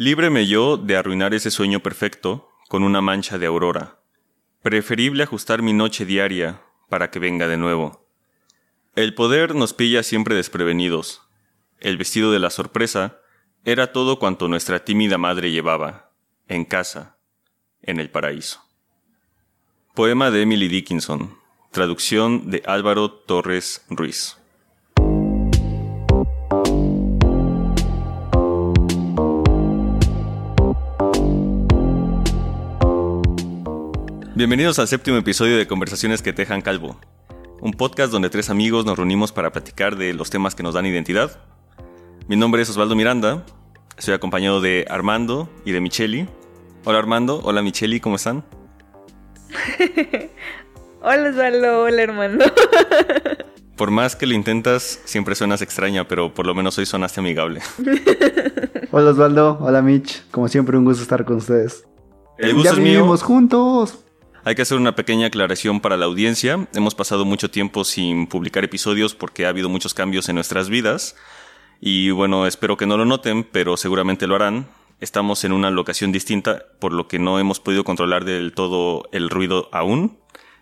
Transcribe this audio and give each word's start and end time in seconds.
Líbreme 0.00 0.46
yo 0.46 0.78
de 0.78 0.96
arruinar 0.96 1.34
ese 1.34 1.50
sueño 1.50 1.80
perfecto 1.80 2.48
con 2.70 2.84
una 2.84 3.02
mancha 3.02 3.36
de 3.36 3.44
aurora. 3.44 4.00
Preferible 4.62 5.22
ajustar 5.24 5.60
mi 5.60 5.74
noche 5.74 6.06
diaria 6.06 6.62
para 6.88 7.10
que 7.10 7.18
venga 7.18 7.48
de 7.48 7.58
nuevo. 7.58 8.08
El 8.96 9.12
poder 9.12 9.54
nos 9.54 9.74
pilla 9.74 10.02
siempre 10.02 10.34
desprevenidos. 10.34 11.28
El 11.80 11.98
vestido 11.98 12.32
de 12.32 12.38
la 12.38 12.48
sorpresa 12.48 13.18
era 13.66 13.92
todo 13.92 14.18
cuanto 14.18 14.48
nuestra 14.48 14.86
tímida 14.86 15.18
madre 15.18 15.50
llevaba, 15.50 16.12
en 16.48 16.64
casa, 16.64 17.18
en 17.82 18.00
el 18.00 18.08
paraíso. 18.08 18.62
Poema 19.94 20.30
de 20.30 20.40
Emily 20.40 20.68
Dickinson, 20.68 21.36
traducción 21.72 22.50
de 22.50 22.62
Álvaro 22.64 23.10
Torres 23.10 23.84
Ruiz. 23.90 24.39
Bienvenidos 34.40 34.78
al 34.78 34.88
séptimo 34.88 35.18
episodio 35.18 35.58
de 35.58 35.66
Conversaciones 35.66 36.22
que 36.22 36.32
Tejan 36.32 36.62
Calvo, 36.62 36.98
un 37.60 37.72
podcast 37.72 38.10
donde 38.10 38.30
tres 38.30 38.48
amigos 38.48 38.86
nos 38.86 38.96
reunimos 38.96 39.32
para 39.32 39.52
platicar 39.52 39.96
de 39.96 40.14
los 40.14 40.30
temas 40.30 40.54
que 40.54 40.62
nos 40.62 40.72
dan 40.72 40.86
identidad. 40.86 41.42
Mi 42.26 42.36
nombre 42.36 42.62
es 42.62 42.70
Osvaldo 42.70 42.96
Miranda, 42.96 43.44
estoy 43.98 44.14
acompañado 44.14 44.62
de 44.62 44.86
Armando 44.88 45.50
y 45.66 45.72
de 45.72 45.82
Micheli. 45.82 46.26
Hola 46.86 47.00
Armando, 47.00 47.42
hola 47.44 47.60
Micheli, 47.60 48.00
¿cómo 48.00 48.16
están? 48.16 48.42
hola 51.02 51.28
Osvaldo, 51.28 51.82
hola 51.82 52.02
Armando. 52.02 52.46
Por 53.76 53.90
más 53.90 54.16
que 54.16 54.24
lo 54.24 54.32
intentas, 54.32 55.02
siempre 55.04 55.34
suenas 55.34 55.60
extraña, 55.60 56.08
pero 56.08 56.32
por 56.32 56.46
lo 56.46 56.54
menos 56.54 56.78
hoy 56.78 56.86
sonaste 56.86 57.20
amigable. 57.20 57.60
hola 58.90 59.10
Osvaldo, 59.10 59.58
hola 59.60 59.82
Mitch, 59.82 60.24
como 60.30 60.48
siempre 60.48 60.78
un 60.78 60.86
gusto 60.86 61.02
estar 61.02 61.26
con 61.26 61.36
ustedes. 61.36 61.84
El 62.38 62.54
gusto 62.54 62.72
es 62.72 62.78
mío. 62.78 63.18
juntos. 63.18 63.98
Hay 64.42 64.54
que 64.54 64.62
hacer 64.62 64.78
una 64.78 64.94
pequeña 64.94 65.26
aclaración 65.26 65.80
para 65.80 65.98
la 65.98 66.06
audiencia. 66.06 66.66
Hemos 66.72 66.94
pasado 66.94 67.26
mucho 67.26 67.50
tiempo 67.50 67.84
sin 67.84 68.26
publicar 68.26 68.64
episodios 68.64 69.14
porque 69.14 69.44
ha 69.44 69.50
habido 69.50 69.68
muchos 69.68 69.92
cambios 69.92 70.30
en 70.30 70.36
nuestras 70.36 70.70
vidas. 70.70 71.14
Y 71.78 72.10
bueno, 72.10 72.46
espero 72.46 72.78
que 72.78 72.86
no 72.86 72.96
lo 72.96 73.04
noten, 73.04 73.44
pero 73.44 73.76
seguramente 73.76 74.26
lo 74.26 74.36
harán. 74.36 74.66
Estamos 74.98 75.44
en 75.44 75.52
una 75.52 75.70
locación 75.70 76.10
distinta, 76.10 76.64
por 76.78 76.92
lo 76.92 77.06
que 77.06 77.18
no 77.18 77.38
hemos 77.38 77.60
podido 77.60 77.84
controlar 77.84 78.24
del 78.24 78.52
todo 78.52 79.10
el 79.12 79.28
ruido 79.28 79.68
aún. 79.72 80.18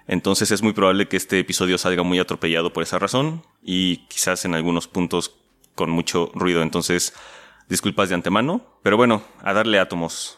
Entonces 0.09 0.51
es 0.51 0.61
muy 0.61 0.73
probable 0.73 1.07
que 1.07 1.17
este 1.17 1.39
episodio 1.39 1.79
salga 1.79 2.03
muy 2.03 2.19
atropellado 2.19 2.73
por 2.73 2.83
esa 2.83 2.99
razón 2.99 3.45
y 3.63 3.99
quizás 4.09 4.45
en 4.45 4.57
algunos 4.57 4.89
puntos 4.89 5.37
con 5.77 5.91
mucho 5.91 6.33
ruido. 6.35 6.63
Entonces, 6.63 7.15
disculpas 7.69 8.09
de 8.09 8.17
antemano. 8.17 8.61
Pero 8.83 8.97
bueno, 8.97 9.23
a 9.41 9.53
darle 9.53 9.79
átomos. 9.79 10.38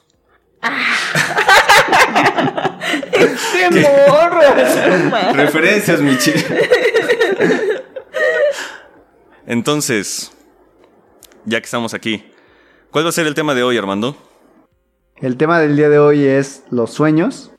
¡Qué 3.53 3.71
morro! 4.09 4.41
Referencias, 5.35 6.01
Michi. 6.01 6.33
Entonces, 9.47 10.33
ya 11.45 11.61
que 11.61 11.65
estamos 11.65 11.95
aquí, 11.95 12.31
¿cuál 12.91 13.05
va 13.05 13.09
a 13.09 13.13
ser 13.13 13.27
el 13.27 13.35
tema 13.35 13.55
de 13.55 13.63
hoy, 13.63 13.77
Armando? 13.77 14.17
El 15.17 15.37
tema 15.37 15.59
del 15.61 15.77
día 15.77 15.89
de 15.89 15.99
hoy 15.99 16.25
es 16.25 16.65
los 16.71 16.93
sueños. 16.93 17.51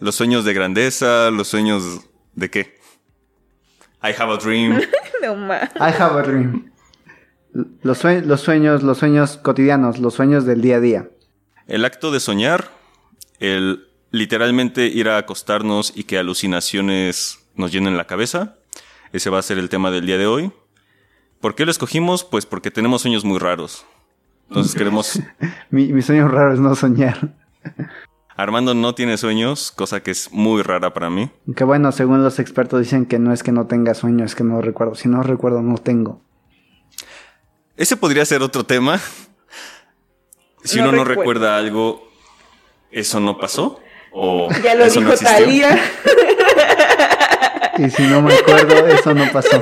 Los 0.00 0.16
sueños 0.16 0.44
de 0.44 0.52
grandeza, 0.54 1.30
los 1.30 1.48
sueños 1.48 2.00
de 2.34 2.50
qué? 2.50 2.78
I 4.02 4.12
have 4.18 4.32
a 4.32 4.36
dream. 4.36 4.80
no 5.22 5.36
más. 5.36 5.70
I 5.76 5.92
have 5.98 6.18
a 6.18 6.22
dream. 6.22 6.70
Los, 7.82 8.04
los 8.04 8.40
sueños, 8.40 8.82
los 8.82 8.98
sueños 8.98 9.38
cotidianos, 9.38 9.98
los 9.98 10.14
sueños 10.14 10.44
del 10.44 10.60
día 10.60 10.76
a 10.76 10.80
día. 10.80 11.08
El 11.66 11.84
acto 11.84 12.10
de 12.10 12.20
soñar, 12.20 12.70
el 13.40 13.88
literalmente 14.10 14.86
ir 14.86 15.08
a 15.08 15.18
acostarnos 15.18 15.92
y 15.94 16.04
que 16.04 16.18
alucinaciones 16.18 17.40
nos 17.56 17.72
llenen 17.72 17.96
la 17.96 18.06
cabeza. 18.06 18.54
Ese 19.12 19.30
va 19.30 19.38
a 19.38 19.42
ser 19.42 19.58
el 19.58 19.68
tema 19.68 19.90
del 19.90 20.06
día 20.06 20.18
de 20.18 20.26
hoy. 20.26 20.52
¿Por 21.40 21.54
qué 21.54 21.64
lo 21.64 21.70
escogimos? 21.70 22.22
Pues 22.22 22.46
porque 22.46 22.70
tenemos 22.70 23.02
sueños 23.02 23.24
muy 23.24 23.38
raros. 23.38 23.84
Entonces 24.48 24.74
queremos... 24.74 25.20
mi, 25.70 26.00
sueño 26.02 26.28
raro 26.28 26.54
es 26.54 26.60
no 26.60 26.74
soñar. 26.74 27.34
Armando 28.36 28.74
no 28.74 28.94
tiene 28.94 29.16
sueños, 29.16 29.72
cosa 29.72 30.00
que 30.00 30.10
es 30.10 30.32
muy 30.32 30.62
rara 30.62 30.92
para 30.92 31.08
mí. 31.08 31.30
Que 31.56 31.64
bueno, 31.64 31.92
según 31.92 32.22
los 32.22 32.38
expertos 32.38 32.80
dicen 32.80 33.06
que 33.06 33.18
no 33.18 33.32
es 33.32 33.42
que 33.42 33.52
no 33.52 33.66
tenga 33.66 33.94
sueños, 33.94 34.32
es 34.32 34.34
que 34.34 34.44
no 34.44 34.60
recuerdo. 34.60 34.96
Si 34.96 35.08
no 35.08 35.22
recuerdo, 35.22 35.62
no 35.62 35.78
tengo. 35.78 36.20
Ese 37.76 37.96
podría 37.96 38.24
ser 38.24 38.42
otro 38.42 38.64
tema. 38.64 39.00
Si 40.64 40.80
uno 40.80 40.92
no 40.92 41.04
recuerda 41.04 41.56
algo, 41.56 42.08
¿eso 42.90 43.20
no 43.20 43.38
pasó? 43.38 43.80
¿O 44.12 44.48
ya 44.62 44.74
lo 44.74 44.88
dijo 44.88 45.14
Talía. 45.16 45.78
Y 47.76 47.90
si 47.90 48.04
no 48.04 48.22
me 48.22 48.34
acuerdo, 48.34 48.86
eso 48.86 49.14
no 49.14 49.24
pasó. 49.32 49.60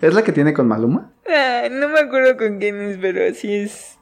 ¿Es 0.00 0.14
la 0.14 0.24
que 0.24 0.32
tiene 0.32 0.54
con 0.54 0.66
Maluma? 0.66 1.12
Ah, 1.28 1.68
no 1.70 1.88
me 1.88 2.00
acuerdo 2.00 2.36
con 2.38 2.58
quién 2.58 2.80
es, 2.80 2.98
pero 2.98 3.30
así 3.30 3.54
es. 3.54 3.98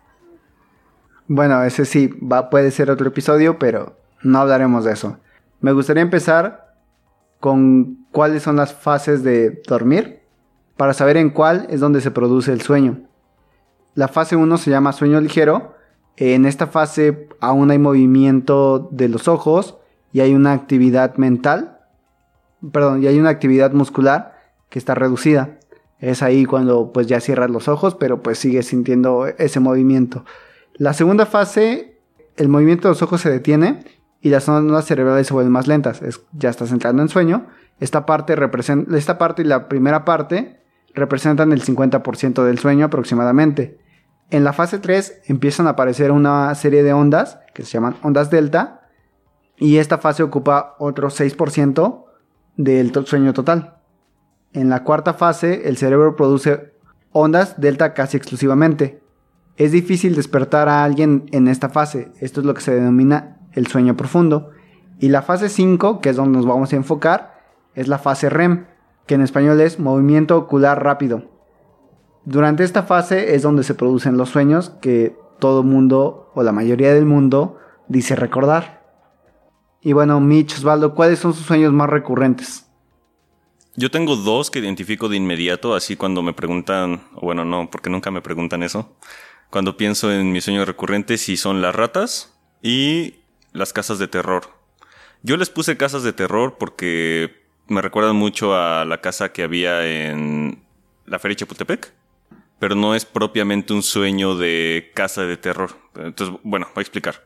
Bueno, 1.27 1.63
ese 1.65 1.85
sí, 1.85 2.09
va, 2.21 2.49
puede 2.49 2.71
ser 2.71 2.91
otro 2.91 3.09
episodio, 3.09 3.59
pero 3.59 3.99
no 4.23 4.39
hablaremos 4.39 4.85
de 4.85 4.93
eso. 4.93 5.19
Me 5.61 5.73
gustaría 5.73 6.03
empezar 6.03 6.77
con 7.41 8.07
cuáles 8.13 8.45
son 8.45 8.57
las 8.57 8.73
fases 8.73 9.25
de 9.25 9.61
dormir, 9.67 10.21
para 10.77 10.95
saber 10.95 11.17
en 11.17 11.31
cuál 11.31 11.67
es 11.71 11.81
donde 11.81 12.01
se 12.01 12.13
produce 12.13 12.53
el 12.53 12.63
sueño. 12.63 13.08
La 13.99 14.07
fase 14.07 14.37
1 14.37 14.59
se 14.59 14.71
llama 14.71 14.93
sueño 14.93 15.21
ligero. 15.21 15.75
En 16.17 16.47
esta 16.47 16.69
fase 16.69 17.27
aún 17.41 17.73
hay 17.73 17.81
movimiento 17.81 18.89
de 18.93 19.09
los 19.09 19.27
ojos 19.27 19.77
y 20.13 20.21
hay 20.21 20.37
una 20.37 20.53
actividad 20.53 21.17
mental, 21.17 21.81
perdón, 22.71 23.03
y 23.03 23.09
hay 23.09 23.19
una 23.19 23.31
actividad 23.31 23.73
muscular 23.73 24.39
que 24.69 24.79
está 24.79 24.95
reducida. 24.95 25.59
Es 25.99 26.23
ahí 26.23 26.45
cuando 26.45 26.93
pues 26.93 27.09
ya 27.09 27.19
cierras 27.19 27.51
los 27.51 27.67
ojos, 27.67 27.97
pero 27.97 28.23
pues 28.23 28.39
sigues 28.39 28.69
sintiendo 28.69 29.27
ese 29.27 29.59
movimiento. 29.59 30.25
La 30.75 30.93
segunda 30.93 31.27
fase, 31.27 31.99
el 32.37 32.49
movimiento 32.49 32.87
de 32.87 32.93
los 32.93 33.03
ojos 33.03 33.21
se 33.21 33.31
detiene 33.31 33.83
y 34.21 34.29
las 34.29 34.49
ondas 34.49 34.85
cerebrales 34.85 35.27
se 35.27 35.35
vuelven 35.35 35.53
más 35.53 35.67
lentas. 35.67 36.03
ya 36.35 36.51
estás 36.51 36.71
entrando 36.71 37.03
en 37.03 37.09
sueño. 37.09 37.49
Esta 37.81 38.07
parte, 38.07 38.37
esta 38.95 39.19
parte 39.19 39.43
y 39.43 39.45
la 39.45 39.67
primera 39.69 40.05
parte 40.05 40.61
representan 40.95 41.51
el 41.51 41.65
50% 41.65 42.45
del 42.45 42.61
sueño 42.61 42.87
aproximadamente. 42.87 43.88
En 44.31 44.45
la 44.45 44.53
fase 44.53 44.79
3 44.79 45.23
empiezan 45.27 45.67
a 45.67 45.71
aparecer 45.71 46.13
una 46.13 46.55
serie 46.55 46.83
de 46.83 46.93
ondas 46.93 47.39
que 47.55 47.65
se 47.65 47.73
llaman 47.73 47.97
ondas 48.03 48.31
delta 48.31 48.83
y 49.57 49.79
esta 49.79 49.99
fase 49.99 50.23
ocupa 50.23 50.77
otro 50.79 51.09
6% 51.09 52.05
del 52.57 52.93
sueño 53.07 53.33
total. 53.33 53.79
En 54.53 54.69
la 54.69 54.85
cuarta 54.85 55.15
fase 55.15 55.69
el 55.69 55.79
cerebro 55.79 56.15
produce 56.15 56.75
ondas 57.13 57.59
delta 57.59 57.95
casi 57.95 58.19
exclusivamente. 58.19 59.01
Es 59.57 59.73
difícil 59.73 60.15
despertar 60.15 60.69
a 60.69 60.85
alguien 60.85 61.27
en 61.33 61.49
esta 61.49 61.71
fase, 61.71 62.13
esto 62.21 62.41
es 62.41 62.47
lo 62.47 62.55
que 62.55 62.61
se 62.61 62.75
denomina 62.75 63.39
el 63.53 63.67
sueño 63.67 63.97
profundo. 63.97 64.51
Y 65.01 65.09
la 65.09 65.23
fase 65.23 65.49
5, 65.49 66.01
que 66.01 66.11
es 66.11 66.17
donde 66.17 66.37
nos 66.37 66.47
vamos 66.47 66.73
a 66.73 66.77
enfocar, 66.77 67.41
es 67.75 67.89
la 67.89 67.99
fase 67.99 68.29
REM, 68.29 68.67
que 69.07 69.15
en 69.15 69.23
español 69.23 69.61
es 69.61 69.79
movimiento 69.79 70.37
ocular 70.37 70.83
rápido. 70.85 71.38
Durante 72.31 72.63
esta 72.63 72.83
fase 72.83 73.35
es 73.35 73.41
donde 73.41 73.63
se 73.63 73.75
producen 73.75 74.19
los 74.19 74.29
sueños 74.29 74.69
que 74.83 75.17
todo 75.39 75.63
mundo 75.63 76.31
o 76.35 76.43
la 76.43 76.53
mayoría 76.53 76.93
del 76.93 77.07
mundo 77.07 77.57
dice 77.89 78.17
recordar. 78.17 78.87
Y 79.81 79.95
bueno, 79.95 80.21
Mitch, 80.21 80.59
Osvaldo, 80.59 80.95
¿cuáles 80.95 81.21
son 81.21 81.33
sus 81.33 81.47
sueños 81.47 81.73
más 81.73 81.89
recurrentes? 81.89 82.67
Yo 83.77 83.91
tengo 83.91 84.15
dos 84.15 84.51
que 84.51 84.59
identifico 84.59 85.09
de 85.09 85.17
inmediato, 85.17 85.75
así 85.75 85.97
cuando 85.97 86.23
me 86.23 86.35
preguntan, 86.35 87.01
o 87.15 87.23
bueno, 87.23 87.47
no, 87.47 87.71
porque 87.71 87.89
nunca 87.89 88.11
me 88.11 88.21
preguntan 88.21 88.63
eso. 88.63 88.95
Cuando 89.49 89.79
pienso 89.79 90.13
en 90.13 90.31
mis 90.31 90.45
sueños 90.45 90.67
recurrentes, 90.67 91.23
si 91.23 91.39
son 91.39 91.63
las 91.63 91.75
ratas 91.75 92.39
y 92.61 93.15
las 93.53 93.73
casas 93.73 93.99
de 93.99 94.07
terror. 94.07 94.51
Yo 95.23 95.39
les 95.39 95.49
puse 95.49 95.79
casas 95.79 96.03
de 96.03 96.13
terror 96.13 96.57
porque 96.59 97.47
me 97.69 97.81
recuerdan 97.81 98.17
mucho 98.17 98.55
a 98.55 98.85
la 98.85 99.01
casa 99.01 99.33
que 99.33 99.45
había 99.45 99.87
en 99.87 100.63
la 101.07 101.19
Feria 101.19 101.37
Chapultepec 101.37 101.97
pero 102.59 102.75
no 102.75 102.95
es 102.95 103.05
propiamente 103.05 103.73
un 103.73 103.83
sueño 103.83 104.37
de 104.37 104.91
casa 104.95 105.23
de 105.23 105.37
terror. 105.37 105.79
Entonces, 105.97 106.37
bueno, 106.43 106.67
voy 106.75 106.81
a 106.81 106.83
explicar. 106.83 107.25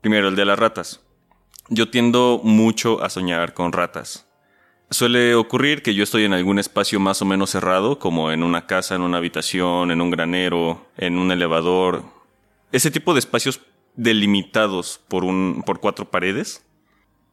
Primero, 0.00 0.28
el 0.28 0.36
de 0.36 0.44
las 0.44 0.58
ratas. 0.58 1.00
Yo 1.68 1.90
tiendo 1.90 2.40
mucho 2.42 3.02
a 3.02 3.08
soñar 3.08 3.54
con 3.54 3.72
ratas. 3.72 4.28
Suele 4.90 5.34
ocurrir 5.34 5.82
que 5.82 5.94
yo 5.94 6.02
estoy 6.02 6.24
en 6.24 6.34
algún 6.34 6.58
espacio 6.58 7.00
más 7.00 7.22
o 7.22 7.24
menos 7.24 7.50
cerrado, 7.50 7.98
como 7.98 8.30
en 8.32 8.42
una 8.42 8.66
casa, 8.66 8.94
en 8.94 9.02
una 9.02 9.18
habitación, 9.18 9.90
en 9.90 10.00
un 10.00 10.10
granero, 10.10 10.86
en 10.98 11.18
un 11.18 11.30
elevador. 11.30 12.04
Ese 12.72 12.90
tipo 12.90 13.14
de 13.14 13.20
espacios 13.20 13.60
delimitados 13.94 15.00
por, 15.08 15.24
un, 15.24 15.62
por 15.64 15.80
cuatro 15.80 16.10
paredes. 16.10 16.66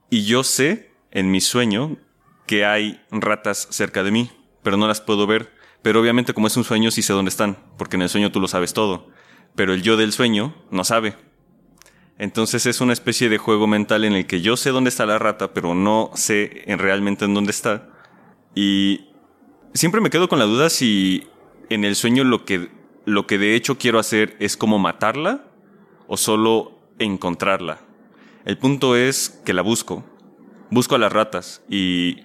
Y 0.10 0.26
yo 0.26 0.44
sé, 0.44 0.92
en 1.12 1.32
mi 1.32 1.42
sueño, 1.42 1.98
que 2.46 2.66
hay 2.66 3.02
ratas 3.12 3.68
cerca 3.72 4.04
de 4.04 4.12
mí, 4.12 4.32
pero 4.64 4.78
no 4.78 4.88
las 4.88 5.02
puedo 5.02 5.28
ver 5.28 5.52
pero 5.82 6.02
obviamente 6.02 6.34
como 6.34 6.48
es 6.48 6.58
un 6.58 6.64
sueño 6.64 6.92
sí 6.92 7.02
sé 7.02 7.14
dónde 7.14 7.30
están, 7.30 7.58
porque 7.78 7.96
en 7.96 8.04
el 8.04 8.10
sueño 8.10 8.32
tú 8.32 8.40
lo 8.40 8.48
sabes 8.48 8.74
todo. 8.74 9.08
pero 9.56 9.74
el 9.74 9.82
yo 9.82 9.98
del 9.98 10.14
sueño 10.14 10.56
no 10.72 10.84
sabe. 10.84 11.16
Entonces 12.18 12.66
es 12.66 12.82
una 12.82 12.94
especie 12.94 13.30
de 13.30 13.38
juego 13.38 13.66
mental 13.66 14.04
en 14.04 14.14
el 14.14 14.28
que 14.28 14.42
yo 14.42 14.58
sé 14.58 14.70
dónde 14.70 14.90
está 14.90 15.06
la 15.06 15.18
rata, 15.18 15.54
pero 15.54 15.74
no 15.74 16.12
sé 16.14 16.64
en 16.66 16.80
realmente 16.80 17.26
en 17.26 17.34
dónde 17.34 17.52
está. 17.52 17.90
Y 18.54 19.10
siempre 19.74 20.02
me 20.02 20.10
quedo 20.10 20.30
con 20.30 20.40
la 20.40 20.46
duda 20.46 20.70
si 20.70 21.28
en 21.70 21.86
el 21.86 21.96
sueño 21.96 22.24
lo 22.24 22.46
que, 22.46 22.70
lo 23.06 23.26
que 23.26 23.38
de 23.38 23.56
hecho 23.56 23.78
quiero 23.78 24.00
hacer 24.00 24.36
es 24.40 24.58
como 24.58 24.80
matarla 24.80 25.46
o 26.08 26.18
solo 26.18 26.80
encontrarla. 27.00 27.82
El 28.46 28.58
punto 28.58 28.96
es 28.96 29.42
que 29.46 29.54
la 29.54 29.62
busco. 29.62 30.04
Busco 30.70 30.96
a 30.96 31.00
las 31.00 31.12
ratas 31.12 31.64
y... 31.70 32.18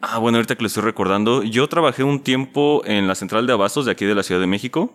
Ah, 0.00 0.18
bueno, 0.18 0.36
ahorita 0.36 0.56
que 0.56 0.62
lo 0.62 0.66
estoy 0.66 0.82
recordando, 0.82 1.42
yo 1.42 1.68
trabajé 1.68 2.04
un 2.04 2.20
tiempo 2.22 2.82
en 2.84 3.08
la 3.08 3.14
central 3.14 3.46
de 3.46 3.54
abastos 3.54 3.86
de 3.86 3.92
aquí 3.92 4.04
de 4.04 4.14
la 4.14 4.22
Ciudad 4.22 4.40
de 4.40 4.46
México 4.46 4.94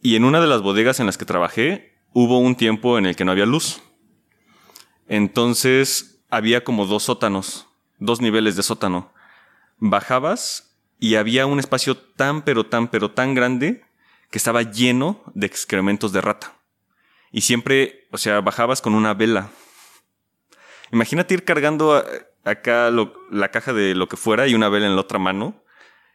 y 0.00 0.14
en 0.14 0.24
una 0.24 0.40
de 0.40 0.46
las 0.46 0.62
bodegas 0.62 1.00
en 1.00 1.06
las 1.06 1.18
que 1.18 1.24
trabajé 1.24 1.98
hubo 2.12 2.38
un 2.38 2.54
tiempo 2.54 2.98
en 2.98 3.06
el 3.06 3.16
que 3.16 3.24
no 3.24 3.32
había 3.32 3.46
luz. 3.46 3.82
Entonces 5.08 6.22
había 6.30 6.62
como 6.62 6.86
dos 6.86 7.02
sótanos, 7.02 7.66
dos 7.98 8.20
niveles 8.20 8.54
de 8.54 8.62
sótano. 8.62 9.12
Bajabas 9.78 10.76
y 11.00 11.16
había 11.16 11.46
un 11.46 11.58
espacio 11.58 11.96
tan 11.96 12.42
pero 12.42 12.66
tan 12.66 12.88
pero 12.88 13.10
tan 13.10 13.34
grande 13.34 13.84
que 14.30 14.38
estaba 14.38 14.62
lleno 14.62 15.20
de 15.34 15.46
excrementos 15.46 16.12
de 16.12 16.20
rata. 16.20 16.54
Y 17.32 17.40
siempre, 17.40 18.06
o 18.12 18.18
sea, 18.18 18.40
bajabas 18.40 18.80
con 18.80 18.94
una 18.94 19.14
vela 19.14 19.50
Imagínate 20.92 21.32
ir 21.32 21.44
cargando 21.44 22.04
acá 22.44 22.90
la 23.30 23.50
caja 23.50 23.72
de 23.72 23.94
lo 23.94 24.08
que 24.08 24.16
fuera 24.16 24.48
y 24.48 24.54
una 24.54 24.68
vela 24.68 24.86
en 24.86 24.94
la 24.94 25.00
otra 25.00 25.18
mano 25.18 25.62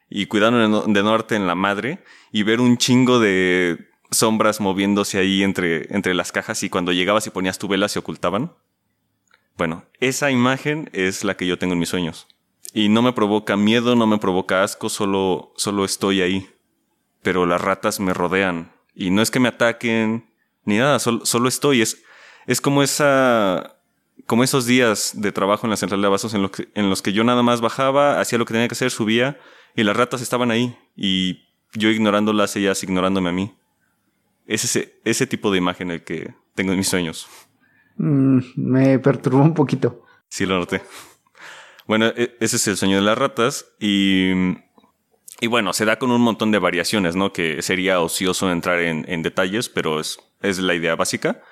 y 0.09 0.27
cuidando 0.27 0.83
de 0.83 1.03
norte 1.03 1.35
en 1.35 1.47
la 1.47 1.55
madre 1.55 2.03
y 2.31 2.43
ver 2.43 2.61
un 2.61 2.77
chingo 2.77 3.19
de 3.19 3.89
sombras 4.11 4.61
moviéndose 4.61 5.19
ahí 5.19 5.43
entre, 5.43 5.93
entre 5.93 6.13
las 6.13 6.31
cajas 6.31 6.63
y 6.63 6.69
cuando 6.69 6.93
llegabas 6.93 7.27
y 7.27 7.29
ponías 7.29 7.59
tu 7.59 7.67
vela 7.67 7.89
se 7.89 7.99
ocultaban. 7.99 8.53
Bueno, 9.57 9.85
esa 9.99 10.31
imagen 10.31 10.89
es 10.93 11.23
la 11.23 11.35
que 11.35 11.47
yo 11.47 11.57
tengo 11.57 11.73
en 11.73 11.79
mis 11.79 11.89
sueños. 11.89 12.27
Y 12.73 12.89
no 12.89 13.01
me 13.01 13.13
provoca 13.13 13.57
miedo, 13.57 13.95
no 13.95 14.05
me 14.05 14.19
provoca 14.19 14.63
asco, 14.63 14.89
solo, 14.89 15.51
solo 15.57 15.83
estoy 15.83 16.21
ahí. 16.21 16.47
Pero 17.23 17.45
las 17.45 17.59
ratas 17.59 17.99
me 17.99 18.13
rodean. 18.13 18.71
Y 18.93 19.09
no 19.09 19.21
es 19.21 19.31
que 19.31 19.39
me 19.39 19.47
ataquen, 19.47 20.29
ni 20.63 20.77
nada, 20.77 20.99
solo, 20.99 21.25
solo 21.25 21.49
estoy. 21.49 21.81
Es, 21.81 22.03
es 22.45 22.61
como 22.61 22.83
esa 22.83 23.76
como 24.25 24.43
esos 24.43 24.65
días 24.65 25.13
de 25.15 25.31
trabajo 25.31 25.65
en 25.65 25.71
la 25.71 25.77
central 25.77 26.01
de 26.01 26.07
abastos 26.07 26.33
en, 26.33 26.41
los 26.41 26.51
que, 26.51 26.69
en 26.73 26.89
los 26.89 27.01
que 27.01 27.13
yo 27.13 27.23
nada 27.23 27.43
más 27.43 27.61
bajaba, 27.61 28.19
hacía 28.19 28.37
lo 28.37 28.45
que 28.45 28.53
tenía 28.53 28.67
que 28.67 28.73
hacer, 28.73 28.91
subía 28.91 29.39
y 29.75 29.83
las 29.83 29.95
ratas 29.95 30.21
estaban 30.21 30.51
ahí 30.51 30.77
y 30.95 31.43
yo 31.73 31.89
ignorándolas, 31.89 32.55
ellas 32.55 32.81
ignorándome 32.83 33.29
a 33.29 33.33
mí. 33.33 33.55
Es 34.47 34.63
ese, 34.63 34.99
ese 35.03 35.27
tipo 35.27 35.51
de 35.51 35.57
imagen 35.57 35.91
el 35.91 36.03
que 36.03 36.33
tengo 36.55 36.71
en 36.71 36.77
mis 36.77 36.87
sueños. 36.87 37.27
Mm, 37.97 38.39
me 38.55 38.99
perturbó 38.99 39.43
un 39.43 39.53
poquito. 39.53 40.03
Sí, 40.29 40.45
lo 40.45 40.57
noté. 40.57 40.81
Bueno, 41.85 42.07
e, 42.07 42.35
ese 42.39 42.55
es 42.55 42.67
el 42.67 42.77
sueño 42.77 42.97
de 42.97 43.01
las 43.03 43.17
ratas 43.17 43.65
y, 43.79 44.31
y 45.39 45.47
bueno, 45.47 45.73
se 45.73 45.85
da 45.85 45.99
con 45.99 46.11
un 46.11 46.21
montón 46.21 46.51
de 46.51 46.59
variaciones, 46.59 47.15
¿no? 47.15 47.31
Que 47.31 47.61
sería 47.61 47.99
ocioso 47.99 48.51
entrar 48.51 48.79
en, 48.79 49.05
en 49.07 49.21
detalles, 49.21 49.69
pero 49.69 49.99
es, 49.99 50.19
es 50.41 50.59
la 50.59 50.73
idea 50.73 50.95
básica. 50.95 51.43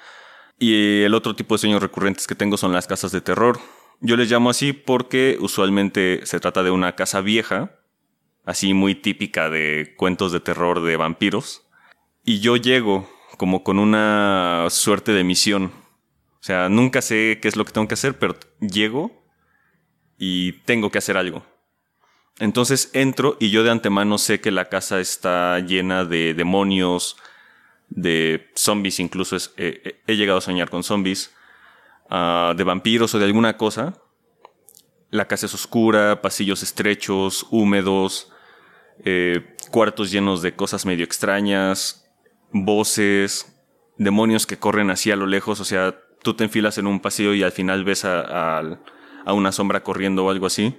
Y 0.57 1.03
el 1.03 1.13
otro 1.13 1.35
tipo 1.35 1.55
de 1.55 1.59
sueños 1.59 1.81
recurrentes 1.81 2.27
que 2.27 2.35
tengo 2.35 2.57
son 2.57 2.71
las 2.71 2.87
casas 2.87 3.11
de 3.11 3.21
terror. 3.21 3.59
Yo 3.99 4.17
les 4.17 4.29
llamo 4.29 4.49
así 4.49 4.73
porque 4.73 5.37
usualmente 5.39 6.25
se 6.25 6.39
trata 6.39 6.63
de 6.63 6.71
una 6.71 6.95
casa 6.95 7.21
vieja, 7.21 7.79
así 8.45 8.73
muy 8.73 8.95
típica 8.95 9.49
de 9.49 9.95
cuentos 9.97 10.31
de 10.31 10.39
terror 10.39 10.81
de 10.81 10.97
vampiros. 10.97 11.67
Y 12.23 12.39
yo 12.39 12.57
llego 12.57 13.09
como 13.37 13.63
con 13.63 13.79
una 13.79 14.67
suerte 14.69 15.11
de 15.11 15.23
misión. 15.23 15.71
O 16.39 16.43
sea, 16.45 16.69
nunca 16.69 17.01
sé 17.01 17.39
qué 17.41 17.47
es 17.47 17.55
lo 17.55 17.65
que 17.65 17.71
tengo 17.71 17.87
que 17.87 17.95
hacer, 17.95 18.17
pero 18.17 18.35
llego 18.59 19.25
y 20.17 20.53
tengo 20.63 20.91
que 20.91 20.99
hacer 20.99 21.17
algo. 21.17 21.43
Entonces 22.39 22.89
entro 22.93 23.37
y 23.39 23.49
yo 23.49 23.63
de 23.63 23.71
antemano 23.71 24.17
sé 24.17 24.41
que 24.41 24.51
la 24.51 24.69
casa 24.69 24.99
está 24.99 25.59
llena 25.59 26.03
de 26.03 26.33
demonios, 26.33 27.17
de 27.89 28.49
zombies, 28.55 28.99
incluso 28.99 29.37
he 29.57 30.15
llegado 30.15 30.39
a 30.39 30.41
soñar 30.41 30.69
con 30.69 30.83
zombies, 30.83 31.33
ah, 32.09 32.53
de 32.55 32.63
vampiros 32.63 33.13
o 33.15 33.19
de 33.19 33.25
alguna 33.25 33.57
cosa. 33.57 34.01
La 35.11 35.27
casa 35.27 35.45
es 35.45 35.53
oscura, 35.53 36.21
pasillos 36.21 36.63
estrechos, 36.63 37.47
húmedos, 37.51 38.31
eh, 39.03 39.55
cuartos 39.71 40.11
llenos 40.11 40.41
de 40.41 40.55
cosas 40.55 40.85
medio 40.85 41.05
extrañas, 41.05 42.09
voces, 42.51 43.63
demonios 43.97 44.45
que 44.45 44.57
corren 44.57 44.89
así 44.89 45.11
a 45.11 45.15
lo 45.15 45.25
lejos, 45.25 45.59
o 45.59 45.65
sea, 45.65 45.99
tú 46.21 46.33
te 46.33 46.43
enfilas 46.43 46.77
en 46.77 46.88
un 46.88 46.99
pasillo 46.99 47.33
y 47.33 47.43
al 47.43 47.51
final 47.51 47.83
ves 47.83 48.03
a 48.03 48.79
una 49.27 49.51
sombra 49.51 49.83
corriendo 49.83 50.25
o 50.25 50.29
algo 50.29 50.47
así. 50.47 50.75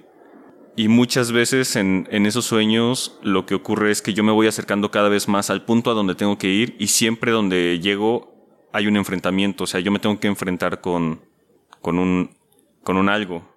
Y 0.79 0.89
muchas 0.89 1.31
veces 1.31 1.75
en, 1.75 2.07
esos 2.11 2.45
sueños 2.45 3.17
lo 3.23 3.47
que 3.47 3.55
ocurre 3.55 3.89
es 3.89 4.03
que 4.03 4.13
yo 4.13 4.23
me 4.23 4.31
voy 4.31 4.45
acercando 4.45 4.91
cada 4.91 5.09
vez 5.09 5.27
más 5.27 5.49
al 5.49 5.65
punto 5.65 5.89
a 5.89 5.95
donde 5.95 6.13
tengo 6.13 6.37
que 6.37 6.49
ir 6.49 6.75
y 6.77 6.89
siempre 6.89 7.31
donde 7.31 7.79
llego 7.81 8.31
hay 8.71 8.85
un 8.85 8.95
enfrentamiento, 8.95 9.63
o 9.63 9.67
sea, 9.67 9.79
yo 9.79 9.91
me 9.91 9.97
tengo 9.97 10.19
que 10.19 10.27
enfrentar 10.27 10.79
con, 10.79 11.21
con, 11.81 11.97
un, 11.97 12.37
con 12.83 12.95
un 12.95 13.09
algo. 13.09 13.51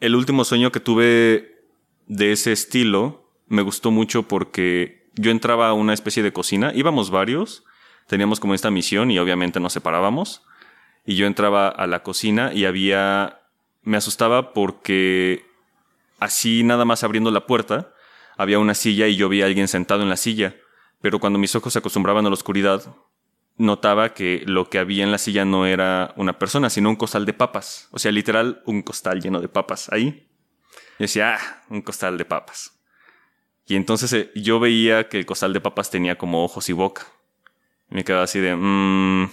El 0.00 0.14
último 0.14 0.44
sueño 0.44 0.70
que 0.70 0.80
tuve 0.80 1.64
de 2.08 2.32
ese 2.32 2.52
estilo 2.52 3.32
me 3.46 3.62
gustó 3.62 3.90
mucho 3.90 4.24
porque 4.24 5.08
yo 5.14 5.30
entraba 5.30 5.70
a 5.70 5.72
una 5.72 5.94
especie 5.94 6.22
de 6.22 6.34
cocina, 6.34 6.72
íbamos 6.74 7.10
varios, 7.10 7.64
teníamos 8.06 8.38
como 8.38 8.52
esta 8.52 8.70
misión 8.70 9.10
y 9.10 9.18
obviamente 9.18 9.60
nos 9.60 9.72
separábamos, 9.72 10.42
y 11.06 11.14
yo 11.14 11.26
entraba 11.26 11.68
a 11.68 11.86
la 11.86 12.02
cocina 12.02 12.52
y 12.52 12.66
había, 12.66 13.40
me 13.82 13.96
asustaba 13.96 14.52
porque 14.52 15.47
Así 16.18 16.64
nada 16.64 16.84
más 16.84 17.04
abriendo 17.04 17.30
la 17.30 17.46
puerta, 17.46 17.92
había 18.36 18.58
una 18.58 18.74
silla 18.74 19.06
y 19.06 19.16
yo 19.16 19.28
vi 19.28 19.42
a 19.42 19.46
alguien 19.46 19.68
sentado 19.68 20.02
en 20.02 20.08
la 20.08 20.16
silla, 20.16 20.56
pero 21.00 21.18
cuando 21.20 21.38
mis 21.38 21.54
ojos 21.54 21.72
se 21.72 21.78
acostumbraban 21.78 22.26
a 22.26 22.28
la 22.28 22.34
oscuridad, 22.34 22.94
notaba 23.56 24.14
que 24.14 24.42
lo 24.46 24.70
que 24.70 24.78
había 24.78 25.04
en 25.04 25.10
la 25.12 25.18
silla 25.18 25.44
no 25.44 25.66
era 25.66 26.12
una 26.16 26.38
persona, 26.38 26.70
sino 26.70 26.88
un 26.88 26.96
costal 26.96 27.26
de 27.26 27.32
papas. 27.32 27.88
O 27.90 27.98
sea, 27.98 28.12
literal, 28.12 28.62
un 28.64 28.82
costal 28.82 29.20
lleno 29.20 29.40
de 29.40 29.48
papas 29.48 29.90
ahí. 29.92 30.28
Y 30.98 31.04
decía, 31.04 31.34
ah, 31.34 31.62
un 31.68 31.82
costal 31.82 32.16
de 32.18 32.24
papas. 32.24 32.80
Y 33.66 33.76
entonces 33.76 34.12
eh, 34.12 34.30
yo 34.34 34.60
veía 34.60 35.08
que 35.08 35.18
el 35.18 35.26
costal 35.26 35.52
de 35.52 35.60
papas 35.60 35.90
tenía 35.90 36.16
como 36.16 36.44
ojos 36.44 36.68
y 36.68 36.72
boca. 36.72 37.06
me 37.88 38.04
quedaba 38.04 38.24
así 38.24 38.40
de, 38.40 38.56
mmm. 38.56 39.30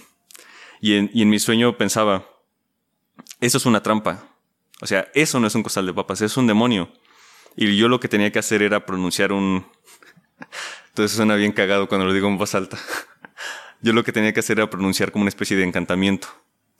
Y 0.80 1.22
en 1.22 1.30
mi 1.30 1.38
sueño 1.38 1.76
pensaba, 1.76 2.28
eso 3.40 3.58
es 3.58 3.66
una 3.66 3.82
trampa. 3.82 4.35
O 4.80 4.86
sea, 4.86 5.08
eso 5.14 5.40
no 5.40 5.46
es 5.46 5.54
un 5.54 5.62
costal 5.62 5.86
de 5.86 5.94
papas, 5.94 6.20
es 6.20 6.36
un 6.36 6.46
demonio. 6.46 6.92
Y 7.56 7.76
yo 7.76 7.88
lo 7.88 8.00
que 8.00 8.08
tenía 8.08 8.30
que 8.30 8.38
hacer 8.38 8.62
era 8.62 8.84
pronunciar 8.84 9.32
un... 9.32 9.66
Entonces 10.88 11.16
suena 11.16 11.34
bien 11.34 11.52
cagado 11.52 11.88
cuando 11.88 12.06
lo 12.06 12.12
digo 12.12 12.28
en 12.28 12.38
voz 12.38 12.54
alta. 12.54 12.78
Yo 13.80 13.92
lo 13.92 14.04
que 14.04 14.12
tenía 14.12 14.32
que 14.32 14.40
hacer 14.40 14.58
era 14.58 14.70
pronunciar 14.70 15.12
como 15.12 15.22
una 15.22 15.28
especie 15.28 15.56
de 15.56 15.64
encantamiento 15.64 16.28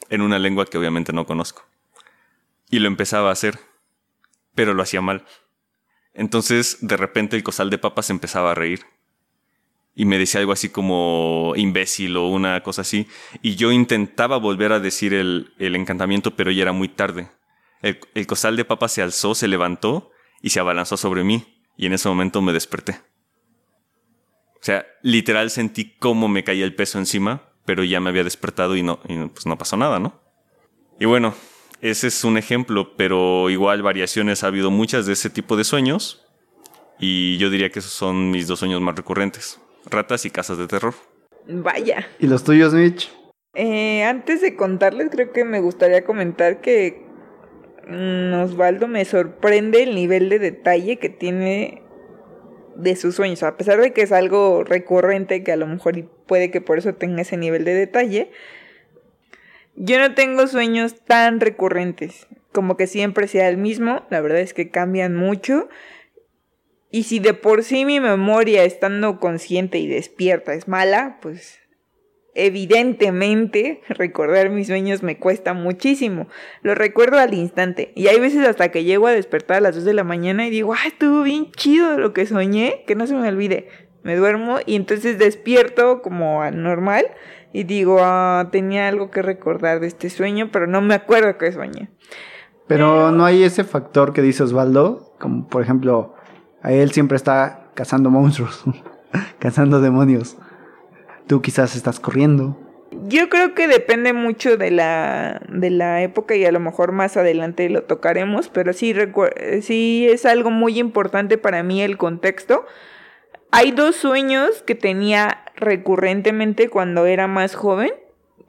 en 0.09 0.23
una 0.23 0.39
lengua 0.39 0.67
que 0.67 0.79
obviamente 0.79 1.13
no 1.13 1.27
conozco. 1.27 1.67
Y 2.71 2.79
lo 2.79 2.89
empezaba 2.89 3.31
a 3.31 3.33
hacer, 3.33 3.59
pero 4.55 4.75
lo 4.75 4.83
hacía 4.83 5.01
mal. 5.01 5.25
Entonces, 6.15 6.79
de 6.81 6.97
repente 6.97 7.37
el 7.37 7.43
costal 7.43 7.71
de 7.71 7.79
papas 7.79 8.11
empezaba 8.11 8.53
a 8.53 8.55
reír. 8.55 8.85
Y 9.95 10.05
me 10.05 10.19
decía 10.19 10.41
algo 10.41 10.53
así 10.53 10.69
como 10.69 11.55
imbécil 11.57 12.17
o 12.17 12.29
una 12.29 12.63
cosa 12.63 12.83
así. 12.83 13.09
Y 13.43 13.57
yo 13.57 13.73
intentaba 13.73 14.37
volver 14.37 14.73
a 14.73 14.81
decir 14.81 15.15
el, 15.15 15.55
el 15.59 15.75
encantamiento, 15.77 16.37
pero 16.37 16.51
ya 16.51 16.63
era 16.63 16.73
muy 16.73 16.89
tarde. 16.89 17.31
El, 18.15 18.27
costal 18.27 18.57
de 18.57 18.65
papas 18.65 18.93
se 18.93 19.03
alzó, 19.03 19.35
se 19.35 19.49
levantó 19.49 20.11
y 20.43 20.51
se 20.51 20.61
abalanzó 20.61 20.97
sobre 20.97 21.25
mí. 21.25 21.63
Y 21.77 21.87
en 21.87 21.93
ese 21.93 22.09
momento 22.09 22.43
me 22.43 22.53
desperté. 22.53 23.01
O 24.55 24.63
sea, 24.67 24.87
literal 25.03 25.51
sentí 25.51 25.97
cómo 25.99 26.29
me 26.29 26.43
caía 26.43 26.65
el 26.65 26.75
peso 26.75 26.99
encima, 26.99 27.53
pero 27.65 27.85
ya 27.85 28.01
me 28.01 28.11
había 28.11 28.25
despertado 28.25 28.77
y 28.77 28.83
no, 28.83 29.01
pues 29.01 29.47
no 29.47 29.59
pasó 29.59 29.77
nada, 29.77 29.99
¿no? 29.99 30.21
Y 30.99 31.05
bueno, 31.05 31.35
ese 31.81 32.09
es 32.09 32.25
un 32.25 32.39
ejemplo, 32.39 32.97
pero 32.97 33.51
igual 33.51 33.83
variaciones 33.83 34.43
ha 34.43 34.49
habido 34.49 34.71
muchas 34.71 35.07
de 35.07 35.13
ese 35.13 35.31
tipo 35.31 35.57
de 35.57 35.65
sueños. 35.65 36.27
Y 36.99 37.37
yo 37.37 37.51
diría 37.51 37.71
que 37.71 37.81
esos 37.81 37.93
son 37.93 38.31
mis 38.31 38.49
dos 38.49 38.61
sueños 38.61 38.81
más 38.81 38.97
recurrentes. 38.97 39.61
Ratas 39.85 40.25
y 40.25 40.31
casas 40.31 40.59
de 40.59 40.67
terror. 40.67 40.95
Vaya. 41.47 42.09
¿Y 42.19 42.27
los 42.27 42.43
tuyos, 42.43 42.73
Mitch? 42.73 43.13
Eh, 43.55 44.03
antes 44.05 44.41
de 44.41 44.57
contarles, 44.57 45.11
creo 45.11 45.33
que 45.33 45.45
me 45.45 45.61
gustaría 45.61 46.05
comentar 46.05 46.61
que 46.61 47.06
Osvaldo 47.89 48.89
me 48.89 49.05
sorprende 49.05 49.83
el 49.83 49.95
nivel 49.95 50.29
de 50.29 50.39
detalle 50.39 50.99
que 50.99 51.09
tiene 51.09 51.83
de 52.75 52.97
sus 52.97 53.15
sueños, 53.15 53.43
a 53.43 53.57
pesar 53.57 53.81
de 53.81 53.93
que 53.93 54.03
es 54.03 54.13
algo 54.13 54.65
recurrente 54.65 55.43
que 55.43 55.53
a 55.53 55.57
lo 55.57 55.67
mejor 55.67 56.09
puede 56.27 56.51
que 56.51 56.61
por 56.61 56.79
eso 56.79 56.95
tenga 56.95 57.23
ese 57.23 57.37
nivel 57.37 57.65
de 57.65 57.75
detalle. 57.75 58.31
Yo 59.77 59.99
no 59.99 60.15
tengo 60.15 60.47
sueños 60.47 61.05
tan 61.05 61.41
recurrentes, 61.41 62.27
como 62.53 62.77
que 62.77 62.87
siempre 62.87 63.29
sea 63.29 63.49
el 63.49 63.57
mismo, 63.57 64.07
la 64.11 64.21
verdad 64.21 64.41
es 64.41 64.55
que 64.55 64.71
cambian 64.71 65.15
mucho. 65.15 65.69
Y 66.91 67.05
si 67.05 67.19
de 67.19 67.35
por 67.35 67.63
sí 67.63 67.85
mi 67.85 68.01
memoria 68.01 68.65
estando 68.65 69.21
consciente 69.21 69.79
y 69.79 69.87
despierta 69.87 70.55
es 70.55 70.67
mala, 70.67 71.19
pues 71.21 71.59
evidentemente 72.37 73.81
recordar 73.89 74.51
mis 74.51 74.69
sueños 74.69 75.03
me 75.03 75.19
cuesta 75.19 75.55
muchísimo. 75.55 76.29
Lo 76.63 76.75
recuerdo 76.75 77.19
al 77.19 77.35
instante. 77.35 77.93
Y 77.97 78.09
hay 78.09 78.21
veces 78.21 78.47
hasta 78.47 78.71
que 78.71 78.85
llego 78.85 79.07
a 79.07 79.13
despertar 79.13 79.59
a 79.59 79.61
las 79.61 79.75
2 79.75 79.85
de 79.85 79.95
la 79.95 80.05
mañana 80.05 80.47
y 80.47 80.51
digo, 80.51 80.75
ay, 80.75 80.89
estuvo 80.89 81.23
bien 81.23 81.51
chido 81.53 81.99
lo 81.99 82.13
que 82.13 82.27
soñé, 82.27 82.85
que 82.87 82.95
no 82.95 83.07
se 83.07 83.15
me 83.15 83.29
olvide. 83.29 83.69
Me 84.03 84.15
duermo 84.15 84.59
y 84.65 84.77
entonces 84.77 85.19
despierto 85.19 86.03
como 86.03 86.49
normal 86.51 87.07
y 87.53 87.65
digo, 87.65 87.99
ah, 88.01 88.49
tenía 88.53 88.87
algo 88.87 89.11
que 89.11 89.23
recordar 89.23 89.81
de 89.81 89.87
este 89.87 90.11
sueño, 90.11 90.51
pero 90.53 90.67
no 90.67 90.81
me 90.81 90.95
acuerdo 90.95 91.39
qué 91.39 91.51
soñé. 91.51 91.91
Pero 92.69 93.11
no 93.13 93.25
hay 93.25 93.43
ese 93.43 93.65
factor 93.65 94.13
que 94.13 94.23
dice 94.23 94.43
Osvaldo, 94.43 95.15
como 95.19 95.49
por 95.49 95.63
ejemplo, 95.63 96.15
a 96.63 96.73
él 96.73 96.91
siempre 96.91 97.17
está 97.17 97.71
cazando 97.75 98.11
monstruos, 98.11 98.65
cazando 99.39 99.81
demonios. 99.81 100.37
Tú 101.27 101.43
quizás 101.43 101.77
estás 101.77 102.01
corriendo. 102.01 102.57
Yo 103.09 103.29
creo 103.29 103.55
que 103.55 103.69
depende 103.69 104.13
mucho 104.13 104.57
de 104.57 104.71
la, 104.71 105.43
de 105.49 105.71
la 105.71 106.03
época 106.03 106.37
y 106.37 106.45
a 106.45 106.53
lo 106.53 106.61
mejor 106.61 106.93
más 106.93 107.17
adelante 107.17 107.69
lo 107.69 107.83
tocaremos, 107.83 108.49
pero 108.49 108.73
sí, 108.73 108.95
sí 109.63 110.07
es 110.09 110.25
algo 110.25 110.51
muy 110.51 110.79
importante 110.79 111.37
para 111.37 111.63
mí 111.63 111.83
el 111.83 111.99
contexto. 111.99 112.65
Hay 113.51 113.73
dos 113.73 113.97
sueños 113.97 114.63
que 114.63 114.75
tenía 114.75 115.45
recurrentemente 115.57 116.69
cuando 116.69 117.07
era 117.07 117.27
más 117.27 117.55
joven, 117.55 117.93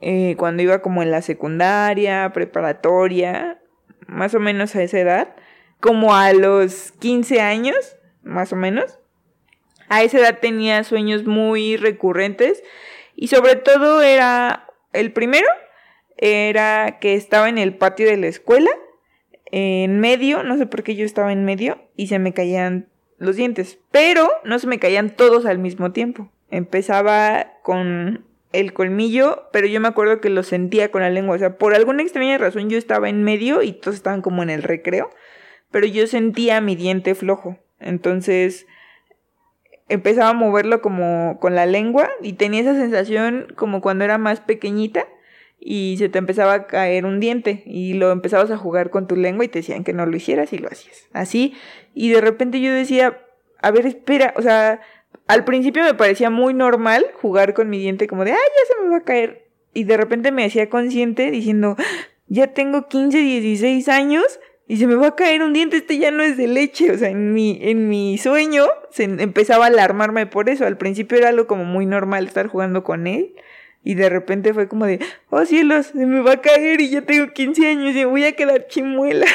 eh, 0.00 0.34
cuando 0.38 0.62
iba 0.62 0.80
como 0.80 1.02
en 1.02 1.10
la 1.10 1.22
secundaria, 1.22 2.30
preparatoria, 2.32 3.60
más 4.06 4.34
o 4.34 4.40
menos 4.40 4.74
a 4.76 4.82
esa 4.82 4.98
edad, 4.98 5.34
como 5.80 6.14
a 6.14 6.32
los 6.32 6.92
15 6.92 7.40
años, 7.40 7.96
más 8.22 8.52
o 8.52 8.56
menos. 8.56 8.97
A 9.88 10.02
esa 10.02 10.18
edad 10.18 10.38
tenía 10.40 10.84
sueños 10.84 11.24
muy 11.24 11.76
recurrentes 11.76 12.62
y 13.16 13.28
sobre 13.28 13.56
todo 13.56 14.02
era 14.02 14.66
el 14.92 15.12
primero 15.12 15.48
era 16.18 16.98
que 17.00 17.14
estaba 17.14 17.48
en 17.48 17.58
el 17.58 17.76
patio 17.76 18.06
de 18.06 18.16
la 18.16 18.26
escuela 18.26 18.70
en 19.50 20.00
medio, 20.00 20.42
no 20.42 20.58
sé 20.58 20.66
por 20.66 20.82
qué 20.82 20.94
yo 20.94 21.06
estaba 21.06 21.32
en 21.32 21.44
medio 21.44 21.80
y 21.96 22.08
se 22.08 22.18
me 22.18 22.34
caían 22.34 22.88
los 23.16 23.36
dientes, 23.36 23.78
pero 23.90 24.28
no 24.44 24.58
se 24.58 24.66
me 24.66 24.78
caían 24.78 25.10
todos 25.10 25.46
al 25.46 25.58
mismo 25.58 25.92
tiempo. 25.92 26.30
Empezaba 26.50 27.54
con 27.62 28.24
el 28.52 28.72
colmillo, 28.72 29.48
pero 29.52 29.66
yo 29.66 29.80
me 29.80 29.88
acuerdo 29.88 30.20
que 30.20 30.30
lo 30.30 30.42
sentía 30.42 30.90
con 30.90 31.02
la 31.02 31.10
lengua, 31.10 31.36
o 31.36 31.38
sea, 31.38 31.56
por 31.56 31.74
alguna 31.74 32.02
extraña 32.02 32.38
razón 32.38 32.68
yo 32.68 32.78
estaba 32.78 33.08
en 33.08 33.22
medio 33.22 33.62
y 33.62 33.72
todos 33.72 33.96
estaban 33.96 34.22
como 34.22 34.42
en 34.42 34.50
el 34.50 34.62
recreo, 34.62 35.10
pero 35.70 35.86
yo 35.86 36.06
sentía 36.06 36.60
mi 36.60 36.76
diente 36.76 37.14
flojo. 37.14 37.58
Entonces, 37.80 38.66
empezaba 39.88 40.30
a 40.30 40.34
moverlo 40.34 40.80
como 40.80 41.38
con 41.40 41.54
la 41.54 41.66
lengua 41.66 42.10
y 42.22 42.34
tenía 42.34 42.60
esa 42.60 42.74
sensación 42.74 43.48
como 43.56 43.80
cuando 43.80 44.04
era 44.04 44.18
más 44.18 44.40
pequeñita 44.40 45.06
y 45.60 45.96
se 45.98 46.08
te 46.08 46.18
empezaba 46.18 46.54
a 46.54 46.66
caer 46.66 47.04
un 47.04 47.20
diente 47.20 47.62
y 47.66 47.94
lo 47.94 48.12
empezabas 48.12 48.50
a 48.50 48.56
jugar 48.56 48.90
con 48.90 49.06
tu 49.06 49.16
lengua 49.16 49.44
y 49.44 49.48
te 49.48 49.60
decían 49.60 49.84
que 49.84 49.92
no 49.92 50.06
lo 50.06 50.16
hicieras 50.16 50.52
y 50.52 50.58
lo 50.58 50.68
hacías. 50.68 51.08
Así, 51.12 51.54
y 51.94 52.10
de 52.10 52.20
repente 52.20 52.60
yo 52.60 52.72
decía, 52.72 53.18
a 53.60 53.70
ver, 53.70 53.86
espera, 53.86 54.34
o 54.36 54.42
sea, 54.42 54.80
al 55.26 55.44
principio 55.44 55.82
me 55.82 55.94
parecía 55.94 56.30
muy 56.30 56.54
normal 56.54 57.06
jugar 57.20 57.54
con 57.54 57.68
mi 57.68 57.78
diente 57.78 58.06
como 58.06 58.24
de, 58.24 58.32
ay, 58.32 58.38
ya 58.38 58.74
se 58.74 58.82
me 58.82 58.90
va 58.90 58.98
a 58.98 59.04
caer. 59.04 59.48
Y 59.74 59.84
de 59.84 59.96
repente 59.96 60.32
me 60.32 60.44
hacía 60.44 60.70
consciente 60.70 61.30
diciendo, 61.30 61.76
ya 62.28 62.48
tengo 62.48 62.88
15, 62.88 63.18
16 63.18 63.88
años 63.88 64.40
y 64.70 64.76
se 64.76 64.86
me 64.86 64.96
va 64.96 65.08
a 65.08 65.16
caer 65.16 65.42
un 65.42 65.54
diente, 65.54 65.78
este 65.78 65.96
ya 65.96 66.10
no 66.10 66.22
es 66.22 66.36
de 66.36 66.46
leche. 66.46 66.92
O 66.92 66.98
sea, 66.98 67.08
en 67.08 67.32
mi, 67.32 67.58
en 67.62 67.88
mi 67.88 68.18
sueño 68.18 68.66
se 68.90 69.04
empezaba 69.04 69.64
a 69.64 69.68
alarmarme 69.68 70.26
por 70.26 70.50
eso. 70.50 70.66
Al 70.66 70.76
principio 70.76 71.16
era 71.16 71.30
algo 71.30 71.46
como 71.46 71.64
muy 71.64 71.86
normal 71.86 72.26
estar 72.26 72.48
jugando 72.48 72.84
con 72.84 73.06
él. 73.06 73.34
Y 73.82 73.94
de 73.94 74.10
repente 74.10 74.52
fue 74.52 74.68
como 74.68 74.84
de, 74.84 75.00
oh 75.30 75.46
cielos, 75.46 75.86
se 75.86 76.04
me 76.04 76.20
va 76.20 76.32
a 76.32 76.40
caer 76.42 76.82
y 76.82 76.90
ya 76.90 77.00
tengo 77.00 77.32
15 77.32 77.66
años 77.66 77.96
y 77.96 78.04
voy 78.04 78.24
a 78.24 78.32
quedar 78.32 78.66
chimuela. 78.66 79.26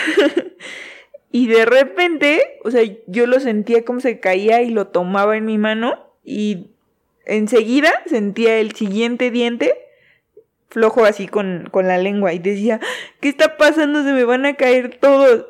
y 1.32 1.48
de 1.48 1.66
repente, 1.66 2.60
o 2.64 2.70
sea, 2.70 2.84
yo 3.08 3.26
lo 3.26 3.40
sentía 3.40 3.84
como 3.84 4.02
se 4.02 4.20
caía 4.20 4.62
y 4.62 4.70
lo 4.70 4.90
tomaba 4.90 5.36
en 5.36 5.46
mi 5.46 5.58
mano 5.58 6.14
y 6.24 6.68
enseguida 7.26 7.92
sentía 8.06 8.60
el 8.60 8.76
siguiente 8.76 9.32
diente 9.32 9.74
flojo 10.74 11.06
así 11.06 11.28
con, 11.28 11.70
con 11.72 11.88
la 11.88 12.00
lengua 12.00 12.34
y 12.34 12.40
decía, 12.40 12.80
¿qué 13.22 13.30
está 13.30 13.58
pasando? 13.58 14.04
Se 14.04 14.12
me 14.12 14.24
van 14.24 14.46
a 14.46 14.56
caer 14.56 14.98
todos. 15.00 15.46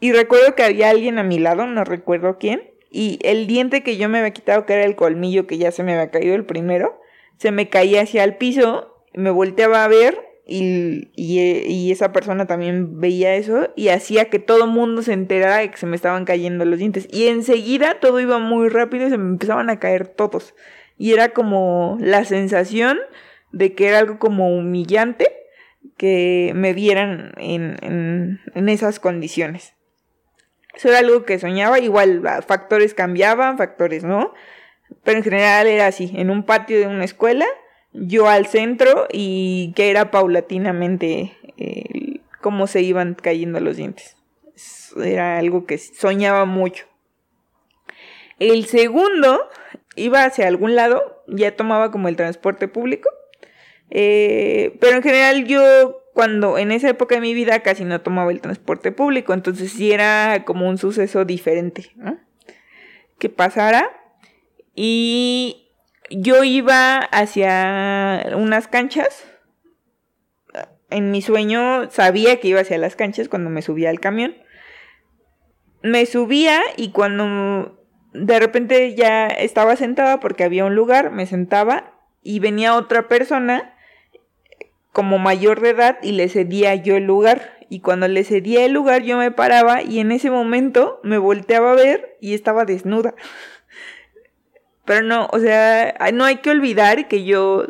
Y 0.00 0.12
recuerdo 0.12 0.54
que 0.54 0.64
había 0.64 0.90
alguien 0.90 1.18
a 1.18 1.22
mi 1.22 1.38
lado, 1.38 1.66
no 1.66 1.84
recuerdo 1.84 2.36
quién, 2.38 2.62
y 2.90 3.18
el 3.22 3.46
diente 3.46 3.82
que 3.82 3.96
yo 3.96 4.08
me 4.08 4.18
había 4.18 4.32
quitado, 4.32 4.66
que 4.66 4.74
era 4.74 4.84
el 4.84 4.96
colmillo 4.96 5.46
que 5.46 5.56
ya 5.56 5.70
se 5.70 5.82
me 5.82 5.92
había 5.92 6.10
caído 6.10 6.34
el 6.34 6.44
primero, 6.44 7.00
se 7.38 7.52
me 7.52 7.68
caía 7.68 8.02
hacia 8.02 8.24
el 8.24 8.36
piso, 8.36 9.04
me 9.14 9.30
volteaba 9.30 9.84
a 9.84 9.88
ver 9.88 10.18
y, 10.46 11.10
y, 11.14 11.90
esa 11.90 12.12
persona 12.12 12.46
también 12.46 13.00
veía 13.00 13.34
eso 13.34 13.70
y 13.76 13.88
hacía 13.88 14.30
que 14.30 14.38
todo 14.38 14.66
mundo 14.66 15.02
se 15.02 15.12
enterara 15.12 15.58
de 15.58 15.70
que 15.70 15.76
se 15.76 15.86
me 15.86 15.96
estaban 15.96 16.24
cayendo 16.24 16.64
los 16.64 16.78
dientes. 16.78 17.08
Y 17.10 17.26
enseguida 17.26 17.98
todo 18.00 18.20
iba 18.20 18.38
muy 18.38 18.68
rápido 18.68 19.06
y 19.06 19.10
se 19.10 19.18
me 19.18 19.28
empezaban 19.28 19.70
a 19.70 19.78
caer 19.78 20.08
todos. 20.08 20.54
Y 20.98 21.12
era 21.12 21.30
como 21.30 21.98
la 22.00 22.24
sensación 22.24 22.98
de 23.52 23.74
que 23.74 23.88
era 23.88 23.98
algo 23.98 24.18
como 24.18 24.54
humillante 24.56 25.32
que 25.96 26.52
me 26.54 26.72
vieran 26.72 27.32
en, 27.38 27.76
en, 28.54 28.68
esas 28.68 29.00
condiciones. 29.00 29.74
Eso 30.74 30.88
era 30.88 30.98
algo 30.98 31.24
que 31.24 31.38
soñaba, 31.38 31.78
igual 31.78 32.22
factores 32.46 32.92
cambiaban, 32.92 33.56
factores 33.56 34.04
no, 34.04 34.34
pero 35.04 35.18
en 35.18 35.24
general 35.24 35.66
era 35.66 35.86
así, 35.86 36.12
en 36.14 36.30
un 36.30 36.44
patio 36.44 36.78
de 36.78 36.86
una 36.86 37.04
escuela, 37.04 37.46
yo 37.92 38.28
al 38.28 38.46
centro 38.46 39.06
y 39.10 39.72
que 39.74 39.90
era 39.90 40.10
paulatinamente 40.10 41.32
cómo 42.42 42.66
se 42.66 42.82
iban 42.82 43.14
cayendo 43.14 43.58
los 43.60 43.76
dientes. 43.76 44.16
Era 45.02 45.38
algo 45.38 45.66
que 45.66 45.78
soñaba 45.78 46.44
mucho. 46.44 46.86
El 48.38 48.66
segundo 48.66 49.48
iba 49.96 50.24
hacia 50.24 50.46
algún 50.46 50.76
lado, 50.76 51.24
ya 51.26 51.56
tomaba 51.56 51.90
como 51.90 52.08
el 52.08 52.16
transporte 52.16 52.68
público 52.68 53.08
eh, 53.90 54.76
pero 54.80 54.96
en 54.96 55.02
general 55.02 55.44
yo 55.44 56.02
cuando 56.16 56.56
en 56.56 56.72
esa 56.72 56.88
época 56.88 57.16
de 57.16 57.20
mi 57.20 57.34
vida 57.34 57.60
casi 57.60 57.84
no 57.84 58.00
tomaba 58.00 58.32
el 58.32 58.40
transporte 58.40 58.90
público, 58.90 59.34
entonces 59.34 59.70
sí 59.72 59.92
era 59.92 60.44
como 60.46 60.66
un 60.66 60.78
suceso 60.78 61.26
diferente. 61.26 61.92
Que 63.18 63.28
pasara 63.28 63.90
y 64.74 65.70
yo 66.10 66.42
iba 66.42 66.98
hacia 66.98 68.28
unas 68.34 68.66
canchas. 68.66 69.26
En 70.88 71.10
mi 71.10 71.20
sueño 71.20 71.90
sabía 71.90 72.40
que 72.40 72.48
iba 72.48 72.60
hacia 72.60 72.78
las 72.78 72.96
canchas 72.96 73.28
cuando 73.28 73.50
me 73.50 73.60
subía 73.60 73.90
al 73.90 74.00
camión. 74.00 74.36
Me 75.82 76.06
subía 76.06 76.62
y 76.78 76.92
cuando 76.92 77.84
de 78.14 78.38
repente 78.38 78.94
ya 78.94 79.26
estaba 79.26 79.76
sentada 79.76 80.18
porque 80.20 80.44
había 80.44 80.64
un 80.64 80.74
lugar, 80.74 81.10
me 81.10 81.26
sentaba 81.26 81.92
y 82.22 82.40
venía 82.40 82.74
otra 82.74 83.06
persona 83.06 83.75
como 84.96 85.18
mayor 85.18 85.60
de 85.60 85.68
edad 85.68 85.98
y 86.00 86.12
le 86.12 86.26
cedía 86.30 86.74
yo 86.74 86.96
el 86.96 87.04
lugar. 87.04 87.58
Y 87.68 87.80
cuando 87.80 88.08
le 88.08 88.24
cedía 88.24 88.64
el 88.64 88.72
lugar 88.72 89.02
yo 89.02 89.18
me 89.18 89.30
paraba 89.30 89.82
y 89.82 90.00
en 90.00 90.10
ese 90.10 90.30
momento 90.30 91.00
me 91.02 91.18
volteaba 91.18 91.72
a 91.72 91.74
ver 91.74 92.16
y 92.18 92.32
estaba 92.32 92.64
desnuda. 92.64 93.14
Pero 94.86 95.02
no, 95.02 95.28
o 95.30 95.38
sea, 95.38 95.94
no 96.14 96.24
hay 96.24 96.36
que 96.36 96.48
olvidar 96.48 97.08
que 97.08 97.24
yo 97.24 97.66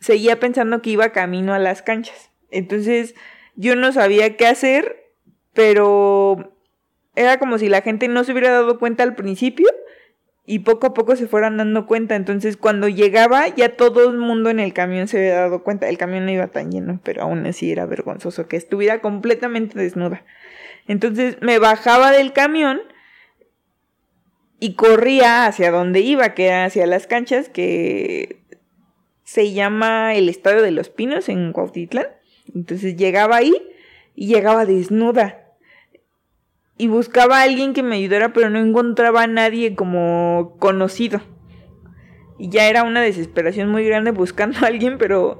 seguía 0.00 0.40
pensando 0.40 0.80
que 0.80 0.88
iba 0.88 1.12
camino 1.12 1.52
a 1.52 1.58
las 1.58 1.82
canchas. 1.82 2.30
Entonces 2.50 3.14
yo 3.54 3.76
no 3.76 3.92
sabía 3.92 4.34
qué 4.38 4.46
hacer, 4.46 5.12
pero 5.52 6.56
era 7.14 7.38
como 7.38 7.58
si 7.58 7.68
la 7.68 7.82
gente 7.82 8.08
no 8.08 8.24
se 8.24 8.32
hubiera 8.32 8.52
dado 8.52 8.78
cuenta 8.78 9.02
al 9.02 9.16
principio 9.16 9.68
y 10.44 10.60
poco 10.60 10.88
a 10.88 10.94
poco 10.94 11.14
se 11.14 11.28
fueran 11.28 11.56
dando 11.56 11.86
cuenta. 11.86 12.16
Entonces, 12.16 12.56
cuando 12.56 12.88
llegaba, 12.88 13.48
ya 13.48 13.76
todo 13.76 14.10
el 14.10 14.18
mundo 14.18 14.50
en 14.50 14.58
el 14.58 14.72
camión 14.72 15.06
se 15.06 15.18
había 15.18 15.34
dado 15.34 15.62
cuenta. 15.62 15.88
El 15.88 15.98
camión 15.98 16.26
no 16.26 16.32
iba 16.32 16.48
tan 16.48 16.72
lleno, 16.72 17.00
pero 17.04 17.22
aún 17.22 17.46
así 17.46 17.70
era 17.70 17.86
vergonzoso 17.86 18.48
que 18.48 18.56
estuviera 18.56 19.00
completamente 19.00 19.78
desnuda. 19.78 20.24
Entonces, 20.88 21.36
me 21.40 21.58
bajaba 21.58 22.10
del 22.10 22.32
camión 22.32 22.80
y 24.58 24.74
corría 24.74 25.46
hacia 25.46 25.70
donde 25.70 26.00
iba, 26.00 26.34
que 26.34 26.46
era 26.46 26.64
hacia 26.64 26.86
las 26.86 27.06
canchas, 27.06 27.48
que 27.48 28.42
se 29.22 29.52
llama 29.52 30.14
el 30.14 30.28
Estadio 30.28 30.62
de 30.62 30.72
los 30.72 30.88
Pinos 30.88 31.28
en 31.28 31.52
Cuautitlán. 31.52 32.08
Entonces, 32.52 32.96
llegaba 32.96 33.36
ahí 33.36 33.54
y 34.16 34.26
llegaba 34.26 34.66
desnuda 34.66 35.41
y 36.78 36.88
buscaba 36.88 37.40
a 37.40 37.42
alguien 37.42 37.74
que 37.74 37.82
me 37.82 37.96
ayudara, 37.96 38.32
pero 38.32 38.50
no 38.50 38.58
encontraba 38.58 39.22
a 39.22 39.26
nadie 39.26 39.74
como 39.74 40.56
conocido. 40.58 41.20
Y 42.38 42.48
ya 42.48 42.68
era 42.68 42.82
una 42.82 43.00
desesperación 43.00 43.68
muy 43.68 43.84
grande 43.84 44.10
buscando 44.10 44.58
a 44.62 44.68
alguien, 44.68 44.98
pero 44.98 45.38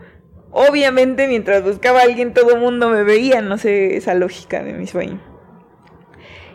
obviamente 0.51 1.27
mientras 1.27 1.62
buscaba 1.65 2.01
a 2.01 2.05
alguien 2.05 2.35
todo 2.35 2.55
el 2.55 2.61
mundo 2.61 2.91
me 2.91 3.03
veía, 3.03 3.41
no 3.41 3.59
sé 3.59 3.97
esa 3.97 4.15
lógica 4.15 4.62
de 4.62 4.75
mi 4.75 4.87
sueño. 4.87 5.21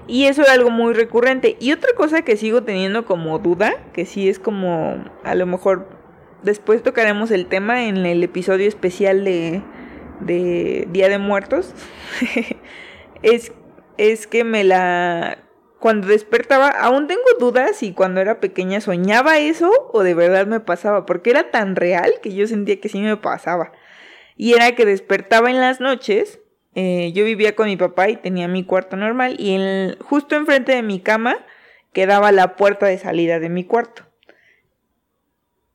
Y 0.07 0.25
eso 0.25 0.41
era 0.41 0.53
algo 0.53 0.69
muy 0.69 0.93
recurrente. 0.93 1.57
Y 1.59 1.73
otra 1.73 1.93
cosa 1.93 2.21
que 2.21 2.37
sigo 2.37 2.63
teniendo 2.63 3.05
como 3.05 3.39
duda, 3.39 3.73
que 3.91 4.05
sí 4.05 4.29
es 4.29 4.39
como 4.39 5.03
a 5.23 5.35
lo 5.35 5.45
mejor 5.45 5.89
después 6.43 6.81
tocaremos 6.81 7.29
el 7.31 7.47
tema 7.47 7.85
en 7.87 8.05
el 8.05 8.23
episodio 8.23 8.67
especial 8.67 9.25
de, 9.25 9.61
de 10.21 10.87
Día 10.91 11.09
de 11.09 11.17
Muertos. 11.17 11.73
es, 13.21 13.51
es 13.97 14.27
que 14.27 14.43
me 14.43 14.63
la... 14.63 15.43
Cuando 15.79 16.07
despertaba, 16.07 16.69
aún 16.69 17.07
tengo 17.07 17.21
dudas 17.39 17.75
si 17.77 17.93
cuando 17.93 18.19
era 18.19 18.39
pequeña 18.39 18.81
soñaba 18.81 19.37
eso 19.37 19.71
o 19.93 20.01
de 20.01 20.15
verdad 20.15 20.47
me 20.47 20.59
pasaba, 20.59 21.05
porque 21.05 21.29
era 21.29 21.51
tan 21.51 21.75
real 21.75 22.15
que 22.21 22.33
yo 22.33 22.47
sentía 22.47 22.79
que 22.79 22.89
sí 22.89 22.99
me 22.99 23.15
pasaba. 23.15 23.71
Y 24.35 24.53
era 24.53 24.73
que 24.73 24.85
despertaba 24.85 25.51
en 25.51 25.59
las 25.59 25.79
noches, 25.79 26.39
eh, 26.73 27.11
yo 27.13 27.25
vivía 27.25 27.55
con 27.55 27.67
mi 27.67 27.77
papá 27.77 28.09
y 28.09 28.17
tenía 28.17 28.47
mi 28.47 28.63
cuarto 28.63 28.97
normal 28.97 29.35
y 29.39 29.55
en, 29.55 29.97
justo 29.99 30.35
enfrente 30.35 30.73
de 30.73 30.83
mi 30.83 30.99
cama 30.99 31.37
quedaba 31.91 32.31
la 32.31 32.55
puerta 32.55 32.85
de 32.85 32.99
salida 32.99 33.39
de 33.39 33.49
mi 33.49 33.63
cuarto. 33.63 34.03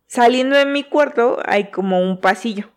Saliendo 0.06 0.56
de 0.56 0.66
mi 0.66 0.84
cuarto 0.84 1.38
hay 1.44 1.70
como 1.70 2.00
un 2.00 2.20
pasillo. 2.20 2.70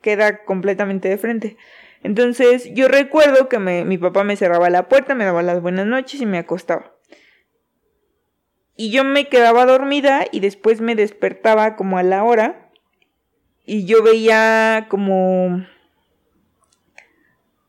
Queda 0.00 0.44
completamente 0.44 1.08
de 1.08 1.18
frente. 1.18 1.56
Entonces 2.04 2.72
yo 2.72 2.86
recuerdo 2.86 3.48
que 3.48 3.58
mi 3.58 3.98
papá 3.98 4.22
me 4.22 4.36
cerraba 4.36 4.70
la 4.70 4.88
puerta, 4.88 5.16
me 5.16 5.24
daba 5.24 5.42
las 5.42 5.60
buenas 5.60 5.86
noches 5.86 6.20
y 6.20 6.26
me 6.26 6.38
acostaba. 6.38 6.94
Y 8.76 8.90
yo 8.92 9.02
me 9.02 9.28
quedaba 9.28 9.66
dormida 9.66 10.24
y 10.30 10.38
después 10.38 10.80
me 10.80 10.94
despertaba 10.94 11.74
como 11.74 11.98
a 11.98 12.04
la 12.04 12.22
hora 12.22 12.70
y 13.64 13.84
yo 13.86 14.02
veía 14.02 14.86
como 14.88 15.66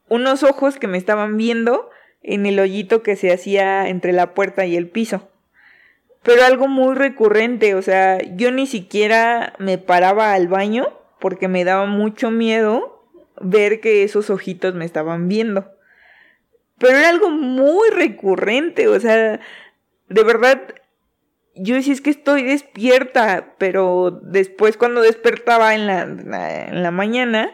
unos 0.08 0.44
ojos 0.44 0.78
que 0.78 0.88
me 0.88 1.00
estaban 1.00 1.38
viendo 1.38 1.90
en 2.22 2.46
el 2.46 2.60
hoyito 2.60 3.02
que 3.02 3.16
se 3.16 3.34
hacía 3.34 3.90
entre 3.90 4.14
la 4.14 4.36
puerta 4.36 4.68
y 4.68 4.76
el 4.76 4.90
piso 4.90 5.32
pero 6.26 6.44
algo 6.44 6.68
muy 6.68 6.96
recurrente, 6.96 7.76
o 7.76 7.84
sea, 7.84 8.18
yo 8.36 8.50
ni 8.50 8.66
siquiera 8.66 9.54
me 9.60 9.78
paraba 9.78 10.34
al 10.34 10.48
baño 10.48 10.88
porque 11.20 11.48
me 11.48 11.64
daba 11.64 11.86
mucho 11.86 12.32
miedo 12.32 12.95
ver 13.42 13.80
que 13.80 14.04
esos 14.04 14.30
ojitos 14.30 14.76
me 14.76 14.86
estaban 14.86 15.28
viendo. 15.28 15.72
Pero 16.78 16.98
era 16.98 17.10
algo 17.10 17.30
muy 17.30 17.90
recurrente, 17.90 18.88
o 18.88 19.00
sea, 19.00 19.40
de 20.10 20.24
verdad, 20.24 20.62
yo 21.56 21.76
decía 21.76 21.94
es 21.94 22.02
que 22.02 22.10
estoy 22.10 22.44
despierta, 22.44 23.56
pero 23.58 24.20
después 24.22 24.78
cuando 24.78 25.02
despertaba 25.02 25.74
en 25.74 25.88
la, 25.88 26.02
en 26.02 26.84
la 26.84 26.92
mañana, 26.92 27.52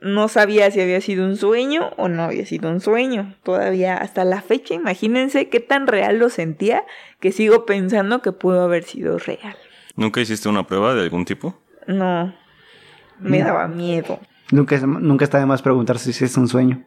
no 0.00 0.28
sabía 0.28 0.70
si 0.70 0.80
había 0.80 1.00
sido 1.00 1.24
un 1.24 1.36
sueño 1.36 1.90
o 1.96 2.08
no 2.08 2.22
había 2.22 2.46
sido 2.46 2.70
un 2.70 2.80
sueño. 2.80 3.34
Todavía 3.42 3.96
hasta 3.96 4.24
la 4.24 4.42
fecha, 4.42 4.74
imagínense 4.74 5.48
qué 5.48 5.60
tan 5.60 5.86
real 5.86 6.18
lo 6.18 6.28
sentía 6.28 6.84
que 7.20 7.32
sigo 7.32 7.66
pensando 7.66 8.22
que 8.22 8.32
pudo 8.32 8.62
haber 8.62 8.84
sido 8.84 9.18
real. 9.18 9.56
¿Nunca 9.96 10.20
hiciste 10.20 10.48
una 10.48 10.66
prueba 10.66 10.94
de 10.94 11.02
algún 11.02 11.24
tipo? 11.24 11.58
No, 11.86 12.34
me 13.18 13.42
daba 13.42 13.68
miedo. 13.68 14.20
Nunca, 14.50 14.78
nunca 14.78 15.24
está 15.24 15.38
de 15.38 15.46
más 15.46 15.62
preguntar 15.62 15.98
si 15.98 16.10
es 16.24 16.36
un 16.36 16.48
sueño. 16.48 16.84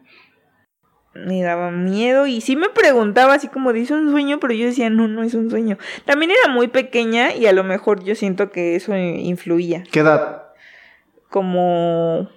Me 1.14 1.42
daba 1.42 1.70
miedo 1.70 2.26
y 2.26 2.40
sí 2.40 2.56
me 2.56 2.68
preguntaba 2.68 3.34
así 3.34 3.46
como 3.48 3.72
dice 3.72 3.94
un 3.94 4.10
sueño, 4.10 4.40
pero 4.40 4.52
yo 4.52 4.66
decía, 4.66 4.90
no, 4.90 5.06
no 5.06 5.22
es 5.22 5.34
un 5.34 5.48
sueño. 5.48 5.78
También 6.04 6.32
era 6.32 6.52
muy 6.52 6.66
pequeña 6.68 7.34
y 7.34 7.46
a 7.46 7.52
lo 7.52 7.62
mejor 7.62 8.02
yo 8.02 8.16
siento 8.16 8.50
que 8.50 8.74
eso 8.74 8.96
influía. 8.96 9.84
¿Qué 9.92 10.00
edad? 10.00 10.42
Como 11.30 12.28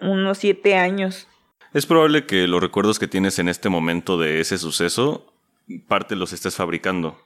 unos 0.00 0.38
siete 0.38 0.76
años. 0.76 1.28
Es 1.72 1.86
probable 1.86 2.26
que 2.26 2.48
los 2.48 2.60
recuerdos 2.60 2.98
que 2.98 3.08
tienes 3.08 3.38
en 3.38 3.48
este 3.48 3.68
momento 3.68 4.18
de 4.18 4.40
ese 4.40 4.58
suceso, 4.58 5.32
parte 5.86 6.16
los 6.16 6.32
estés 6.32 6.56
fabricando. 6.56 7.16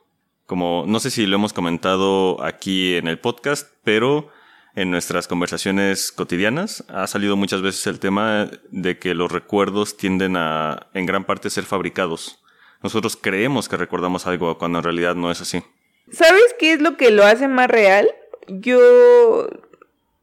Como 0.46 0.84
no 0.86 1.00
sé 1.00 1.10
si 1.10 1.26
lo 1.26 1.36
hemos 1.36 1.52
comentado 1.52 2.42
aquí 2.42 2.96
en 2.96 3.08
el 3.08 3.18
podcast, 3.18 3.72
pero 3.82 4.30
en 4.78 4.92
nuestras 4.92 5.26
conversaciones 5.26 6.12
cotidianas 6.12 6.84
ha 6.88 7.06
salido 7.08 7.36
muchas 7.36 7.62
veces 7.62 7.86
el 7.88 7.98
tema 7.98 8.48
de 8.70 8.98
que 8.98 9.12
los 9.12 9.32
recuerdos 9.32 9.96
tienden 9.96 10.36
a 10.36 10.86
en 10.94 11.04
gran 11.04 11.24
parte 11.24 11.50
ser 11.50 11.64
fabricados. 11.64 12.40
Nosotros 12.80 13.18
creemos 13.20 13.68
que 13.68 13.76
recordamos 13.76 14.28
algo 14.28 14.56
cuando 14.56 14.78
en 14.78 14.84
realidad 14.84 15.16
no 15.16 15.32
es 15.32 15.40
así. 15.40 15.64
¿Sabes 16.12 16.54
qué 16.60 16.74
es 16.74 16.80
lo 16.80 16.96
que 16.96 17.10
lo 17.10 17.24
hace 17.24 17.48
más 17.48 17.68
real? 17.68 18.08
Yo 18.46 19.48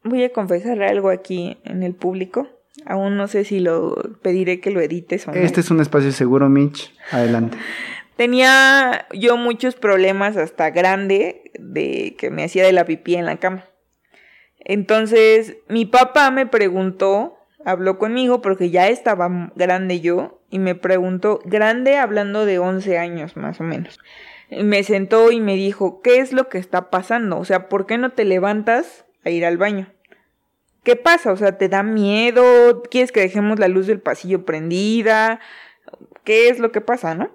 voy 0.04 0.24
a 0.24 0.32
confesar 0.32 0.82
algo 0.84 1.10
aquí 1.10 1.58
en 1.66 1.84
el 1.84 1.94
público. 1.94 2.48
Aún 2.86 3.18
no 3.18 3.28
sé 3.28 3.44
si 3.44 3.60
lo 3.60 3.96
pediré 4.22 4.62
que 4.62 4.72
lo 4.72 4.80
edites 4.80 5.28
o 5.28 5.34
no. 5.34 5.38
Este 5.38 5.60
es 5.60 5.70
un 5.70 5.82
espacio 5.82 6.14
seguro, 6.14 6.48
Mitch. 6.48 6.94
Adelante. 7.12 7.58
Tenía 8.16 9.06
yo 9.12 9.36
muchos 9.36 9.76
problemas 9.76 10.38
hasta 10.38 10.70
grande 10.70 11.52
de 11.60 12.16
que 12.18 12.30
me 12.30 12.46
hacía 12.46 12.64
de 12.64 12.72
la 12.72 12.86
pipí 12.86 13.16
en 13.16 13.26
la 13.26 13.36
cama. 13.38 13.66
Entonces, 14.66 15.58
mi 15.70 15.86
papá 15.86 16.32
me 16.32 16.48
preguntó, 16.48 17.38
habló 17.64 18.00
conmigo 18.00 18.42
porque 18.42 18.72
ya 18.72 18.88
estaba 18.90 19.52
grande 19.56 20.02
yo 20.02 20.42
y 20.50 20.60
me 20.60 20.74
preguntó, 20.76 21.40
grande 21.46 21.98
hablando 21.98 22.46
de 22.46 22.60
11 22.60 22.98
años 22.98 23.38
más 23.38 23.62
o 23.62 23.64
menos. 23.64 24.00
Me 24.50 24.84
sentó 24.84 25.32
y 25.32 25.40
me 25.40 25.56
dijo, 25.56 26.02
¿qué 26.02 26.18
es 26.18 26.34
lo 26.34 26.50
que 26.50 26.58
está 26.58 26.90
pasando? 26.90 27.38
O 27.38 27.46
sea, 27.46 27.70
¿por 27.70 27.86
qué 27.86 27.98
no 27.98 28.12
te 28.12 28.26
levantas 28.26 29.06
a 29.24 29.30
ir 29.30 29.46
al 29.46 29.58
baño? 29.58 29.94
¿Qué 30.84 30.96
pasa? 30.96 31.32
O 31.32 31.38
sea, 31.38 31.58
¿te 31.58 31.70
da 31.70 31.84
miedo? 31.84 32.84
¿Quieres 32.84 33.12
que 33.12 33.22
dejemos 33.22 33.60
la 33.60 33.68
luz 33.68 33.88
del 33.88 34.00
pasillo 34.00 34.46
prendida? 34.46 35.40
¿Qué 36.24 36.50
es 36.50 36.60
lo 36.60 36.72
que 36.72 36.82
pasa, 36.82 37.14
no? 37.14 37.32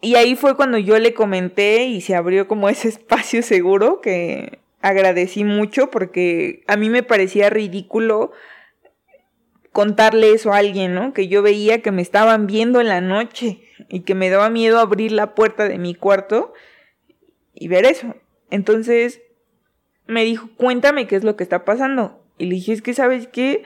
Y 0.00 0.14
ahí 0.14 0.34
fue 0.36 0.56
cuando 0.56 0.78
yo 0.78 0.98
le 0.98 1.12
comenté 1.12 1.84
y 1.86 2.00
se 2.00 2.14
abrió 2.14 2.48
como 2.48 2.68
ese 2.68 2.88
espacio 2.88 3.42
seguro 3.42 4.00
que 4.00 4.60
agradecí 4.80 5.44
mucho 5.44 5.90
porque 5.90 6.64
a 6.66 6.76
mí 6.76 6.88
me 6.88 7.02
parecía 7.02 7.50
ridículo 7.50 8.32
contarle 9.72 10.32
eso 10.32 10.52
a 10.52 10.58
alguien, 10.58 10.94
¿no? 10.94 11.12
Que 11.12 11.28
yo 11.28 11.42
veía 11.42 11.82
que 11.82 11.92
me 11.92 12.02
estaban 12.02 12.46
viendo 12.46 12.80
en 12.80 12.88
la 12.88 13.00
noche 13.00 13.62
y 13.88 14.00
que 14.00 14.14
me 14.14 14.30
daba 14.30 14.50
miedo 14.50 14.78
abrir 14.78 15.12
la 15.12 15.34
puerta 15.34 15.68
de 15.68 15.78
mi 15.78 15.94
cuarto 15.94 16.52
y 17.54 17.68
ver 17.68 17.84
eso. 17.84 18.16
Entonces 18.50 19.20
me 20.06 20.24
dijo, 20.24 20.48
cuéntame 20.56 21.06
qué 21.06 21.16
es 21.16 21.24
lo 21.24 21.36
que 21.36 21.44
está 21.44 21.64
pasando. 21.64 22.20
Y 22.38 22.46
le 22.46 22.56
dije, 22.56 22.72
es 22.72 22.82
que, 22.82 22.94
¿sabes 22.94 23.28
qué? 23.28 23.62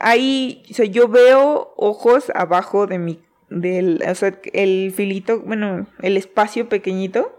Ahí, 0.00 0.64
o 0.70 0.74
sea, 0.74 0.86
yo 0.86 1.08
veo 1.08 1.72
ojos 1.76 2.30
abajo 2.34 2.86
de 2.86 2.98
mi, 2.98 3.20
del, 3.48 4.02
o 4.06 4.14
sea, 4.14 4.38
el 4.52 4.92
filito, 4.94 5.40
bueno, 5.40 5.86
el 6.02 6.16
espacio 6.16 6.68
pequeñito 6.68 7.37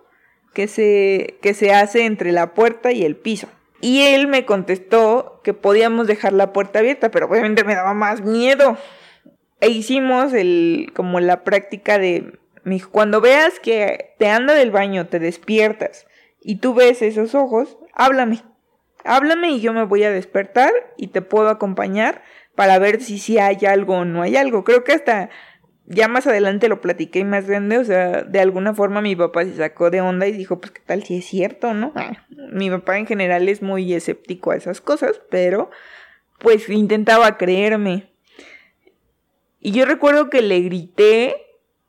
que 0.54 0.68
se, 0.68 1.38
que 1.42 1.54
se 1.54 1.74
hace 1.74 2.06
entre 2.06 2.32
la 2.32 2.54
puerta 2.54 2.92
y 2.92 3.04
el 3.04 3.16
piso. 3.16 3.48
Y 3.82 4.02
él 4.02 4.28
me 4.28 4.46
contestó 4.46 5.40
que 5.44 5.54
podíamos 5.54 6.08
dejar 6.08 6.34
la 6.34 6.52
puerta 6.52 6.80
abierta, 6.80 7.12
pero 7.12 7.28
obviamente 7.28 7.64
me 7.64 7.76
daba 7.76 7.94
más 7.94 8.22
miedo. 8.22 8.78
E 9.62 9.70
hicimos 9.70 10.34
el, 10.34 10.92
como 10.96 11.20
la 11.20 11.44
práctica 11.44 11.98
de, 11.98 12.40
cuando 12.92 13.22
veas 13.22 13.60
que 13.60 14.16
te 14.18 14.28
anda 14.30 14.54
del 14.54 14.72
baño, 14.72 15.08
te 15.08 15.20
despiertas 15.20 16.08
y 16.42 16.58
tú 16.58 16.74
ves 16.74 17.02
esos 17.02 17.36
ojos, 17.36 17.78
háblame. 17.94 18.44
Háblame 19.06 19.52
y 19.52 19.62
yo 19.62 19.72
me 19.72 19.86
voy 19.86 20.04
a 20.04 20.12
despertar 20.12 20.72
y 20.98 21.08
te 21.08 21.22
puedo 21.22 21.48
acompañar 21.48 22.22
para 22.56 22.80
ver 22.80 23.02
si 23.02 23.38
hay 23.38 23.66
algo 23.66 24.00
o 24.00 24.06
no 24.06 24.22
hay 24.22 24.36
algo. 24.36 24.66
Creo 24.66 24.84
que 24.84 24.92
hasta 24.92 25.30
ya 25.90 26.08
más 26.08 26.28
adelante 26.28 26.70
lo 26.70 26.82
platiqué 26.82 27.26
más 27.26 27.48
grande, 27.48 27.80
o 27.80 27.84
sea, 27.84 28.22
de 28.22 28.40
alguna 28.40 28.76
forma 28.76 29.02
mi 29.02 29.16
papá 29.16 29.44
se 29.44 29.58
sacó 29.58 29.90
de 29.90 30.02
onda 30.02 30.28
y 30.28 30.32
dijo, 30.32 30.60
pues 30.62 30.72
qué 30.72 30.82
tal 30.86 31.04
si 31.04 31.18
es 31.18 31.26
cierto, 31.26 31.74
¿no? 31.74 31.92
Ah, 31.96 32.26
mi 32.30 32.70
papá 32.70 33.00
en 33.00 33.08
general 33.08 33.50
es 33.50 33.64
muy 33.64 33.92
escéptico 33.94 34.52
a 34.52 34.56
esas 34.56 34.82
cosas, 34.82 35.20
pero 35.32 35.72
pues 36.38 36.70
intentaba 36.70 37.38
creerme. 37.38 38.12
Y 39.60 39.72
yo 39.72 39.86
recuerdo 39.86 40.30
que 40.30 40.44
le 40.44 40.62
grité 40.62 41.36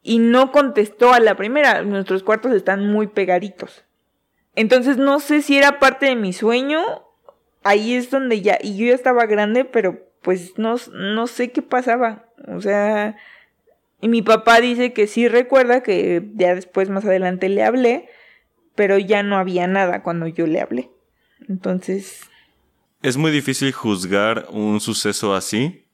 y 0.02 0.18
no 0.18 0.50
contestó 0.50 1.12
a 1.12 1.20
la 1.20 1.36
primera. 1.36 1.82
Nuestros 1.82 2.22
cuartos 2.22 2.52
están 2.52 2.86
muy 2.86 3.06
pegaditos. 3.06 3.84
Entonces 4.56 4.96
no 4.96 5.20
sé 5.20 5.42
si 5.42 5.58
era 5.58 5.78
parte 5.78 6.06
de 6.06 6.16
mi 6.16 6.32
sueño. 6.32 6.80
Ahí 7.62 7.94
es 7.94 8.10
donde 8.10 8.40
ya, 8.40 8.58
y 8.60 8.78
yo 8.78 8.86
ya 8.86 8.94
estaba 8.94 9.26
grande, 9.26 9.66
pero 9.66 10.08
pues 10.22 10.58
no, 10.58 10.76
no 10.92 11.26
sé 11.26 11.52
qué 11.52 11.60
pasaba. 11.60 12.24
O 12.48 12.60
sea, 12.60 13.16
y 14.00 14.08
mi 14.08 14.22
papá 14.22 14.60
dice 14.60 14.92
que 14.92 15.06
sí 15.06 15.28
recuerda 15.28 15.82
que 15.82 16.30
ya 16.34 16.54
después 16.54 16.88
más 16.88 17.04
adelante 17.04 17.48
le 17.48 17.62
hablé, 17.62 18.08
pero 18.74 18.98
ya 18.98 19.22
no 19.22 19.36
había 19.36 19.66
nada 19.66 20.02
cuando 20.02 20.26
yo 20.26 20.46
le 20.46 20.60
hablé. 20.60 20.90
Entonces... 21.48 22.22
Es 23.02 23.16
muy 23.16 23.30
difícil 23.30 23.72
juzgar 23.72 24.46
un 24.50 24.80
suceso 24.80 25.34
así 25.34 25.86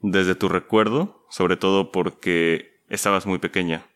desde 0.00 0.34
tu 0.34 0.48
recuerdo, 0.48 1.26
sobre 1.30 1.56
todo 1.56 1.92
porque 1.92 2.80
estabas 2.88 3.26
muy 3.26 3.38
pequeña. 3.38 3.86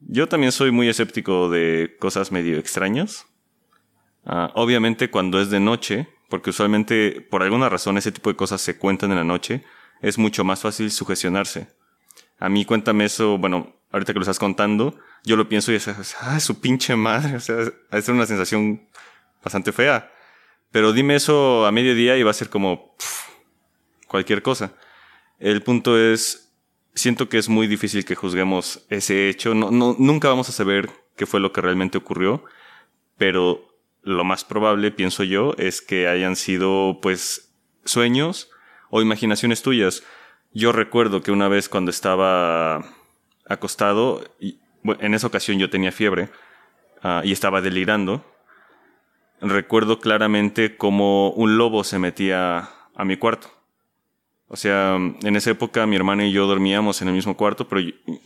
Yo 0.00 0.28
también 0.28 0.52
soy 0.52 0.70
muy 0.70 0.88
escéptico 0.88 1.48
de 1.48 1.96
cosas 1.98 2.30
medio 2.30 2.58
extrañas. 2.58 3.26
Ah, 4.24 4.52
obviamente 4.54 5.10
cuando 5.10 5.40
es 5.40 5.50
de 5.50 5.60
noche, 5.60 6.08
porque 6.28 6.50
usualmente 6.50 7.20
por 7.20 7.42
alguna 7.42 7.68
razón 7.68 7.98
ese 7.98 8.12
tipo 8.12 8.30
de 8.30 8.36
cosas 8.36 8.60
se 8.60 8.78
cuentan 8.78 9.10
en 9.10 9.16
la 9.16 9.24
noche, 9.24 9.64
es 10.00 10.18
mucho 10.18 10.44
más 10.44 10.60
fácil 10.60 10.90
sugestionarse. 10.90 11.68
A 12.38 12.48
mí 12.48 12.64
cuéntame 12.64 13.04
eso, 13.04 13.38
bueno, 13.38 13.74
ahorita 13.90 14.12
que 14.12 14.18
lo 14.18 14.22
estás 14.22 14.38
contando, 14.38 14.98
yo 15.24 15.36
lo 15.36 15.48
pienso 15.48 15.72
y 15.72 15.76
es, 15.76 15.88
ah, 16.20 16.40
su 16.40 16.60
pinche 16.60 16.94
madre, 16.96 17.36
o 17.36 17.40
sea, 17.40 17.56
es 17.92 18.08
una 18.08 18.26
sensación 18.26 18.88
bastante 19.42 19.72
fea. 19.72 20.12
Pero 20.70 20.92
dime 20.92 21.14
eso 21.14 21.66
a 21.66 21.72
mediodía 21.72 22.16
y 22.16 22.22
va 22.22 22.30
a 22.30 22.34
ser 22.34 22.50
como 22.50 22.94
cualquier 24.06 24.42
cosa. 24.42 24.72
El 25.38 25.62
punto 25.62 25.98
es, 25.98 26.52
siento 26.94 27.28
que 27.28 27.38
es 27.38 27.48
muy 27.48 27.66
difícil 27.66 28.04
que 28.04 28.14
juzguemos 28.14 28.84
ese 28.90 29.28
hecho. 29.28 29.54
No, 29.54 29.70
no, 29.70 29.96
nunca 29.98 30.28
vamos 30.28 30.48
a 30.48 30.52
saber 30.52 30.90
qué 31.16 31.26
fue 31.26 31.40
lo 31.40 31.52
que 31.52 31.60
realmente 31.60 31.98
ocurrió, 31.98 32.44
pero 33.16 33.68
lo 34.02 34.24
más 34.24 34.44
probable, 34.44 34.90
pienso 34.90 35.24
yo, 35.24 35.54
es 35.58 35.82
que 35.82 36.08
hayan 36.08 36.36
sido, 36.36 36.98
pues, 37.02 37.52
sueños 37.84 38.50
o 38.90 39.02
imaginaciones 39.02 39.62
tuyas. 39.62 40.02
Yo 40.52 40.72
recuerdo 40.72 41.22
que 41.22 41.30
una 41.30 41.48
vez 41.48 41.68
cuando 41.68 41.90
estaba 41.90 42.84
acostado, 43.46 44.24
en 44.40 45.14
esa 45.14 45.26
ocasión 45.26 45.58
yo 45.58 45.70
tenía 45.70 45.92
fiebre 45.92 46.30
ah, 47.02 47.22
y 47.24 47.32
estaba 47.32 47.60
delirando, 47.60 48.24
recuerdo 49.40 50.00
claramente 50.00 50.76
cómo 50.76 51.30
un 51.30 51.58
lobo 51.58 51.84
se 51.84 51.98
metía 51.98 52.70
a 52.94 53.04
mi 53.04 53.16
cuarto. 53.16 53.48
O 54.48 54.56
sea, 54.56 54.96
en 54.96 55.36
esa 55.36 55.50
época 55.50 55.86
mi 55.86 55.96
hermana 55.96 56.26
y 56.26 56.32
yo 56.32 56.46
dormíamos 56.46 57.02
en 57.02 57.08
el 57.08 57.14
mismo 57.14 57.36
cuarto, 57.36 57.68
pero, 57.68 57.82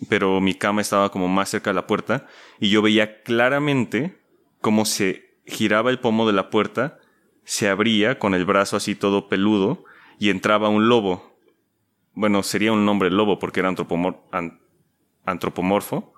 pero 0.08 0.40
mi 0.40 0.54
cama 0.54 0.80
estaba 0.80 1.11
como 1.11 1.26
más 1.26 1.48
cerca 1.48 1.70
de 1.70 1.74
la 1.74 1.88
puerta 1.88 2.26
y 2.61 2.70
yo 2.70 2.80
veía 2.80 3.22
claramente 3.22 4.20
cómo 4.61 4.85
se 4.85 5.35
giraba 5.44 5.90
el 5.90 5.98
pomo 5.98 6.26
de 6.26 6.32
la 6.32 6.48
puerta, 6.48 7.00
se 7.44 7.68
abría 7.68 8.20
con 8.20 8.35
el 8.35 8.44
brazo 8.44 8.76
así 8.76 8.94
todo 8.94 9.28
peludo 9.28 9.85
y 10.20 10.30
entraba 10.30 10.68
un 10.68 10.88
lobo. 10.88 11.32
Bueno, 12.14 12.42
sería 12.42 12.72
un 12.72 12.85
nombre 12.85 13.11
lobo 13.11 13.38
porque 13.38 13.61
era 13.61 13.68
antropomorfo. 15.25 16.12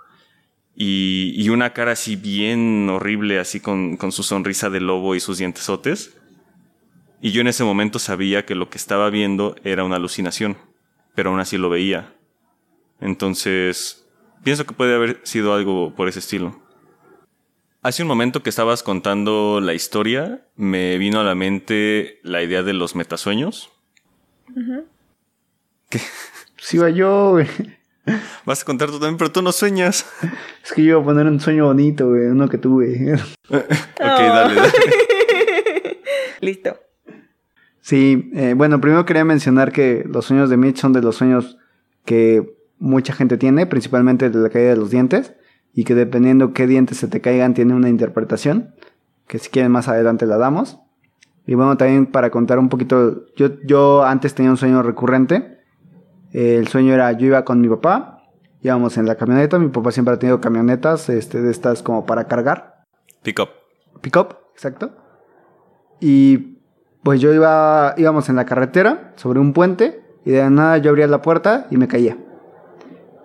Y, 0.76 1.48
una 1.50 1.72
cara 1.72 1.92
así 1.92 2.16
bien 2.16 2.88
horrible, 2.90 3.38
así 3.38 3.61
con, 3.61 3.96
su 4.11 4.22
sonrisa 4.22 4.70
de 4.70 4.80
lobo 4.80 5.14
y 5.14 5.20
sus 5.20 5.38
dientesotes. 5.38 6.16
Y 7.20 7.30
yo 7.30 7.40
en 7.40 7.46
ese 7.46 7.64
momento 7.64 7.98
sabía 7.98 8.44
que 8.44 8.54
lo 8.54 8.68
que 8.68 8.78
estaba 8.78 9.09
viendo 9.09 9.54
era 9.62 9.85
una 9.85 9.96
alucinación, 9.96 10.57
pero 11.14 11.30
aún 11.30 11.40
así 11.40 11.57
lo 11.59 11.70
veía. 11.70 12.14
Entonces, 13.00 14.07
pienso 14.42 14.66
que 14.66 14.74
puede 14.74 14.94
haber 14.94 15.20
sido 15.22 15.54
algo 15.54 15.94
por 15.94 16.09
ese 16.09 16.18
estilo. 16.18 16.61
Hace 17.83 18.02
un 18.02 18.09
momento 18.09 18.42
que 18.42 18.50
estabas 18.50 18.83
contando 18.83 19.61
la 19.61 19.74
historia, 19.74 20.48
me 20.57 20.98
vino 20.98 21.20
a 21.20 21.24
la 21.24 21.35
mente 21.35 22.18
la 22.22 22.42
idea 22.42 22.62
de 22.62 22.72
los 22.72 22.94
metasueños. 22.96 23.70
¿Qué? 25.94 26.00
Sí, 26.57 26.76
va 26.76 26.90
yo, 26.90 27.30
güey. 27.30 27.46
Vas 28.44 28.62
a 28.62 28.64
contar 28.64 28.88
tú 28.88 28.98
también, 28.98 29.16
pero 29.16 29.30
tú 29.30 29.42
no 29.42 29.52
sueñas. 29.52 30.04
Es 30.64 30.72
que 30.72 30.83
yo 30.83 30.88
iba 30.88 31.00
a 31.00 31.04
poner 31.04 31.26
un 31.26 31.38
sueño 31.38 31.66
bonito, 31.66 32.09
güey, 32.09 32.26
uno 32.26 32.48
que 32.48 32.59
tuve. 32.59 33.14
ok, 33.48 33.64
dale, 33.98 34.54
dale. 34.57 34.72
Listo. 36.40 36.76
Sí, 37.80 38.33
eh, 38.35 38.54
bueno, 38.57 38.80
primero 38.80 39.04
quería 39.04 39.24
mencionar 39.24 39.70
que 39.70 40.04
los 40.04 40.24
sueños 40.26 40.50
de 40.50 40.57
Mitch 40.57 40.78
son 40.78 40.92
de 40.92 41.00
los 41.00 41.14
sueños 41.14 41.59
que 42.04 42.57
mucha 42.80 43.12
gente 43.12 43.37
tiene, 43.37 43.66
principalmente 43.66 44.30
de 44.30 44.38
la 44.40 44.50
caída 44.50 44.70
de 44.70 44.76
los 44.76 44.90
dientes 44.90 45.35
y 45.74 45.85
que 45.85 45.94
dependiendo 45.94 46.52
qué 46.52 46.66
dientes 46.66 46.98
se 46.98 47.07
te 47.07 47.20
caigan 47.20 47.54
tiene 47.54 47.72
una 47.74 47.88
interpretación, 47.88 48.74
que 49.28 49.38
si 49.38 49.48
quieren 49.48 49.70
más 49.70 49.87
adelante 49.87 50.26
la 50.26 50.38
damos. 50.38 50.78
Y 51.46 51.54
bueno, 51.54 51.76
también 51.76 52.07
para 52.07 52.30
contar 52.30 52.59
un 52.59 52.68
poquito, 52.68 53.26
yo, 53.37 53.61
yo 53.64 54.02
antes 54.02 54.35
tenía 54.35 54.50
un 54.50 54.57
sueño 54.57 54.83
recurrente. 54.83 55.53
El 56.35 56.68
sueño 56.68 56.92
era, 56.92 57.11
yo 57.12 57.27
iba 57.29 57.44
con 57.47 57.62
mi 57.62 57.68
papá, 57.68 58.18
íbamos 58.61 58.99
en 58.99 59.07
la 59.07 59.14
camioneta, 59.14 59.59
mi 59.59 59.68
papá 59.68 59.90
siempre 59.90 60.14
ha 60.14 60.18
tenido 60.18 60.40
camionetas 60.40 61.09
este, 61.09 61.40
de 61.40 61.51
estas 61.51 61.83
como 61.83 62.05
para 62.05 62.25
cargar. 62.25 62.85
Pick 63.23 63.40
up. 63.40 63.49
Pick 64.03 64.16
up, 64.16 64.37
exacto. 64.53 64.90
Y 66.01 66.59
pues 67.03 67.23
yo 67.23 67.33
iba, 67.33 67.94
íbamos 67.97 68.29
en 68.29 68.37
la 68.37 68.44
carretera, 68.44 69.14
sobre 69.16 69.40
un 69.40 69.55
puente, 69.55 70.03
y 70.27 70.33
de 70.33 70.51
nada 70.51 70.77
yo 70.77 70.90
abría 70.90 71.07
la 71.07 71.23
puerta 71.23 71.66
y 71.70 71.79
me 71.79 71.88
caía 71.88 72.18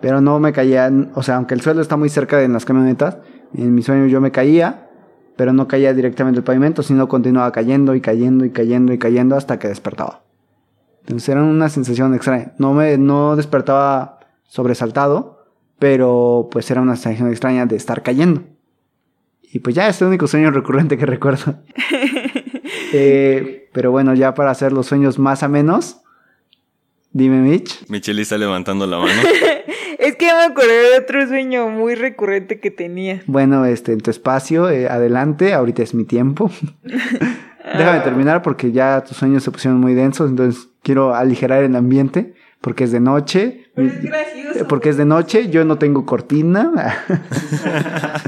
pero 0.00 0.20
no 0.20 0.40
me 0.40 0.52
caía, 0.52 0.90
o 1.14 1.22
sea, 1.22 1.36
aunque 1.36 1.54
el 1.54 1.60
suelo 1.60 1.82
está 1.82 1.96
muy 1.96 2.08
cerca 2.08 2.38
de 2.38 2.48
las 2.48 2.64
camionetas, 2.64 3.18
en 3.54 3.74
mis 3.74 3.84
sueños 3.84 4.10
yo 4.10 4.20
me 4.20 4.30
caía, 4.30 4.88
pero 5.36 5.52
no 5.52 5.68
caía 5.68 5.92
directamente 5.92 6.38
el 6.38 6.44
pavimento, 6.44 6.82
sino 6.82 7.08
continuaba 7.08 7.52
cayendo 7.52 7.94
y 7.94 8.00
cayendo 8.00 8.44
y 8.44 8.50
cayendo 8.50 8.92
y 8.92 8.98
cayendo 8.98 9.36
hasta 9.36 9.58
que 9.58 9.68
despertaba. 9.68 10.22
Entonces 11.10 11.28
era 11.30 11.42
una 11.42 11.68
sensación 11.68 12.14
extraña. 12.14 12.52
No 12.58 12.72
me 12.72 12.96
no 12.96 13.34
despertaba 13.34 14.20
sobresaltado, 14.44 15.44
pero 15.80 16.48
pues 16.52 16.70
era 16.70 16.80
una 16.80 16.94
sensación 16.94 17.30
extraña 17.30 17.66
de 17.66 17.74
estar 17.74 18.04
cayendo. 18.04 18.44
Y 19.42 19.58
pues 19.58 19.74
ya 19.74 19.88
es 19.88 20.00
el 20.00 20.06
único 20.06 20.28
sueño 20.28 20.52
recurrente 20.52 20.96
que 20.96 21.06
recuerdo. 21.16 21.56
Eh, 22.92 23.68
pero 23.72 23.92
bueno, 23.92 24.14
ya 24.14 24.34
para 24.34 24.50
hacer 24.50 24.72
los 24.72 24.86
sueños 24.86 25.16
más 25.16 25.44
a 25.44 25.48
menos, 25.48 26.00
dime 27.12 27.40
Mitch. 27.40 27.88
Michelle 27.88 28.20
está 28.20 28.36
levantando 28.36 28.84
la 28.84 28.98
mano. 28.98 29.12
Es 29.98 30.16
que 30.16 30.26
me 30.26 30.42
acordé 30.44 30.90
de 30.90 30.98
otro 30.98 31.28
sueño 31.28 31.68
muy 31.68 31.94
recurrente 31.94 32.58
que 32.58 32.70
tenía. 32.72 33.22
Bueno, 33.26 33.64
este, 33.64 33.92
en 33.92 34.00
tu 34.00 34.10
espacio, 34.10 34.68
eh, 34.70 34.88
adelante, 34.88 35.52
ahorita 35.52 35.82
es 35.82 35.94
mi 35.94 36.04
tiempo. 36.04 36.50
Déjame 37.64 38.00
terminar 38.00 38.42
porque 38.42 38.72
ya 38.72 39.02
tus 39.02 39.16
sueños 39.16 39.42
se 39.42 39.50
pusieron 39.50 39.80
muy 39.80 39.94
densos, 39.94 40.30
entonces 40.30 40.68
quiero 40.82 41.14
aligerar 41.14 41.62
el 41.62 41.76
ambiente 41.76 42.34
porque 42.60 42.84
es 42.84 42.92
de 42.92 43.00
noche. 43.00 43.70
es 43.76 44.02
gracioso. 44.02 44.66
Porque 44.68 44.90
es 44.90 44.96
de 44.96 45.04
noche, 45.04 45.48
yo 45.50 45.64
no 45.64 45.78
tengo 45.78 46.04
cortina. 46.06 46.72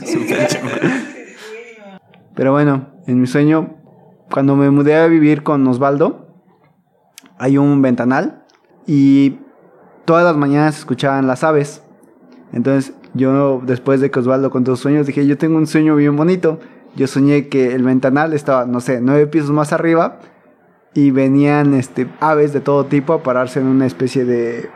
Pero 2.34 2.52
bueno, 2.52 2.88
en 3.06 3.20
mi 3.20 3.26
sueño, 3.26 3.76
cuando 4.30 4.56
me 4.56 4.70
mudé 4.70 4.96
a 4.96 5.06
vivir 5.06 5.42
con 5.42 5.66
Osvaldo, 5.66 6.28
hay 7.38 7.58
un 7.58 7.82
ventanal 7.82 8.44
y 8.86 9.38
todas 10.04 10.24
las 10.24 10.36
mañanas 10.36 10.78
escuchaban 10.78 11.26
las 11.26 11.44
aves. 11.44 11.82
Entonces 12.52 12.94
yo 13.14 13.60
después 13.64 14.00
de 14.00 14.10
que 14.10 14.18
Osvaldo 14.18 14.50
contó 14.50 14.72
sus 14.72 14.80
sueños 14.80 15.06
dije, 15.06 15.26
yo 15.26 15.36
tengo 15.36 15.58
un 15.58 15.66
sueño 15.66 15.96
bien 15.96 16.16
bonito. 16.16 16.60
Yo 16.94 17.06
soñé 17.06 17.48
que 17.48 17.74
el 17.74 17.82
ventanal 17.82 18.32
estaba, 18.32 18.66
no 18.66 18.80
sé, 18.80 19.00
nueve 19.00 19.26
pisos 19.26 19.50
más 19.50 19.72
arriba 19.72 20.20
y 20.94 21.10
venían 21.10 21.74
este, 21.74 22.06
aves 22.20 22.52
de 22.52 22.60
todo 22.60 22.86
tipo 22.86 23.12
a 23.12 23.22
pararse 23.22 23.60
en 23.60 23.66
una 23.66 23.86
especie 23.86 24.24
de... 24.24 24.70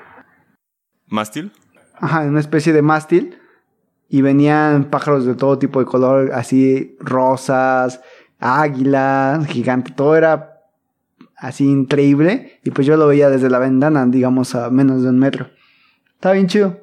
¿Mástil? 1.07 1.53
Ajá, 1.95 2.25
en 2.25 2.31
una 2.31 2.41
especie 2.41 2.73
de 2.73 2.83
mástil. 2.83 3.39
Y 4.09 4.23
venían 4.23 4.85
pájaros 4.85 5.27
de 5.27 5.35
todo 5.35 5.59
tipo 5.59 5.81
de 5.81 5.87
color, 5.87 6.31
así 6.33 6.97
rosas, 7.01 8.01
águilas, 8.39 9.47
gigante, 9.47 9.93
todo 9.93 10.17
era 10.17 10.63
así 11.37 11.65
increíble. 11.65 12.61
Y 12.65 12.71
pues 12.71 12.87
yo 12.87 12.97
lo 12.97 13.09
veía 13.09 13.29
desde 13.29 13.51
la 13.51 13.59
ventana, 13.59 14.07
digamos, 14.07 14.55
a 14.55 14.71
menos 14.71 15.03
de 15.03 15.09
un 15.09 15.19
metro. 15.19 15.51
Estaba 16.15 16.35
bien 16.35 16.47
chido. 16.47 16.79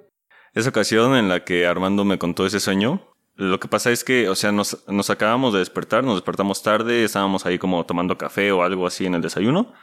Esa 0.54 0.70
ocasión 0.70 1.16
en 1.16 1.30
la 1.30 1.44
que 1.44 1.66
Armando 1.66 2.06
me 2.06 2.20
contó 2.20 2.46
ese 2.46 2.60
sueño, 2.60 3.02
lo 3.36 3.60
que 3.60 3.68
pasa 3.68 3.92
es 3.92 4.04
que, 4.04 4.30
o 4.30 4.36
sea, 4.36 4.52
nos, 4.52 4.84
nos 4.88 5.10
acabamos 5.10 5.54
de 5.54 5.60
despertar, 5.60 6.04
nos 6.04 6.16
despertamos 6.16 6.62
tarde, 6.62 7.04
estábamos 7.04 7.46
ahí 7.46 7.58
como 7.58 7.86
tomando 7.86 8.18
café 8.18 8.52
o 8.52 8.64
algo 8.64 8.86
así 8.86 9.06
en 9.06 9.16
el 9.16 9.22
desayuno. 9.22 9.74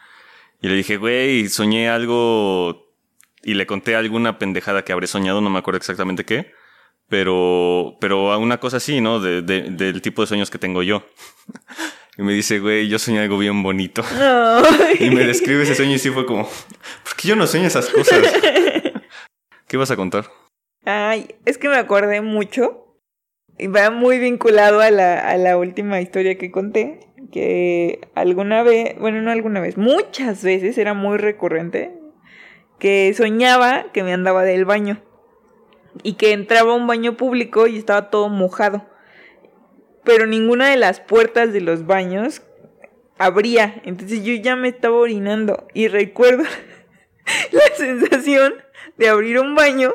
Y 0.62 0.68
le 0.68 0.74
dije, 0.74 0.96
güey, 0.98 1.48
soñé 1.48 1.88
algo 1.88 2.94
y 3.42 3.54
le 3.54 3.66
conté 3.66 3.96
alguna 3.96 4.38
pendejada 4.38 4.84
que 4.84 4.92
habré 4.92 5.06
soñado, 5.06 5.40
no 5.40 5.50
me 5.50 5.58
acuerdo 5.58 5.78
exactamente 5.78 6.24
qué, 6.24 6.52
pero, 7.08 7.96
pero 8.00 8.32
a 8.32 8.38
una 8.38 8.60
cosa 8.60 8.76
así, 8.76 9.00
¿no? 9.00 9.18
De, 9.20 9.42
del 9.42 10.02
tipo 10.02 10.22
de 10.22 10.28
sueños 10.28 10.50
que 10.50 10.58
tengo 10.58 10.82
yo. 10.82 11.04
Y 12.18 12.22
me 12.22 12.34
dice, 12.34 12.58
güey, 12.58 12.86
yo 12.86 12.98
soñé 12.98 13.20
algo 13.20 13.38
bien 13.38 13.62
bonito. 13.62 14.04
y 15.00 15.08
me 15.08 15.24
describe 15.24 15.62
ese 15.62 15.74
sueño 15.74 15.94
y 15.94 15.98
sí 15.98 16.10
fue 16.10 16.26
como, 16.26 16.46
¿por 17.02 17.16
qué 17.16 17.28
yo 17.28 17.36
no 17.36 17.46
sueño 17.46 17.66
esas 17.66 17.88
cosas? 17.88 18.20
¿Qué 19.66 19.76
vas 19.78 19.90
a 19.90 19.96
contar? 19.96 20.30
Ay, 20.84 21.36
es 21.46 21.56
que 21.56 21.70
me 21.70 21.76
acordé 21.76 22.20
mucho. 22.20 22.89
Va 23.68 23.90
muy 23.90 24.18
vinculado 24.18 24.80
a 24.80 24.90
la, 24.90 25.18
a 25.20 25.36
la 25.36 25.56
última 25.56 26.00
historia 26.00 26.38
que 26.38 26.50
conté. 26.50 27.00
Que 27.32 28.00
alguna 28.14 28.62
vez, 28.62 28.98
bueno, 28.98 29.22
no 29.22 29.30
alguna 29.30 29.60
vez, 29.60 29.76
muchas 29.76 30.42
veces 30.42 30.78
era 30.78 30.94
muy 30.94 31.18
recurrente. 31.18 31.92
Que 32.78 33.12
soñaba 33.14 33.92
que 33.92 34.02
me 34.02 34.12
andaba 34.12 34.42
del 34.44 34.64
baño. 34.64 35.02
Y 36.02 36.14
que 36.14 36.32
entraba 36.32 36.72
a 36.72 36.76
un 36.76 36.86
baño 36.86 37.16
público 37.16 37.66
y 37.66 37.76
estaba 37.76 38.10
todo 38.10 38.28
mojado 38.28 38.86
pero 40.04 40.26
ninguna 40.26 40.70
de 40.70 40.76
las 40.76 41.00
puertas 41.00 41.52
de 41.52 41.60
los 41.60 41.86
baños 41.86 42.42
abría. 43.18 43.80
Entonces 43.84 44.24
yo 44.24 44.34
ya 44.34 44.56
me 44.56 44.68
estaba 44.68 44.96
orinando 44.96 45.66
y 45.74 45.88
recuerdo 45.88 46.44
la 47.52 47.76
sensación 47.76 48.54
de 48.96 49.08
abrir 49.08 49.38
un 49.38 49.54
baño 49.54 49.94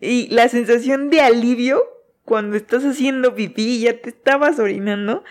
y 0.00 0.28
la 0.28 0.48
sensación 0.48 1.10
de 1.10 1.20
alivio 1.20 1.82
cuando 2.24 2.56
estás 2.56 2.84
haciendo 2.84 3.34
pipí 3.34 3.80
ya 3.80 3.98
te 3.98 4.10
estabas 4.10 4.58
orinando 4.58 5.24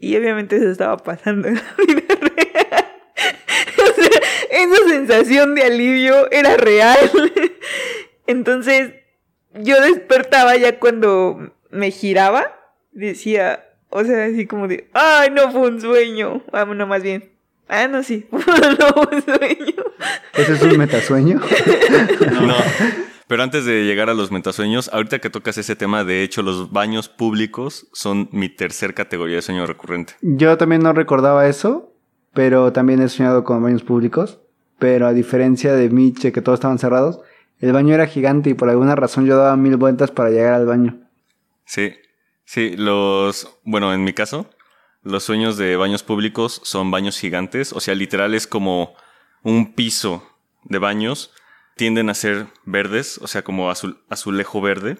y 0.00 0.16
obviamente 0.16 0.58
se 0.58 0.70
estaba 0.70 0.96
pasando 0.96 1.48
en 1.48 1.54
la 1.54 1.74
vida 1.86 2.14
real. 2.20 2.86
o 3.78 3.94
sea, 3.94 4.20
esa 4.50 4.88
sensación 4.88 5.54
de 5.54 5.62
alivio 5.62 6.30
era 6.30 6.56
real. 6.56 6.98
Entonces 8.26 8.92
yo 9.54 9.80
despertaba 9.80 10.56
ya 10.56 10.78
cuando 10.78 11.52
me 11.70 11.90
giraba, 11.90 12.56
decía, 12.92 13.64
o 13.90 14.04
sea, 14.04 14.24
así 14.24 14.46
como 14.46 14.68
de, 14.68 14.88
ay, 14.92 15.30
no 15.30 15.50
fue 15.52 15.68
un 15.68 15.80
sueño. 15.80 16.42
Vamos, 16.50 16.76
no, 16.76 16.86
más 16.86 17.02
bien. 17.02 17.30
Ah, 17.68 17.88
no, 17.88 18.02
sí, 18.02 18.26
no 18.30 18.38
fue 18.40 19.16
un 19.16 19.22
sueño. 19.22 19.84
¿Ese 20.34 20.52
es 20.52 20.62
un 20.62 20.78
metasueño? 20.78 21.40
no. 22.42 22.56
Pero 23.34 23.42
antes 23.42 23.64
de 23.64 23.82
llegar 23.82 24.10
a 24.10 24.14
los 24.14 24.30
metasueños, 24.30 24.88
ahorita 24.92 25.18
que 25.18 25.28
tocas 25.28 25.58
ese 25.58 25.74
tema, 25.74 26.04
de 26.04 26.22
hecho, 26.22 26.40
los 26.40 26.70
baños 26.70 27.08
públicos 27.08 27.88
son 27.92 28.28
mi 28.30 28.48
tercer 28.48 28.94
categoría 28.94 29.34
de 29.34 29.42
sueño 29.42 29.66
recurrente. 29.66 30.14
Yo 30.22 30.56
también 30.56 30.84
no 30.84 30.92
recordaba 30.92 31.48
eso, 31.48 31.92
pero 32.32 32.72
también 32.72 33.02
he 33.02 33.08
soñado 33.08 33.42
con 33.42 33.60
baños 33.60 33.82
públicos. 33.82 34.38
Pero 34.78 35.08
a 35.08 35.12
diferencia 35.12 35.74
de 35.74 35.90
Miche, 35.90 36.30
que 36.30 36.42
todos 36.42 36.58
estaban 36.58 36.78
cerrados, 36.78 37.22
el 37.58 37.72
baño 37.72 37.92
era 37.92 38.06
gigante 38.06 38.50
y 38.50 38.54
por 38.54 38.70
alguna 38.70 38.94
razón 38.94 39.26
yo 39.26 39.36
daba 39.36 39.56
mil 39.56 39.78
vueltas 39.78 40.12
para 40.12 40.30
llegar 40.30 40.54
al 40.54 40.66
baño. 40.66 41.00
Sí, 41.64 41.92
sí, 42.44 42.76
los, 42.76 43.58
bueno, 43.64 43.92
en 43.92 44.04
mi 44.04 44.12
caso, 44.12 44.48
los 45.02 45.24
sueños 45.24 45.56
de 45.56 45.74
baños 45.74 46.04
públicos 46.04 46.60
son 46.62 46.92
baños 46.92 47.18
gigantes, 47.18 47.72
o 47.72 47.80
sea, 47.80 47.96
literal 47.96 48.32
es 48.32 48.46
como 48.46 48.94
un 49.42 49.74
piso 49.74 50.22
de 50.62 50.78
baños 50.78 51.32
tienden 51.76 52.10
a 52.10 52.14
ser 52.14 52.46
verdes, 52.64 53.18
o 53.18 53.26
sea, 53.26 53.42
como 53.42 53.70
azul, 53.70 54.02
azulejo 54.08 54.60
verde, 54.60 54.98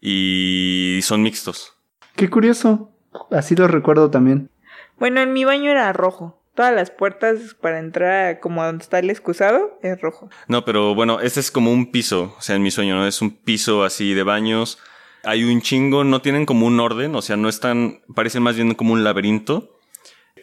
y 0.00 1.00
son 1.02 1.22
mixtos. 1.22 1.76
Qué 2.16 2.28
curioso. 2.28 2.92
Así 3.30 3.56
lo 3.56 3.68
recuerdo 3.68 4.10
también. 4.10 4.50
Bueno, 4.98 5.20
en 5.20 5.32
mi 5.32 5.44
baño 5.44 5.70
era 5.70 5.92
rojo. 5.92 6.42
Todas 6.54 6.74
las 6.74 6.90
puertas 6.90 7.54
para 7.60 7.78
entrar 7.78 8.40
como 8.40 8.62
a 8.62 8.66
donde 8.66 8.82
está 8.82 8.98
el 8.98 9.08
excusado 9.08 9.78
es 9.82 10.00
rojo. 10.00 10.28
No, 10.48 10.64
pero 10.64 10.94
bueno, 10.94 11.20
este 11.20 11.40
es 11.40 11.50
como 11.50 11.72
un 11.72 11.90
piso, 11.90 12.34
o 12.36 12.42
sea, 12.42 12.56
en 12.56 12.62
mi 12.62 12.70
sueño, 12.70 12.96
¿no? 12.96 13.06
Es 13.06 13.22
un 13.22 13.30
piso 13.30 13.84
así 13.84 14.14
de 14.14 14.22
baños. 14.22 14.78
Hay 15.22 15.44
un 15.44 15.60
chingo, 15.62 16.04
no 16.04 16.22
tienen 16.22 16.46
como 16.46 16.66
un 16.66 16.80
orden, 16.80 17.14
o 17.14 17.22
sea, 17.22 17.36
no 17.36 17.48
están, 17.48 18.00
parecen 18.14 18.42
más 18.42 18.56
bien 18.56 18.74
como 18.74 18.92
un 18.92 19.04
laberinto 19.04 19.79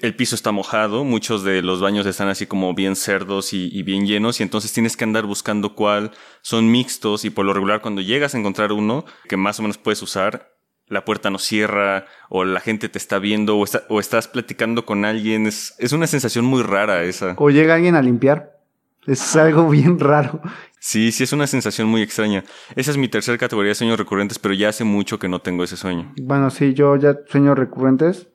el 0.02 0.16
piso 0.16 0.36
está 0.36 0.52
mojado, 0.52 1.04
muchos 1.04 1.44
de 1.44 1.62
los 1.62 1.82
baños 1.82 2.06
están 2.06 2.28
así 2.28 2.46
como 2.46 2.74
bien 2.74 2.96
cerdos 2.96 3.54
y, 3.54 3.84
bien 3.84 4.06
llenos 4.06 4.40
y 4.40 4.44
entonces 4.44 4.74
tienes 4.74 4.98
que 4.98 5.04
andar 5.04 5.26
buscando 5.26 5.76
cuál, 5.76 6.12
son 6.42 6.72
mixtos 6.72 7.26
y 7.26 7.30
por 7.30 7.46
lo 7.46 7.54
regular 7.54 7.82
cuando 7.82 8.02
llegas 8.02 8.36
a 8.36 8.38
encontrar 8.38 8.72
uno 8.72 9.06
que 9.28 9.38
más 9.38 9.60
o 9.60 9.64
menos 9.64 9.78
puedes 9.78 10.02
usar, 10.02 10.54
la 10.88 11.06
puerta 11.06 11.30
no 11.30 11.38
cierra 11.38 12.06
o 12.30 12.46
la 12.46 12.60
gente 12.60 12.90
te 12.90 12.98
está 12.98 13.20
viendo 13.20 13.58
o, 13.58 14.00
estás 14.00 14.28
platicando 14.28 14.86
con 14.86 15.06
alguien, 15.06 15.48
es, 15.48 15.76
es, 15.80 15.92
una 15.92 16.08
sensación 16.08 16.46
muy 16.46 16.64
rara 16.64 17.04
esa. 17.04 17.36
O 17.38 17.50
llega 17.50 17.76
alguien 17.76 17.96
a 17.96 18.02
limpiar, 18.02 18.58
es 19.06 19.36
algo 19.36 19.70
bien 19.70 20.00
raro. 20.00 20.42
Sí, 20.80 21.12
sí, 21.12 21.24
es 21.24 21.34
una 21.34 21.48
sensación 21.48 21.88
muy 21.88 22.02
extraña. 22.02 22.44
Esa 22.76 22.92
es 22.92 22.98
mi 22.98 23.08
tercera 23.08 23.38
categoría 23.38 23.70
de 23.70 23.76
sueños 23.76 23.98
recurrentes, 23.98 24.40
pero 24.40 24.54
ya 24.54 24.70
hace 24.70 24.84
mucho 24.84 25.20
que 25.20 25.28
no 25.28 25.42
tengo 25.42 25.64
ese 25.64 25.76
sueño. 25.76 26.14
Bueno, 26.22 26.50
sí, 26.50 26.74
yo 26.74 26.96
ya 26.96 27.18
sueños 27.28 27.58
recurrentes 27.58 28.28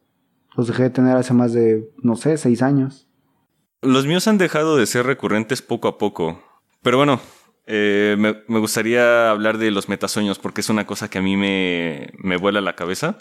los 0.56 0.66
dejé 0.66 0.84
de 0.84 0.90
tener 0.90 1.16
hace 1.16 1.34
más 1.34 1.52
de, 1.52 1.90
no 2.02 2.16
sé, 2.16 2.36
seis 2.36 2.62
años. 2.62 3.08
Los 3.80 4.06
míos 4.06 4.28
han 4.28 4.38
dejado 4.38 4.76
de 4.76 4.86
ser 4.86 5.06
recurrentes 5.06 5.62
poco 5.62 5.88
a 5.88 5.98
poco. 5.98 6.42
Pero 6.82 6.98
bueno, 6.98 7.20
eh, 7.66 8.16
me, 8.18 8.58
gustaría 8.58 9.30
hablar 9.30 9.58
de 9.58 9.70
los 9.70 9.88
metasueños 9.88 10.38
porque 10.38 10.60
es 10.60 10.68
una 10.68 10.86
cosa 10.86 11.08
que 11.08 11.18
a 11.18 11.22
mí 11.22 11.36
me, 11.36 12.12
me 12.18 12.36
vuela 12.36 12.60
la 12.60 12.76
cabeza. 12.76 13.18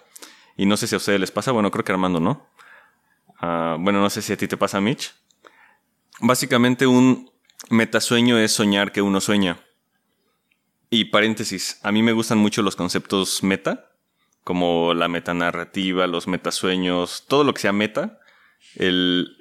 Y 0.58 0.66
no 0.66 0.78
sé 0.78 0.88
si 0.88 0.96
a 0.96 0.98
ustedes 0.98 1.20
les 1.20 1.32
pasa. 1.32 1.52
Bueno, 1.52 1.72
creo 1.72 1.84
que 1.84 1.92
Armando 1.92 2.20
no. 2.20 2.48
Ah, 3.40 3.78
bueno, 3.80 4.02
no 4.02 4.10
sé 4.10 4.22
si 4.22 4.34
a 4.34 4.38
ti 4.38 4.48
te 4.48 4.58
pasa, 4.58 4.82
Mitch. 4.82 5.16
Básicamente 6.20 6.86
un 6.86 7.32
metasueño 7.70 8.38
es 8.38 8.52
soñar 8.52 8.92
que 8.92 9.02
uno 9.02 9.22
sueña. 9.22 9.60
Y 10.90 11.06
paréntesis, 11.06 11.80
a 11.84 11.92
mí 11.92 12.04
me 12.04 12.12
gustan 12.12 12.38
mucho 12.38 12.62
los 12.62 12.76
conceptos 12.76 13.44
meta 13.44 13.91
como 14.44 14.94
la 14.94 15.08
metanarrativa, 15.08 16.08
los 16.08 16.28
metasueños, 16.28 17.26
todo 17.28 17.44
lo 17.44 17.54
que 17.54 17.62
sea 17.62 17.72
meta, 17.72 18.20
el, 18.76 19.38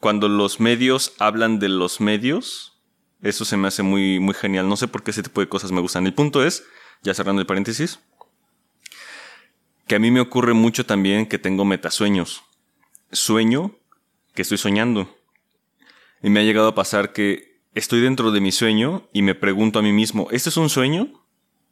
cuando 0.00 0.28
los 0.28 0.60
medios 0.60 1.14
hablan 1.18 1.58
de 1.58 1.68
los 1.68 2.00
medios, 2.00 2.80
eso 3.22 3.44
se 3.44 3.56
me 3.56 3.68
hace 3.68 3.82
muy, 3.82 4.20
muy 4.20 4.34
genial. 4.34 4.68
No 4.68 4.76
sé 4.76 4.88
por 4.88 5.02
qué 5.02 5.10
ese 5.10 5.22
tipo 5.22 5.40
de 5.40 5.48
cosas 5.48 5.72
me 5.72 5.80
gustan. 5.80 6.06
El 6.06 6.14
punto 6.14 6.44
es, 6.44 6.64
ya 7.02 7.14
cerrando 7.14 7.40
el 7.40 7.46
paréntesis, 7.46 8.00
que 9.86 9.96
a 9.96 9.98
mí 9.98 10.10
me 10.10 10.20
ocurre 10.20 10.52
mucho 10.52 10.84
también 10.84 11.26
que 11.26 11.38
tengo 11.38 11.64
metasueños. 11.64 12.42
Sueño 13.12 13.76
que 14.34 14.42
estoy 14.42 14.58
soñando. 14.58 15.16
Y 16.22 16.30
me 16.30 16.40
ha 16.40 16.44
llegado 16.44 16.68
a 16.68 16.74
pasar 16.74 17.12
que 17.12 17.60
estoy 17.74 18.00
dentro 18.00 18.32
de 18.32 18.40
mi 18.40 18.52
sueño 18.52 19.08
y 19.12 19.22
me 19.22 19.34
pregunto 19.34 19.78
a 19.78 19.82
mí 19.82 19.92
mismo, 19.92 20.28
¿esto 20.30 20.50
es 20.50 20.56
un 20.56 20.68
sueño? 20.68 21.24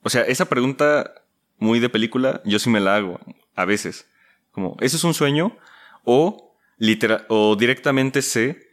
O 0.03 0.11
sea, 0.11 0.23
esa 0.23 0.49
pregunta 0.49 1.24
muy 1.59 1.81
de 1.81 1.89
película, 1.89 2.43
yo 2.45 2.59
sí 2.59 2.71
me 2.71 2.81
la 2.81 2.97
hago, 2.97 3.21
a 3.55 3.65
veces. 3.65 4.09
Como, 4.53 4.77
¿eso 4.81 4.97
es 4.97 5.05
un 5.05 5.15
sueño? 5.15 5.57
O, 6.05 6.57
literal, 6.79 7.27
o 7.29 7.57
directamente 7.57 8.23
sé 8.23 8.69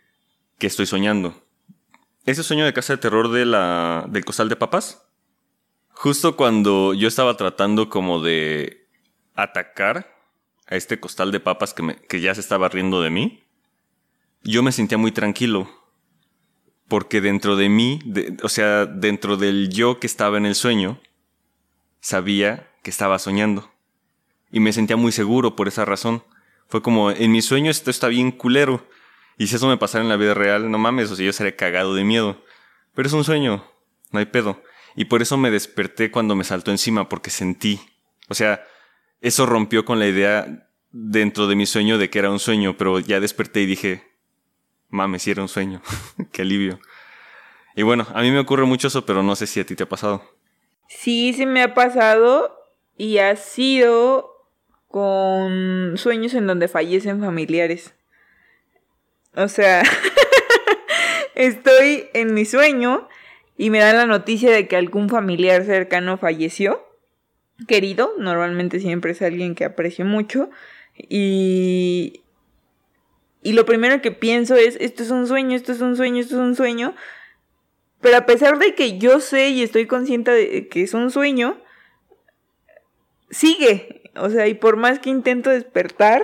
que 0.57 0.67
estoy 0.67 0.85
soñando. 0.85 1.43
Ese 2.25 2.43
sueño 2.43 2.65
de 2.65 2.73
casa 2.73 2.93
de 2.93 3.01
terror 3.01 3.31
de 3.31 3.45
la, 3.45 4.05
del 4.09 4.25
costal 4.25 4.47
de 4.49 4.55
papas. 4.55 5.07
Justo 5.89 6.35
cuando 6.35 6.93
yo 6.93 7.07
estaba 7.07 7.35
tratando 7.35 7.89
como 7.89 8.21
de 8.21 8.87
atacar 9.33 10.15
a 10.67 10.75
este 10.75 10.99
costal 10.99 11.31
de 11.31 11.39
papas 11.39 11.73
que, 11.73 11.95
que 12.07 12.21
ya 12.21 12.35
se 12.35 12.41
estaba 12.41 12.69
riendo 12.69 13.01
de 13.01 13.09
mí, 13.09 13.43
yo 14.43 14.63
me 14.63 14.71
sentía 14.71 14.97
muy 14.97 15.11
tranquilo. 15.11 15.69
Porque 16.87 17.21
dentro 17.21 17.55
de 17.55 17.69
mí, 17.69 17.99
o 18.43 18.49
sea, 18.49 18.85
dentro 18.85 19.37
del 19.37 19.69
yo 19.69 19.99
que 19.99 20.07
estaba 20.07 20.37
en 20.37 20.45
el 20.45 20.55
sueño, 20.55 20.99
sabía 22.01 22.70
que 22.81 22.89
estaba 22.89 23.19
soñando. 23.19 23.71
Y 24.51 24.59
me 24.59 24.73
sentía 24.73 24.97
muy 24.97 25.11
seguro 25.11 25.55
por 25.55 25.67
esa 25.67 25.85
razón. 25.85 26.23
Fue 26.67 26.81
como, 26.81 27.11
en 27.11 27.31
mi 27.31 27.41
sueño 27.41 27.71
esto 27.71 27.89
está 27.89 28.07
bien 28.07 28.31
culero. 28.31 28.87
Y 29.37 29.47
si 29.47 29.55
eso 29.55 29.67
me 29.67 29.77
pasara 29.77 30.03
en 30.03 30.09
la 30.09 30.17
vida 30.17 30.33
real, 30.33 30.69
no 30.69 30.77
mames, 30.77 31.11
o 31.11 31.15
sea, 31.15 31.23
yo 31.23 31.29
estaría 31.29 31.55
cagado 31.55 31.95
de 31.95 32.03
miedo. 32.03 32.43
Pero 32.93 33.07
es 33.07 33.13
un 33.13 33.23
sueño, 33.23 33.65
no 34.11 34.19
hay 34.19 34.25
pedo. 34.25 34.61
Y 34.95 35.05
por 35.05 35.21
eso 35.21 35.37
me 35.37 35.51
desperté 35.51 36.11
cuando 36.11 36.35
me 36.35 36.43
saltó 36.43 36.71
encima, 36.71 37.07
porque 37.07 37.29
sentí. 37.29 37.79
O 38.27 38.33
sea, 38.33 38.63
eso 39.21 39.45
rompió 39.45 39.85
con 39.85 39.99
la 39.99 40.07
idea 40.07 40.69
dentro 40.91 41.47
de 41.47 41.55
mi 41.55 41.65
sueño 41.65 41.97
de 41.97 42.09
que 42.09 42.19
era 42.19 42.29
un 42.29 42.39
sueño, 42.39 42.75
pero 42.77 42.99
ya 42.99 43.19
desperté 43.19 43.61
y 43.61 43.65
dije, 43.65 44.03
mames, 44.89 45.23
si 45.23 45.31
era 45.31 45.41
un 45.41 45.47
sueño. 45.47 45.81
Qué 46.31 46.41
alivio. 46.41 46.79
Y 47.75 47.83
bueno, 47.83 48.05
a 48.13 48.21
mí 48.21 48.31
me 48.31 48.39
ocurre 48.39 48.65
mucho 48.65 48.87
eso, 48.87 49.05
pero 49.05 49.23
no 49.23 49.35
sé 49.35 49.47
si 49.47 49.59
a 49.59 49.65
ti 49.65 49.75
te 49.75 49.83
ha 49.83 49.89
pasado. 49.89 50.23
Sí, 50.89 51.33
sí 51.33 51.45
me 51.45 51.63
ha 51.63 51.73
pasado 51.73 52.60
y 53.01 53.17
ha 53.17 53.35
sido 53.35 54.45
con 54.87 55.97
sueños 55.97 56.35
en 56.35 56.45
donde 56.45 56.67
fallecen 56.67 57.19
familiares. 57.19 57.95
O 59.33 59.47
sea, 59.47 59.81
estoy 61.33 62.09
en 62.13 62.35
mi 62.35 62.45
sueño 62.45 63.09
y 63.57 63.71
me 63.71 63.79
dan 63.79 63.97
la 63.97 64.05
noticia 64.05 64.51
de 64.51 64.67
que 64.67 64.75
algún 64.75 65.09
familiar 65.09 65.65
cercano 65.65 66.19
falleció. 66.19 66.85
Querido, 67.67 68.13
normalmente 68.19 68.79
siempre 68.79 69.13
es 69.13 69.23
alguien 69.23 69.55
que 69.55 69.65
aprecio 69.65 70.05
mucho. 70.05 70.51
Y, 70.95 72.21
y 73.41 73.53
lo 73.53 73.65
primero 73.65 73.99
que 74.03 74.11
pienso 74.11 74.55
es, 74.57 74.77
esto 74.79 75.01
es 75.01 75.09
un 75.09 75.25
sueño, 75.25 75.55
esto 75.55 75.71
es 75.71 75.81
un 75.81 75.97
sueño, 75.97 76.21
esto 76.21 76.35
es 76.35 76.41
un 76.41 76.55
sueño. 76.55 76.93
Pero 77.99 78.17
a 78.17 78.27
pesar 78.27 78.59
de 78.59 78.75
que 78.75 78.99
yo 78.99 79.19
sé 79.19 79.49
y 79.49 79.63
estoy 79.63 79.87
consciente 79.87 80.29
de 80.29 80.67
que 80.67 80.83
es 80.83 80.93
un 80.93 81.09
sueño, 81.09 81.57
sigue. 83.31 84.11
O 84.15 84.29
sea, 84.29 84.47
y 84.47 84.53
por 84.53 84.77
más 84.77 84.99
que 84.99 85.09
intento 85.09 85.49
despertar, 85.49 86.23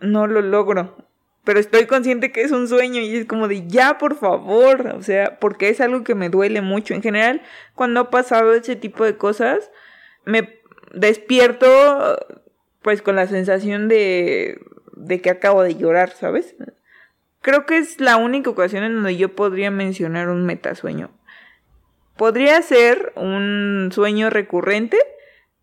no 0.00 0.26
lo 0.26 0.42
logro. 0.42 0.96
Pero 1.44 1.58
estoy 1.58 1.86
consciente 1.86 2.30
que 2.30 2.42
es 2.42 2.52
un 2.52 2.68
sueño 2.68 3.00
y 3.00 3.16
es 3.16 3.26
como 3.26 3.48
de 3.48 3.66
ya, 3.66 3.98
por 3.98 4.16
favor. 4.16 4.92
O 4.94 5.02
sea, 5.02 5.38
porque 5.40 5.70
es 5.70 5.80
algo 5.80 6.04
que 6.04 6.14
me 6.14 6.28
duele 6.28 6.60
mucho. 6.60 6.94
En 6.94 7.02
general, 7.02 7.42
cuando 7.74 8.00
ha 8.00 8.10
pasado 8.10 8.52
ese 8.52 8.76
tipo 8.76 9.04
de 9.04 9.16
cosas, 9.16 9.70
me 10.24 10.60
despierto 10.92 12.18
pues 12.82 13.00
con 13.00 13.16
la 13.16 13.26
sensación 13.26 13.88
de, 13.88 14.60
de 14.94 15.20
que 15.20 15.30
acabo 15.30 15.62
de 15.62 15.76
llorar, 15.76 16.10
¿sabes? 16.10 16.54
Creo 17.40 17.66
que 17.66 17.78
es 17.78 18.00
la 18.00 18.16
única 18.16 18.50
ocasión 18.50 18.84
en 18.84 18.94
donde 18.94 19.16
yo 19.16 19.34
podría 19.34 19.70
mencionar 19.70 20.28
un 20.28 20.44
metasueño. 20.44 21.10
Podría 22.16 22.60
ser 22.62 23.12
un 23.16 23.90
sueño 23.92 24.30
recurrente, 24.30 24.98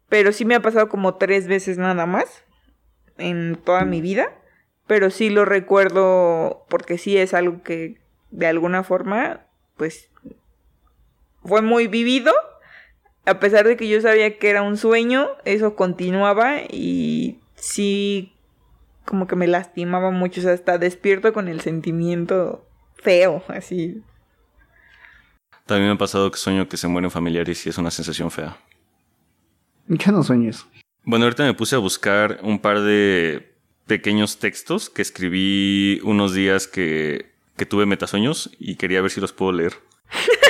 pero 0.09 0.31
sí 0.31 0.43
me 0.43 0.55
ha 0.55 0.61
pasado 0.61 0.89
como 0.89 1.15
tres 1.15 1.47
veces 1.47 1.77
nada 1.77 2.05
más 2.05 2.43
en 3.17 3.55
toda 3.63 3.85
mi 3.85 4.01
vida. 4.01 4.35
Pero 4.87 5.11
sí 5.11 5.29
lo 5.29 5.45
recuerdo 5.45 6.65
porque 6.67 6.97
sí 6.97 7.15
es 7.15 7.35
algo 7.35 7.61
que 7.61 8.01
de 8.31 8.47
alguna 8.47 8.83
forma, 8.83 9.41
pues, 9.77 10.09
fue 11.43 11.61
muy 11.61 11.87
vivido. 11.87 12.33
A 13.25 13.39
pesar 13.39 13.67
de 13.67 13.77
que 13.77 13.87
yo 13.87 14.01
sabía 14.01 14.39
que 14.39 14.49
era 14.49 14.63
un 14.63 14.77
sueño, 14.77 15.29
eso 15.45 15.75
continuaba 15.75 16.61
y 16.67 17.39
sí 17.55 18.33
como 19.05 19.27
que 19.27 19.35
me 19.35 19.45
lastimaba 19.45 20.09
mucho. 20.09 20.41
O 20.41 20.43
sea, 20.43 20.53
hasta 20.53 20.79
despierto 20.79 21.33
con 21.33 21.47
el 21.47 21.61
sentimiento 21.61 22.65
feo, 22.95 23.43
así. 23.47 24.01
También 25.67 25.89
me 25.89 25.95
ha 25.95 25.97
pasado 25.99 26.31
que 26.31 26.37
sueño 26.37 26.67
que 26.67 26.77
se 26.77 26.87
mueren 26.87 27.11
familiares 27.11 27.63
y 27.67 27.69
es 27.69 27.77
una 27.77 27.91
sensación 27.91 28.31
fea. 28.31 28.57
¿Qué 29.97 30.11
no 30.11 30.23
sueños? 30.23 30.67
Bueno, 31.03 31.25
ahorita 31.25 31.43
me 31.43 31.53
puse 31.53 31.75
a 31.75 31.79
buscar 31.79 32.39
un 32.43 32.59
par 32.59 32.81
de 32.81 33.55
pequeños 33.87 34.37
textos 34.37 34.89
que 34.89 35.01
escribí 35.01 35.99
unos 36.03 36.33
días 36.33 36.67
que, 36.67 37.31
que 37.57 37.65
tuve 37.65 37.87
metasueños 37.87 38.51
y 38.59 38.75
quería 38.75 39.01
ver 39.01 39.09
si 39.09 39.19
los 39.19 39.33
puedo 39.33 39.51
leer. 39.51 39.73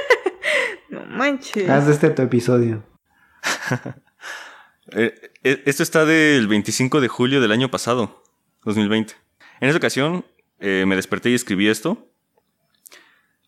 No 0.90 1.06
manches. 1.06 1.70
Haz 1.70 1.86
de 1.86 1.94
este 1.94 2.10
tu 2.10 2.22
episodio. 2.22 2.84
Eh, 4.94 5.14
eh, 5.44 5.62
esto 5.68 5.84
está 5.84 6.04
del 6.04 6.48
25 6.48 7.00
de 7.00 7.08
julio 7.08 7.42
del 7.42 7.52
año 7.52 7.70
pasado, 7.70 8.24
2020. 8.66 9.14
En 9.60 9.70
esa 9.70 9.78
ocasión 9.78 10.26
eh, 10.60 10.86
me 10.88 10.96
desperté 10.96 11.30
y 11.30 11.36
escribí 11.36 11.68
esto. 11.68 12.10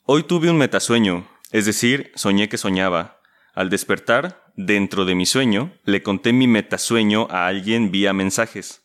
Hoy 0.04 0.22
tuve 0.22 0.52
un 0.52 0.60
metasueño, 0.60 1.28
es 1.52 1.66
decir, 1.66 2.12
soñé 2.14 2.48
que 2.48 2.60
soñaba. 2.60 3.21
Al 3.54 3.70
despertar, 3.70 4.46
dentro 4.56 5.04
de 5.06 5.16
mi 5.16 5.26
sueño, 5.26 5.74
le 5.84 6.04
conté 6.04 6.32
mi 6.32 6.48
metasueño 6.48 7.28
a 7.30 7.48
alguien 7.48 7.92
vía 7.92 8.14
mensajes. 8.14 8.84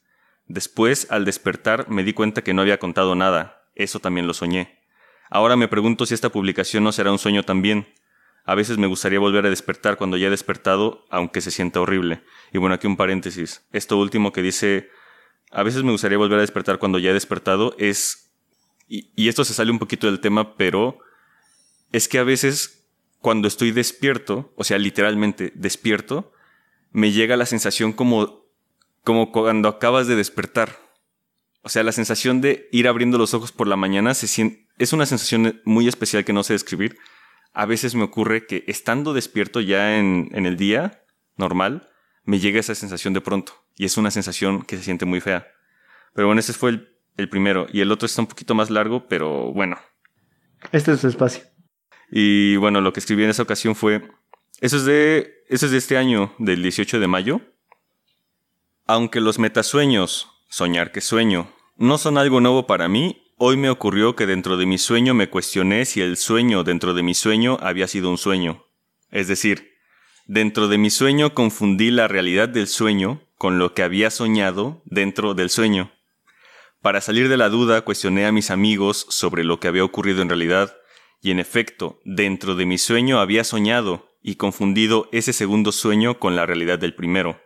Después, 0.48 1.06
al 1.10 1.24
despertar, 1.24 1.88
me 1.88 2.02
di 2.02 2.12
cuenta 2.12 2.42
que 2.42 2.54
no 2.54 2.62
había 2.62 2.78
contado 2.78 3.14
nada. 3.14 3.64
Eso 3.74 4.00
también 4.00 4.26
lo 4.26 4.34
soñé. 4.34 4.80
Ahora 5.30 5.56
me 5.56 5.68
pregunto 5.68 6.06
si 6.06 6.14
esta 6.14 6.30
publicación 6.30 6.84
no 6.84 6.92
será 6.92 7.12
un 7.12 7.18
sueño 7.18 7.42
también. 7.42 7.86
A 8.44 8.54
veces 8.54 8.78
me 8.78 8.86
gustaría 8.86 9.18
volver 9.18 9.46
a 9.46 9.50
despertar 9.50 9.96
cuando 9.96 10.16
ya 10.16 10.28
he 10.28 10.30
despertado, 10.30 11.04
aunque 11.10 11.40
se 11.40 11.50
sienta 11.50 11.80
horrible. 11.80 12.22
Y 12.52 12.58
bueno, 12.58 12.74
aquí 12.74 12.86
un 12.86 12.96
paréntesis. 12.96 13.66
Esto 13.72 13.98
último 13.98 14.32
que 14.32 14.42
dice, 14.42 14.90
a 15.50 15.62
veces 15.62 15.82
me 15.82 15.90
gustaría 15.92 16.18
volver 16.18 16.38
a 16.38 16.42
despertar 16.42 16.78
cuando 16.78 16.98
ya 16.98 17.10
he 17.10 17.14
despertado 17.14 17.74
es, 17.78 18.32
y, 18.88 19.10
y 19.16 19.28
esto 19.28 19.44
se 19.44 19.54
sale 19.54 19.70
un 19.70 19.80
poquito 19.80 20.06
del 20.06 20.20
tema, 20.20 20.56
pero 20.56 20.98
es 21.92 22.08
que 22.08 22.18
a 22.18 22.24
veces 22.24 22.75
cuando 23.26 23.48
estoy 23.48 23.72
despierto, 23.72 24.52
o 24.54 24.62
sea, 24.62 24.78
literalmente 24.78 25.50
despierto, 25.56 26.30
me 26.92 27.10
llega 27.10 27.36
la 27.36 27.44
sensación 27.44 27.92
como, 27.92 28.46
como 29.02 29.32
cuando 29.32 29.68
acabas 29.68 30.06
de 30.06 30.14
despertar. 30.14 30.78
O 31.62 31.68
sea, 31.68 31.82
la 31.82 31.90
sensación 31.90 32.40
de 32.40 32.68
ir 32.70 32.86
abriendo 32.86 33.18
los 33.18 33.34
ojos 33.34 33.50
por 33.50 33.66
la 33.66 33.74
mañana 33.74 34.14
se 34.14 34.28
siente, 34.28 34.68
es 34.78 34.92
una 34.92 35.06
sensación 35.06 35.60
muy 35.64 35.88
especial 35.88 36.24
que 36.24 36.32
no 36.32 36.44
sé 36.44 36.52
describir 36.52 36.98
a 37.52 37.66
veces 37.66 37.96
me 37.96 38.04
ocurre 38.04 38.46
que 38.46 38.62
estando 38.68 39.12
despierto 39.12 39.60
ya 39.60 39.98
en, 39.98 40.28
el 40.32 40.56
día 40.56 41.02
normal, 41.36 41.90
me 42.22 42.38
llega 42.38 42.60
esa 42.60 42.76
sensación 42.76 43.12
de 43.12 43.22
pronto. 43.22 43.54
Y 43.76 43.86
es 43.86 43.96
una 43.96 44.12
sensación 44.12 44.62
que 44.62 44.76
se 44.76 44.84
siente 44.84 45.04
muy 45.04 45.20
fea. 45.20 45.48
Pero 46.14 46.28
bueno, 46.28 46.38
ese 46.38 46.52
fue 46.52 46.70
el, 46.70 46.96
el 47.16 47.28
primero. 47.28 47.66
Y 47.72 47.80
el 47.80 47.90
otro 47.90 48.06
está 48.06 48.22
un 48.22 48.28
poquito 48.28 48.54
más 48.54 48.70
largo, 48.70 49.08
pero 49.08 49.52
bueno. 49.52 49.80
Este 50.70 50.92
es 50.92 51.00
su 51.00 51.08
espacio. 51.08 51.55
Y 52.10 52.56
bueno, 52.56 52.80
lo 52.80 52.92
que 52.92 53.00
escribí 53.00 53.24
en 53.24 53.30
esa 53.30 53.42
ocasión 53.42 53.74
fue. 53.74 54.08
Eso 54.60 54.76
es 54.76 54.84
de. 54.84 55.44
Eso 55.48 55.66
es 55.66 55.72
de 55.72 55.78
este 55.78 55.96
año, 55.96 56.34
del 56.38 56.62
18 56.62 56.98
de 56.98 57.06
mayo. 57.06 57.40
Aunque 58.86 59.20
los 59.20 59.38
metasueños, 59.38 60.28
soñar 60.48 60.92
que 60.92 61.00
sueño, 61.00 61.52
no 61.76 61.98
son 61.98 62.18
algo 62.18 62.40
nuevo 62.40 62.66
para 62.66 62.88
mí, 62.88 63.26
Hoy 63.38 63.58
me 63.58 63.68
ocurrió 63.68 64.16
que 64.16 64.24
dentro 64.24 64.56
de 64.56 64.64
mi 64.64 64.78
sueño 64.78 65.12
me 65.12 65.28
cuestioné 65.28 65.84
si 65.84 66.00
el 66.00 66.16
sueño 66.16 66.64
dentro 66.64 66.94
de 66.94 67.02
mi 67.02 67.12
sueño 67.12 67.58
había 67.60 67.86
sido 67.86 68.08
un 68.08 68.16
sueño. 68.16 68.64
Es 69.10 69.28
decir, 69.28 69.74
dentro 70.24 70.68
de 70.68 70.78
mi 70.78 70.88
sueño 70.88 71.34
confundí 71.34 71.90
la 71.90 72.08
realidad 72.08 72.48
del 72.48 72.66
sueño 72.66 73.20
con 73.36 73.58
lo 73.58 73.74
que 73.74 73.82
había 73.82 74.10
soñado 74.10 74.80
dentro 74.86 75.34
del 75.34 75.50
sueño. 75.50 75.92
Para 76.80 77.02
salir 77.02 77.28
de 77.28 77.36
la 77.36 77.50
duda 77.50 77.82
cuestioné 77.82 78.24
a 78.24 78.32
mis 78.32 78.50
amigos 78.50 79.04
sobre 79.10 79.44
lo 79.44 79.60
que 79.60 79.68
había 79.68 79.84
ocurrido 79.84 80.22
en 80.22 80.30
realidad, 80.30 80.74
y 81.20 81.30
en 81.30 81.38
efecto, 81.38 82.00
dentro 82.04 82.54
de 82.54 82.66
mi 82.66 82.78
sueño 82.78 83.20
había 83.20 83.44
soñado 83.44 84.08
y 84.22 84.36
confundido 84.36 85.08
ese 85.12 85.32
segundo 85.32 85.72
sueño 85.72 86.18
con 86.18 86.36
la 86.36 86.46
realidad 86.46 86.78
del 86.78 86.94
primero. 86.94 87.40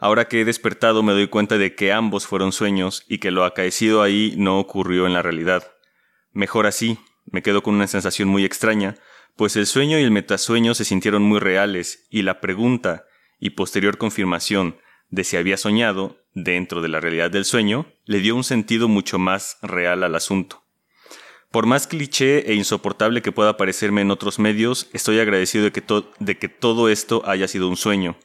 Ahora 0.00 0.28
que 0.28 0.40
he 0.40 0.44
despertado 0.44 1.02
me 1.02 1.12
doy 1.12 1.28
cuenta 1.28 1.58
de 1.58 1.74
que 1.74 1.92
ambos 1.92 2.26
fueron 2.26 2.52
sueños 2.52 3.04
y 3.08 3.18
que 3.18 3.30
lo 3.30 3.44
acaecido 3.44 4.02
ahí 4.02 4.34
no 4.36 4.58
ocurrió 4.58 5.06
en 5.06 5.12
la 5.12 5.22
realidad. 5.22 5.72
Mejor 6.32 6.66
así, 6.66 6.98
me 7.26 7.42
quedo 7.42 7.62
con 7.62 7.74
una 7.74 7.86
sensación 7.86 8.28
muy 8.28 8.44
extraña, 8.44 8.96
pues 9.36 9.56
el 9.56 9.66
sueño 9.66 9.98
y 9.98 10.02
el 10.02 10.10
metasueño 10.10 10.74
se 10.74 10.84
sintieron 10.84 11.22
muy 11.22 11.40
reales 11.40 12.06
y 12.10 12.22
la 12.22 12.40
pregunta 12.40 13.06
y 13.38 13.50
posterior 13.50 13.98
confirmación 13.98 14.78
de 15.10 15.24
si 15.24 15.36
había 15.36 15.56
soñado 15.56 16.18
dentro 16.34 16.82
de 16.82 16.88
la 16.88 17.00
realidad 17.00 17.30
del 17.30 17.44
sueño 17.44 17.86
le 18.04 18.20
dio 18.20 18.36
un 18.36 18.44
sentido 18.44 18.88
mucho 18.88 19.18
más 19.18 19.58
real 19.62 20.02
al 20.02 20.14
asunto. 20.14 20.64
Por 21.50 21.66
más 21.66 21.86
cliché 21.86 22.50
e 22.50 22.54
insoportable 22.54 23.22
que 23.22 23.32
pueda 23.32 23.56
parecerme 23.56 24.02
en 24.02 24.10
otros 24.10 24.38
medios, 24.38 24.88
estoy 24.92 25.18
agradecido 25.18 25.64
de 25.64 25.72
que, 25.72 25.82
de 26.18 26.38
que 26.38 26.48
todo 26.48 26.88
esto 26.88 27.22
haya 27.24 27.48
sido 27.48 27.68
un 27.68 27.76
sueño 27.76 28.16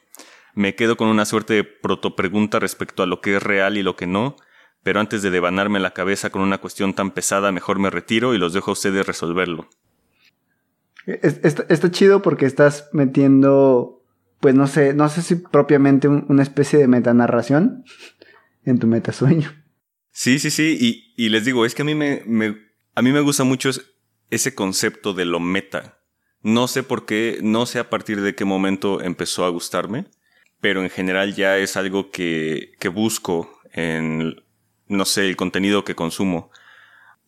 me 0.54 0.74
quedo 0.74 0.96
con 0.96 1.08
una 1.08 1.24
suerte 1.24 1.54
de 1.54 1.64
protopregunta 1.64 2.58
respecto 2.58 3.02
a 3.02 3.06
lo 3.06 3.20
que 3.20 3.36
es 3.36 3.42
real 3.42 3.76
y 3.76 3.82
lo 3.82 3.96
que 3.96 4.06
no, 4.06 4.36
pero 4.82 5.00
antes 5.00 5.22
de 5.22 5.30
devanarme 5.30 5.80
la 5.80 5.92
cabeza 5.92 6.30
con 6.30 6.42
una 6.42 6.58
cuestión 6.58 6.94
tan 6.94 7.10
pesada, 7.10 7.52
mejor 7.52 7.78
me 7.78 7.90
retiro 7.90 8.34
y 8.34 8.38
los 8.38 8.52
dejo 8.52 8.70
a 8.70 8.74
ustedes 8.74 9.06
resolverlo. 9.06 9.68
Está, 11.06 11.90
chido 11.90 12.22
porque 12.22 12.46
estás 12.46 12.88
metiendo, 12.92 14.02
pues 14.40 14.54
no 14.54 14.66
sé, 14.66 14.94
no 14.94 15.08
sé 15.08 15.22
si 15.22 15.34
propiamente 15.34 16.08
una 16.08 16.42
especie 16.42 16.78
de 16.78 16.88
metanarración 16.88 17.84
en 18.64 18.78
tu 18.78 18.86
metasueño. 18.86 19.50
Sí, 20.12 20.38
sí, 20.38 20.50
sí, 20.50 20.78
y, 20.80 21.12
y 21.22 21.28
les 21.28 21.44
digo, 21.44 21.66
es 21.66 21.74
que 21.74 21.82
a 21.82 21.84
mí 21.84 21.94
me, 21.94 22.22
me, 22.26 22.56
a 22.94 23.02
mí 23.02 23.12
me 23.12 23.20
gusta 23.20 23.44
mucho 23.44 23.70
ese 24.30 24.54
concepto 24.54 25.14
de 25.14 25.24
lo 25.24 25.40
meta. 25.40 25.98
No 26.42 26.68
sé 26.68 26.82
por 26.82 27.06
qué, 27.06 27.38
no 27.42 27.66
sé 27.66 27.78
a 27.78 27.90
partir 27.90 28.20
de 28.20 28.34
qué 28.34 28.44
momento 28.44 29.00
empezó 29.00 29.44
a 29.44 29.48
gustarme, 29.48 30.06
pero 30.60 30.82
en 30.82 30.90
general 30.90 31.34
ya 31.34 31.58
es 31.58 31.76
algo 31.76 32.10
que, 32.10 32.72
que 32.78 32.88
busco 32.88 33.60
en, 33.72 34.42
no 34.88 35.04
sé, 35.04 35.26
el 35.28 35.36
contenido 35.36 35.84
que 35.84 35.94
consumo. 35.94 36.50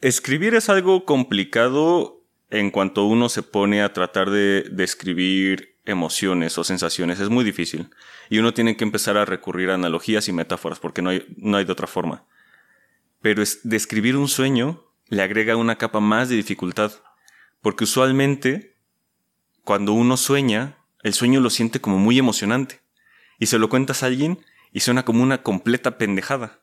Escribir 0.00 0.54
es 0.54 0.68
algo 0.68 1.04
complicado 1.04 2.22
en 2.50 2.70
cuanto 2.70 3.04
uno 3.04 3.28
se 3.28 3.42
pone 3.42 3.82
a 3.82 3.92
tratar 3.92 4.30
de 4.30 4.66
describir 4.70 5.76
emociones 5.84 6.58
o 6.58 6.64
sensaciones. 6.64 7.20
Es 7.20 7.28
muy 7.28 7.44
difícil. 7.44 7.90
Y 8.28 8.38
uno 8.38 8.52
tiene 8.52 8.76
que 8.76 8.84
empezar 8.84 9.16
a 9.16 9.24
recurrir 9.24 9.70
a 9.70 9.74
analogías 9.74 10.28
y 10.28 10.32
metáforas 10.32 10.78
porque 10.78 11.02
no 11.02 11.10
hay, 11.10 11.26
no 11.36 11.56
hay 11.56 11.64
de 11.64 11.72
otra 11.72 11.86
forma. 11.86 12.26
Pero 13.22 13.42
es, 13.42 13.60
describir 13.62 14.16
un 14.16 14.28
sueño 14.28 14.85
le 15.08 15.22
agrega 15.22 15.56
una 15.56 15.76
capa 15.76 16.00
más 16.00 16.28
de 16.28 16.36
dificultad. 16.36 16.92
Porque 17.60 17.84
usualmente, 17.84 18.76
cuando 19.64 19.92
uno 19.92 20.16
sueña, 20.16 20.78
el 21.02 21.14
sueño 21.14 21.40
lo 21.40 21.50
siente 21.50 21.80
como 21.80 21.98
muy 21.98 22.18
emocionante 22.18 22.80
y 23.38 23.46
se 23.46 23.58
lo 23.58 23.68
cuentas 23.68 24.02
a 24.02 24.06
alguien 24.06 24.38
y 24.72 24.80
suena 24.80 25.04
como 25.04 25.22
una 25.22 25.42
completa 25.42 25.98
pendejada. 25.98 26.60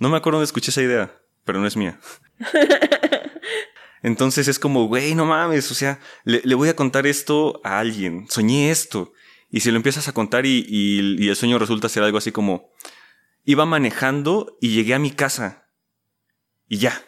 No 0.00 0.08
me 0.08 0.16
acuerdo 0.16 0.38
dónde 0.38 0.46
escuché 0.46 0.70
esa 0.70 0.82
idea, 0.82 1.18
pero 1.44 1.60
no 1.60 1.66
es 1.66 1.76
mía. 1.76 1.98
Entonces 4.02 4.46
es 4.48 4.58
como, 4.58 4.86
güey, 4.86 5.14
no 5.14 5.24
mames, 5.24 5.70
o 5.70 5.74
sea, 5.74 6.00
le, 6.24 6.54
voy 6.54 6.68
a 6.68 6.76
contar 6.76 7.06
esto 7.06 7.60
a 7.64 7.78
alguien, 7.78 8.26
soñé 8.28 8.70
esto. 8.70 9.12
Y 9.50 9.60
si 9.60 9.70
lo 9.70 9.76
empiezas 9.76 10.06
a 10.08 10.12
contar 10.12 10.44
y, 10.44 10.64
y, 10.68 11.28
el 11.28 11.36
sueño 11.36 11.58
resulta 11.58 11.88
ser 11.88 12.02
algo 12.02 12.18
así 12.18 12.30
como, 12.30 12.70
iba 13.44 13.64
manejando 13.64 14.58
y 14.60 14.70
llegué 14.74 14.94
a 14.94 14.98
mi 14.98 15.10
casa. 15.10 15.68
Y 16.68 16.78
ya. 16.78 17.02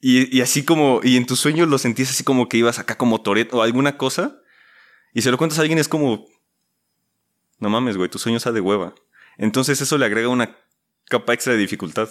Y, 0.00 0.40
así 0.40 0.64
como, 0.64 1.00
y 1.02 1.16
en 1.16 1.26
tus 1.26 1.40
sueños 1.40 1.68
lo 1.68 1.76
sentís 1.76 2.10
así 2.10 2.22
como 2.22 2.48
que 2.48 2.56
ibas 2.56 2.78
acá 2.78 2.96
como 2.96 3.20
Toreto 3.20 3.58
o 3.58 3.62
alguna 3.62 3.96
cosa. 3.96 4.40
Y 5.12 5.22
se 5.22 5.30
lo 5.30 5.38
cuentas 5.38 5.58
a 5.58 5.62
alguien 5.62 5.78
es 5.78 5.88
como, 5.88 6.26
no 7.58 7.68
mames, 7.68 7.96
güey, 7.96 8.08
tu 8.08 8.18
sueño 8.18 8.36
está 8.36 8.52
de 8.52 8.60
hueva. 8.60 8.94
Entonces 9.38 9.80
eso 9.80 9.98
le 9.98 10.06
agrega 10.06 10.28
una 10.28 10.56
capa 11.08 11.34
extra 11.34 11.54
de 11.54 11.58
dificultad. 11.58 12.08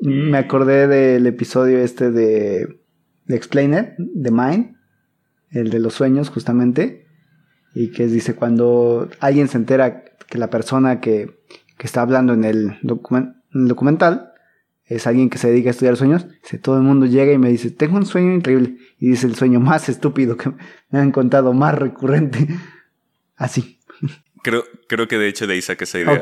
Me 0.00 0.36
acordé 0.36 0.86
del 0.86 1.26
episodio 1.26 1.78
este 1.78 2.10
de, 2.10 2.80
de 3.24 3.36
Explainer, 3.36 3.94
de 3.98 4.30
Mind, 4.30 4.76
el 5.50 5.70
de 5.70 5.78
los 5.78 5.94
sueños 5.94 6.28
justamente, 6.28 7.06
y 7.74 7.90
que 7.90 8.06
dice 8.06 8.34
cuando 8.34 9.08
alguien 9.20 9.48
se 9.48 9.56
entera 9.56 10.04
que 10.28 10.36
la 10.36 10.50
persona 10.50 11.00
que, 11.00 11.40
que 11.78 11.86
está 11.86 12.02
hablando 12.02 12.34
en 12.34 12.44
el, 12.44 12.78
documental 12.82 14.33
es 14.86 15.06
alguien 15.06 15.30
que 15.30 15.38
se 15.38 15.48
dedica 15.48 15.70
a 15.70 15.72
estudiar 15.72 15.96
sueños, 15.96 16.26
dice, 16.42 16.58
todo 16.58 16.76
el 16.76 16.82
mundo 16.82 17.06
llega 17.06 17.32
y 17.32 17.38
me 17.38 17.48
dice, 17.48 17.70
tengo 17.70 17.96
un 17.96 18.06
sueño 18.06 18.32
increíble, 18.32 18.76
y 18.98 19.10
dice 19.10 19.26
el 19.26 19.34
sueño 19.34 19.60
más 19.60 19.88
estúpido 19.88 20.36
que 20.36 20.50
me 20.90 20.98
han 20.98 21.10
contado, 21.10 21.52
más 21.52 21.74
recurrente, 21.74 22.48
así. 23.36 23.80
Creo, 24.42 24.64
creo 24.88 25.08
que 25.08 25.16
de 25.16 25.28
hecho 25.28 25.46
de 25.46 25.54
ahí 25.54 25.62
saqué 25.62 25.84
esa 25.84 26.00
idea. 26.00 26.20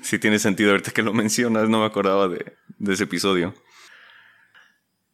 Sí 0.00 0.18
tiene 0.20 0.38
sentido 0.38 0.70
ahorita 0.70 0.90
que 0.90 1.02
lo 1.02 1.12
mencionas, 1.12 1.68
no 1.68 1.80
me 1.80 1.86
acordaba 1.86 2.26
de, 2.28 2.54
ese 2.86 3.04
episodio. 3.04 3.52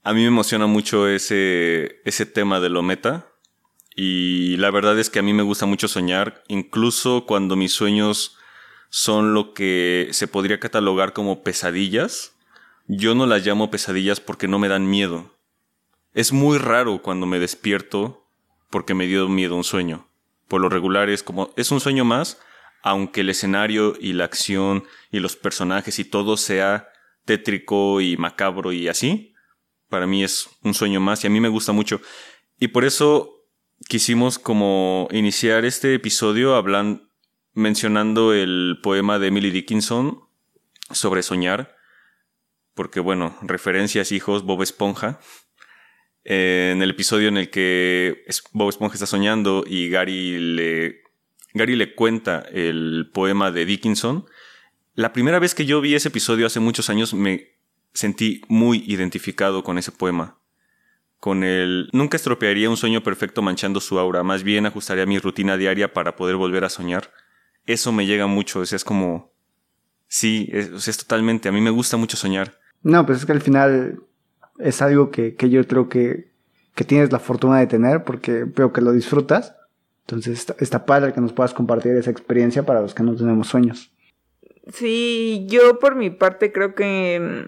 A 0.05 0.13
mí 0.13 0.21
me 0.21 0.29
emociona 0.29 0.69
mucho 0.69 1.09
ese, 1.09 2.01
ese 2.05 2.27
tema 2.27 2.61
de 2.61 2.69
lo 2.69 2.83
meta. 2.83 3.27
Y 3.97 4.57
la 4.59 4.71
verdad 4.71 4.99
es 4.99 5.11
que 5.11 5.19
a 5.19 5.23
mí 5.23 5.33
me 5.33 5.43
gusta 5.43 5.67
mucho 5.67 5.89
soñar, 5.89 6.43
incluso 6.49 7.27
cuando 7.27 7.57
mis 7.57 7.73
sueños 7.73 8.37
son 8.89 9.35
lo 9.35 9.55
que 9.55 10.09
se 10.13 10.29
podría 10.29 10.61
catalogar 10.61 11.13
como 11.13 11.43
pesadillas. 11.43 12.34
Yo 12.87 13.15
no 13.15 13.27
las 13.27 13.47
llamo 13.47 13.71
pesadillas 13.71 14.21
porque 14.21 14.49
no 14.49 14.59
me 14.59 14.69
dan 14.69 14.89
miedo. 14.89 15.35
Es 16.13 16.33
muy 16.33 16.59
raro 16.59 17.01
cuando 17.03 17.27
me 17.27 17.39
despierto 17.39 18.27
porque 18.71 18.95
me 18.95 19.07
dio 19.07 19.29
miedo 19.29 19.57
un 19.57 19.65
sueño. 19.65 20.09
Por 20.49 20.61
lo 20.61 20.69
regular 20.69 21.09
es 21.09 21.23
como, 21.23 21.53
es 21.57 21.71
un 21.71 21.81
sueño 21.81 22.05
más, 22.05 22.39
aunque 22.83 23.23
el 23.23 23.31
escenario 23.31 23.95
y 23.99 24.13
la 24.13 24.25
acción 24.25 24.85
y 25.11 25.21
los 25.21 25.37
personajes 25.37 25.99
y 25.99 26.05
todo 26.05 26.37
sea 26.37 26.89
tétrico 27.25 28.01
y 28.01 28.17
macabro 28.19 28.73
y 28.73 28.89
así, 28.89 29.35
para 29.89 30.07
mí 30.07 30.23
es 30.23 30.51
un 30.63 30.75
sueño 30.75 31.01
más 31.01 31.25
y 31.25 31.27
a 31.27 31.31
mí 31.31 31.41
me 31.41 31.49
gusta 31.49 31.73
mucho. 31.73 32.01
Y 32.59 32.69
por 32.69 32.85
eso 32.85 33.47
quisimos 33.89 34.39
como 34.39 35.09
iniciar 35.11 35.65
este 35.65 35.95
episodio 35.95 36.55
hablando, 36.55 37.09
mencionando 37.55 38.35
el 38.35 38.79
poema 38.83 39.19
de 39.19 39.29
Emily 39.29 39.51
Dickinson 39.51 40.21
sobre 40.91 41.23
soñar, 41.23 41.74
porque 42.75 43.01
bueno, 43.01 43.37
referencias 43.43 44.13
hijos, 44.13 44.45
Bob 44.45 44.63
Esponja, 44.63 45.21
en 46.25 46.83
el 46.83 46.91
episodio 46.91 47.29
en 47.29 47.37
el 47.37 47.51
que 47.51 48.25
Bob 48.53 48.69
Esponja 48.69 48.95
está 48.95 49.07
soñando 49.07 49.65
y 49.67 49.91
Gary 49.91 50.39
le, 50.39 51.03
Gary 51.53 51.77
le 51.77 51.95
cuenta 51.95 52.41
el 52.53 53.11
poema 53.13 53.51
de 53.51 53.65
Dickinson, 53.67 54.27
la 54.95 55.13
primera 55.13 55.39
vez 55.39 55.55
que 55.55 55.67
yo 55.67 55.81
vi 55.81 55.95
ese 55.95 56.09
episodio 56.09 56.47
hace 56.47 56.61
muchos 56.61 56.89
años 56.89 57.15
me 57.15 57.55
sentí 57.93 58.43
muy 58.49 58.85
identificado 58.87 59.65
con 59.65 59.77
ese 59.77 59.93
poema. 59.93 60.39
Con 61.19 61.43
el 61.43 61.89
nunca 61.93 62.17
estropearía 62.17 62.71
un 62.71 62.77
sueño 62.77 63.03
perfecto 63.03 63.43
manchando 63.43 63.81
su 63.81 63.99
aura, 63.99 64.23
más 64.23 64.43
bien 64.45 64.67
ajustaría 64.67 65.07
mi 65.07 65.19
rutina 65.19 65.57
diaria 65.57 65.93
para 65.93 66.17
poder 66.17 66.37
volver 66.37 66.65
a 66.65 66.69
soñar. 66.69 67.13
Eso 67.67 67.93
me 67.93 68.07
llega 68.07 68.27
mucho, 68.27 68.63
es 68.63 68.85
como 68.85 69.33
sí, 70.07 70.49
es, 70.53 70.87
es 70.87 70.99
totalmente, 70.99 71.49
a 71.49 71.53
mí 71.53 71.61
me 71.61 71.71
gusta 71.71 71.97
mucho 71.97 72.17
soñar. 72.17 72.61
No, 72.85 73.05
pues 73.07 73.19
es 73.19 73.27
que 73.27 73.33
al 73.33 73.41
final 73.41 74.01
es 74.59 74.83
algo 74.83 75.11
que, 75.11 75.35
que 75.35 75.51
yo 75.51 75.67
creo 75.67 75.89
que, 75.89 76.29
que, 76.75 76.85
tienes 76.85 77.11
la 77.11 77.19
fortuna 77.19 77.59
de 77.59 77.67
tener 77.67 78.05
porque 78.05 78.45
veo 78.45 78.73
que 78.73 78.83
lo 78.83 78.93
disfrutas. 78.93 79.57
Entonces 80.07 80.47
está, 80.61 80.85
padre 80.85 81.15
que 81.15 81.21
nos 81.23 81.33
puedas 81.33 81.55
compartir 81.55 81.93
esa 81.93 82.11
experiencia 82.11 82.65
para 82.65 82.83
los 82.83 82.95
que 82.95 83.03
no 83.03 83.17
tenemos 83.17 83.49
sueños. 83.49 83.91
Sí, 84.71 85.47
yo 85.49 85.79
por 85.79 85.95
mi 85.95 86.11
parte 86.11 86.53
creo 86.53 86.75
que 86.75 87.47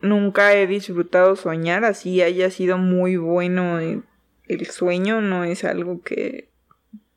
nunca 0.00 0.54
he 0.54 0.66
disfrutado 0.66 1.36
soñar, 1.36 1.84
así 1.84 2.20
haya 2.20 2.50
sido 2.50 2.76
muy 2.76 3.16
bueno 3.16 3.78
el 3.78 4.66
sueño, 4.66 5.20
no 5.20 5.44
es 5.44 5.64
algo 5.64 6.02
que, 6.02 6.48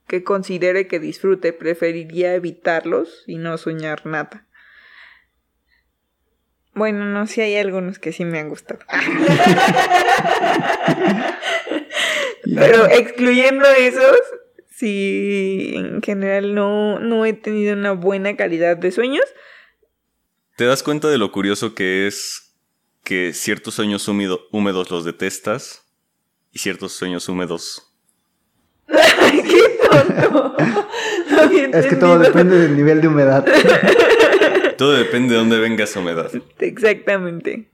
que 0.08 0.24
considere 0.24 0.88
que 0.88 1.00
disfrute, 1.00 1.52
preferiría 1.52 2.36
evitarlos 2.36 3.24
y 3.26 3.38
no 3.38 3.58
soñar 3.58 4.06
nada. 4.06 4.45
Bueno, 6.76 7.06
no, 7.06 7.26
sí 7.26 7.40
hay 7.40 7.56
algunos 7.56 8.00
que 8.00 8.12
sí 8.12 8.26
me 8.26 8.38
han 8.38 8.50
gustado. 8.50 8.82
Pero 12.44 12.86
excluyendo 12.88 13.66
esos, 13.70 14.18
sí, 14.70 15.72
en 15.76 16.02
general 16.02 16.54
no, 16.54 17.00
no 17.00 17.26
he 17.26 17.32
tenido 17.32 17.74
una 17.74 17.94
buena 17.94 18.36
calidad 18.36 18.76
de 18.76 18.92
sueños. 18.92 19.24
¿Te 20.58 20.66
das 20.66 20.84
cuenta 20.84 21.08
de 21.08 21.18
lo 21.18 21.32
curioso 21.32 21.76
que 21.76 22.08
es 22.08 22.54
que 23.06 23.34
ciertos 23.34 23.76
sueños 23.76 24.06
húmedos 24.10 24.92
los 24.92 25.06
detestas 25.06 25.86
y 26.52 26.60
ciertos 26.60 26.92
sueños 26.92 27.30
húmedos... 27.30 27.94
¡Qué 28.88 29.80
tonto! 29.90 30.58
es 31.74 31.86
que 31.86 31.96
todo 31.96 32.20
depende 32.20 32.58
del 32.60 32.76
nivel 32.76 33.00
de 33.00 33.08
humedad. 33.08 33.46
Todo 34.78 34.94
depende 34.94 35.34
de 35.34 35.40
dónde 35.40 35.60
venga 35.60 35.84
esa 35.84 36.00
humedad. 36.00 36.32
Exactamente. 36.60 37.72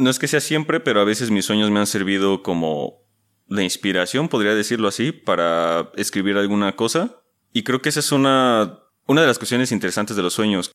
No 0.00 0.08
es 0.08 0.18
que 0.18 0.28
sea 0.28 0.40
siempre, 0.40 0.80
pero 0.80 1.00
a 1.00 1.04
veces 1.04 1.30
mis 1.30 1.44
sueños 1.44 1.70
me 1.70 1.78
han 1.78 1.86
servido 1.86 2.42
como 2.42 3.06
de 3.48 3.64
inspiración, 3.64 4.28
podría 4.28 4.54
decirlo 4.54 4.88
así, 4.88 5.12
para 5.12 5.90
escribir 5.94 6.38
alguna 6.38 6.74
cosa. 6.74 7.22
Y 7.52 7.64
creo 7.64 7.82
que 7.82 7.90
esa 7.90 8.00
es 8.00 8.10
una, 8.10 8.78
una 9.06 9.20
de 9.20 9.26
las 9.26 9.38
cuestiones 9.38 9.72
interesantes 9.72 10.16
de 10.16 10.22
los 10.22 10.32
sueños. 10.32 10.72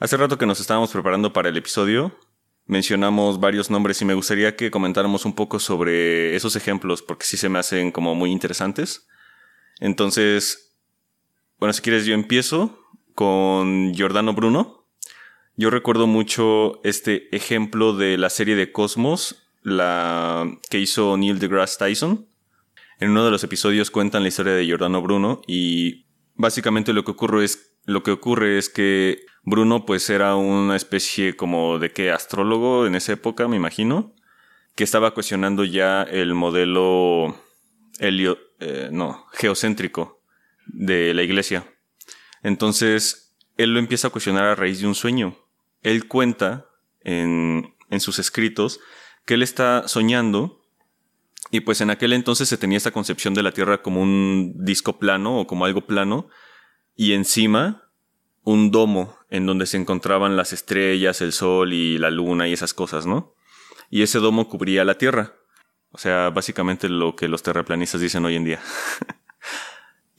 Hace 0.00 0.16
rato 0.16 0.38
que 0.38 0.46
nos 0.46 0.60
estábamos 0.60 0.90
preparando 0.92 1.32
para 1.34 1.50
el 1.50 1.56
episodio, 1.58 2.18
mencionamos 2.64 3.38
varios 3.38 3.70
nombres 3.70 4.00
y 4.00 4.06
me 4.06 4.14
gustaría 4.14 4.56
que 4.56 4.70
comentáramos 4.70 5.26
un 5.26 5.34
poco 5.34 5.58
sobre 5.58 6.34
esos 6.34 6.56
ejemplos, 6.56 7.02
porque 7.02 7.26
sí 7.26 7.36
se 7.36 7.50
me 7.50 7.58
hacen 7.58 7.92
como 7.92 8.14
muy 8.14 8.30
interesantes. 8.30 9.06
Entonces, 9.78 10.73
bueno, 11.64 11.72
si 11.72 11.80
quieres 11.80 12.04
yo 12.04 12.12
empiezo 12.12 12.78
con 13.14 13.94
Giordano 13.94 14.34
Bruno. 14.34 14.86
Yo 15.56 15.70
recuerdo 15.70 16.06
mucho 16.06 16.78
este 16.84 17.34
ejemplo 17.34 17.94
de 17.94 18.18
la 18.18 18.28
serie 18.28 18.54
de 18.54 18.70
Cosmos, 18.70 19.48
la 19.62 20.46
que 20.68 20.78
hizo 20.78 21.16
Neil 21.16 21.38
deGrasse 21.38 21.78
Tyson. 21.78 22.28
En 23.00 23.12
uno 23.12 23.24
de 23.24 23.30
los 23.30 23.44
episodios 23.44 23.90
cuentan 23.90 24.20
la 24.20 24.28
historia 24.28 24.52
de 24.52 24.66
Giordano 24.66 25.00
Bruno 25.00 25.40
y 25.46 26.04
básicamente 26.34 26.92
lo 26.92 27.02
que 27.02 27.12
ocurre 27.12 27.44
es 27.46 27.74
lo 27.86 28.02
que 28.02 28.10
ocurre 28.10 28.58
es 28.58 28.68
que 28.68 29.24
Bruno 29.42 29.86
pues 29.86 30.10
era 30.10 30.36
una 30.36 30.76
especie 30.76 31.34
como 31.34 31.78
de 31.78 31.92
que 31.92 32.10
astrólogo 32.10 32.86
en 32.86 32.94
esa 32.94 33.14
época, 33.14 33.48
me 33.48 33.56
imagino, 33.56 34.14
que 34.74 34.84
estaba 34.84 35.14
cuestionando 35.14 35.64
ya 35.64 36.02
el 36.02 36.34
modelo 36.34 37.34
helio, 38.00 38.36
eh, 38.60 38.90
no, 38.92 39.24
geocéntrico 39.32 40.20
de 40.66 41.14
la 41.14 41.22
iglesia. 41.22 41.64
Entonces, 42.42 43.34
él 43.56 43.72
lo 43.72 43.78
empieza 43.78 44.08
a 44.08 44.10
cuestionar 44.10 44.44
a 44.44 44.54
raíz 44.54 44.80
de 44.80 44.86
un 44.86 44.94
sueño. 44.94 45.36
Él 45.82 46.08
cuenta 46.08 46.66
en, 47.00 47.74
en 47.90 48.00
sus 48.00 48.18
escritos 48.18 48.80
que 49.24 49.34
él 49.34 49.42
está 49.42 49.88
soñando 49.88 50.60
y 51.50 51.60
pues 51.60 51.80
en 51.80 51.90
aquel 51.90 52.12
entonces 52.12 52.48
se 52.48 52.58
tenía 52.58 52.78
esta 52.78 52.90
concepción 52.90 53.34
de 53.34 53.42
la 53.42 53.52
Tierra 53.52 53.82
como 53.82 54.02
un 54.02 54.54
disco 54.58 54.98
plano 54.98 55.38
o 55.38 55.46
como 55.46 55.64
algo 55.64 55.86
plano 55.86 56.28
y 56.96 57.12
encima 57.12 57.90
un 58.42 58.70
domo 58.70 59.16
en 59.30 59.46
donde 59.46 59.66
se 59.66 59.76
encontraban 59.76 60.36
las 60.36 60.52
estrellas, 60.52 61.20
el 61.20 61.32
sol 61.32 61.72
y 61.72 61.98
la 61.98 62.10
luna 62.10 62.48
y 62.48 62.52
esas 62.52 62.74
cosas, 62.74 63.06
¿no? 63.06 63.34
Y 63.90 64.02
ese 64.02 64.18
domo 64.18 64.48
cubría 64.48 64.84
la 64.84 64.98
Tierra. 64.98 65.34
O 65.90 65.98
sea, 65.98 66.30
básicamente 66.30 66.88
lo 66.88 67.16
que 67.16 67.28
los 67.28 67.42
terraplanistas 67.42 68.00
dicen 68.00 68.24
hoy 68.24 68.36
en 68.36 68.44
día. 68.44 68.60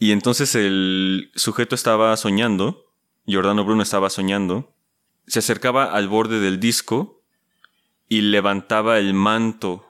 Y 0.06 0.12
entonces 0.12 0.54
el 0.54 1.32
sujeto 1.34 1.74
estaba 1.74 2.16
soñando, 2.16 2.94
Giordano 3.26 3.66
Bruno 3.66 3.82
estaba 3.82 4.12
soñando, 4.12 4.72
se 5.26 5.40
acercaba 5.40 5.86
al 5.86 6.08
borde 6.08 6.40
del 6.40 6.60
disco 6.60 7.24
y 8.08 8.22
levantaba 8.22 9.00
el 9.00 9.16
manto 9.16 9.84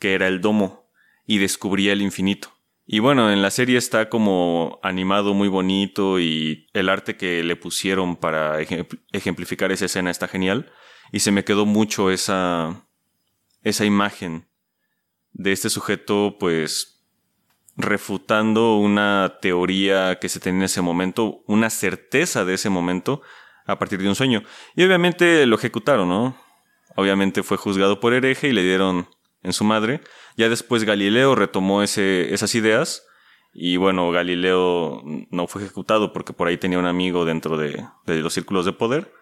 que 0.00 0.14
era 0.14 0.26
el 0.26 0.40
domo 0.40 0.90
y 1.24 1.38
descubría 1.38 1.92
el 1.92 2.02
infinito. 2.02 2.52
Y 2.84 2.98
bueno, 2.98 3.32
en 3.32 3.42
la 3.42 3.52
serie 3.52 3.78
está 3.78 4.08
como 4.08 4.80
animado 4.82 5.34
muy 5.34 5.46
bonito 5.46 6.18
y 6.18 6.66
el 6.72 6.88
arte 6.88 7.16
que 7.16 7.44
le 7.44 7.54
pusieron 7.54 8.16
para 8.16 8.60
ejemplificar 8.60 9.70
esa 9.70 9.84
escena 9.84 10.10
está 10.10 10.26
genial. 10.26 10.72
Y 11.12 11.20
se 11.20 11.30
me 11.30 11.44
quedó 11.44 11.64
mucho 11.64 12.10
esa, 12.10 12.88
esa 13.62 13.84
imagen 13.84 14.48
de 15.30 15.52
este 15.52 15.70
sujeto 15.70 16.38
pues 16.40 16.99
refutando 17.76 18.76
una 18.76 19.38
teoría 19.40 20.18
que 20.18 20.28
se 20.28 20.40
tenía 20.40 20.60
en 20.60 20.64
ese 20.64 20.82
momento, 20.82 21.42
una 21.46 21.70
certeza 21.70 22.44
de 22.44 22.54
ese 22.54 22.70
momento 22.70 23.22
a 23.66 23.78
partir 23.78 24.00
de 24.02 24.08
un 24.08 24.14
sueño. 24.14 24.42
Y 24.74 24.84
obviamente 24.84 25.46
lo 25.46 25.56
ejecutaron, 25.56 26.08
¿no? 26.08 26.36
Obviamente 26.96 27.42
fue 27.42 27.56
juzgado 27.56 28.00
por 28.00 28.14
hereje 28.14 28.48
y 28.48 28.52
le 28.52 28.62
dieron 28.62 29.08
en 29.42 29.52
su 29.52 29.64
madre. 29.64 30.00
Ya 30.36 30.48
después 30.48 30.84
Galileo 30.84 31.34
retomó 31.34 31.82
ese, 31.82 32.34
esas 32.34 32.54
ideas 32.54 33.06
y 33.52 33.76
bueno, 33.76 34.10
Galileo 34.10 35.02
no 35.30 35.46
fue 35.46 35.62
ejecutado 35.62 36.12
porque 36.12 36.32
por 36.32 36.48
ahí 36.48 36.56
tenía 36.56 36.78
un 36.78 36.86
amigo 36.86 37.24
dentro 37.24 37.56
de, 37.56 37.84
los 38.06 38.32
círculos 38.32 38.64
de 38.64 38.72
poder. 38.72 39.12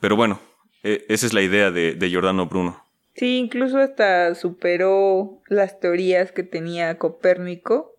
Pero 0.00 0.16
bueno, 0.16 0.40
e, 0.82 1.04
esa 1.08 1.26
es 1.26 1.32
la 1.32 1.42
idea 1.42 1.70
de, 1.70 1.94
de 1.94 2.08
Giordano 2.08 2.46
Bruno. 2.46 2.82
Sí, 3.18 3.38
incluso 3.38 3.78
hasta 3.78 4.36
superó 4.36 5.42
las 5.48 5.80
teorías 5.80 6.30
que 6.30 6.44
tenía 6.44 6.98
Copérnico 6.98 7.96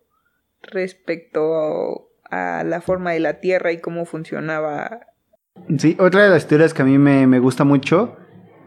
respecto 0.62 2.08
a 2.30 2.64
la 2.64 2.80
forma 2.80 3.10
de 3.12 3.20
la 3.20 3.38
Tierra 3.38 3.70
y 3.70 3.80
cómo 3.82 4.06
funcionaba. 4.06 5.00
Sí, 5.76 5.94
otra 6.00 6.24
de 6.24 6.30
las 6.30 6.44
historias 6.44 6.72
que 6.72 6.80
a 6.80 6.86
mí 6.86 6.96
me, 6.96 7.38
gusta 7.38 7.64
mucho 7.64 8.16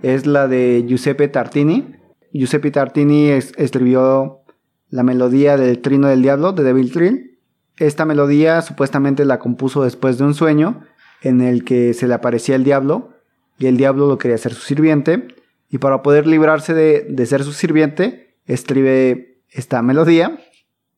es 0.03 0.27
la 0.27 0.47
de 0.47 0.85
Giuseppe 0.87 1.27
Tartini. 1.27 1.95
Giuseppe 2.33 2.69
Tartini 2.69 3.29
escribió 3.29 4.43
la 4.89 5.01
melodía 5.01 5.57
del 5.57 5.81
Trino 5.81 6.07
del 6.07 6.21
Diablo, 6.21 6.51
de 6.51 6.61
Devil 6.61 6.91
Trill. 6.91 7.39
Esta 7.77 8.05
melodía 8.05 8.61
supuestamente 8.61 9.25
la 9.25 9.39
compuso 9.39 9.83
después 9.83 10.19
de 10.19 10.25
un 10.25 10.35
sueño 10.35 10.85
en 11.23 11.41
el 11.41 11.63
que 11.63 11.95
se 11.95 12.07
le 12.07 12.13
aparecía 12.13 12.55
el 12.55 12.63
diablo 12.63 13.09
y 13.57 13.65
el 13.65 13.77
diablo 13.77 14.05
lo 14.05 14.19
quería 14.19 14.37
ser 14.37 14.53
su 14.53 14.61
sirviente. 14.61 15.29
Y 15.73 15.79
para 15.79 16.03
poder 16.03 16.27
librarse 16.27 16.75
de, 16.75 17.03
de 17.09 17.25
ser 17.25 17.43
su 17.43 17.51
sirviente, 17.51 18.37
escribe 18.45 19.41
esta 19.49 19.81
melodía 19.81 20.39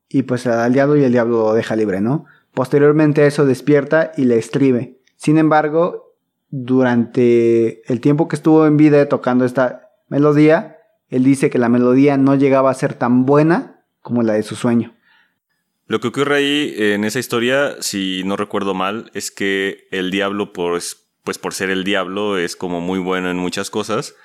y 0.10 0.24
pues 0.24 0.42
se 0.42 0.50
da 0.50 0.66
al 0.66 0.74
diablo 0.74 0.98
y 0.98 1.04
el 1.06 1.14
diablo 1.14 1.38
lo 1.38 1.54
deja 1.54 1.78
libre, 1.78 2.02
¿no? 2.02 2.26
Posteriormente 2.54 3.22
a 3.22 3.26
eso 3.26 3.46
despierta 3.46 4.12
y 4.18 4.26
le 4.26 4.38
escribe. 4.38 5.00
Sin 5.16 5.38
embargo, 5.38 6.18
durante 6.50 7.90
el 7.90 8.02
tiempo 8.02 8.28
que 8.28 8.36
estuvo 8.36 8.68
en 8.68 8.76
vida 8.76 9.08
tocando 9.08 9.46
esta 9.46 9.92
melodía, 10.10 10.76
él 11.08 11.24
dice 11.24 11.50
que 11.50 11.58
la 11.58 11.70
melodía 11.70 12.18
no 12.18 12.36
llegaba 12.36 12.70
a 12.70 12.74
ser 12.74 12.96
tan 12.96 13.26
buena 13.26 13.86
como 14.02 14.24
la 14.24 14.34
de 14.34 14.44
su 14.44 14.58
sueño. 14.58 14.94
Lo 15.88 16.02
que 16.02 16.10
ocurre 16.10 16.36
ahí 16.36 16.76
en 16.78 17.06
esa 17.06 17.20
historia, 17.20 17.78
si 17.80 18.24
no 18.26 18.36
recuerdo 18.36 18.74
mal, 18.74 19.10
es 19.14 19.32
que 19.32 19.88
el 19.92 20.12
diablo, 20.12 20.52
pues 20.52 20.98
por 21.42 21.54
ser 21.54 21.70
el 21.70 21.86
diablo, 21.86 22.38
es 22.38 22.58
como 22.58 22.82
muy 22.82 23.00
bueno 23.00 23.32
en 23.32 23.38
muchas 23.38 23.70
cosas. 23.70 24.16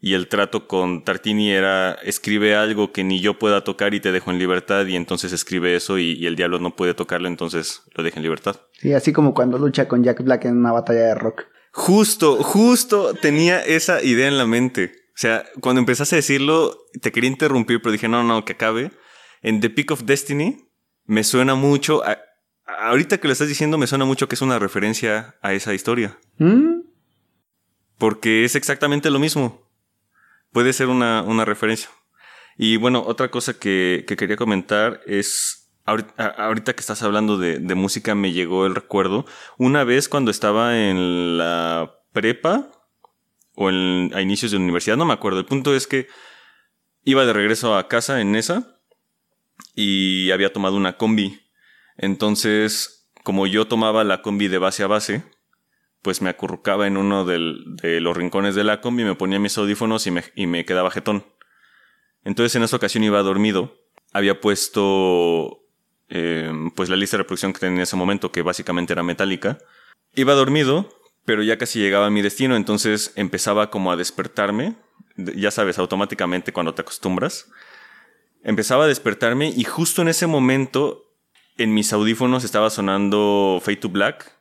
Y 0.00 0.14
el 0.14 0.28
trato 0.28 0.68
con 0.68 1.04
Tartini 1.04 1.50
era, 1.50 1.94
escribe 1.94 2.54
algo 2.54 2.92
que 2.92 3.02
ni 3.02 3.20
yo 3.20 3.38
pueda 3.38 3.64
tocar 3.64 3.94
y 3.94 4.00
te 4.00 4.12
dejo 4.12 4.30
en 4.30 4.38
libertad, 4.38 4.86
y 4.86 4.96
entonces 4.96 5.32
escribe 5.32 5.74
eso 5.74 5.98
y, 5.98 6.26
el 6.26 6.36
diablo 6.36 6.58
no 6.58 6.76
puede 6.76 6.94
tocarlo, 6.94 7.28
entonces 7.28 7.82
lo 7.94 8.04
deja 8.04 8.18
en 8.18 8.22
libertad. 8.22 8.56
Sí, 8.72 8.92
así 8.92 9.12
como 9.12 9.32
cuando 9.34 9.58
lucha 9.58 9.88
con 9.88 10.04
Jack 10.04 10.22
Black 10.22 10.44
en 10.44 10.58
una 10.58 10.72
batalla 10.72 11.00
de 11.00 11.14
rock. 11.14 11.44
Justo, 11.72 12.42
justo 12.42 13.14
tenía 13.14 13.60
esa 13.60 14.02
idea 14.02 14.28
en 14.28 14.38
la 14.38 14.46
mente. 14.46 14.92
O 15.08 15.18
sea, 15.18 15.44
cuando 15.60 15.80
empezaste 15.80 16.14
a 16.14 16.18
decirlo, 16.18 16.78
te 17.00 17.10
quería 17.10 17.30
interrumpir, 17.30 17.80
pero 17.80 17.92
dije, 17.92 18.08
no, 18.08 18.22
no, 18.22 18.44
que 18.44 18.52
acabe. 18.52 18.92
En 19.42 19.60
The 19.60 19.70
Peak 19.70 19.90
of 19.90 20.04
Destiny, 20.04 20.68
me 21.04 21.24
suena 21.24 21.54
mucho, 21.54 22.02
ahorita 22.66 23.18
que 23.18 23.28
lo 23.28 23.32
estás 23.32 23.48
diciendo, 23.48 23.78
me 23.78 23.86
suena 23.86 24.04
mucho 24.04 24.28
que 24.28 24.34
es 24.34 24.42
una 24.42 24.58
referencia 24.58 25.36
a 25.40 25.52
esa 25.54 25.74
historia. 25.74 26.18
¿Mm? 26.38 26.80
Porque 27.98 28.44
es 28.44 28.56
exactamente 28.56 29.10
lo 29.10 29.18
mismo. 29.18 29.65
Puede 30.56 30.72
ser 30.72 30.88
una, 30.88 31.44
referencia. 31.44 31.90
Y 32.56 32.78
bueno, 32.78 33.04
otra 33.06 33.30
cosa 33.30 33.58
que, 33.58 34.06
quería 34.16 34.36
comentar 34.36 35.02
es, 35.04 35.68
ahorita, 35.84 36.72
que 36.72 36.80
estás 36.80 37.02
hablando 37.02 37.36
de, 37.36 37.74
música, 37.74 38.14
me 38.14 38.32
llegó 38.32 38.64
el 38.64 38.74
recuerdo. 38.74 39.26
Una 39.58 39.84
vez 39.84 40.08
cuando 40.08 40.30
estaba 40.30 40.78
en 40.78 41.36
la 41.36 42.00
prepa 42.14 42.72
o 43.54 43.68
en, 43.68 44.10
a 44.14 44.22
inicios 44.22 44.50
de 44.50 44.56
la 44.56 44.64
universidad, 44.64 44.96
no 44.96 45.04
me 45.04 45.12
acuerdo. 45.12 45.40
El 45.40 45.44
punto 45.44 45.76
es 45.76 45.86
que 45.86 46.06
iba 47.04 47.26
de 47.26 47.34
regreso 47.34 47.76
a 47.76 47.86
casa 47.86 48.22
en 48.22 48.34
esa 48.34 48.80
y 49.74 50.30
había 50.30 50.54
tomado 50.54 50.76
una 50.76 50.96
combi. 50.96 51.38
Entonces, 51.98 53.10
como 53.24 53.46
yo 53.46 53.68
tomaba 53.68 54.04
la 54.04 54.22
combi 54.22 54.48
de 54.48 54.56
base 54.56 54.84
a 54.84 54.86
base, 54.86 55.22
pues 56.06 56.22
me 56.22 56.30
acurrucaba 56.30 56.86
en 56.86 56.96
uno 56.96 57.24
de 57.24 57.40
los 58.00 58.16
rincones 58.16 58.54
de 58.54 58.62
la 58.62 58.80
combi, 58.80 59.02
me 59.02 59.16
ponía 59.16 59.40
mis 59.40 59.58
audífonos 59.58 60.06
y 60.06 60.12
me, 60.12 60.22
y 60.36 60.46
me 60.46 60.64
quedaba 60.64 60.92
jetón. 60.92 61.26
Entonces 62.22 62.54
en 62.54 62.62
esa 62.62 62.76
ocasión 62.76 63.02
iba 63.02 63.20
dormido. 63.24 63.74
Había 64.12 64.40
puesto 64.40 65.64
eh, 66.08 66.48
pues 66.76 66.90
la 66.90 66.94
lista 66.94 67.16
de 67.16 67.24
reproducción 67.24 67.52
que 67.52 67.58
tenía 67.58 67.78
en 67.78 67.82
ese 67.82 67.96
momento, 67.96 68.30
que 68.30 68.42
básicamente 68.42 68.92
era 68.92 69.02
metálica. 69.02 69.58
Iba 70.14 70.34
dormido, 70.34 70.88
pero 71.24 71.42
ya 71.42 71.58
casi 71.58 71.80
llegaba 71.80 72.06
a 72.06 72.10
mi 72.10 72.22
destino, 72.22 72.54
entonces 72.54 73.12
empezaba 73.16 73.68
como 73.68 73.90
a 73.90 73.96
despertarme. 73.96 74.76
Ya 75.16 75.50
sabes, 75.50 75.76
automáticamente 75.76 76.52
cuando 76.52 76.72
te 76.72 76.82
acostumbras 76.82 77.50
empezaba 78.44 78.84
a 78.84 78.86
despertarme 78.86 79.48
y 79.48 79.64
justo 79.64 80.02
en 80.02 80.08
ese 80.08 80.28
momento 80.28 81.02
en 81.58 81.74
mis 81.74 81.92
audífonos 81.92 82.44
estaba 82.44 82.70
sonando 82.70 83.60
Fade 83.60 83.78
to 83.78 83.88
Black, 83.88 84.35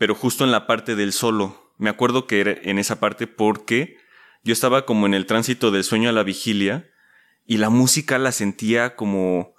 pero 0.00 0.14
justo 0.14 0.44
en 0.44 0.50
la 0.50 0.66
parte 0.66 0.96
del 0.96 1.12
solo. 1.12 1.74
Me 1.76 1.90
acuerdo 1.90 2.26
que 2.26 2.40
era 2.40 2.56
en 2.62 2.78
esa 2.78 2.98
parte 3.00 3.26
porque 3.26 3.98
yo 4.42 4.54
estaba 4.54 4.86
como 4.86 5.04
en 5.04 5.12
el 5.12 5.26
tránsito 5.26 5.70
del 5.70 5.84
sueño 5.84 6.08
a 6.08 6.12
la 6.12 6.22
vigilia 6.22 6.90
y 7.46 7.58
la 7.58 7.68
música 7.68 8.18
la 8.18 8.32
sentía 8.32 8.96
como 8.96 9.54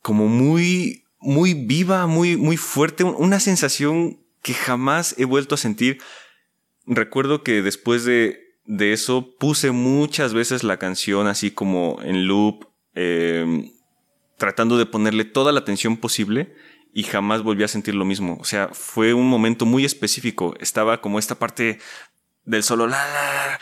como 0.00 0.28
muy 0.28 1.04
muy 1.18 1.52
viva, 1.52 2.06
muy 2.06 2.38
muy 2.38 2.56
fuerte, 2.56 3.04
una 3.04 3.38
sensación 3.38 4.18
que 4.40 4.54
jamás 4.54 5.14
he 5.18 5.26
vuelto 5.26 5.56
a 5.56 5.58
sentir. 5.58 5.98
Recuerdo 6.86 7.42
que 7.42 7.60
después 7.60 8.04
de 8.04 8.56
de 8.64 8.94
eso 8.94 9.36
puse 9.38 9.72
muchas 9.72 10.32
veces 10.32 10.64
la 10.64 10.78
canción 10.78 11.26
así 11.26 11.50
como 11.50 11.98
en 12.02 12.26
loop 12.26 12.66
Em, 12.98 13.72
tratando 14.38 14.78
de 14.78 14.86
ponerle 14.86 15.26
toda 15.26 15.52
la 15.52 15.60
atención 15.60 15.98
posible 15.98 16.54
y 16.96 17.02
jamás 17.02 17.42
volví 17.42 17.62
a 17.62 17.68
sentir 17.68 17.94
lo 17.94 18.06
mismo. 18.06 18.38
O 18.40 18.44
sea, 18.44 18.70
fue 18.72 19.12
un 19.12 19.28
momento 19.28 19.66
muy 19.66 19.84
específico. 19.84 20.54
Estaba 20.60 21.02
como 21.02 21.18
esta 21.18 21.34
parte 21.34 21.78
del 22.46 22.62
solo 22.62 22.86
la, 22.86 22.96
la 22.96 23.60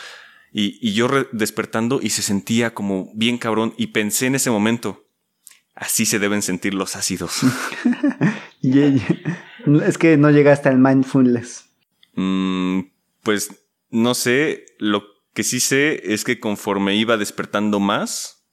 y, 0.53 0.93
yo 0.93 1.09
despertando 1.33 1.99
y 2.01 2.11
se 2.11 2.23
sentía 2.23 2.75
como 2.75 3.11
bien 3.13 3.39
cabrón 3.39 3.75
y 3.77 3.89
pensé 3.89 4.27
en 4.27 4.37
ese 4.37 4.51
momento, 4.51 5.09
así 5.75 6.07
se 6.07 6.21
deben 6.21 6.43
sentir 6.43 6.75
los 6.75 6.95
ácidos. 6.95 7.41
es 8.63 9.99
que 9.99 10.17
no 10.17 10.31
llega 10.31 10.53
hasta 10.53 10.71
el 10.71 10.79
mindfulness. 10.79 11.71
Mm, 12.15 12.83
pues 13.25 13.51
no 13.91 14.15
sé, 14.15 14.65
lo 14.79 15.03
que 15.33 15.43
sí 15.43 15.59
sé 15.59 16.13
es 16.15 16.23
que 16.23 16.39
conforme 16.39 16.95
iba 16.95 17.17
despertando 17.17 17.81
más, 17.81 18.47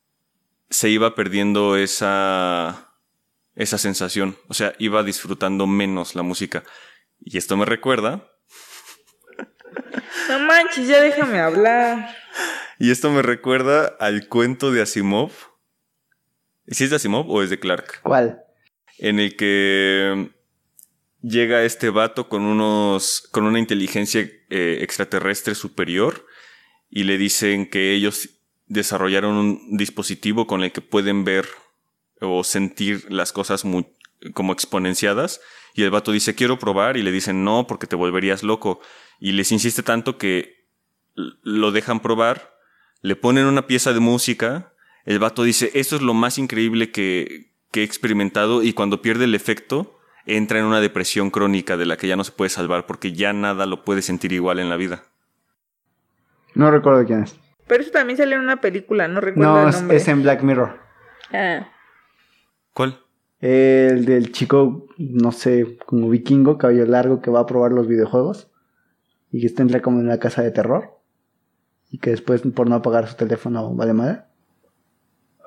se 0.72 0.90
iba 0.90 1.14
perdiendo 1.14 1.78
esa, 1.78 2.91
esa 3.56 3.78
sensación. 3.78 4.38
O 4.48 4.54
sea, 4.54 4.74
iba 4.80 5.04
disfrutando 5.04 5.68
menos 5.68 6.16
la 6.16 6.24
música. 6.24 6.64
Y 7.20 7.38
esto 7.38 7.58
me 7.58 7.66
recuerda. 7.66 8.28
No 10.30 10.40
manches, 10.40 10.88
ya 10.88 11.02
déjame 11.02 11.40
hablar. 11.40 12.16
Y 12.80 12.92
esto 12.92 13.12
me 13.12 13.22
recuerda 13.22 13.86
al 14.00 14.28
cuento 14.28 14.72
de 14.72 14.82
Asimov. 14.82 15.32
¿Si 16.68 16.84
es 16.84 16.90
de 16.90 16.96
Asimov 16.98 17.30
o 17.30 17.44
es 17.44 17.50
de 17.50 17.60
Clark? 17.60 18.02
¿Cuál? 18.02 18.42
En 18.98 19.20
el 19.20 19.36
que 19.36 20.32
llega 21.22 21.64
este 21.64 21.90
vato 21.90 22.30
con 22.30 22.44
unos. 22.44 23.28
con 23.32 23.46
una 23.46 23.60
inteligencia 23.60 24.22
eh, 24.50 24.80
extraterrestre 24.82 25.56
superior. 25.56 26.26
Y 26.90 27.04
le 27.04 27.18
dicen 27.18 27.70
que 27.70 27.94
ellos 27.94 28.30
desarrollaron 28.68 29.36
un 29.36 29.78
dispositivo 29.78 30.48
con 30.48 30.64
el 30.64 30.72
que 30.72 30.82
pueden 30.82 31.24
ver 31.26 31.48
o 32.22 32.44
sentir 32.44 33.06
las 33.10 33.34
cosas 33.34 33.66
muy, 33.66 33.88
como 34.34 34.54
exponenciadas. 34.54 35.42
Y 35.74 35.84
el 35.84 35.92
vato 35.92 36.12
dice, 36.12 36.36
quiero 36.36 36.60
probar. 36.60 36.98
Y 36.98 37.04
le 37.04 37.12
dicen, 37.12 37.44
no, 37.44 37.68
porque 37.68 37.88
te 37.88 37.96
volverías 37.96 38.44
loco. 38.44 38.80
Y 39.20 39.34
les 39.34 39.52
insiste 39.52 39.84
tanto 39.84 40.18
que 40.18 40.66
lo 41.16 41.72
dejan 41.72 42.00
probar. 42.00 42.56
Le 43.02 43.16
ponen 43.16 43.46
una 43.46 43.68
pieza 43.68 43.94
de 43.94 44.00
música. 44.00 44.74
El 45.06 45.20
vato 45.20 45.44
dice, 45.44 45.72
esto 45.74 45.96
es 45.96 46.02
lo 46.02 46.14
más 46.14 46.38
increíble 46.38 46.92
que, 46.92 47.52
que 47.72 47.82
he 47.82 47.84
experimentado. 47.84 48.64
Y 48.64 48.74
cuando 48.74 49.02
pierde 49.02 49.26
el 49.26 49.36
efecto, 49.36 50.00
entra 50.26 50.60
en 50.60 50.66
una 50.66 50.82
depresión 50.82 51.32
crónica 51.32 51.78
de 51.78 51.86
la 51.86 51.98
que 51.98 52.08
ya 52.08 52.16
no 52.16 52.24
se 52.24 52.32
puede 52.32 52.50
salvar 52.50 52.86
porque 52.86 53.14
ya 53.14 53.34
nada 53.34 53.66
lo 53.66 53.84
puede 53.84 54.02
sentir 54.02 54.32
igual 54.34 54.60
en 54.60 54.70
la 54.70 54.78
vida. 54.78 55.04
No 56.54 56.70
recuerdo 56.70 57.06
quién 57.06 57.24
es. 57.24 57.40
Pero 57.68 57.84
eso 57.84 57.92
también 57.92 58.18
sale 58.18 58.36
en 58.36 58.42
una 58.42 58.60
película, 58.60 59.08
no 59.08 59.22
recuerdo 59.22 59.68
el 59.68 59.72
nombre. 59.72 59.98
es 59.98 60.08
en 60.08 60.24
Black 60.24 60.42
Mirror. 60.44 60.80
Ah. 61.32 61.68
¿Cuál? 62.74 63.00
El 63.40 64.06
del 64.06 64.32
chico, 64.32 64.88
no 64.98 65.32
sé, 65.32 65.78
como 65.86 66.10
vikingo, 66.10 66.58
cabello 66.58 66.86
largo, 66.86 67.22
que 67.22 67.32
va 67.32 67.42
a 67.42 67.46
probar 67.46 67.72
los 67.72 67.88
videojuegos. 67.88 68.50
Y 69.32 69.42
que 69.42 69.48
está 69.48 69.62
entra 69.62 69.82
como 69.82 70.00
en 70.00 70.06
una 70.06 70.20
casa 70.20 70.42
de 70.42 70.52
terror. 70.52 71.00
Y 71.90 71.98
que 71.98 72.12
después, 72.12 72.42
por 72.54 72.70
no 72.70 72.76
apagar 72.76 73.08
su 73.08 73.16
teléfono, 73.16 73.74
vale 73.74 73.94
madre. 73.94 74.22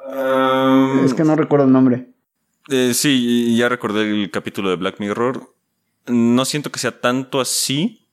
Um, 0.07 1.05
es 1.05 1.15
que 1.15 1.25
no 1.25 1.37
recuerdo 1.37 1.67
el 1.67 1.73
nombre. 1.73 2.13
Eh, 2.69 2.95
sí, 2.95 3.57
ya 3.57 3.69
recordé 3.69 4.03
el 4.03 4.31
capítulo 4.31 4.71
de 4.71 4.77
Black 4.77 5.01
Mirror. 5.01 5.55
No 6.07 6.45
siento 6.45 6.71
que 6.71 6.79
sea 6.79 7.01
tanto 7.01 7.41
así, 7.41 8.05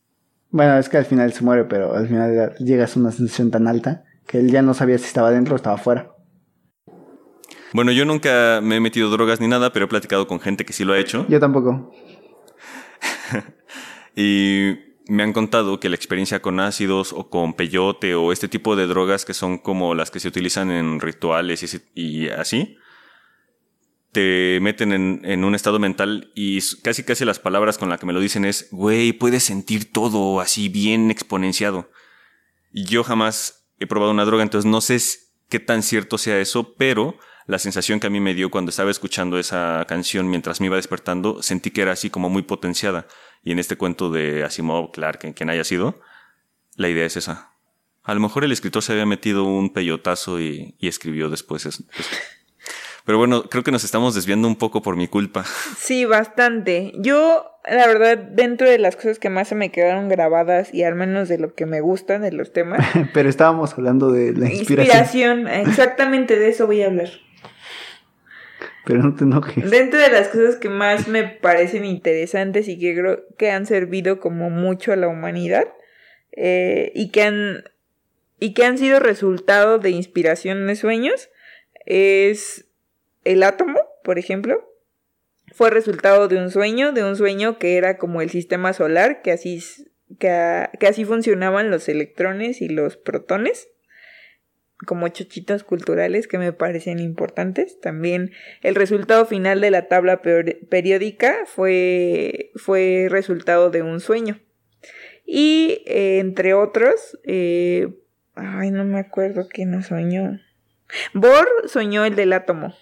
bueno, 0.52 0.78
es 0.78 0.90
que 0.90 0.98
al 0.98 1.06
final 1.06 1.32
se 1.32 1.46
muere, 1.46 1.64
pero 1.64 1.96
al 1.96 2.08
final 2.08 2.56
llegas 2.60 2.96
a 2.96 3.00
una 3.00 3.12
sensación 3.12 3.52
tan 3.52 3.68
alta 3.68 4.04
que 4.28 4.40
él 4.40 4.52
ya 4.52 4.62
no 4.62 4.74
sabía 4.74 4.98
si 4.98 5.06
estaba 5.06 5.32
dentro 5.32 5.54
o 5.54 5.56
estaba 5.56 5.78
fuera. 5.78 6.12
Bueno, 7.74 7.92
yo 7.92 8.06
nunca 8.06 8.60
me 8.62 8.78
he 8.78 8.80
metido 8.80 9.10
drogas 9.10 9.40
ni 9.40 9.48
nada, 9.48 9.72
pero 9.72 9.86
he 9.86 9.88
platicado 9.88 10.28
con 10.28 10.40
gente 10.40 10.66
que 10.66 10.74
sí 10.74 10.84
lo 10.84 10.94
ha 10.94 11.00
hecho. 11.00 11.26
Yo 11.30 11.40
tampoco. 11.40 11.94
y 14.16 14.76
me 15.08 15.24
han 15.24 15.34
contado 15.34 15.80
que 15.80 15.90
la 15.90 15.96
experiencia 15.96 16.42
con 16.42 16.60
ácidos 16.60 17.14
o 17.14 17.30
con 17.30 17.54
peyote 17.54 18.16
o 18.16 18.32
este 18.32 18.48
tipo 18.48 18.76
de 18.76 18.88
drogas 18.88 19.26
que 19.26 19.34
son 19.34 19.58
como 19.58 19.96
las 19.96 20.12
que 20.12 20.20
se 20.20 20.28
utilizan 20.28 20.72
en 20.72 21.00
rituales 21.00 21.82
y 21.96 22.30
así, 22.30 22.78
te 24.12 24.60
meten 24.62 25.22
en, 25.24 25.44
un 25.44 25.56
estado 25.56 25.80
mental 25.80 26.32
y 26.36 26.60
casi 26.84 27.04
casi 27.04 27.24
las 27.24 27.40
palabras 27.40 27.78
con 27.78 27.90
las 27.90 28.00
que 28.00 28.06
me 28.06 28.14
lo 28.14 28.20
dicen 28.20 28.46
es, 28.46 28.68
güey, 28.72 29.14
puedes 29.14 29.44
sentir 29.44 29.92
todo 29.92 30.42
así 30.42 30.70
bien 30.70 31.12
exponenciado. 31.12 31.90
Y 32.74 32.86
yo 32.86 33.04
jamás 33.04 33.70
he 33.80 33.88
probado 33.88 34.12
una 34.12 34.26
droga, 34.26 34.44
entonces 34.44 34.70
no 34.70 34.82
sé 34.82 35.00
qué 35.50 35.60
tan 35.60 35.84
cierto 35.84 36.18
sea 36.18 36.40
eso, 36.40 36.76
pero 36.76 37.18
la 37.48 37.60
sensación 37.60 38.00
que 38.00 38.08
a 38.08 38.10
mí 38.10 38.20
me 38.20 38.34
dio 38.34 38.52
cuando 38.52 38.70
estaba 38.70 38.92
escuchando 38.92 39.40
esa 39.40 39.86
canción 39.88 40.30
mientras 40.30 40.60
me 40.62 40.68
iba 40.68 40.76
despertando, 40.76 41.42
sentí 41.42 41.72
que 41.72 41.82
era 41.82 41.92
así 41.92 42.10
como 42.10 42.30
muy 42.30 42.44
potenciada. 42.44 43.08
Y 43.44 43.52
en 43.52 43.60
este 43.60 43.76
cuento 43.76 44.12
de 44.12 44.44
Asimov, 44.44 44.92
Clark, 44.92 45.34
quien 45.34 45.50
haya 45.50 45.64
sido, 45.64 46.00
la 46.76 46.90
idea 46.90 47.06
es 47.06 47.18
esa. 47.18 47.52
A 48.04 48.14
lo 48.14 48.20
mejor 48.20 48.44
el 48.44 48.52
escritor 48.52 48.82
se 48.82 48.94
había 48.94 49.06
metido 49.06 49.44
un 49.44 49.72
peyotazo 49.74 50.40
y, 50.40 50.76
escribió 50.80 51.30
después 51.30 51.66
eso. 51.66 51.84
Pero 53.06 53.18
bueno, 53.18 53.44
creo 53.44 53.64
que 53.64 53.72
nos 53.72 53.84
estamos 53.84 54.14
desviando 54.14 54.48
un 54.48 54.56
poco 54.56 54.82
por 54.82 54.96
mi 54.96 55.08
culpa. 55.08 55.44
Sí, 55.78 56.06
bastante. 56.06 56.94
Yo, 56.98 57.46
la 57.66 57.88
verdad, 57.88 58.18
dentro 58.18 58.70
de 58.70 58.78
las 58.78 58.96
cosas 58.96 59.18
que 59.18 59.30
más 59.30 59.48
se 59.48 59.56
me 59.56 59.72
quedaron 59.72 60.08
grabadas 60.08 60.74
y 60.74 60.84
al 60.84 60.96
menos 60.96 61.28
de 61.28 61.40
lo 61.40 61.54
que 61.56 61.66
me 61.66 61.82
gustan 61.82 62.22
de 62.22 62.32
los 62.32 62.54
temas. 62.54 62.86
Pero 63.14 63.28
estábamos 63.28 63.74
hablando 63.74 64.12
de 64.12 64.34
la 64.34 64.52
inspiración. 64.52 64.98
Inspiración, 65.00 65.48
exactamente 65.48 66.38
de 66.38 66.50
eso 66.50 66.68
voy 66.68 66.84
a 66.84 66.88
hablar. 66.88 67.10
Pero 68.86 69.04
no 69.04 69.16
te 69.16 69.24
enojes. 69.24 69.70
Dentro 69.70 70.00
de 70.00 70.10
las 70.10 70.30
cosas 70.30 70.56
que 70.56 70.70
más 70.70 71.08
me 71.08 71.24
parecen 71.24 71.86
interesantes 71.86 72.68
y 72.68 72.80
que 72.80 72.96
creo 72.96 73.24
que 73.38 73.52
han 73.52 73.66
servido 73.66 74.20
como 74.20 74.50
mucho 74.50 74.92
a 74.92 74.96
la 74.96 75.08
humanidad 75.08 75.66
eh, 76.32 76.92
y 76.96 77.12
que 77.12 77.24
han 77.24 77.64
y 78.40 78.54
que 78.56 78.66
han 78.66 78.80
sido 78.80 79.00
resultado 79.00 79.78
de 79.78 79.92
inspiración 79.92 80.66
de 80.66 80.76
sueños 80.76 81.30
es 81.86 82.66
el 83.24 83.44
átomo, 83.44 83.80
por 84.04 84.18
ejemplo. 84.18 84.68
Fue 85.54 85.70
resultado 85.70 86.28
de 86.28 86.38
un 86.38 86.50
sueño, 86.50 86.92
de 86.92 87.04
un 87.04 87.16
sueño 87.16 87.60
que 87.60 87.78
era 87.78 87.98
como 87.98 88.22
el 88.22 88.32
sistema 88.32 88.74
solar, 88.74 89.22
que 89.22 89.32
así, 89.32 89.62
que, 90.18 90.70
que 90.80 90.88
así 90.88 91.06
funcionaban 91.06 91.70
los 91.70 91.88
electrones 91.88 92.62
y 92.62 92.70
los 92.70 92.98
protones 92.98 93.68
como 94.86 95.08
chochitos 95.10 95.64
culturales 95.64 96.28
que 96.28 96.38
me 96.38 96.54
parecen 96.54 97.00
importantes. 97.00 97.80
También 97.80 98.32
el 98.62 98.76
resultado 98.76 99.26
final 99.26 99.62
de 99.62 99.72
la 99.72 99.88
tabla 99.88 100.22
periódica 100.22 101.46
fue, 101.46 102.52
fue 102.56 103.08
resultado 103.10 103.70
de 103.70 103.82
un 103.82 104.00
sueño. 104.00 104.40
Y 105.26 105.84
eh, 105.86 106.20
entre 106.20 106.54
otros, 106.54 107.20
eh, 107.24 107.88
Ay, 108.36 108.72
no 108.72 108.86
me 108.86 109.00
acuerdo 109.00 109.48
quién 109.50 109.72
no 109.72 109.82
soñó. 109.82 110.40
Bohr 111.14 111.48
soñó 111.66 112.06
el 112.06 112.16
del 112.16 112.34
átomo. 112.34 112.74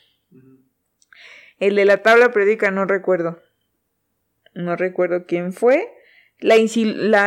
El 1.60 1.76
de 1.76 1.86
la 1.86 1.98
tabla 1.98 2.32
periódica 2.32 2.72
no 2.72 2.86
recuerdo. 2.86 3.42
No 4.54 4.76
recuerdo 4.76 5.26
quién 5.26 5.54
fue. 5.54 5.88
La, 6.42 6.56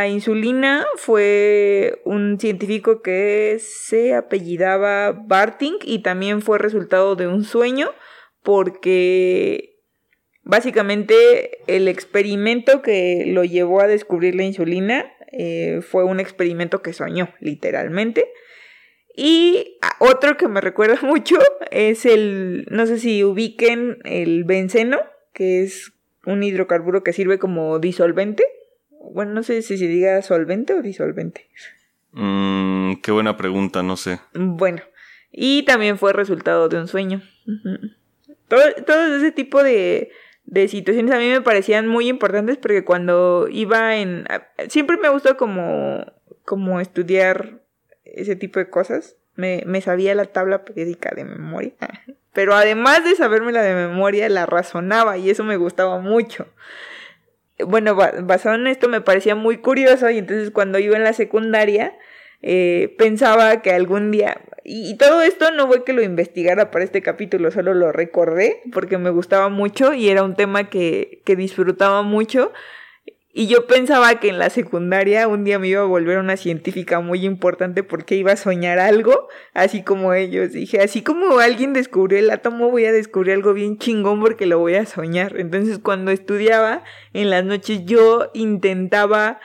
insulina 0.09 0.87
fue 0.97 2.01
un 2.05 2.41
científico 2.41 3.03
que 3.03 3.59
se 3.61 4.15
apellidaba 4.15 5.13
Barting 5.13 5.77
y 5.83 5.99
también 5.99 6.41
fue 6.41 6.59
resultado 6.59 7.15
de 7.15 7.27
un 7.27 7.45
sueño 7.45 7.93
porque 8.43 9.77
básicamente 10.45 11.59
el 11.67 11.89
experimento 11.89 12.81
que 12.81 13.25
lo 13.27 13.45
llevó 13.45 13.83
a 13.83 13.87
descubrir 13.87 14.35
la 14.35 14.45
insulina 14.45 15.13
eh, 15.31 15.81
fue 15.83 16.05
un 16.05 16.19
experimento 16.19 16.81
que 16.81 16.95
soñó, 16.95 17.35
literalmente. 17.39 18.33
Y 19.15 19.79
otro 19.99 20.39
que 20.39 20.49
me 20.49 20.61
recuerda 20.63 20.99
mucho 21.03 21.37
es 21.71 22.07
el, 22.07 22.67
no 22.71 22.87
sé 22.87 22.99
si 22.99 23.25
ubiquen 23.25 23.99
el 24.05 24.45
benceno, 24.45 24.99
que 25.35 25.63
es 25.63 25.93
un 26.25 26.43
hidrocarburo 26.43 27.03
que 27.03 27.13
sirve 27.13 27.39
como 27.39 27.79
disolvente. 27.79 28.45
Bueno, 29.11 29.33
no 29.33 29.43
sé 29.43 29.63
si 29.63 29.79
se 29.79 29.87
diga 29.87 30.21
solvente 30.23 30.75
o 30.75 30.83
disolvente. 30.83 31.49
Mm, 32.13 32.95
qué 33.03 33.11
buena 33.11 33.37
pregunta, 33.37 33.83
no 33.83 33.97
sé. 33.97 34.21
Bueno, 34.35 34.83
y 35.31 35.65
también 35.65 35.99
fue 35.99 36.13
resultado 36.13 36.69
de 36.69 36.79
un 36.79 36.89
sueño. 36.89 37.23
todo, 38.49 38.63
todo 38.87 39.17
ese 39.17 39.33
tipo 39.33 39.63
de, 39.63 40.11
de 40.45 40.69
situaciones 40.69 41.15
a 41.15 41.19
mí 41.19 41.29
me 41.29 41.41
parecían 41.41 41.87
muy 41.87 42.09
importantes 42.09 42.59
porque 42.59 42.85
cuando 42.85 43.49
iba 43.51 43.97
en... 43.97 44.27
Siempre 44.69 44.97
me 44.99 45.09
gustó 45.09 45.37
como, 45.37 46.05
como 46.45 46.81
estudiar 46.81 47.63
ese 48.05 48.37
tipo 48.37 48.59
de 48.59 48.69
cosas. 48.69 49.17
Me, 49.35 49.63
me 49.67 49.81
sabía 49.81 50.15
la 50.15 50.27
tabla 50.27 50.65
periódica 50.65 51.15
de 51.15 51.25
memoria. 51.25 51.73
Pero 52.35 52.55
además 52.55 53.05
de 53.05 53.15
saberme 53.15 53.53
la 53.53 53.63
de 53.63 53.75
memoria, 53.75 54.29
la 54.29 54.47
razonaba 54.47 55.19
y 55.19 55.31
eso 55.31 55.45
me 55.45 55.57
gustaba 55.57 56.01
mucho. 56.01 56.47
Bueno, 57.67 57.95
basado 57.95 58.55
en 58.57 58.67
esto 58.67 58.89
me 58.89 59.01
parecía 59.01 59.35
muy 59.35 59.59
curioso 59.59 60.11
y 60.11 60.19
entonces 60.19 60.51
cuando 60.51 60.79
iba 60.79 60.97
en 60.97 61.05
la 61.05 61.13
secundaria 61.13 61.97
eh, 62.43 62.95
pensaba 62.99 63.63
que 63.63 63.71
algún 63.71 64.11
día, 64.11 64.41
y, 64.65 64.97
todo 64.97 65.23
esto 65.23 65.53
no 65.53 65.69
fue 65.69 65.85
que 65.85 65.93
lo 65.93 66.03
investigara 66.03 66.73
para 66.73 66.85
este 66.85 67.01
capítulo, 67.01 67.53
solo 67.53 67.73
lo 67.73 67.93
recordé 67.93 68.63
porque 68.73 68.99
me 68.99 69.11
gustaba 69.11 69.49
mucho 69.49 69.95
y 69.95 70.09
era 70.09 70.25
un 70.25 70.35
tema 70.35 70.69
que, 70.69 71.23
que 71.25 71.37
disfrutaba 71.37 72.03
mucho. 72.03 72.53
Y 73.35 73.47
yo 73.47 73.67
pensaba 73.67 74.21
que 74.21 74.29
en 74.29 74.39
la 74.39 74.51
secundaria 74.51 75.27
un 75.27 75.43
día 75.43 75.59
me 75.59 75.69
iba 75.69 75.81
a 75.81 75.87
volver 75.87 76.19
una 76.19 76.37
científica 76.37 77.01
muy 77.01 77.25
importante 77.25 77.83
porque 77.83 78.15
iba 78.15 78.33
a 78.33 78.37
soñar 78.37 78.79
algo, 78.79 79.29
así 79.55 79.83
como 79.83 80.13
ellos. 80.13 80.53
Dije, 80.53 80.81
así 80.83 81.01
como 81.01 81.39
alguien 81.39 81.73
descubrió 81.73 82.19
el 82.19 82.31
átomo, 82.31 82.71
voy 82.71 82.85
a 82.85 82.93
descubrir 82.93 83.33
algo 83.33 83.55
bien 83.55 83.79
chingón 83.79 84.21
porque 84.21 84.45
lo 84.45 84.59
voy 84.59 84.75
a 84.75 84.85
soñar. 84.85 85.39
Entonces 85.39 85.79
cuando 85.79 86.11
estudiaba 86.11 86.85
en 87.15 87.31
las 87.31 87.43
noches 87.43 87.87
yo 87.87 88.31
intentaba 88.35 89.41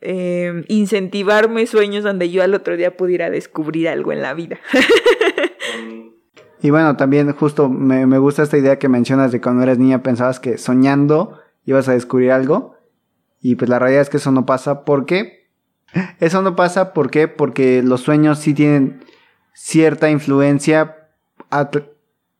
eh, 0.00 0.64
incentivarme 0.66 1.68
sueños 1.68 2.02
donde 2.02 2.28
yo 2.28 2.42
al 2.42 2.54
otro 2.54 2.76
día 2.76 2.96
pudiera 2.96 3.30
descubrir 3.30 3.88
algo 3.88 4.10
en 4.10 4.20
la 4.20 4.34
vida. 4.34 4.58
y 6.60 6.70
bueno, 6.70 6.96
también 6.96 7.30
justo 7.34 7.68
me, 7.68 8.04
me, 8.06 8.18
gusta 8.18 8.42
esta 8.42 8.58
idea 8.58 8.80
que 8.80 8.88
mencionas 8.88 9.30
de 9.30 9.40
cuando 9.40 9.62
eras 9.62 9.78
niña 9.78 10.02
pensabas 10.02 10.40
que 10.40 10.58
soñando 10.58 11.38
ibas 11.64 11.88
a 11.88 11.92
descubrir 11.92 12.32
algo. 12.32 12.76
Y 13.40 13.56
pues 13.56 13.68
la 13.68 13.78
realidad 13.78 14.02
es 14.02 14.10
que 14.10 14.16
eso 14.18 14.32
no 14.32 14.46
pasa. 14.46 14.84
¿Por 14.84 15.06
qué? 15.06 15.44
Eso 16.20 16.42
no 16.42 16.56
pasa 16.56 16.92
¿por 16.92 17.10
qué? 17.10 17.28
porque 17.28 17.82
los 17.82 18.00
sueños 18.00 18.38
sí 18.40 18.52
tienen 18.52 19.04
cierta 19.52 20.10
influencia, 20.10 21.08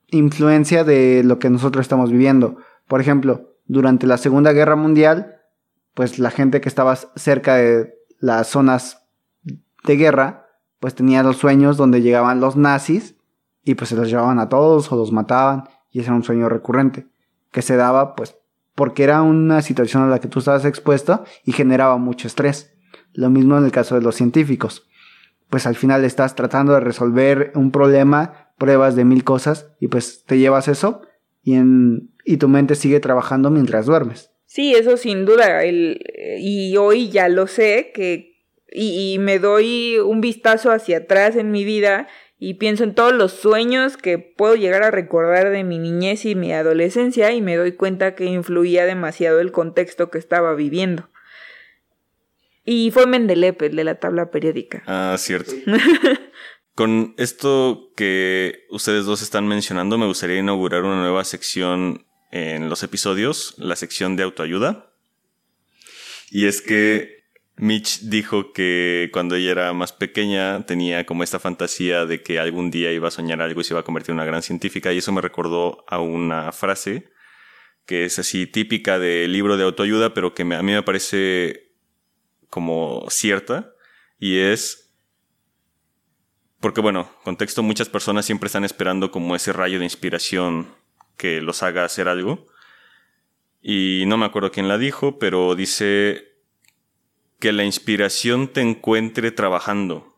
influencia 0.09 0.83
de 0.83 1.23
lo 1.25 1.39
que 1.39 1.51
nosotros 1.51 1.85
estamos 1.85 2.11
viviendo. 2.11 2.57
Por 2.89 3.01
ejemplo, 3.01 3.55
durante 3.67 4.07
la 4.07 4.17
Segunda 4.17 4.53
Guerra 4.53 4.77
Mundial, 4.77 5.37
pues 5.95 6.19
la 6.19 6.31
gente 6.31 6.61
que 6.61 6.69
estaba 6.69 6.97
cerca 6.97 7.55
de 7.55 7.95
las 8.19 8.49
zonas 8.49 9.07
de 9.85 9.97
guerra, 9.97 10.49
pues 10.81 10.95
tenía 10.95 11.23
los 11.23 11.37
sueños 11.37 11.77
donde 11.77 12.03
llegaban 12.03 12.41
los 12.41 12.57
nazis 12.57 13.15
y 13.63 13.75
pues 13.75 13.91
se 13.91 13.97
los 13.97 14.09
llevaban 14.09 14.39
a 14.39 14.49
todos 14.49 14.91
o 14.91 14.97
los 14.97 15.13
mataban 15.13 15.65
y 15.91 16.01
ese 16.01 16.09
era 16.09 16.17
un 16.17 16.25
sueño 16.25 16.49
recurrente 16.49 17.07
que 17.51 17.63
se 17.63 17.77
daba 17.77 18.17
pues 18.17 18.37
porque 18.75 19.05
era 19.05 19.23
una 19.23 19.63
situación 19.63 20.03
a 20.03 20.09
la 20.09 20.21
que 20.21 20.29
tú 20.29 20.41
estabas 20.41 20.65
expuesto 20.65 21.25
y 21.45 21.53
generaba 21.53 21.97
mucho 21.97 22.27
estrés. 22.27 22.75
Lo 23.13 23.31
mismo 23.31 23.57
en 23.57 23.65
el 23.65 23.73
caso 23.73 23.95
de 23.95 24.03
los 24.03 24.17
científicos. 24.17 24.89
Pues 25.49 25.67
al 25.67 25.77
final 25.77 26.05
estás 26.05 26.35
tratando 26.35 26.73
de 26.73 26.81
resolver 26.81 27.53
un 27.55 27.71
problema, 27.71 28.53
pruebas 28.59 28.97
de 28.97 29.05
mil 29.05 29.25
cosas 29.25 29.71
y 29.81 29.89
pues 29.89 30.25
te 30.25 30.39
llevas 30.39 30.69
eso 30.69 31.03
y, 31.43 31.55
en, 31.55 32.11
y 32.25 32.39
tu 32.39 32.49
mente 32.49 32.75
sigue 32.75 33.01
trabajando 33.01 33.51
mientras 33.51 33.87
duermes. 33.87 34.31
Sí, 34.47 34.75
eso 34.75 34.97
sin 34.97 35.25
duda. 35.25 35.65
El, 35.65 36.01
y 36.39 36.77
hoy 36.77 37.11
ya 37.11 37.29
lo 37.29 37.47
sé 37.47 37.93
que 37.95 38.35
y, 38.77 39.19
me 39.21 39.39
doy 39.39 39.99
un 39.99 40.21
vistazo 40.21 40.73
hacia 40.73 40.99
atrás 40.99 41.37
en 41.37 41.53
mi 41.53 41.65
vida 41.65 42.09
y 42.45 42.55
pienso 42.55 42.85
en 42.85 42.95
todos 42.95 43.15
los 43.15 43.33
sueños 43.33 43.97
que 43.97 44.19
puedo 44.19 44.55
llegar 44.55 44.83
a 44.83 44.91
recordar 44.91 45.49
de 45.49 45.65
mi 45.65 45.79
niñez 45.79 46.27
y 46.27 46.35
mi 46.35 46.53
adolescencia 46.53 47.33
y 47.33 47.41
me 47.41 47.57
doy 47.57 47.73
cuenta 47.73 48.15
que 48.15 48.27
influía 48.27 48.85
demasiado 48.85 49.41
el 49.41 49.51
contexto 49.51 50.11
que 50.11 50.19
estaba 50.19 50.55
viviendo. 50.55 51.09
Y 52.67 52.91
fue 52.91 53.07
Mendeleev 53.07 53.57
el 53.63 53.77
de 53.77 53.85
la 53.85 53.95
tabla 53.95 54.31
periódica. 54.31 54.83
Ah, 54.87 55.17
cierto. 55.19 55.53
Con 56.75 57.15
esto 57.17 57.93
que 57.97 58.67
ustedes 58.69 59.07
dos 59.07 59.23
están 59.23 59.49
mencionando, 59.49 59.97
me 59.97 60.07
gustaría 60.07 60.39
inaugurar 60.39 60.83
una 60.83 61.01
nueva 61.01 61.25
sección 61.25 62.07
en 62.31 62.69
los 62.69 62.83
episodios 62.83 63.55
la 63.57 63.77
sección 63.77 64.17
de 64.17 64.25
autoayuda. 64.25 64.93
Y 66.31 66.45
es 66.45 66.61
que 66.61 67.24
Mitch 67.57 68.01
dijo 68.01 68.53
que 68.53 69.11
cuando 69.13 69.37
ella 69.37 69.53
era 69.53 69.73
más 69.73 69.93
pequeña 69.93 70.67
tenía 70.67 71.07
como 71.07 71.23
esta 71.23 71.39
fantasía 71.39 72.05
de 72.05 72.23
que 72.23 72.39
algún 72.39 72.71
día 72.71 72.93
iba 72.93 73.09
a 73.09 73.13
soñar 73.13 73.41
algo 73.41 73.61
y 73.61 73.65
se 73.65 73.75
iba 73.75 73.81
a 73.81 73.85
convertir 73.85 74.11
en 74.11 74.17
una 74.17 74.25
gran 74.25 74.43
científica 74.43 74.93
y 74.93 74.99
eso 74.99 75.13
me 75.13 75.21
recordó 75.21 75.85
a 75.89 76.01
una 76.01 76.51
frase 76.51 77.11
que 77.87 78.07
es 78.07 78.19
así 78.19 78.47
típica 78.47 78.99
del 78.99 79.33
libro 79.33 79.57
de 79.57 79.65
autoayuda 79.65 80.15
pero 80.15 80.35
que 80.35 80.43
a 80.43 80.63
mí 80.63 80.73
me 80.73 80.83
parece 80.83 81.71
como 82.51 83.07
cierta 83.09 83.73
y 84.19 84.39
es 84.39 84.85
porque 86.65 86.81
bueno, 86.81 87.11
contexto, 87.25 87.63
muchas 87.63 87.91
personas 87.91 88.25
siempre 88.25 88.47
están 88.47 88.65
esperando 88.65 89.11
como 89.11 89.37
ese 89.37 89.53
rayo 89.53 89.79
de 89.79 89.85
inspiración 89.85 90.75
que 91.19 91.43
los 91.43 91.63
haga 91.63 91.85
hacer 91.85 92.09
algo. 92.09 92.47
Y 93.61 94.05
no 94.07 94.17
me 94.17 94.25
acuerdo 94.25 94.51
quién 94.51 94.67
la 94.67 94.79
dijo, 94.79 95.19
pero 95.19 95.55
dice 95.57 96.34
que 97.45 97.53
la 97.53 97.65
inspiración 97.65 98.49
te 98.49 98.63
encuentre 98.63 99.31
trabajando. 99.31 100.17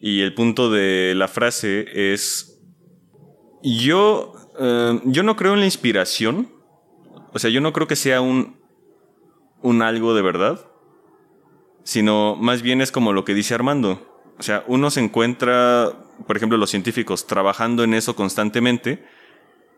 Y 0.00 0.22
el 0.22 0.32
punto 0.32 0.70
de 0.70 1.12
la 1.14 1.28
frase 1.28 1.84
es, 2.14 2.58
yo, 3.62 4.32
eh, 4.58 4.98
yo 5.04 5.22
no 5.22 5.36
creo 5.36 5.52
en 5.52 5.60
la 5.60 5.66
inspiración. 5.66 6.50
O 7.34 7.38
sea, 7.38 7.50
yo 7.50 7.60
no 7.60 7.74
creo 7.74 7.86
que 7.86 7.96
sea 7.96 8.22
un, 8.22 8.56
un 9.60 9.82
algo 9.82 10.14
de 10.14 10.22
verdad. 10.22 10.66
Sino 11.84 12.34
más 12.34 12.62
bien 12.62 12.80
es 12.80 12.92
como 12.92 13.12
lo 13.12 13.26
que 13.26 13.34
dice 13.34 13.52
Armando. 13.52 14.24
O 14.38 14.42
sea, 14.42 14.64
uno 14.68 14.90
se 14.90 15.00
encuentra, 15.00 15.92
por 16.26 16.34
ejemplo, 16.34 16.56
los 16.56 16.70
científicos 16.70 17.26
trabajando 17.26 17.84
en 17.84 17.92
eso 17.92 18.16
constantemente 18.16 19.04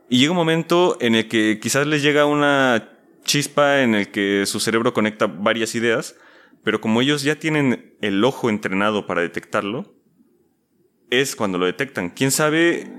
y 0.08 0.18
llega 0.18 0.32
un 0.32 0.36
momento 0.36 0.98
en 1.00 1.14
el 1.14 1.26
que 1.26 1.58
quizás 1.58 1.86
les 1.86 2.02
llega 2.02 2.26
una 2.26 2.91
chispa 3.24 3.82
en 3.82 3.94
el 3.94 4.10
que 4.10 4.44
su 4.46 4.60
cerebro 4.60 4.92
conecta 4.92 5.26
varias 5.26 5.74
ideas, 5.74 6.16
pero 6.64 6.80
como 6.80 7.00
ellos 7.00 7.22
ya 7.22 7.38
tienen 7.38 7.96
el 8.00 8.22
ojo 8.24 8.50
entrenado 8.50 9.06
para 9.06 9.22
detectarlo, 9.22 9.94
es 11.10 11.36
cuando 11.36 11.58
lo 11.58 11.66
detectan. 11.66 12.10
¿Quién 12.10 12.30
sabe 12.30 12.90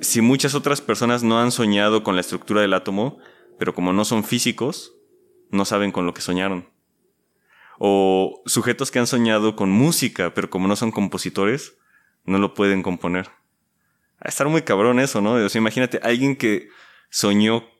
si 0.00 0.20
muchas 0.20 0.54
otras 0.54 0.80
personas 0.80 1.22
no 1.22 1.40
han 1.40 1.52
soñado 1.52 2.02
con 2.02 2.14
la 2.14 2.20
estructura 2.20 2.60
del 2.60 2.74
átomo, 2.74 3.18
pero 3.58 3.74
como 3.74 3.92
no 3.92 4.04
son 4.04 4.24
físicos, 4.24 4.94
no 5.50 5.64
saben 5.64 5.92
con 5.92 6.06
lo 6.06 6.14
que 6.14 6.22
soñaron? 6.22 6.68
O 7.78 8.42
sujetos 8.46 8.90
que 8.90 8.98
han 8.98 9.06
soñado 9.06 9.56
con 9.56 9.70
música, 9.70 10.34
pero 10.34 10.50
como 10.50 10.68
no 10.68 10.76
son 10.76 10.92
compositores, 10.92 11.76
no 12.24 12.38
lo 12.38 12.54
pueden 12.54 12.82
componer. 12.82 13.28
A 14.20 14.28
estar 14.28 14.48
muy 14.48 14.62
cabrón 14.62 15.00
eso, 15.00 15.20
¿no? 15.20 15.32
O 15.32 15.48
sea, 15.48 15.58
imagínate 15.58 15.98
alguien 16.02 16.36
que 16.36 16.68
soñó 17.10 17.71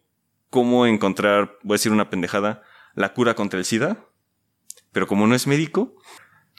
cómo 0.52 0.86
encontrar, 0.86 1.56
voy 1.62 1.74
a 1.74 1.78
decir 1.78 1.90
una 1.90 2.10
pendejada, 2.10 2.62
la 2.94 3.14
cura 3.14 3.34
contra 3.34 3.58
el 3.58 3.64
SIDA, 3.64 4.06
pero 4.92 5.06
como 5.06 5.26
no 5.26 5.34
es 5.34 5.46
médico, 5.46 5.96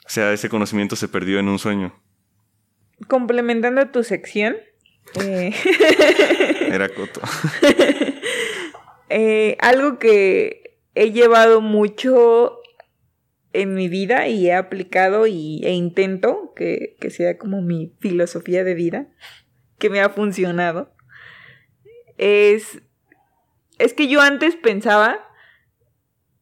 o 0.04 0.08
sea, 0.08 0.32
ese 0.32 0.48
conocimiento 0.48 0.96
se 0.96 1.06
perdió 1.06 1.38
en 1.38 1.48
un 1.48 1.60
sueño. 1.60 1.94
Complementando 3.06 3.88
tu 3.90 4.02
sección. 4.02 4.56
Eh, 5.22 5.54
Era 6.72 6.88
coto. 6.88 7.20
eh, 9.10 9.56
algo 9.60 10.00
que 10.00 10.80
he 10.96 11.12
llevado 11.12 11.60
mucho 11.60 12.58
en 13.52 13.74
mi 13.74 13.88
vida 13.88 14.26
y 14.26 14.48
he 14.48 14.54
aplicado 14.54 15.28
y, 15.28 15.60
e 15.62 15.72
intento 15.72 16.52
que, 16.56 16.96
que 16.98 17.10
sea 17.10 17.38
como 17.38 17.62
mi 17.62 17.94
filosofía 18.00 18.64
de 18.64 18.74
vida, 18.74 19.06
que 19.78 19.88
me 19.88 20.00
ha 20.00 20.08
funcionado, 20.08 20.92
es, 22.18 22.82
es 23.78 23.94
que 23.94 24.08
yo 24.08 24.20
antes 24.20 24.56
pensaba 24.56 25.18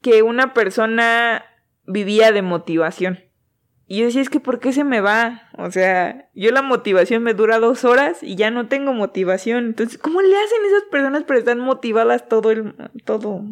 que 0.01 0.23
una 0.23 0.55
persona 0.55 1.45
vivía 1.87 2.33
de 2.33 2.43
motivación. 2.43 3.21
Y 3.87 3.99
yo 3.99 4.07
decía, 4.07 4.23
es 4.23 4.31
que 4.31 4.41
¿por 4.41 4.59
qué 4.59 4.73
se 4.73 4.85
me 4.85 5.01
va? 5.01 5.51
O 5.59 5.71
sea, 5.71 6.31
yo 6.35 6.51
la 6.51 6.63
motivación 6.63 7.23
me 7.23 7.35
dura 7.35 7.59
dos 7.59 7.85
horas 7.85 8.23
y 8.23 8.37
ya 8.37 8.51
no 8.51 8.69
tengo 8.69 8.95
motivación. 8.95 9.67
Entonces, 9.67 9.99
¿cómo 9.99 10.23
le 10.23 10.35
hacen 10.35 10.65
esas 10.67 10.85
personas 10.91 11.25
para 11.25 11.41
estar 11.41 11.57
motivadas 11.57 12.29
todo 12.29 12.51
el, 12.51 12.75
todo, 13.05 13.43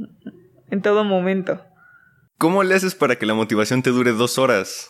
en 0.70 0.82
todo 0.82 1.04
momento? 1.04 1.62
¿Cómo 2.38 2.62
le 2.62 2.74
haces 2.74 2.94
para 2.94 3.16
que 3.16 3.26
la 3.26 3.34
motivación 3.34 3.82
te 3.82 3.90
dure 3.90 4.12
dos 4.12 4.38
horas? 4.38 4.88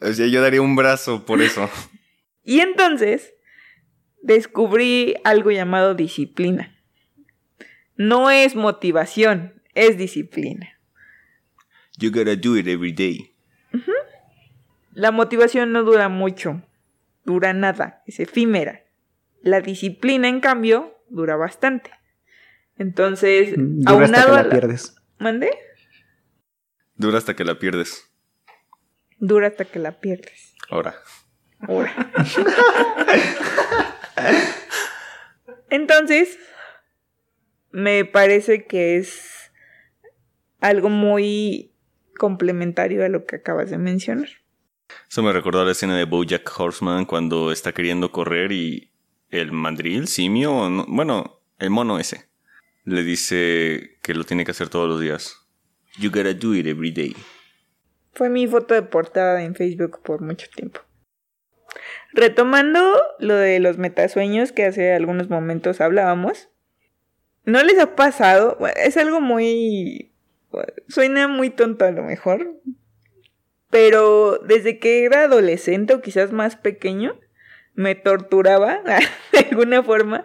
O 0.00 0.12
sea, 0.12 0.28
yo 0.28 0.40
daría 0.40 0.62
un 0.62 0.76
brazo 0.76 1.24
por 1.24 1.42
eso. 1.42 1.68
y 2.44 2.60
entonces, 2.60 3.34
descubrí 4.22 5.16
algo 5.24 5.50
llamado 5.50 5.94
disciplina. 5.94 6.77
No 7.98 8.30
es 8.30 8.54
motivación, 8.54 9.60
es 9.74 9.98
disciplina. 9.98 10.78
You 11.98 12.12
gotta 12.12 12.36
do 12.36 12.56
it 12.56 12.68
every 12.68 12.92
day. 12.92 13.34
Uh 13.74 13.78
-huh. 13.78 13.92
La 14.92 15.10
motivación 15.10 15.72
no 15.72 15.82
dura 15.82 16.08
mucho, 16.08 16.62
dura 17.24 17.52
nada, 17.52 18.04
es 18.06 18.20
efímera. 18.20 18.84
La 19.42 19.60
disciplina, 19.60 20.28
en 20.28 20.40
cambio, 20.40 20.96
dura 21.08 21.34
bastante. 21.34 21.90
Entonces, 22.76 23.54
dura 23.56 24.04
hasta 24.04 24.24
que 24.24 24.32
la, 24.32 24.42
la 24.44 24.48
pierdes. 24.48 24.94
¿Mande? 25.18 25.50
Dura 26.94 27.18
hasta 27.18 27.34
que 27.34 27.44
la 27.44 27.58
pierdes. 27.58 28.08
Dura 29.18 29.48
hasta 29.48 29.64
que 29.64 29.80
la 29.80 29.98
pierdes. 29.98 30.54
Ahora. 30.70 30.94
Ahora. 31.66 31.92
Entonces, 35.70 36.38
me 37.70 38.04
parece 38.04 38.66
que 38.66 38.96
es 38.96 39.52
algo 40.60 40.88
muy 40.88 41.72
complementario 42.18 43.04
a 43.04 43.08
lo 43.08 43.24
que 43.24 43.36
acabas 43.36 43.70
de 43.70 43.78
mencionar. 43.78 44.28
Eso 45.08 45.22
me 45.22 45.32
recordó 45.32 45.64
la 45.64 45.72
escena 45.72 45.96
de 45.96 46.04
Bojack 46.04 46.50
Horseman 46.58 47.04
cuando 47.04 47.52
está 47.52 47.72
queriendo 47.72 48.10
correr 48.10 48.52
y 48.52 48.92
el 49.30 49.52
mandril, 49.52 50.08
simio, 50.08 50.68
no, 50.70 50.86
bueno, 50.88 51.40
el 51.58 51.70
mono 51.70 51.98
ese, 51.98 52.28
le 52.84 53.02
dice 53.02 53.98
que 54.02 54.14
lo 54.14 54.24
tiene 54.24 54.44
que 54.44 54.52
hacer 54.52 54.68
todos 54.68 54.88
los 54.88 55.00
días. 55.00 55.36
You 55.98 56.10
gotta 56.10 56.34
do 56.34 56.54
it 56.54 56.66
every 56.66 56.90
day. 56.90 57.14
Fue 58.12 58.30
mi 58.30 58.46
foto 58.46 58.74
de 58.74 58.82
portada 58.82 59.42
en 59.42 59.54
Facebook 59.54 60.00
por 60.02 60.22
mucho 60.22 60.46
tiempo. 60.54 60.80
Retomando 62.12 62.80
lo 63.18 63.34
de 63.34 63.60
los 63.60 63.78
metasueños 63.78 64.52
que 64.52 64.64
hace 64.64 64.92
algunos 64.94 65.28
momentos 65.28 65.80
hablábamos, 65.80 66.48
¿no 67.48 67.62
les 67.62 67.78
ha 67.78 67.96
pasado? 67.96 68.58
Es 68.76 68.96
algo 68.96 69.20
muy... 69.20 70.12
Suena 70.88 71.28
muy 71.28 71.50
tonto 71.50 71.84
a 71.84 71.90
lo 71.90 72.02
mejor, 72.02 72.60
pero 73.70 74.38
desde 74.38 74.78
que 74.78 75.04
era 75.04 75.24
adolescente 75.24 75.94
o 75.94 76.00
quizás 76.00 76.32
más 76.32 76.56
pequeño, 76.56 77.18
me 77.74 77.94
torturaba 77.94 78.82
de 79.32 79.38
alguna 79.50 79.82
forma 79.82 80.24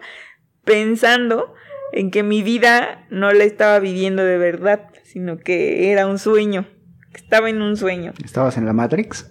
pensando 0.64 1.54
en 1.92 2.10
que 2.10 2.22
mi 2.22 2.42
vida 2.42 3.06
no 3.10 3.32
la 3.32 3.44
estaba 3.44 3.78
viviendo 3.78 4.24
de 4.24 4.38
verdad, 4.38 4.88
sino 5.02 5.38
que 5.38 5.92
era 5.92 6.06
un 6.06 6.18
sueño, 6.18 6.66
que 7.12 7.20
estaba 7.20 7.48
en 7.48 7.62
un 7.62 7.76
sueño. 7.76 8.12
¿Estabas 8.22 8.56
en 8.56 8.66
la 8.66 8.72
Matrix? 8.72 9.30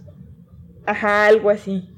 Ajá, 0.86 1.28
algo 1.28 1.50
así. 1.50 1.93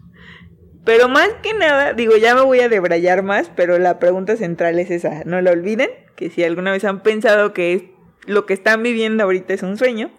Pero 0.86 1.10
más 1.10 1.30
que 1.42 1.54
nada, 1.54 1.94
digo, 1.94 2.16
ya 2.16 2.36
me 2.36 2.42
voy 2.42 2.60
a 2.60 2.70
debrayar 2.70 3.24
más, 3.24 3.52
pero 3.56 3.80
la 3.80 4.00
pregunta 4.00 4.38
central 4.38 4.78
es 4.80 4.92
esa, 4.92 5.24
no 5.26 5.42
la 5.42 5.52
olviden, 5.52 5.90
que 6.16 6.30
si 6.30 6.44
alguna 6.44 6.72
vez 6.72 6.86
han 6.86 7.02
pensado 7.02 7.54
que 7.54 7.92
lo 8.28 8.46
que 8.46 8.54
están 8.54 8.84
viviendo 8.84 9.24
ahorita 9.24 9.54
es 9.54 9.64
un 9.64 9.78
sueño, 9.78 10.12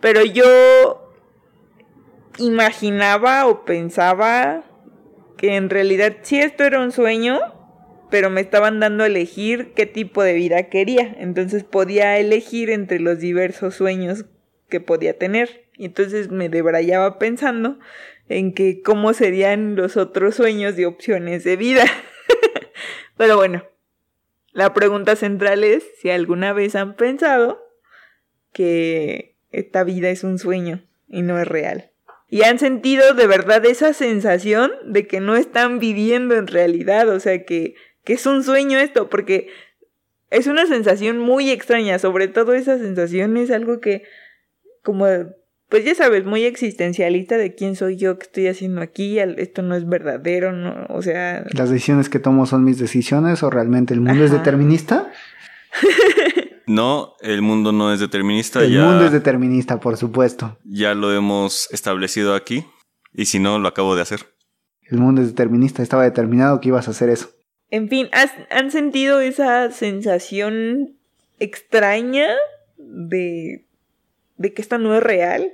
pero 0.00 0.22
yo 0.22 1.10
imaginaba 2.38 3.46
o 3.46 3.64
pensaba 3.64 4.64
que 5.36 5.56
en 5.56 5.70
realidad 5.70 6.16
sí 6.22 6.38
esto 6.38 6.64
era 6.64 6.80
un 6.80 6.92
sueño, 6.92 7.40
pero 8.10 8.30
me 8.30 8.40
estaban 8.40 8.80
dando 8.80 9.04
a 9.04 9.06
elegir 9.06 9.72
qué 9.74 9.86
tipo 9.86 10.22
de 10.22 10.34
vida 10.34 10.64
quería. 10.64 11.14
Entonces 11.18 11.64
podía 11.64 12.18
elegir 12.18 12.70
entre 12.70 13.00
los 13.00 13.18
diversos 13.18 13.74
sueños 13.74 14.26
que 14.68 14.80
podía 14.80 15.18
tener. 15.18 15.64
Y 15.76 15.86
entonces 15.86 16.30
me 16.30 16.48
debrayaba 16.48 17.18
pensando 17.18 17.78
en 18.28 18.52
que 18.54 18.82
cómo 18.82 19.12
serían 19.12 19.76
los 19.76 19.96
otros 19.96 20.36
sueños 20.36 20.76
de 20.76 20.86
opciones 20.86 21.44
de 21.44 21.56
vida. 21.56 21.84
pero 23.16 23.36
bueno, 23.36 23.64
la 24.52 24.72
pregunta 24.74 25.16
central 25.16 25.64
es 25.64 25.84
si 26.00 26.10
alguna 26.10 26.52
vez 26.52 26.74
han 26.74 26.96
pensado 26.96 27.62
que 28.52 29.36
esta 29.50 29.84
vida 29.84 30.10
es 30.10 30.24
un 30.24 30.38
sueño 30.38 30.84
y 31.08 31.22
no 31.22 31.38
es 31.40 31.46
real 31.46 31.90
y 32.34 32.42
han 32.42 32.58
sentido 32.58 33.14
de 33.14 33.28
verdad 33.28 33.64
esa 33.64 33.92
sensación 33.92 34.72
de 34.84 35.06
que 35.06 35.20
no 35.20 35.36
están 35.36 35.78
viviendo 35.78 36.34
en 36.34 36.48
realidad, 36.48 37.08
o 37.08 37.20
sea, 37.20 37.44
que, 37.44 37.76
que 38.02 38.14
es 38.14 38.26
un 38.26 38.42
sueño 38.42 38.78
esto, 38.78 39.08
porque 39.08 39.50
es 40.30 40.48
una 40.48 40.66
sensación 40.66 41.18
muy 41.18 41.52
extraña, 41.52 41.98
sobre 42.00 42.26
todo 42.26 42.54
esa 42.54 42.76
sensación 42.76 43.36
es 43.36 43.52
algo 43.52 43.78
que, 43.78 44.02
como, 44.82 45.06
pues 45.68 45.84
ya 45.84 45.94
sabes, 45.94 46.24
muy 46.24 46.44
existencialista 46.44 47.36
de 47.36 47.54
quién 47.54 47.76
soy 47.76 47.96
yo, 47.96 48.18
qué 48.18 48.24
estoy 48.24 48.46
haciendo 48.48 48.80
aquí, 48.80 49.18
esto 49.18 49.62
no 49.62 49.74
es 49.74 49.88
verdadero, 49.88 50.52
no, 50.52 50.86
o 50.88 51.02
sea... 51.02 51.44
¿Las 51.52 51.70
decisiones 51.70 52.08
que 52.08 52.18
tomo 52.18 52.46
son 52.46 52.64
mis 52.64 52.78
decisiones 52.78 53.42
o 53.42 53.50
realmente 53.50 53.94
el 53.94 54.00
mundo 54.00 54.24
Ajá. 54.24 54.24
es 54.24 54.30
determinista? 54.32 55.10
No, 56.66 57.14
el 57.20 57.42
mundo 57.42 57.72
no 57.72 57.92
es 57.92 58.00
determinista. 58.00 58.62
El 58.64 58.72
ya, 58.72 58.84
mundo 58.84 59.04
es 59.04 59.12
determinista, 59.12 59.80
por 59.80 59.96
supuesto. 59.96 60.58
Ya 60.64 60.94
lo 60.94 61.12
hemos 61.12 61.68
establecido 61.72 62.34
aquí. 62.34 62.64
Y 63.12 63.26
si 63.26 63.38
no, 63.38 63.58
lo 63.58 63.68
acabo 63.68 63.94
de 63.96 64.02
hacer. 64.02 64.20
El 64.82 64.98
mundo 64.98 65.20
es 65.20 65.28
determinista. 65.28 65.82
Estaba 65.82 66.04
determinado 66.04 66.60
que 66.60 66.68
ibas 66.68 66.88
a 66.88 66.92
hacer 66.92 67.10
eso. 67.10 67.30
En 67.70 67.88
fin, 67.88 68.08
¿has, 68.12 68.30
¿han 68.50 68.70
sentido 68.70 69.20
esa 69.20 69.70
sensación 69.72 70.96
extraña 71.38 72.28
de, 72.76 73.66
de 74.36 74.52
que 74.52 74.62
esto 74.62 74.78
no 74.78 74.94
es 74.94 75.02
real? 75.02 75.52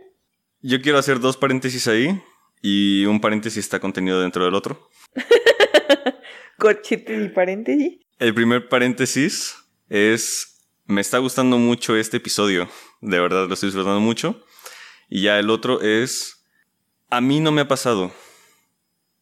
Yo 0.62 0.81
quiero 0.81 0.99
hacer 0.99 1.20
dos 1.20 1.37
paréntesis 1.37 1.89
ahí. 1.89 2.20
Y 2.62 3.07
un 3.07 3.20
paréntesis 3.20 3.64
está 3.64 3.81
contenido 3.81 4.20
dentro 4.20 4.45
del 4.45 4.55
otro. 4.55 4.91
Corchetes 6.59 7.26
y 7.26 7.28
paréntesis. 7.31 8.01
El 8.18 8.35
primer 8.35 8.68
paréntesis 8.68 9.57
es 9.89 10.51
me 10.85 11.01
está 11.01 11.18
gustando 11.18 11.57
mucho 11.57 11.97
este 11.97 12.18
episodio. 12.18 12.68
De 13.01 13.18
verdad 13.18 13.47
lo 13.47 13.55
estoy 13.55 13.68
disfrutando 13.68 14.01
mucho. 14.01 14.45
Y 15.09 15.22
ya 15.22 15.39
el 15.39 15.49
otro 15.49 15.81
es, 15.81 16.45
a 17.09 17.20
mí 17.20 17.41
no 17.41 17.53
me 17.53 17.62
ha 17.62 17.68
pasado. 17.68 18.12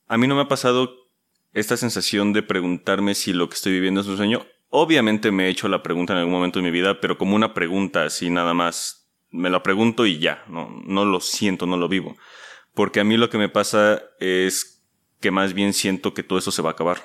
A 0.09 0.19
mí 0.19 0.27
no 0.27 0.35
me 0.35 0.43
ha 0.43 0.49
pasado 0.49 1.09
esta 1.53 1.77
sensación 1.77 2.33
de 2.33 2.43
preguntarme 2.43 3.15
si 3.15 3.33
lo 3.33 3.49
que 3.49 3.55
estoy 3.55 3.73
viviendo 3.73 4.01
es 4.01 4.07
un 4.07 4.17
sueño. 4.17 4.47
Obviamente 4.71 5.31
me 5.31 5.47
he 5.47 5.51
hecho 5.51 5.69
la 5.69 5.83
pregunta 5.83 6.13
en 6.13 6.21
algún 6.21 6.35
momento 6.35 6.59
de 6.59 6.65
mi 6.65 6.71
vida, 6.71 7.01
pero 7.01 7.17
como 7.17 7.37
una 7.37 7.55
pregunta 7.55 8.05
así 8.05 8.31
nada 8.31 8.53
más. 8.53 8.98
Me 9.31 9.51
la 9.51 9.63
pregunto 9.63 10.07
y 10.07 10.19
ya, 10.19 10.45
no, 10.49 10.71
no 10.85 11.05
lo 11.05 11.21
siento, 11.21 11.67
no 11.67 11.77
lo 11.77 11.89
vivo. 11.89 12.17
Porque 12.75 13.01
a 13.01 13.05
mí 13.05 13.17
lo 13.17 13.29
que 13.29 13.39
me 13.39 13.49
pasa 13.49 14.03
es 14.21 14.85
que 15.21 15.31
más 15.31 15.53
bien 15.53 15.73
siento 15.73 16.15
que 16.15 16.23
todo 16.23 16.39
eso 16.39 16.51
se 16.51 16.63
va 16.63 16.71
a 16.71 16.73
acabar. 16.73 16.99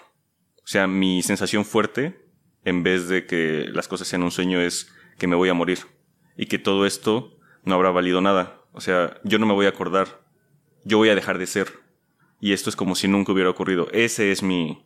O 0.63 0.67
sea, 0.67 0.87
mi 0.87 1.21
sensación 1.21 1.65
fuerte, 1.65 2.27
en 2.63 2.83
vez 2.83 3.07
de 3.07 3.25
que 3.25 3.65
las 3.71 3.87
cosas 3.87 4.07
sean 4.07 4.23
un 4.23 4.31
sueño, 4.31 4.61
es 4.61 4.91
que 5.17 5.27
me 5.27 5.35
voy 5.35 5.49
a 5.49 5.53
morir. 5.53 5.79
Y 6.37 6.45
que 6.45 6.57
todo 6.57 6.85
esto 6.85 7.37
no 7.63 7.75
habrá 7.75 7.91
valido 7.91 8.21
nada. 8.21 8.61
O 8.71 8.81
sea, 8.81 9.19
yo 9.23 9.39
no 9.39 9.45
me 9.45 9.53
voy 9.53 9.65
a 9.65 9.69
acordar. 9.69 10.21
Yo 10.85 10.97
voy 10.97 11.09
a 11.09 11.15
dejar 11.15 11.37
de 11.37 11.47
ser. 11.47 11.67
Y 12.39 12.53
esto 12.53 12.69
es 12.69 12.75
como 12.75 12.95
si 12.95 13.07
nunca 13.07 13.31
hubiera 13.31 13.49
ocurrido. 13.49 13.87
Ese 13.91 14.31
es 14.31 14.43
mi, 14.43 14.85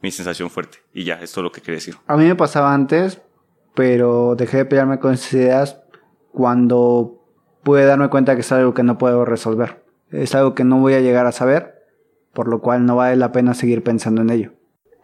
mi 0.00 0.10
sensación 0.10 0.50
fuerte. 0.50 0.78
Y 0.92 1.04
ya, 1.04 1.14
esto 1.14 1.40
es 1.40 1.44
lo 1.44 1.52
que 1.52 1.60
quería 1.60 1.76
decir. 1.76 1.96
A 2.06 2.16
mí 2.16 2.24
me 2.24 2.36
pasaba 2.36 2.72
antes, 2.72 3.20
pero 3.74 4.34
dejé 4.36 4.58
de 4.58 4.64
pelearme 4.64 4.98
con 4.98 5.14
esas 5.14 5.32
ideas 5.32 5.83
cuando 6.34 7.24
pude 7.62 7.86
darme 7.86 8.10
cuenta 8.10 8.34
que 8.34 8.40
es 8.40 8.52
algo 8.52 8.74
que 8.74 8.82
no 8.82 8.98
puedo 8.98 9.24
resolver. 9.24 9.82
Es 10.10 10.34
algo 10.34 10.54
que 10.54 10.64
no 10.64 10.80
voy 10.80 10.94
a 10.94 11.00
llegar 11.00 11.26
a 11.26 11.32
saber, 11.32 11.82
por 12.32 12.48
lo 12.48 12.60
cual 12.60 12.84
no 12.84 12.96
vale 12.96 13.16
la 13.16 13.32
pena 13.32 13.54
seguir 13.54 13.82
pensando 13.82 14.20
en 14.20 14.30
ello. 14.30 14.52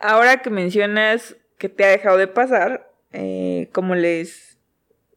Ahora 0.01 0.43
que 0.43 0.51
mencionas 0.51 1.37
que 1.57 1.69
te 1.69 1.85
ha 1.85 1.89
dejado 1.89 2.19
de 2.19 2.27
pasar, 2.27 2.91
eh, 3.13 3.71
como 3.73 3.95
les 3.95 4.59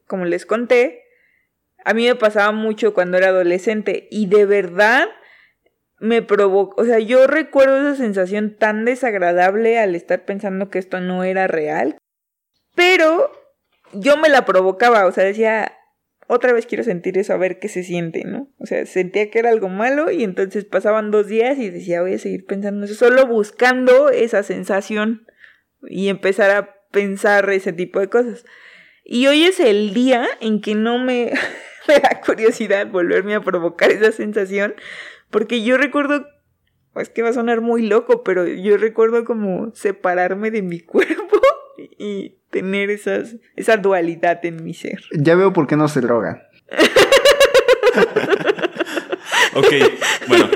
como 0.08 0.26
les 0.26 0.46
conté, 0.46 1.04
a 1.84 1.94
mí 1.94 2.06
me 2.06 2.16
pasaba 2.16 2.52
mucho 2.52 2.94
cuando 2.94 3.18
era 3.18 3.30
adolescente 3.30 4.08
y 4.12 4.28
de 4.28 4.46
verdad 4.46 5.08
me 6.00 6.22
provocó, 6.22 6.80
o 6.82 6.86
sea, 6.86 7.00
yo 7.00 7.26
recuerdo 7.28 7.80
esa 7.80 7.96
sensación 7.96 8.56
tan 8.56 8.86
desagradable 8.86 9.80
al 9.80 9.96
estar 9.96 10.26
pensando 10.26 10.70
que 10.70 10.78
esto 10.78 11.00
no 11.00 11.24
era 11.24 11.48
real, 11.48 11.98
pero 12.76 13.32
yo 13.94 14.18
me 14.18 14.30
la 14.30 14.46
provocaba, 14.46 15.06
o 15.06 15.12
sea, 15.12 15.24
decía, 15.24 15.72
otra 16.28 16.54
vez 16.54 16.66
quiero 16.66 16.84
sentir 16.84 17.18
eso, 17.18 17.34
a 17.34 17.38
ver 17.38 17.60
qué 17.60 17.68
se 17.68 17.84
siente, 17.84 18.24
¿no? 18.24 18.50
O 18.60 18.66
sea, 18.66 18.86
sentía 18.86 19.30
que 19.30 19.40
era 19.40 19.50
algo 19.50 19.70
malo 19.70 20.12
y 20.12 20.24
entonces 20.24 20.66
pasaban 20.66 21.12
dos 21.12 21.28
días 21.28 21.58
y 21.58 21.70
decía, 21.70 22.02
voy 22.02 22.14
a 22.14 22.20
seguir 22.20 22.46
pensando 22.46 22.86
eso, 22.86 22.96
solo 22.96 23.28
buscando 23.28 24.10
esa 24.10 24.44
sensación 24.44 25.28
y 25.88 26.08
empezar 26.08 26.52
a 26.52 26.76
pensar 26.92 27.50
ese 27.50 27.74
tipo 27.74 28.00
de 28.00 28.10
cosas. 28.10 28.46
Y 29.04 29.28
hoy 29.28 29.44
es 29.44 29.60
el 29.60 29.94
día 29.94 30.28
en 30.40 30.62
que 30.62 30.76
no 30.76 30.98
me, 30.98 31.34
me 31.88 32.00
da 32.00 32.22
curiosidad 32.26 32.88
volverme 32.88 33.36
a 33.36 33.42
provocar 33.42 33.92
esa 33.92 34.12
sensación, 34.12 34.76
porque 35.30 35.64
yo 35.64 35.78
recuerdo, 35.78 36.28
es 36.96 37.10
que 37.10 37.24
va 37.24 37.30
a 37.30 37.34
sonar 37.34 37.60
muy 37.60 37.86
loco, 37.86 38.24
pero 38.24 38.48
yo 38.48 38.78
recuerdo 38.78 39.26
como 39.26 39.74
separarme 39.76 40.52
de 40.52 40.62
mi 40.62 40.80
cuerpo 40.82 41.42
y 41.78 42.38
tener 42.54 42.92
esas, 42.92 43.36
esa 43.58 43.76
dualidad 43.76 44.46
en 44.46 44.64
mi 44.64 44.74
ser. 44.74 45.04
Ya 45.12 45.36
veo 45.36 45.52
por 45.52 45.68
qué 45.68 45.76
no 45.76 45.90
se 45.90 46.00
drogan. 46.00 46.42
ok, 49.56 49.74
bueno. 50.28 50.50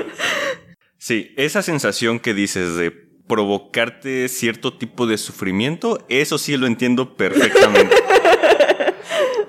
Sí, 0.96 1.34
esa 1.36 1.60
sensación 1.60 2.20
que 2.20 2.34
dices 2.34 2.76
de 2.76 2.90
provocarte 2.90 4.28
cierto 4.28 4.78
tipo 4.78 5.06
de 5.06 5.18
sufrimiento, 5.18 6.06
eso 6.08 6.38
sí 6.38 6.56
lo 6.56 6.66
entiendo 6.66 7.16
perfectamente. 7.16 7.94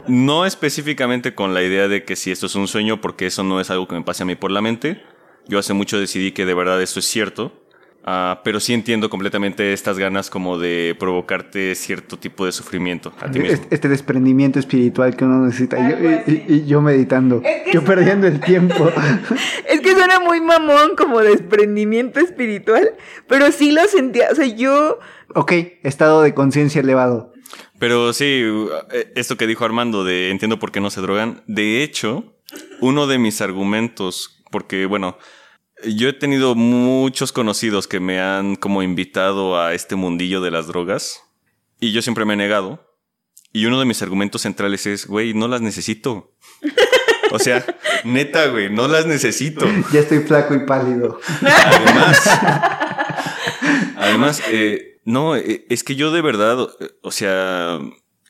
No 0.08 0.48
específicamente 0.48 1.36
con 1.36 1.54
la 1.54 1.62
idea 1.62 1.88
de 1.88 2.04
que 2.04 2.16
si 2.16 2.32
esto 2.32 2.48
es 2.48 2.56
un 2.56 2.68
sueño, 2.68 3.00
porque 3.00 3.28
eso 3.28 3.44
no 3.44 3.62
es 3.62 3.70
algo 3.70 3.88
que 3.88 3.94
me 3.94 4.02
pase 4.02 4.24
a 4.24 4.26
mí 4.26 4.34
por 4.34 4.50
la 4.50 4.60
mente. 4.60 5.04
Yo 5.48 5.60
hace 5.60 5.74
mucho 5.74 6.00
decidí 6.00 6.32
que 6.32 6.48
de 6.48 6.56
verdad 6.56 6.82
esto 6.82 7.00
es 7.00 7.06
cierto. 7.06 7.69
Ah, 8.12 8.42
pero 8.44 8.60
sí 8.60 8.74
entiendo 8.74 9.08
completamente 9.08 9.72
estas 9.72 10.00
ganas 10.00 10.32
como 10.32 10.58
de 10.58 10.96
provocarte 10.98 11.76
cierto 11.76 12.18
tipo 12.18 12.44
de 12.44 12.52
sufrimiento 12.52 13.14
a 13.20 13.30
ti 13.30 13.38
mismo. 13.38 13.54
Este, 13.54 13.76
este 13.76 13.88
desprendimiento 13.88 14.58
espiritual 14.58 15.16
que 15.16 15.26
uno 15.26 15.46
necesita. 15.46 15.78
Y 15.78 15.92
yo, 15.92 16.10
y- 16.10 16.32
y- 16.48 16.54
y 16.56 16.66
yo 16.66 16.82
meditando. 16.82 17.44
Yo 17.72 17.84
perdiendo 17.84 18.26
el 18.26 18.40
tiempo. 18.40 18.90
Es 19.70 19.82
que 19.82 19.94
suena 19.94 20.20
muy 20.20 20.42
mamón 20.42 20.96
como 20.98 21.20
desprendimiento 21.20 22.20
espiritual, 22.20 22.94
pero 23.28 23.52
sí 23.52 23.72
lo 23.72 23.84
sentía, 23.88 24.30
o 24.32 24.36
sea, 24.36 24.48
yo... 24.48 24.98
ok, 25.36 25.52
estado 25.84 26.24
de 26.24 26.34
conciencia 26.34 26.82
elevado. 26.82 27.32
Pero 27.78 28.12
sí, 28.14 28.44
eh, 28.92 29.12
esto 29.16 29.38
que 29.38 29.46
dijo 29.46 29.66
Armando 29.66 30.04
de 30.04 30.32
entiendo 30.32 30.58
por 30.58 30.72
qué 30.72 30.82
no 30.82 30.90
se 30.90 31.02
drogan. 31.02 31.44
De 31.46 31.84
hecho, 31.84 32.34
uno 32.82 33.06
de 33.06 33.20
mis 33.20 33.40
argumentos, 33.42 34.42
porque 34.50 34.88
bueno, 34.88 35.18
yo 35.86 36.10
he 36.10 36.14
tenido 36.14 36.56
muchos 36.56 37.32
conocidos 37.32 37.88
que 37.88 38.00
me 38.00 38.20
han 38.20 38.56
como 38.56 38.84
invitado 38.84 39.60
a 39.60 39.74
este 39.74 39.96
mundillo 39.96 40.42
de 40.42 40.52
las 40.52 40.68
drogas 40.68 41.24
y 41.80 41.92
yo 41.92 42.02
siempre 42.02 42.26
me 42.26 42.34
he 42.34 42.38
negado. 42.38 42.86
Y 43.52 43.66
uno 43.66 43.80
de 43.80 43.86
mis 43.86 44.02
argumentos 44.02 44.44
centrales 44.44 44.86
es, 44.86 45.08
güey, 45.08 45.34
no 45.34 45.48
las 45.48 45.62
necesito. 45.62 46.34
O 47.32 47.40
sea, 47.40 47.66
neta, 48.04 48.48
güey, 48.48 48.70
no 48.70 48.88
las 48.88 49.06
necesito. 49.06 49.66
Ya 49.92 50.02
estoy 50.02 50.20
flaco 50.20 50.54
y 50.54 50.66
pálido. 50.66 51.20
Además, 51.42 52.30
además, 53.98 54.44
eh, 54.52 55.02
no, 55.06 55.36
eh, 55.36 55.66
es 55.70 55.84
que 55.84 55.96
yo 55.96 56.12
de 56.12 56.22
verdad, 56.22 56.68
o 57.02 57.12
sea, 57.12 57.80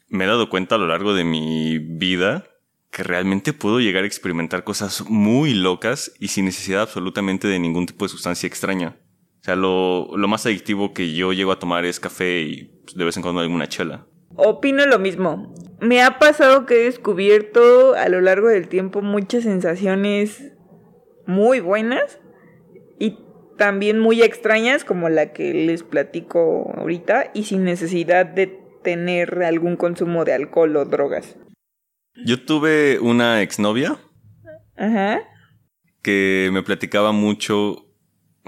me 0.07 0.23
he 0.23 0.27
dado 0.27 0.49
cuenta 0.49 0.75
a 0.75 0.77
lo 0.77 0.87
largo 0.87 1.13
de 1.13 1.23
mi 1.23 1.79
vida 1.79 2.45
que 2.91 3.03
realmente 3.03 3.53
puedo 3.53 3.79
llegar 3.79 4.03
a 4.03 4.07
experimentar 4.07 4.63
cosas 4.63 5.03
muy 5.09 5.53
locas 5.53 6.11
y 6.19 6.29
sin 6.29 6.45
necesidad 6.45 6.81
absolutamente 6.81 7.47
de 7.47 7.59
ningún 7.59 7.85
tipo 7.85 8.05
de 8.05 8.09
sustancia 8.09 8.47
extraña. 8.47 8.97
O 9.41 9.43
sea, 9.43 9.55
lo, 9.55 10.09
más 10.27 10.45
adictivo 10.45 10.93
que 10.93 11.13
yo 11.13 11.31
llego 11.31 11.51
a 11.51 11.59
tomar 11.59 11.85
es 11.85 11.99
café 11.99 12.41
y 12.41 12.63
pues, 12.83 12.95
de 12.95 13.05
vez 13.05 13.15
en 13.15 13.23
cuando 13.23 13.41
alguna 13.41 13.67
chela. 13.67 14.05
Opino 14.35 14.85
lo 14.85 14.99
mismo. 14.99 15.53
Me 15.79 16.01
ha 16.01 16.19
pasado 16.19 16.65
que 16.65 16.75
he 16.75 16.83
descubierto 16.85 17.93
a 17.93 18.09
lo 18.09 18.21
largo 18.21 18.47
del 18.47 18.67
tiempo 18.67 19.01
muchas 19.01 19.43
sensaciones 19.43 20.53
muy 21.25 21.61
buenas 21.61 22.19
y 22.99 23.17
también 23.57 23.99
muy 23.99 24.21
extrañas 24.21 24.83
como 24.83 25.09
la 25.09 25.31
que 25.31 25.53
les 25.53 25.83
platico 25.83 26.73
ahorita 26.75 27.31
y 27.33 27.43
sin 27.43 27.63
necesidad 27.63 28.25
de 28.25 28.59
tener 28.83 29.43
algún 29.43 29.77
consumo 29.77 30.25
de 30.25 30.33
alcohol 30.33 30.75
o 30.75 30.85
drogas. 30.85 31.37
Yo 32.25 32.41
tuve 32.41 32.99
una 32.99 33.41
exnovia 33.41 33.97
Ajá. 34.77 35.19
que 36.01 36.49
me 36.51 36.63
platicaba 36.63 37.11
mucho 37.11 37.85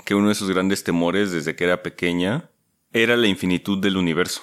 que 0.05 0.15
uno 0.15 0.30
de 0.30 0.36
sus 0.36 0.49
grandes 0.49 0.84
temores 0.84 1.32
desde 1.32 1.55
que 1.55 1.63
era 1.63 1.84
pequeña 1.84 2.49
era 2.93 3.15
la 3.15 3.28
infinitud 3.28 3.80
del 3.82 3.97
universo. 3.97 4.41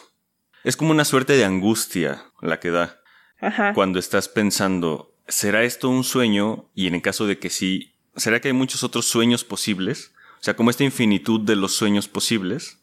Es 0.64 0.76
como 0.76 0.90
una 0.90 1.04
suerte 1.04 1.34
de 1.34 1.44
angustia 1.44 2.24
la 2.40 2.60
que 2.60 2.70
da 2.70 3.00
Ajá. 3.40 3.72
cuando 3.74 3.98
estás 3.98 4.28
pensando, 4.28 5.14
¿será 5.26 5.62
esto 5.64 5.88
un 5.88 6.04
sueño? 6.04 6.70
Y 6.74 6.86
en 6.86 6.94
el 6.94 7.02
caso 7.02 7.26
de 7.26 7.38
que 7.38 7.50
sí, 7.50 7.94
¿será 8.16 8.40
que 8.40 8.48
hay 8.48 8.54
muchos 8.54 8.82
otros 8.82 9.06
sueños 9.06 9.44
posibles? 9.44 10.12
O 10.40 10.44
sea, 10.44 10.54
como 10.54 10.70
esta 10.70 10.84
infinitud 10.84 11.40
de 11.40 11.56
los 11.56 11.74
sueños 11.74 12.08
posibles 12.08 12.78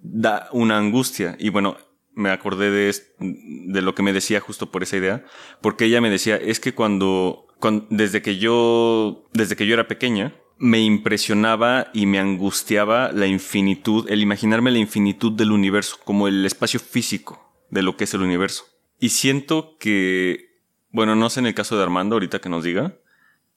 da 0.00 0.48
una 0.52 0.78
angustia. 0.78 1.36
Y 1.38 1.48
bueno, 1.50 1.76
me 2.16 2.30
acordé 2.30 2.70
de, 2.70 2.92
de 3.20 3.82
lo 3.82 3.94
que 3.94 4.02
me 4.02 4.12
decía 4.12 4.40
justo 4.40 4.72
por 4.72 4.82
esa 4.82 4.96
idea, 4.96 5.24
porque 5.60 5.84
ella 5.84 6.00
me 6.00 6.10
decía, 6.10 6.36
es 6.36 6.58
que 6.58 6.74
cuando, 6.74 7.46
cuan- 7.60 7.86
desde 7.90 8.22
que 8.22 8.38
yo, 8.38 9.28
desde 9.34 9.54
que 9.54 9.66
yo 9.66 9.74
era 9.74 9.86
pequeña, 9.86 10.34
me 10.58 10.80
impresionaba 10.80 11.90
y 11.92 12.06
me 12.06 12.18
angustiaba 12.18 13.12
la 13.12 13.26
infinitud, 13.26 14.10
el 14.10 14.22
imaginarme 14.22 14.70
la 14.70 14.78
infinitud 14.78 15.32
del 15.32 15.52
universo, 15.52 15.98
como 16.04 16.26
el 16.26 16.44
espacio 16.46 16.80
físico 16.80 17.52
de 17.70 17.82
lo 17.82 17.98
que 17.98 18.04
es 18.04 18.14
el 18.14 18.22
universo. 18.22 18.64
Y 18.98 19.10
siento 19.10 19.76
que, 19.78 20.62
bueno, 20.90 21.14
no 21.14 21.28
sé 21.28 21.40
en 21.40 21.46
el 21.46 21.54
caso 21.54 21.76
de 21.76 21.82
Armando, 21.82 22.16
ahorita 22.16 22.40
que 22.40 22.48
nos 22.48 22.64
diga, 22.64 22.96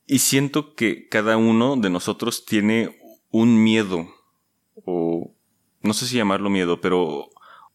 y 0.06 0.18
siento 0.18 0.74
que 0.74 1.08
cada 1.08 1.38
uno 1.38 1.76
de 1.76 1.88
nosotros 1.88 2.44
tiene 2.44 3.00
un 3.30 3.62
miedo, 3.64 4.06
o 4.84 5.34
no 5.80 5.94
sé 5.94 6.06
si 6.06 6.16
llamarlo 6.16 6.50
miedo, 6.50 6.82
pero 6.82 7.30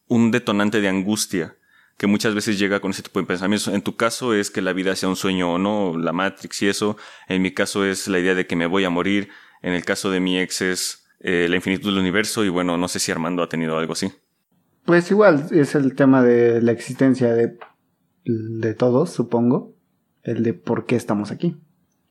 un 0.08 0.30
detonante 0.30 0.80
de 0.80 0.88
angustia 0.88 1.56
que 1.96 2.06
muchas 2.06 2.34
veces 2.34 2.58
llega 2.58 2.80
con 2.80 2.90
ese 2.90 3.02
tipo 3.02 3.20
de 3.20 3.26
pensamientos. 3.26 3.72
En 3.72 3.82
tu 3.82 3.96
caso 3.96 4.34
es 4.34 4.50
que 4.50 4.60
la 4.60 4.72
vida 4.72 4.94
sea 4.96 5.08
un 5.08 5.16
sueño 5.16 5.54
o 5.54 5.58
no, 5.58 5.96
la 5.96 6.12
Matrix 6.12 6.62
y 6.62 6.68
eso. 6.68 6.96
En 7.28 7.42
mi 7.42 7.52
caso 7.52 7.84
es 7.84 8.06
la 8.08 8.18
idea 8.18 8.34
de 8.34 8.46
que 8.46 8.56
me 8.56 8.66
voy 8.66 8.84
a 8.84 8.90
morir. 8.90 9.30
En 9.62 9.72
el 9.72 9.84
caso 9.84 10.10
de 10.10 10.20
mi 10.20 10.38
ex 10.38 10.60
es 10.60 11.06
eh, 11.20 11.46
la 11.48 11.56
infinitud 11.56 11.90
del 11.90 11.98
universo 11.98 12.44
y 12.44 12.50
bueno, 12.50 12.76
no 12.76 12.88
sé 12.88 12.98
si 12.98 13.10
Armando 13.10 13.42
ha 13.42 13.48
tenido 13.48 13.78
algo 13.78 13.94
así. 13.94 14.12
Pues 14.84 15.10
igual 15.10 15.48
es 15.50 15.74
el 15.74 15.94
tema 15.94 16.22
de 16.22 16.60
la 16.60 16.72
existencia 16.72 17.32
de, 17.34 17.58
de 18.24 18.74
todos, 18.74 19.10
supongo. 19.10 19.74
El 20.22 20.42
de 20.42 20.54
por 20.54 20.86
qué 20.86 20.96
estamos 20.96 21.30
aquí. 21.30 21.56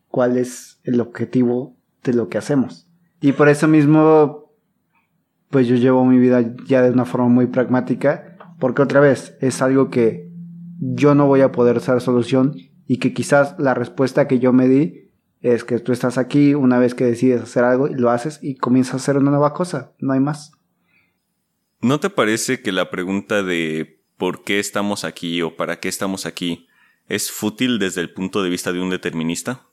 ¿Cuál 0.08 0.38
es 0.38 0.80
el 0.84 1.00
objetivo 1.00 1.78
de 2.04 2.14
lo 2.14 2.30
que 2.30 2.38
hacemos? 2.38 2.88
Y 3.22 3.34
por 3.34 3.50
eso 3.50 3.68
mismo, 3.68 4.45
pues 5.56 5.70
yo 5.70 5.78
llevo 5.78 6.04
mi 6.04 6.18
vida 6.18 6.44
ya 6.68 6.82
de 6.82 6.92
una 6.92 7.06
forma 7.06 7.30
muy 7.30 7.48
pragmática. 7.48 8.36
Porque 8.60 8.82
otra 8.82 9.00
vez, 9.00 9.38
es 9.40 9.62
algo 9.62 9.90
que 9.90 10.30
yo 10.82 11.16
no 11.16 11.28
voy 11.28 11.40
a 11.40 11.54
poder 11.54 11.82
dar 11.82 12.02
solución 12.02 12.58
y 12.86 12.98
que 12.98 13.14
quizás 13.14 13.56
la 13.58 13.74
respuesta 13.74 14.28
que 14.28 14.40
yo 14.40 14.52
me 14.52 14.68
di 14.68 15.12
es 15.40 15.64
que 15.64 15.80
tú 15.80 15.94
estás 15.94 16.18
aquí 16.18 16.56
una 16.56 16.78
vez 16.78 16.94
que 16.94 17.06
decides 17.06 17.42
hacer 17.42 17.64
algo 17.64 17.88
y 17.88 17.94
lo 17.94 18.10
haces 18.10 18.40
y 18.42 18.58
comienzas 18.58 18.96
a 18.96 18.98
hacer 18.98 19.16
una 19.16 19.32
nueva 19.32 19.54
cosa. 19.54 19.94
No 19.98 20.12
hay 20.12 20.20
más. 20.20 20.52
¿No 21.80 22.02
te 22.02 22.10
parece 22.10 22.62
que 22.62 22.74
la 22.74 22.90
pregunta 22.90 23.42
de 23.42 24.04
por 24.18 24.44
qué 24.44 24.60
estamos 24.60 25.06
aquí 25.06 25.42
o 25.42 25.56
para 25.56 25.80
qué 25.80 25.88
estamos 25.88 26.26
aquí 26.26 26.68
es 27.08 27.32
fútil 27.32 27.80
desde 27.80 28.02
el 28.02 28.12
punto 28.12 28.44
de 28.44 28.50
vista 28.50 28.74
de 28.74 28.82
un 28.82 28.90
determinista? 28.90 29.70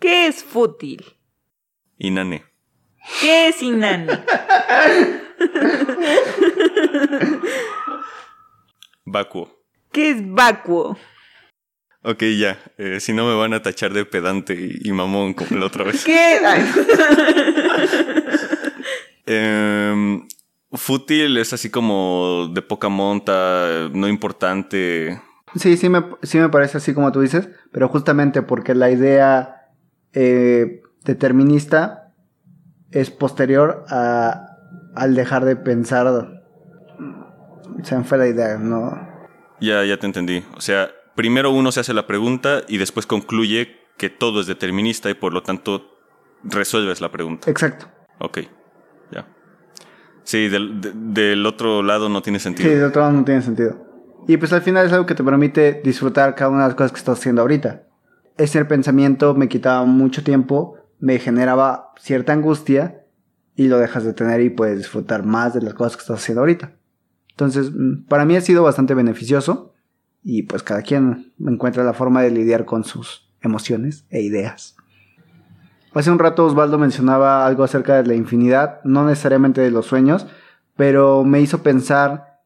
¿Qué 0.00 0.26
es 0.26 0.42
fútil? 0.42 1.04
Inane. 1.98 2.53
¿Qué 3.20 3.48
es 3.48 3.62
inane? 3.62 4.06
Vacuo. 9.04 9.50
¿Qué 9.92 10.10
es 10.10 10.32
vacuo? 10.32 10.98
Ok, 12.02 12.22
ya. 12.38 12.58
Eh, 12.78 13.00
si 13.00 13.12
no 13.12 13.26
me 13.26 13.34
van 13.34 13.54
a 13.54 13.62
tachar 13.62 13.92
de 13.92 14.04
pedante 14.04 14.54
y, 14.54 14.88
y 14.88 14.92
mamón 14.92 15.34
como 15.34 15.58
la 15.58 15.66
otra 15.66 15.84
vez. 15.84 16.04
¿Qué? 16.04 16.40
Em, 19.26 20.28
fútil 20.72 21.38
es 21.38 21.54
así 21.54 21.70
como 21.70 22.50
de 22.52 22.60
poca 22.60 22.90
monta, 22.90 23.88
no 23.92 24.06
importante. 24.06 25.18
Sí, 25.56 25.78
sí 25.78 25.88
me, 25.88 26.04
sí 26.22 26.38
me 26.38 26.50
parece 26.50 26.76
así 26.76 26.92
como 26.92 27.10
tú 27.10 27.20
dices, 27.20 27.48
pero 27.72 27.88
justamente 27.88 28.42
porque 28.42 28.74
la 28.74 28.90
idea 28.90 29.70
eh, 30.12 30.82
determinista 31.04 32.03
es 32.94 33.10
posterior 33.10 33.84
a, 33.88 34.56
al 34.94 35.14
dejar 35.14 35.44
de 35.44 35.56
pensar. 35.56 36.42
Se 37.82 37.96
me 37.96 38.04
fue 38.04 38.18
la 38.18 38.26
idea, 38.28 38.56
¿no? 38.58 38.96
Ya, 39.60 39.84
ya 39.84 39.98
te 39.98 40.06
entendí. 40.06 40.44
O 40.56 40.60
sea, 40.60 40.90
primero 41.14 41.50
uno 41.50 41.72
se 41.72 41.80
hace 41.80 41.92
la 41.94 42.06
pregunta 42.06 42.62
y 42.68 42.78
después 42.78 43.06
concluye 43.06 43.76
que 43.96 44.10
todo 44.10 44.40
es 44.40 44.46
determinista 44.46 45.10
y 45.10 45.14
por 45.14 45.32
lo 45.32 45.42
tanto 45.42 45.86
resuelves 46.42 47.00
la 47.00 47.10
pregunta. 47.10 47.50
Exacto. 47.50 47.86
Ok, 48.20 48.38
ya. 49.12 49.26
Sí, 50.22 50.48
del, 50.48 50.80
de- 50.80 50.92
del 50.94 51.46
otro 51.46 51.82
lado 51.82 52.08
no 52.08 52.22
tiene 52.22 52.38
Sí, 52.38 52.44
sentido. 52.44 52.70
de 52.70 52.84
otro 52.84 53.02
lado 53.02 53.12
no 53.12 53.24
tiene 53.24 53.42
sentido. 53.42 53.76
Y 54.26 54.36
pues 54.38 54.52
al 54.52 54.62
final 54.62 54.86
es 54.86 54.92
algo 54.92 55.04
que 55.06 55.14
te 55.14 55.22
permite 55.22 55.80
disfrutar 55.84 56.34
cada 56.34 56.50
una 56.50 56.62
de 56.62 56.68
las 56.68 56.74
cosas 56.76 56.92
que 56.92 56.98
estás 56.98 57.18
haciendo 57.18 57.42
ahorita. 57.42 57.82
Ese 58.38 58.64
pensamiento 58.64 59.34
me 59.34 59.48
quitaba 59.48 59.84
mucho 59.84 60.24
tiempo, 60.24 60.76
me 61.04 61.18
generaba 61.18 61.92
cierta 62.00 62.32
angustia 62.32 63.04
y 63.54 63.68
lo 63.68 63.78
dejas 63.78 64.04
de 64.04 64.14
tener 64.14 64.40
y 64.40 64.48
puedes 64.48 64.78
disfrutar 64.78 65.22
más 65.22 65.52
de 65.52 65.60
las 65.60 65.74
cosas 65.74 65.96
que 65.96 66.00
estás 66.00 66.20
haciendo 66.20 66.40
ahorita. 66.40 66.72
Entonces, 67.28 67.70
mm, 67.72 68.06
para 68.08 68.24
mí 68.24 68.36
ha 68.36 68.40
sido 68.40 68.62
bastante 68.62 68.94
beneficioso 68.94 69.74
y 70.22 70.44
pues 70.44 70.62
cada 70.62 70.80
quien 70.80 71.34
encuentra 71.38 71.84
la 71.84 71.92
forma 71.92 72.22
de 72.22 72.30
lidiar 72.30 72.64
con 72.64 72.84
sus 72.84 73.30
emociones 73.42 74.06
e 74.08 74.22
ideas. 74.22 74.76
Hace 75.92 76.10
un 76.10 76.18
rato 76.18 76.46
Osvaldo 76.46 76.78
mencionaba 76.78 77.44
algo 77.46 77.64
acerca 77.64 77.96
de 77.96 78.08
la 78.08 78.14
infinidad, 78.14 78.80
no 78.84 79.06
necesariamente 79.06 79.60
de 79.60 79.70
los 79.70 79.84
sueños, 79.84 80.26
pero 80.74 81.22
me 81.22 81.42
hizo 81.42 81.62
pensar 81.62 82.40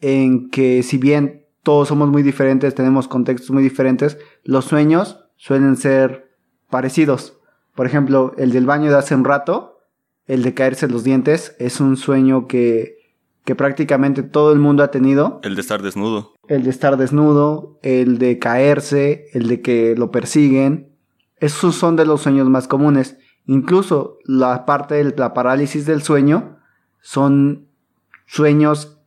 en 0.00 0.50
que 0.50 0.82
si 0.82 0.98
bien 0.98 1.46
todos 1.62 1.88
somos 1.88 2.10
muy 2.10 2.22
diferentes, 2.22 2.74
tenemos 2.74 3.08
contextos 3.08 3.50
muy 3.50 3.62
diferentes, 3.62 4.18
los 4.44 4.66
sueños 4.66 5.24
suelen 5.36 5.76
ser 5.76 6.36
parecidos. 6.68 7.38
Por 7.74 7.86
ejemplo, 7.86 8.34
el 8.36 8.52
del 8.52 8.66
baño 8.66 8.90
de 8.90 8.98
hace 8.98 9.14
un 9.14 9.24
rato, 9.24 9.80
el 10.26 10.42
de 10.42 10.54
caerse 10.54 10.88
los 10.88 11.04
dientes, 11.04 11.56
es 11.58 11.80
un 11.80 11.96
sueño 11.96 12.46
que, 12.46 12.98
que 13.44 13.54
prácticamente 13.54 14.22
todo 14.22 14.52
el 14.52 14.58
mundo 14.58 14.82
ha 14.82 14.90
tenido. 14.90 15.40
El 15.42 15.54
de 15.54 15.60
estar 15.60 15.82
desnudo. 15.82 16.34
El 16.48 16.62
de 16.64 16.70
estar 16.70 16.96
desnudo, 16.96 17.78
el 17.82 18.18
de 18.18 18.38
caerse, 18.38 19.26
el 19.32 19.48
de 19.48 19.60
que 19.60 19.94
lo 19.96 20.10
persiguen. 20.10 20.92
Esos 21.38 21.74
son 21.74 21.96
de 21.96 22.06
los 22.06 22.22
sueños 22.22 22.48
más 22.48 22.68
comunes. 22.68 23.18
Incluso 23.46 24.18
la 24.24 24.64
parte 24.64 24.94
de 24.94 25.14
la 25.16 25.34
parálisis 25.34 25.84
del 25.84 26.02
sueño 26.02 26.58
son 27.02 27.66
sueños, 28.26 28.98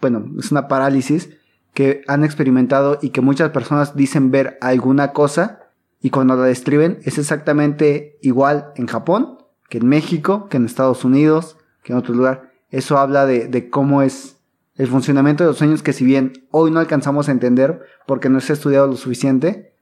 bueno, 0.00 0.26
es 0.38 0.52
una 0.52 0.68
parálisis 0.68 1.30
que 1.74 2.02
han 2.06 2.24
experimentado 2.24 2.98
y 3.02 3.10
que 3.10 3.20
muchas 3.20 3.50
personas 3.50 3.96
dicen 3.96 4.30
ver 4.30 4.58
alguna 4.60 5.12
cosa 5.12 5.65
y 6.00 6.10
cuando 6.10 6.36
la 6.36 6.44
describen 6.44 6.98
es 7.04 7.18
exactamente 7.18 8.18
igual 8.22 8.72
en 8.76 8.86
Japón 8.86 9.38
que 9.68 9.78
en 9.78 9.88
México, 9.88 10.48
que 10.48 10.56
en 10.56 10.64
Estados 10.66 11.04
Unidos, 11.04 11.56
que 11.82 11.92
en 11.92 11.98
otro 11.98 12.14
lugar. 12.14 12.52
Eso 12.70 12.98
habla 12.98 13.26
de, 13.26 13.48
de 13.48 13.70
cómo 13.70 14.02
es 14.02 14.36
el 14.76 14.88
funcionamiento 14.88 15.44
de 15.44 15.48
los 15.48 15.58
sueños 15.58 15.82
que 15.82 15.92
si 15.92 16.04
bien 16.04 16.46
hoy 16.50 16.70
no 16.70 16.80
alcanzamos 16.80 17.28
a 17.28 17.32
entender 17.32 17.80
porque 18.06 18.28
no 18.28 18.40
se 18.40 18.52
ha 18.52 18.54
estudiado 18.54 18.86
lo 18.86 18.96
suficiente, 18.96 19.72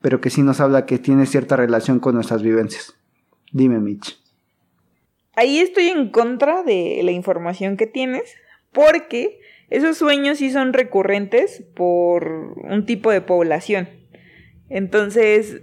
pero 0.00 0.20
que 0.20 0.30
sí 0.30 0.42
nos 0.42 0.60
habla 0.60 0.84
que 0.84 0.98
tiene 0.98 1.26
cierta 1.26 1.56
relación 1.56 2.00
con 2.00 2.14
nuestras 2.14 2.42
vivencias. 2.42 2.94
Dime, 3.52 3.78
Mitch. 3.78 4.18
Ahí 5.34 5.58
estoy 5.58 5.88
en 5.88 6.10
contra 6.10 6.62
de 6.62 7.00
la 7.02 7.12
información 7.12 7.76
que 7.76 7.86
tienes, 7.86 8.34
porque 8.72 9.40
esos 9.70 9.96
sueños 9.96 10.38
sí 10.38 10.50
son 10.50 10.74
recurrentes 10.74 11.64
por 11.74 12.28
un 12.28 12.84
tipo 12.84 13.10
de 13.10 13.22
población. 13.22 13.88
Entonces, 14.72 15.60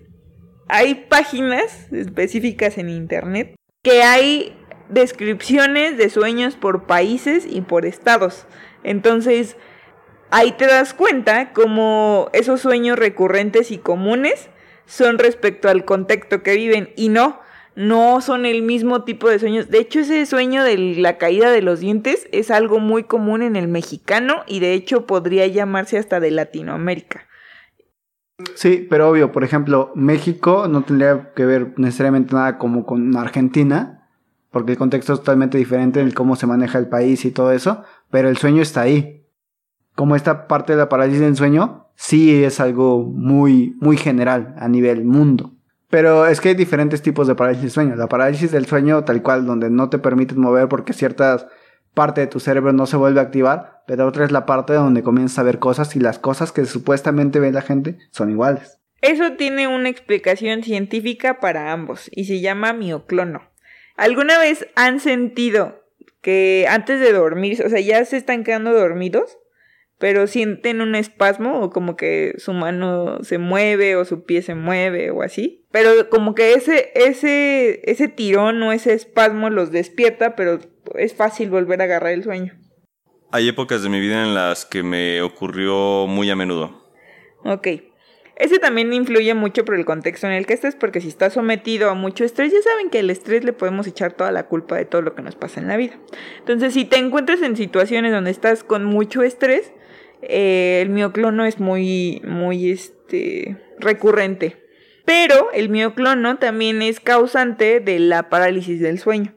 hay 0.68 0.93
páginas 0.93 1.91
específicas 1.91 2.78
en 2.78 2.89
internet 2.89 3.55
que 3.82 4.03
hay 4.03 4.55
descripciones 4.88 5.97
de 5.97 6.12
sueños 6.12 6.55
por 6.55 6.86
países 6.86 7.47
y 7.49 7.62
por 7.62 7.88
estados. 7.88 8.45
Entonces, 8.84 9.57
ahí 10.30 10.51
te 10.51 10.68
das 10.68 10.93
cuenta 10.93 11.53
cómo 11.53 12.30
esos 12.34 12.62
sueños 12.62 12.99
recurrentes 12.99 13.72
y 13.72 13.80
comunes 13.80 14.49
son 14.86 15.18
respecto 15.18 15.70
al 15.70 15.86
contexto 15.86 16.43
que 16.43 16.55
viven 16.55 16.91
y 16.95 17.10
no, 17.10 17.39
no 17.74 18.22
son 18.22 18.45
el 18.45 18.62
mismo 18.62 19.05
tipo 19.05 19.28
de 19.28 19.39
sueños. 19.39 19.72
De 19.72 19.80
hecho, 19.80 20.01
ese 20.01 20.24
sueño 20.28 20.64
de 20.64 20.78
la 20.78 21.18
caída 21.18 21.49
de 21.49 21.64
los 21.64 21.80
dientes 21.80 22.28
es 22.32 22.51
algo 22.51 22.78
muy 22.78 23.05
común 23.05 23.41
en 23.41 23.55
el 23.55 23.68
mexicano 23.68 24.43
y 24.45 24.60
de 24.60 24.74
hecho 24.74 25.07
podría 25.07 25.47
llamarse 25.47 25.97
hasta 25.97 26.20
de 26.20 26.30
Latinoamérica. 26.30 27.29
Sí, 28.56 28.88
pero 28.90 29.10
obvio, 29.10 29.32
por 29.32 29.44
ejemplo, 29.44 29.92
México 29.96 30.68
no 30.68 30.84
tendría 30.84 31.34
que 31.34 31.46
ver 31.46 31.74
necesariamente 31.78 32.34
nada 32.34 32.58
como 32.58 32.86
con 32.86 33.16
Argentina, 33.18 34.08
porque 34.52 34.74
el 34.74 34.78
contexto 34.78 35.14
es 35.14 35.20
totalmente 35.20 35.58
diferente 35.58 36.00
en 36.00 36.12
cómo 36.12 36.36
se 36.36 36.48
maneja 36.48 36.80
el 36.80 36.88
país 36.88 37.26
y 37.26 37.32
todo 37.32 37.52
eso, 37.52 37.84
pero 38.10 38.30
el 38.30 38.38
sueño 38.38 38.62
está 38.62 38.82
ahí. 38.82 39.28
Como 39.96 40.16
esta 40.16 40.48
parte 40.48 40.74
de 40.74 40.80
la 40.80 40.90
parálisis 40.90 41.22
del 41.22 41.36
sueño, 41.36 41.88
sí 41.96 42.44
es 42.44 42.60
algo 42.60 43.04
muy, 43.04 43.76
muy 43.82 43.98
general 43.98 44.56
a 44.58 44.70
nivel 44.70 45.04
mundo. 45.04 45.54
Pero 45.90 46.28
es 46.28 46.40
que 46.40 46.50
hay 46.50 46.56
diferentes 46.56 47.02
tipos 47.02 47.28
de 47.28 47.36
parálisis 47.36 47.64
del 47.64 47.72
sueño. 47.72 47.96
La 47.96 48.08
parálisis 48.08 48.52
del 48.52 48.68
sueño, 48.68 49.04
tal 49.04 49.22
cual, 49.22 49.46
donde 49.46 49.70
no 49.70 49.90
te 49.90 49.98
permites 49.98 50.38
mover 50.38 50.70
porque 50.70 50.94
ciertas 50.94 51.48
parte 51.94 52.22
de 52.22 52.28
tu 52.28 52.40
cerebro 52.40 52.74
no 52.74 52.86
se 52.86 52.98
vuelve 52.98 53.20
a 53.20 53.24
activar, 53.24 53.84
pero 53.88 54.08
otra 54.08 54.26
es 54.26 54.32
la 54.32 54.46
parte 54.46 54.74
donde 54.74 55.04
comienzas 55.04 55.40
a 55.40 55.44
ver 55.44 55.60
cosas 55.60 55.96
y 55.96 56.00
las 56.00 56.20
cosas 56.20 56.52
que 56.52 56.66
supuestamente 56.66 57.40
ve 57.40 57.52
la 57.52 57.62
gente 57.62 57.98
son 58.12 58.30
iguales. 58.30 58.80
Eso 59.02 59.34
tiene 59.34 59.68
una 59.68 59.90
explicación 59.90 60.64
científica 60.64 61.40
para 61.40 61.72
ambos 61.72 62.10
y 62.12 62.26
se 62.26 62.42
llama 62.42 62.74
mioclono. 62.74 63.50
¿Alguna 63.96 64.38
vez 64.40 64.68
han 64.76 65.00
sentido 65.00 65.84
que 66.22 66.66
antes 66.70 67.00
de 67.00 67.14
dormir, 67.14 67.64
o 67.66 67.70
sea, 67.70 67.80
ya 67.80 68.04
se 68.06 68.18
están 68.18 68.44
quedando 68.44 68.74
dormidos, 68.74 69.38
pero 69.98 70.28
sienten 70.28 70.82
un 70.82 70.96
espasmo 70.96 71.60
o 71.62 71.70
como 71.70 71.96
que 71.98 72.34
su 72.38 72.54
mano 72.54 73.24
se 73.24 73.38
mueve 73.38 73.96
o 73.96 74.06
su 74.06 74.24
pie 74.24 74.42
se 74.42 74.56
mueve 74.56 75.12
o 75.12 75.22
así? 75.22 75.66
Pero 75.72 76.10
como 76.10 76.36
que 76.36 76.54
ese 76.54 76.92
ese 76.96 77.82
ese 77.90 78.08
tirón 78.08 78.62
o 78.64 78.72
ese 78.72 78.94
espasmo 78.94 79.50
los 79.50 79.72
despierta, 79.72 80.36
pero 80.36 80.60
es 80.96 81.16
fácil 81.16 81.50
volver 81.50 81.82
a 81.82 81.86
agarrar 81.86 82.12
el 82.12 82.24
sueño. 82.24 82.54
Hay 83.32 83.48
épocas 83.48 83.84
de 83.84 83.90
mi 83.90 84.00
vida 84.00 84.24
en 84.24 84.34
las 84.34 84.66
que 84.66 84.84
me 84.84 85.22
ocurrió 85.22 86.08
muy 86.08 86.30
a 86.30 86.36
menudo. 86.36 86.84
Ok. 87.44 87.68
Ese 88.40 88.58
también 88.58 88.94
influye 88.94 89.34
mucho 89.34 89.66
por 89.66 89.76
el 89.76 89.84
contexto 89.84 90.26
en 90.26 90.34
el 90.34 90.46
que 90.46 90.54
estés, 90.54 90.76
porque 90.76 91.02
si 91.02 91.10
estás 91.10 91.34
sometido 91.34 91.90
a 91.90 91.94
mucho 91.94 92.24
estrés, 92.24 92.54
ya 92.54 92.62
saben 92.62 92.90
que 92.90 93.00
el 93.00 93.10
estrés 93.10 93.44
le 93.44 93.52
podemos 93.52 93.86
echar 93.86 94.14
toda 94.14 94.32
la 94.32 94.48
culpa 94.48 94.78
de 94.78 94.86
todo 94.86 95.02
lo 95.02 95.14
que 95.14 95.22
nos 95.22 95.36
pasa 95.36 95.60
en 95.60 95.68
la 95.68 95.76
vida. 95.76 96.00
Entonces, 96.40 96.74
si 96.74 96.86
te 96.86 96.98
encuentras 96.98 97.42
en 97.42 97.58
situaciones 97.58 98.14
donde 98.14 98.32
estás 98.32 98.64
con 98.64 98.86
mucho 98.86 99.24
estrés, 99.24 99.74
eh, 100.22 100.80
el 100.82 100.90
mioclono 100.90 101.46
es 101.46 101.60
muy, 101.60 102.22
muy, 102.26 102.72
este, 102.72 103.58
recurrente. 103.78 104.56
Pero 105.06 105.52
el 105.54 105.70
mioclono 105.70 106.38
también 106.38 106.82
es 106.82 107.00
causante 107.00 107.80
de 107.80 108.00
la 108.00 108.30
parálisis 108.30 108.80
del 108.80 109.00
sueño, 109.00 109.36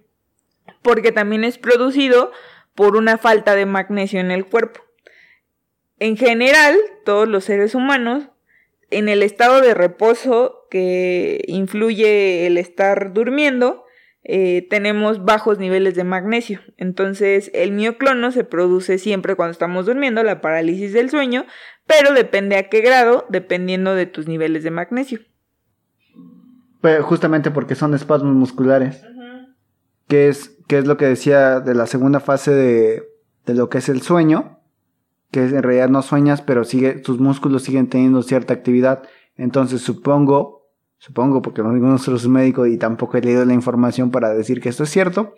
porque 0.83 1.13
también 1.13 1.45
es 1.45 1.59
producido 1.59 2.33
por 2.75 2.97
una 2.97 3.19
falta 3.19 3.55
de 3.55 3.67
magnesio 3.67 4.21
en 4.21 4.31
el 4.31 4.47
cuerpo. 4.47 4.81
En 5.99 6.17
general, 6.17 6.77
todos 7.05 7.29
los 7.29 7.45
seres 7.45 7.75
humanos 7.75 8.29
en 8.93 9.09
el 9.09 9.23
estado 9.23 9.61
de 9.61 9.75
reposo 9.75 10.67
que 10.71 11.43
influye 11.47 12.47
el 12.47 12.59
estar 12.59 13.13
durmiendo, 13.13 13.85
eh, 14.25 14.67
tenemos 14.71 15.25
bajos 15.25 15.59
niveles 15.59 15.95
de 15.95 16.05
magnesio. 16.05 16.61
Entonces, 16.77 17.51
el 17.55 17.73
mioclono 17.73 18.31
se 18.31 18.45
produce 18.45 18.99
siempre 18.99 19.35
cuando 19.35 19.53
estamos 19.53 19.87
durmiendo, 19.87 20.23
la 20.23 20.41
parálisis 20.41 20.93
del 20.93 21.11
sueño, 21.11 21.47
pero 21.87 22.13
depende 22.15 22.57
a 22.57 22.69
qué 22.69 22.81
grado, 22.81 23.27
dependiendo 23.29 23.95
de 23.95 24.07
tus 24.07 24.29
niveles 24.29 24.63
de 24.63 24.71
magnesio. 24.71 25.21
Pero 26.81 27.03
justamente 27.03 27.51
porque 27.51 27.75
son 27.75 27.95
espasmos 27.95 28.35
musculares, 28.35 29.05
que 30.13 30.29
es, 30.29 30.59
que 30.69 30.77
es 30.77 30.87
lo 30.87 30.99
que 30.99 31.07
decía 31.07 31.61
de 31.61 31.75
la 31.75 31.87
segunda 31.87 32.21
fase 32.21 32.51
de, 32.51 33.09
de 33.47 33.55
lo 33.55 33.71
que 33.71 33.79
es 33.79 33.89
el 33.89 34.03
sueño, 34.03 34.59
que 35.31 35.43
en 35.43 35.63
realidad 35.63 35.89
no 35.89 36.03
sueñas, 36.03 36.43
pero 36.43 36.65
sigue, 36.65 36.97
tus 36.97 37.19
músculos 37.19 37.63
siguen 37.63 37.89
teniendo 37.89 38.23
cierta 38.23 38.53
actividad. 38.53 39.05
Entonces 39.37 39.81
supongo, 39.81 40.69
supongo 40.99 41.41
porque 41.41 41.63
ninguno 41.63 41.97
de 41.97 42.15
es 42.15 42.29
médico 42.29 42.67
y 42.67 42.77
tampoco 42.77 43.17
he 43.17 43.23
leído 43.23 43.47
la 43.47 43.55
información 43.55 44.11
para 44.11 44.35
decir 44.35 44.61
que 44.61 44.69
esto 44.69 44.83
es 44.83 44.91
cierto, 44.91 45.35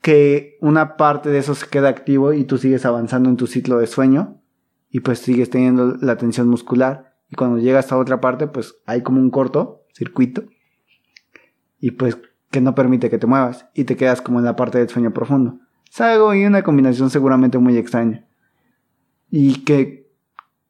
que 0.00 0.56
una 0.60 0.96
parte 0.96 1.30
de 1.30 1.38
eso 1.38 1.56
se 1.56 1.66
queda 1.66 1.88
activo 1.88 2.32
y 2.32 2.44
tú 2.44 2.58
sigues 2.58 2.86
avanzando 2.86 3.28
en 3.28 3.36
tu 3.36 3.48
ciclo 3.48 3.80
de 3.80 3.88
sueño 3.88 4.40
y 4.88 5.00
pues 5.00 5.18
sigues 5.18 5.50
teniendo 5.50 5.96
la 6.00 6.16
tensión 6.16 6.46
muscular 6.46 7.16
y 7.28 7.34
cuando 7.34 7.58
llegas 7.58 7.90
a 7.90 7.98
otra 7.98 8.20
parte 8.20 8.46
pues 8.46 8.76
hay 8.86 9.02
como 9.02 9.20
un 9.20 9.30
corto 9.30 9.82
circuito 9.92 10.44
y 11.80 11.90
pues 11.90 12.16
que 12.50 12.60
no 12.60 12.74
permite 12.74 13.10
que 13.10 13.18
te 13.18 13.26
muevas 13.26 13.66
y 13.74 13.84
te 13.84 13.96
quedas 13.96 14.20
como 14.20 14.38
en 14.38 14.44
la 14.44 14.56
parte 14.56 14.78
del 14.78 14.88
sueño 14.88 15.12
profundo. 15.12 15.58
Es 15.90 16.00
algo 16.00 16.34
y 16.34 16.44
una 16.44 16.62
combinación 16.62 17.10
seguramente 17.10 17.58
muy 17.58 17.76
extraña 17.76 18.26
y 19.30 19.64
que, 19.64 20.10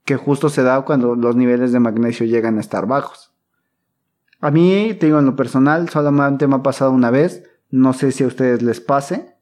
que 0.05 0.17
justo 0.17 0.49
se 0.49 0.63
da 0.63 0.83
cuando 0.83 1.15
los 1.15 1.37
niveles 1.37 1.73
de 1.73 1.81
magnesio 1.81 2.27
llegan 2.27 2.59
a 2.59 2.61
estar 2.61 2.87
bajos. 2.87 3.33
A 4.41 4.51
mí, 4.51 4.95
te 4.99 5.07
digo, 5.07 5.19
en 5.19 5.27
lo 5.27 5.37
personal, 5.37 5.89
solamente 5.89 6.47
me 6.47 6.57
ha 6.57 6.63
pasado 6.63 6.93
una 6.93 7.11
vez 7.11 7.45
no 7.71 7.93
sé 7.93 8.11
si 8.13 8.25
a 8.25 8.27
ustedes 8.27 8.63
les 8.63 8.81
pase. 8.81 9.37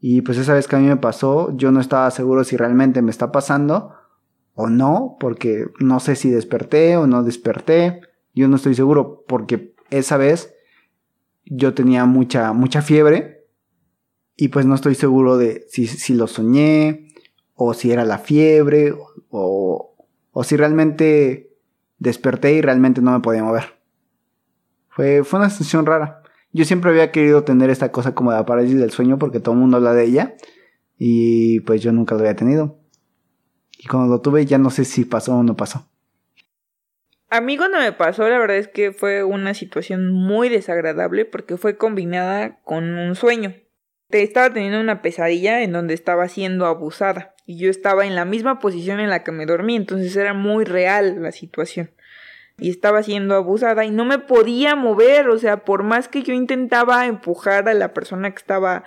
Y 0.00 0.22
pues 0.22 0.38
esa 0.38 0.54
vez 0.54 0.68
que 0.68 0.76
a 0.76 0.78
mí 0.78 0.86
me 0.86 0.96
pasó, 0.96 1.54
yo 1.56 1.72
no 1.72 1.80
estaba 1.80 2.10
seguro 2.10 2.44
si 2.44 2.56
realmente 2.56 3.02
me 3.02 3.10
está 3.10 3.32
pasando 3.32 3.92
o 4.54 4.68
no, 4.68 5.16
porque 5.18 5.66
no 5.80 5.98
sé 5.98 6.14
si 6.14 6.30
desperté 6.30 6.96
o 6.96 7.06
no 7.06 7.22
desperté. 7.22 8.02
Yo 8.34 8.48
no 8.48 8.56
estoy 8.56 8.74
seguro 8.74 9.24
porque 9.26 9.74
esa 9.90 10.16
vez 10.16 10.53
yo 11.46 11.74
tenía 11.74 12.04
mucha, 12.04 12.52
mucha 12.52 12.82
fiebre 12.82 13.46
y 14.36 14.48
pues 14.48 14.66
no 14.66 14.74
estoy 14.74 14.94
seguro 14.94 15.36
de 15.36 15.64
si, 15.68 15.86
si 15.86 16.14
lo 16.14 16.26
soñé 16.26 17.08
o 17.54 17.74
si 17.74 17.92
era 17.92 18.04
la 18.04 18.18
fiebre 18.18 18.94
o, 19.30 19.96
o 20.30 20.44
si 20.44 20.56
realmente 20.56 21.56
desperté 21.98 22.54
y 22.54 22.60
realmente 22.60 23.00
no 23.00 23.12
me 23.12 23.20
podía 23.20 23.44
mover. 23.44 23.78
Fue, 24.88 25.24
fue 25.24 25.40
una 25.40 25.50
sensación 25.50 25.86
rara. 25.86 26.22
Yo 26.52 26.64
siempre 26.64 26.90
había 26.90 27.10
querido 27.10 27.42
tener 27.44 27.70
esta 27.70 27.90
cosa 27.90 28.14
como 28.14 28.30
la 28.30 28.46
parálisis 28.46 28.78
del 28.78 28.90
sueño 28.90 29.18
porque 29.18 29.40
todo 29.40 29.54
el 29.54 29.60
mundo 29.60 29.76
habla 29.76 29.92
de 29.92 30.04
ella 30.04 30.34
y 30.98 31.60
pues 31.60 31.82
yo 31.82 31.92
nunca 31.92 32.14
lo 32.14 32.20
había 32.20 32.36
tenido. 32.36 32.78
Y 33.76 33.88
cuando 33.88 34.14
lo 34.14 34.20
tuve 34.20 34.46
ya 34.46 34.58
no 34.58 34.70
sé 34.70 34.84
si 34.84 35.04
pasó 35.04 35.36
o 35.36 35.42
no 35.42 35.56
pasó. 35.56 35.88
A 37.34 37.40
mí 37.40 37.56
cuando 37.56 37.78
me 37.78 37.90
pasó 37.90 38.28
la 38.28 38.38
verdad 38.38 38.58
es 38.58 38.68
que 38.68 38.92
fue 38.92 39.24
una 39.24 39.54
situación 39.54 40.12
muy 40.12 40.48
desagradable 40.48 41.24
porque 41.24 41.56
fue 41.56 41.76
combinada 41.76 42.60
con 42.62 42.84
un 42.96 43.16
sueño. 43.16 43.56
Te 44.08 44.22
estaba 44.22 44.54
teniendo 44.54 44.78
una 44.78 45.02
pesadilla 45.02 45.62
en 45.62 45.72
donde 45.72 45.94
estaba 45.94 46.28
siendo 46.28 46.64
abusada 46.64 47.34
y 47.44 47.58
yo 47.58 47.70
estaba 47.70 48.06
en 48.06 48.14
la 48.14 48.24
misma 48.24 48.60
posición 48.60 49.00
en 49.00 49.10
la 49.10 49.24
que 49.24 49.32
me 49.32 49.46
dormí, 49.46 49.74
entonces 49.74 50.14
era 50.14 50.32
muy 50.32 50.64
real 50.64 51.24
la 51.24 51.32
situación 51.32 51.90
y 52.56 52.70
estaba 52.70 53.02
siendo 53.02 53.34
abusada 53.34 53.84
y 53.84 53.90
no 53.90 54.04
me 54.04 54.20
podía 54.20 54.76
mover, 54.76 55.28
o 55.28 55.36
sea, 55.36 55.64
por 55.64 55.82
más 55.82 56.06
que 56.06 56.22
yo 56.22 56.34
intentaba 56.34 57.04
empujar 57.06 57.68
a 57.68 57.74
la 57.74 57.92
persona 57.92 58.30
que 58.30 58.38
estaba 58.38 58.84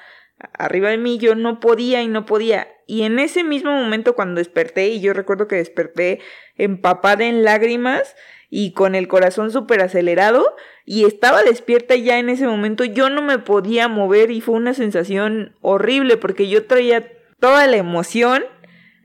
arriba 0.53 0.89
de 0.89 0.97
mí, 0.97 1.17
yo 1.17 1.35
no 1.35 1.59
podía 1.59 2.01
y 2.01 2.07
no 2.07 2.25
podía. 2.25 2.69
Y 2.85 3.01
en 3.01 3.19
ese 3.19 3.43
mismo 3.43 3.71
momento 3.71 4.15
cuando 4.15 4.39
desperté, 4.39 4.87
y 4.87 5.01
yo 5.01 5.11
recuerdo 5.11 5.49
que 5.49 5.57
desperté 5.57 6.21
empapada 6.55 7.25
en 7.25 7.43
lágrimas 7.43 8.15
y 8.49 8.71
con 8.73 8.95
el 8.95 9.07
corazón 9.07 9.51
súper 9.51 9.81
acelerado, 9.81 10.55
y 10.85 11.05
estaba 11.05 11.43
despierta 11.43 11.95
ya 11.95 12.19
en 12.19 12.29
ese 12.29 12.47
momento, 12.47 12.85
yo 12.85 13.09
no 13.09 13.21
me 13.21 13.39
podía 13.39 13.87
mover 13.87 14.31
y 14.31 14.41
fue 14.41 14.55
una 14.55 14.73
sensación 14.73 15.55
horrible 15.61 16.17
porque 16.17 16.47
yo 16.47 16.65
traía 16.65 17.11
toda 17.39 17.67
la 17.67 17.77
emoción, 17.77 18.43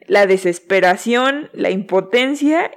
la 0.07 0.27
desesperación, 0.27 1.51
la 1.53 1.71
impotencia 1.71 2.71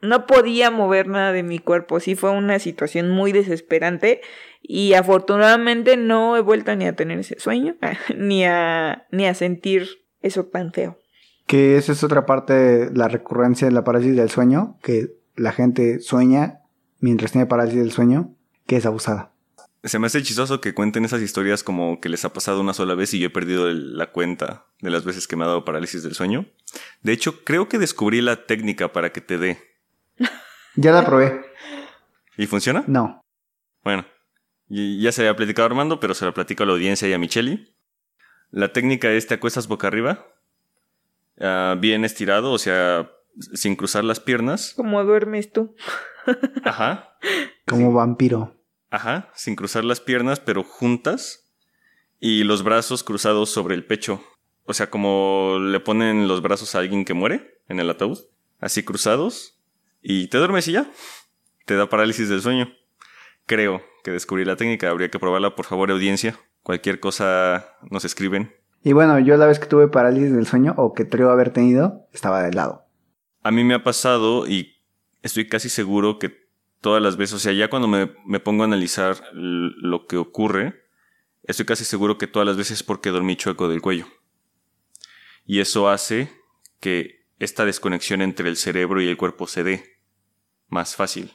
no 0.00 0.26
podía 0.26 0.70
mover 0.70 1.08
nada 1.08 1.32
de 1.32 1.42
mi 1.42 1.58
cuerpo. 1.58 1.98
Sí 1.98 2.14
fue 2.14 2.30
una 2.30 2.58
situación 2.58 3.10
muy 3.10 3.32
desesperante 3.32 4.20
y 4.62 4.94
afortunadamente 4.94 5.96
no 5.96 6.36
he 6.36 6.40
vuelto 6.40 6.74
ni 6.76 6.86
a 6.86 6.94
tener 6.94 7.18
ese 7.18 7.38
sueño, 7.38 7.76
ni 8.16 8.44
a, 8.44 9.06
ni 9.10 9.26
a 9.26 9.34
sentir 9.34 9.88
eso 10.20 10.46
tan 10.46 10.72
feo. 10.72 10.98
Que 11.46 11.76
esa 11.76 11.92
es 11.92 12.02
otra 12.04 12.24
parte 12.24 12.90
la 12.94 13.08
recurrencia 13.08 13.68
de 13.68 13.74
la 13.74 13.82
del 13.82 14.30
sueño, 14.30 14.78
que 14.82 15.08
la 15.36 15.52
gente 15.52 16.00
sueña 16.00 16.60
mientras 17.00 17.32
tiene 17.32 17.46
parálisis 17.46 17.80
del 17.80 17.92
sueño, 17.92 18.34
que 18.66 18.76
es 18.76 18.86
abusada. 18.86 19.32
Se 19.82 19.98
me 19.98 20.06
hace 20.06 20.22
chistoso 20.22 20.62
que 20.62 20.72
cuenten 20.72 21.04
esas 21.04 21.20
historias 21.20 21.62
como 21.62 22.00
que 22.00 22.08
les 22.08 22.24
ha 22.24 22.32
pasado 22.32 22.60
una 22.60 22.72
sola 22.72 22.94
vez 22.94 23.12
y 23.12 23.18
yo 23.18 23.26
he 23.26 23.30
perdido 23.30 23.70
la 23.70 24.12
cuenta 24.12 24.66
de 24.80 24.90
las 24.90 25.04
veces 25.04 25.28
que 25.28 25.36
me 25.36 25.44
ha 25.44 25.48
dado 25.48 25.66
parálisis 25.66 26.02
del 26.02 26.14
sueño. 26.14 26.46
De 27.02 27.12
hecho, 27.12 27.44
creo 27.44 27.68
que 27.68 27.78
descubrí 27.78 28.22
la 28.22 28.46
técnica 28.46 28.92
para 28.92 29.12
que 29.12 29.20
te 29.20 29.38
dé. 29.38 29.58
Ya 30.76 30.90
la 30.90 31.06
probé. 31.06 31.40
¿Y 32.36 32.46
funciona? 32.46 32.82
No. 32.88 33.20
Bueno, 33.84 34.04
ya 34.68 35.12
se 35.12 35.22
había 35.22 35.36
platicado 35.36 35.66
Armando, 35.66 36.00
pero 36.00 36.14
se 36.14 36.24
lo 36.24 36.34
platico 36.34 36.64
a 36.64 36.66
la 36.66 36.72
audiencia 36.72 37.06
y 37.06 37.12
a 37.12 37.18
Micheli. 37.18 37.76
La 38.50 38.72
técnica 38.72 39.12
es 39.12 39.28
te 39.28 39.34
acuestas 39.34 39.68
boca 39.68 39.86
arriba, 39.86 40.26
ah, 41.40 41.76
bien 41.78 42.04
estirado, 42.04 42.50
o 42.50 42.58
sea, 42.58 43.10
sin 43.54 43.76
cruzar 43.76 44.04
las 44.04 44.20
piernas. 44.20 44.74
Como 44.76 45.02
duermes 45.04 45.52
tú. 45.52 45.74
Ajá. 46.64 47.16
Como 47.66 47.92
vampiro. 47.92 48.54
Ajá, 48.90 49.30
sin 49.34 49.56
cruzar 49.56 49.84
las 49.84 50.00
piernas, 50.00 50.38
pero 50.38 50.62
juntas 50.62 51.50
y 52.20 52.44
los 52.44 52.62
brazos 52.62 53.02
cruzados 53.02 53.50
sobre 53.50 53.74
el 53.74 53.84
pecho. 53.84 54.22
O 54.66 54.72
sea, 54.72 54.88
como 54.88 55.58
le 55.60 55.80
ponen 55.80 56.28
los 56.28 56.42
brazos 56.42 56.74
a 56.74 56.78
alguien 56.78 57.04
que 57.04 57.12
muere 57.12 57.60
en 57.68 57.80
el 57.80 57.90
ataúd, 57.90 58.18
así 58.60 58.82
cruzados 58.82 59.58
y 60.00 60.28
te 60.28 60.38
duermes 60.38 60.68
y 60.68 60.72
ya. 60.72 60.90
Te 61.64 61.74
da 61.76 61.88
parálisis 61.88 62.28
del 62.28 62.42
sueño. 62.42 62.68
Creo 63.46 63.82
que 64.04 64.10
descubrí 64.10 64.44
la 64.44 64.56
técnica. 64.56 64.90
Habría 64.90 65.10
que 65.10 65.18
probarla, 65.18 65.56
por 65.56 65.64
favor, 65.64 65.90
audiencia. 65.90 66.38
Cualquier 66.62 67.00
cosa 67.00 67.66
nos 67.90 68.04
escriben. 68.04 68.54
Y 68.82 68.92
bueno, 68.92 69.18
yo 69.18 69.36
la 69.38 69.46
vez 69.46 69.58
que 69.58 69.66
tuve 69.66 69.88
parálisis 69.88 70.32
del 70.32 70.46
sueño, 70.46 70.74
o 70.76 70.92
que 70.92 71.08
creo 71.08 71.30
haber 71.30 71.50
tenido, 71.50 72.06
estaba 72.12 72.42
de 72.42 72.52
lado. 72.52 72.83
A 73.44 73.52
mí 73.52 73.62
me 73.62 73.74
ha 73.74 73.84
pasado 73.84 74.48
y 74.48 74.82
estoy 75.22 75.46
casi 75.46 75.68
seguro 75.68 76.18
que 76.18 76.48
todas 76.80 77.00
las 77.00 77.16
veces, 77.16 77.34
o 77.34 77.38
sea, 77.38 77.52
ya 77.52 77.70
cuando 77.70 77.86
me, 77.86 78.12
me 78.26 78.40
pongo 78.40 78.64
a 78.64 78.66
analizar 78.66 79.22
lo 79.32 80.06
que 80.06 80.16
ocurre, 80.16 80.84
estoy 81.44 81.66
casi 81.66 81.84
seguro 81.84 82.18
que 82.18 82.26
todas 82.26 82.46
las 82.46 82.56
veces 82.56 82.78
es 82.78 82.82
porque 82.82 83.10
dormí 83.10 83.36
chueco 83.36 83.68
del 83.68 83.80
cuello. 83.80 84.06
Y 85.46 85.60
eso 85.60 85.88
hace 85.88 86.32
que 86.80 87.26
esta 87.38 87.64
desconexión 87.64 88.22
entre 88.22 88.48
el 88.48 88.56
cerebro 88.56 89.00
y 89.00 89.08
el 89.08 89.16
cuerpo 89.16 89.46
se 89.46 89.62
dé 89.62 89.98
más 90.68 90.96
fácil. 90.96 91.32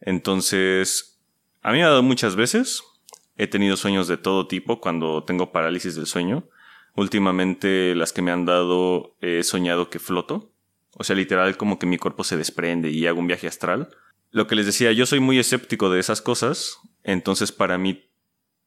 Entonces, 0.00 1.20
a 1.62 1.72
mí 1.72 1.78
me 1.78 1.84
ha 1.84 1.88
dado 1.88 2.02
muchas 2.02 2.36
veces. 2.36 2.82
He 3.36 3.46
tenido 3.46 3.76
sueños 3.76 4.08
de 4.08 4.16
todo 4.16 4.46
tipo 4.46 4.80
cuando 4.80 5.24
tengo 5.24 5.52
parálisis 5.52 5.94
del 5.94 6.06
sueño. 6.06 6.48
Últimamente 6.96 7.94
las 7.94 8.12
que 8.12 8.22
me 8.22 8.30
han 8.30 8.44
dado 8.44 9.16
he 9.20 9.42
soñado 9.42 9.90
que 9.90 9.98
floto. 9.98 10.52
O 11.00 11.02
sea, 11.02 11.16
literal 11.16 11.56
como 11.56 11.78
que 11.78 11.86
mi 11.86 11.96
cuerpo 11.96 12.24
se 12.24 12.36
desprende 12.36 12.90
y 12.90 13.06
hago 13.06 13.20
un 13.20 13.26
viaje 13.26 13.46
astral. 13.46 13.88
Lo 14.32 14.46
que 14.46 14.54
les 14.54 14.66
decía, 14.66 14.92
yo 14.92 15.06
soy 15.06 15.18
muy 15.18 15.38
escéptico 15.38 15.88
de 15.88 15.98
esas 15.98 16.20
cosas. 16.20 16.76
Entonces 17.04 17.52
para 17.52 17.78
mí 17.78 18.10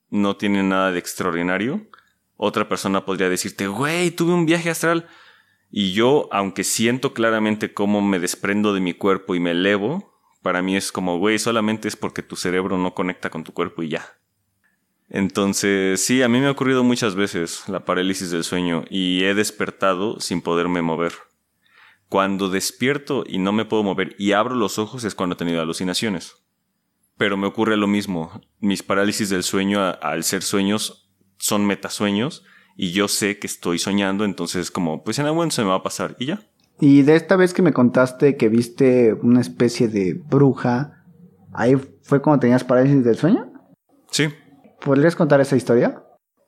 no 0.09 0.35
tiene 0.35 0.63
nada 0.63 0.91
de 0.91 0.97
extraordinario. 0.97 1.85
Otra 2.35 2.67
persona 2.67 3.05
podría 3.05 3.29
decirte, 3.29 3.67
güey, 3.67 4.09
tuve 4.09 4.33
un 4.33 4.47
viaje 4.47 4.71
astral. 4.71 5.05
Y 5.69 5.93
yo, 5.93 6.27
aunque 6.31 6.63
siento 6.63 7.13
claramente 7.13 7.71
cómo 7.71 8.01
me 8.01 8.17
desprendo 8.17 8.73
de 8.73 8.81
mi 8.81 8.95
cuerpo 8.95 9.35
y 9.35 9.39
me 9.39 9.51
elevo, 9.51 10.19
para 10.41 10.63
mí 10.63 10.75
es 10.75 10.91
como, 10.91 11.19
güey, 11.19 11.37
solamente 11.37 11.87
es 11.87 11.95
porque 11.95 12.23
tu 12.23 12.35
cerebro 12.35 12.79
no 12.79 12.95
conecta 12.95 13.29
con 13.29 13.43
tu 13.43 13.53
cuerpo 13.53 13.83
y 13.83 13.89
ya. 13.89 14.17
Entonces, 15.07 16.03
sí, 16.03 16.23
a 16.23 16.29
mí 16.29 16.39
me 16.39 16.47
ha 16.47 16.51
ocurrido 16.51 16.83
muchas 16.83 17.13
veces 17.13 17.69
la 17.69 17.85
parálisis 17.85 18.31
del 18.31 18.43
sueño 18.43 18.85
y 18.89 19.23
he 19.23 19.35
despertado 19.35 20.19
sin 20.19 20.41
poderme 20.41 20.81
mover. 20.81 21.13
Cuando 22.13 22.47
despierto 22.47 23.23
y 23.25 23.39
no 23.39 23.53
me 23.53 23.65
puedo 23.65 23.81
mover 23.81 24.15
y 24.19 24.33
abro 24.33 24.53
los 24.53 24.77
ojos 24.77 25.03
es 25.03 25.15
cuando 25.15 25.33
he 25.33 25.37
tenido 25.39 25.59
alucinaciones. 25.59 26.35
Pero 27.17 27.37
me 27.37 27.47
ocurre 27.47 27.75
lo 27.75 27.87
mismo. 27.87 28.39
Mis 28.59 28.83
parálisis 28.83 29.31
del 29.31 29.41
sueño, 29.41 29.81
al 29.81 30.23
ser 30.23 30.43
sueños, 30.43 31.09
son 31.39 31.65
metasueños 31.65 32.43
y 32.77 32.91
yo 32.91 33.07
sé 33.07 33.39
que 33.39 33.47
estoy 33.47 33.79
soñando, 33.79 34.25
entonces 34.25 34.69
como, 34.69 35.03
pues 35.03 35.17
en 35.17 35.25
algún 35.25 35.37
momento 35.37 35.55
se 35.55 35.63
me 35.63 35.69
va 35.69 35.77
a 35.77 35.81
pasar 35.81 36.15
y 36.19 36.27
ya. 36.27 36.39
Y 36.79 37.01
de 37.01 37.15
esta 37.15 37.35
vez 37.35 37.51
que 37.51 37.63
me 37.63 37.73
contaste 37.73 38.37
que 38.37 38.47
viste 38.47 39.15
una 39.15 39.41
especie 39.41 39.87
de 39.87 40.13
bruja, 40.13 41.03
¿ahí 41.51 41.77
fue 42.03 42.21
cuando 42.21 42.41
tenías 42.41 42.63
parálisis 42.63 43.03
del 43.03 43.17
sueño? 43.17 43.51
Sí. 44.11 44.29
¿Podrías 44.85 45.15
contar 45.15 45.41
esa 45.41 45.55
historia? 45.55 46.03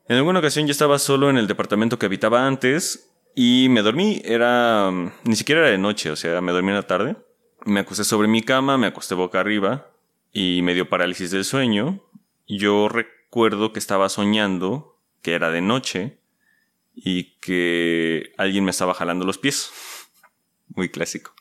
En 0.07 0.17
alguna 0.17 0.37
ocasión 0.37 0.67
yo 0.67 0.71
estaba 0.71 0.99
solo 0.99 1.31
en 1.31 1.37
el 1.37 1.47
departamento 1.47 1.97
que 1.97 2.05
habitaba 2.05 2.45
antes 2.45 3.14
y 3.35 3.67
me 3.69 3.81
dormí, 3.81 4.21
era... 4.23 4.89
ni 5.25 5.35
siquiera 5.35 5.61
era 5.61 5.69
de 5.69 5.77
noche, 5.77 6.09
o 6.09 6.15
sea, 6.15 6.39
me 6.39 6.53
dormí 6.53 6.69
en 6.69 6.75
la 6.75 6.87
tarde. 6.87 7.17
Me 7.65 7.81
acosté 7.81 8.05
sobre 8.05 8.29
mi 8.29 8.41
cama, 8.41 8.77
me 8.77 8.87
acosté 8.87 9.13
boca 9.13 9.41
arriba 9.41 9.91
y 10.31 10.61
me 10.61 10.73
dio 10.73 10.87
parálisis 10.87 11.31
del 11.31 11.43
sueño. 11.43 12.01
Yo 12.47 12.87
recuerdo 12.87 13.73
que 13.73 13.79
estaba 13.79 14.07
soñando 14.07 15.01
que 15.21 15.33
era 15.33 15.49
de 15.49 15.59
noche 15.59 16.21
y 16.93 17.37
que 17.39 18.31
alguien 18.37 18.63
me 18.63 18.71
estaba 18.71 18.93
jalando 18.93 19.25
los 19.25 19.37
pies. 19.37 19.69
Muy 20.69 20.87
clásico. 20.87 21.33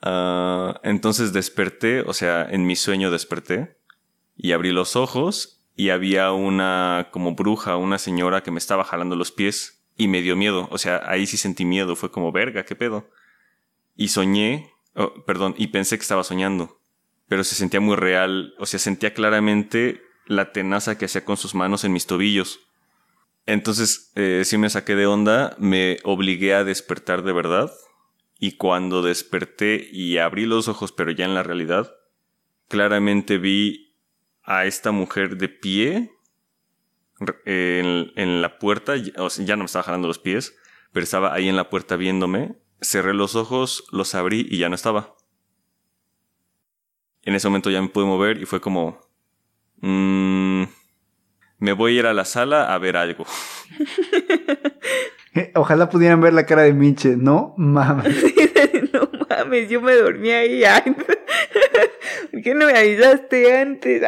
Ah, 0.00 0.80
entonces 0.82 1.34
desperté, 1.34 2.00
o 2.02 2.14
sea, 2.14 2.48
en 2.48 2.64
mi 2.66 2.74
sueño 2.74 3.10
desperté 3.10 3.76
y 4.34 4.52
abrí 4.52 4.70
los 4.70 4.96
ojos 4.96 5.66
y 5.76 5.90
había 5.90 6.32
una 6.32 7.08
como 7.10 7.34
bruja, 7.34 7.76
una 7.76 7.98
señora 7.98 8.42
que 8.42 8.50
me 8.50 8.58
estaba 8.58 8.84
jalando 8.84 9.14
los 9.14 9.30
pies 9.30 9.77
y 9.98 10.08
me 10.08 10.22
dio 10.22 10.36
miedo. 10.36 10.68
O 10.70 10.78
sea, 10.78 11.02
ahí 11.04 11.26
sí 11.26 11.36
sentí 11.36 11.66
miedo, 11.66 11.94
fue 11.96 12.10
como, 12.10 12.32
verga, 12.32 12.64
¿qué 12.64 12.74
pedo? 12.74 13.10
Y 13.96 14.08
soñé, 14.08 14.72
oh, 14.94 15.12
perdón, 15.26 15.54
y 15.58 15.66
pensé 15.66 15.98
que 15.98 16.02
estaba 16.02 16.24
soñando, 16.24 16.80
pero 17.26 17.44
se 17.44 17.56
sentía 17.56 17.80
muy 17.80 17.96
real, 17.96 18.54
o 18.58 18.64
sea, 18.64 18.78
sentía 18.78 19.12
claramente 19.12 20.00
la 20.26 20.52
tenaza 20.52 20.96
que 20.96 21.06
hacía 21.06 21.24
con 21.24 21.36
sus 21.36 21.54
manos 21.54 21.84
en 21.84 21.92
mis 21.92 22.06
tobillos. 22.06 22.60
Entonces, 23.44 24.12
eh, 24.14 24.42
sí 24.44 24.56
me 24.56 24.70
saqué 24.70 24.94
de 24.94 25.06
onda, 25.06 25.56
me 25.58 25.98
obligué 26.04 26.54
a 26.54 26.64
despertar 26.64 27.22
de 27.22 27.32
verdad, 27.32 27.72
y 28.38 28.52
cuando 28.52 29.02
desperté 29.02 29.88
y 29.90 30.18
abrí 30.18 30.46
los 30.46 30.68
ojos, 30.68 30.92
pero 30.92 31.10
ya 31.10 31.24
en 31.24 31.34
la 31.34 31.42
realidad, 31.42 31.92
claramente 32.68 33.38
vi 33.38 33.96
a 34.44 34.64
esta 34.64 34.92
mujer 34.92 35.38
de 35.38 35.48
pie 35.48 36.12
en, 37.44 38.12
en 38.16 38.42
la 38.42 38.58
puerta, 38.58 38.94
o 39.16 39.30
sea, 39.30 39.44
ya 39.44 39.56
no 39.56 39.60
me 39.60 39.66
estaba 39.66 39.82
jalando 39.82 40.08
los 40.08 40.18
pies, 40.18 40.56
pero 40.92 41.04
estaba 41.04 41.34
ahí 41.34 41.48
en 41.48 41.56
la 41.56 41.70
puerta 41.70 41.96
viéndome. 41.96 42.56
Cerré 42.80 43.14
los 43.14 43.34
ojos, 43.34 43.84
los 43.92 44.14
abrí 44.14 44.46
y 44.48 44.58
ya 44.58 44.68
no 44.68 44.74
estaba. 44.74 45.16
En 47.22 47.34
ese 47.34 47.48
momento 47.48 47.70
ya 47.70 47.82
me 47.82 47.88
pude 47.88 48.06
mover 48.06 48.40
y 48.40 48.46
fue 48.46 48.60
como... 48.60 49.00
Mmm, 49.80 50.64
me 51.58 51.72
voy 51.72 51.96
a 51.96 51.98
ir 52.00 52.06
a 52.06 52.14
la 52.14 52.24
sala 52.24 52.72
a 52.72 52.78
ver 52.78 52.96
algo. 52.96 53.26
Ojalá 55.54 55.88
pudieran 55.88 56.20
ver 56.20 56.32
la 56.32 56.46
cara 56.46 56.62
de 56.62 56.72
Minche, 56.72 57.16
¿no? 57.16 57.54
Mames. 57.56 58.24
no 58.92 59.10
mames, 59.28 59.68
yo 59.68 59.80
me 59.80 59.94
dormí 59.94 60.30
ahí. 60.30 60.62
¿Por 62.30 62.42
qué 62.42 62.54
no 62.54 62.66
me 62.66 62.78
avisaste 62.78 63.56
antes? 63.56 64.02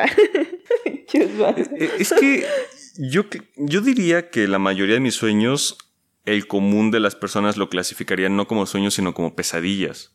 es 1.99 2.13
que 2.15 2.47
yo, 3.01 3.25
yo 3.57 3.81
diría 3.81 4.31
que 4.31 4.47
la 4.47 4.59
mayoría 4.59 4.95
de 4.95 5.01
mis 5.01 5.15
sueños, 5.15 5.79
el 6.27 6.47
común 6.47 6.91
de 6.91 7.01
las 7.01 7.17
personas 7.17 7.57
lo 7.57 7.71
clasificarían 7.71 8.37
no 8.37 8.47
como 8.47 8.67
sueños, 8.67 8.95
sino 8.95 9.15
como 9.15 9.35
pesadillas. 9.35 10.15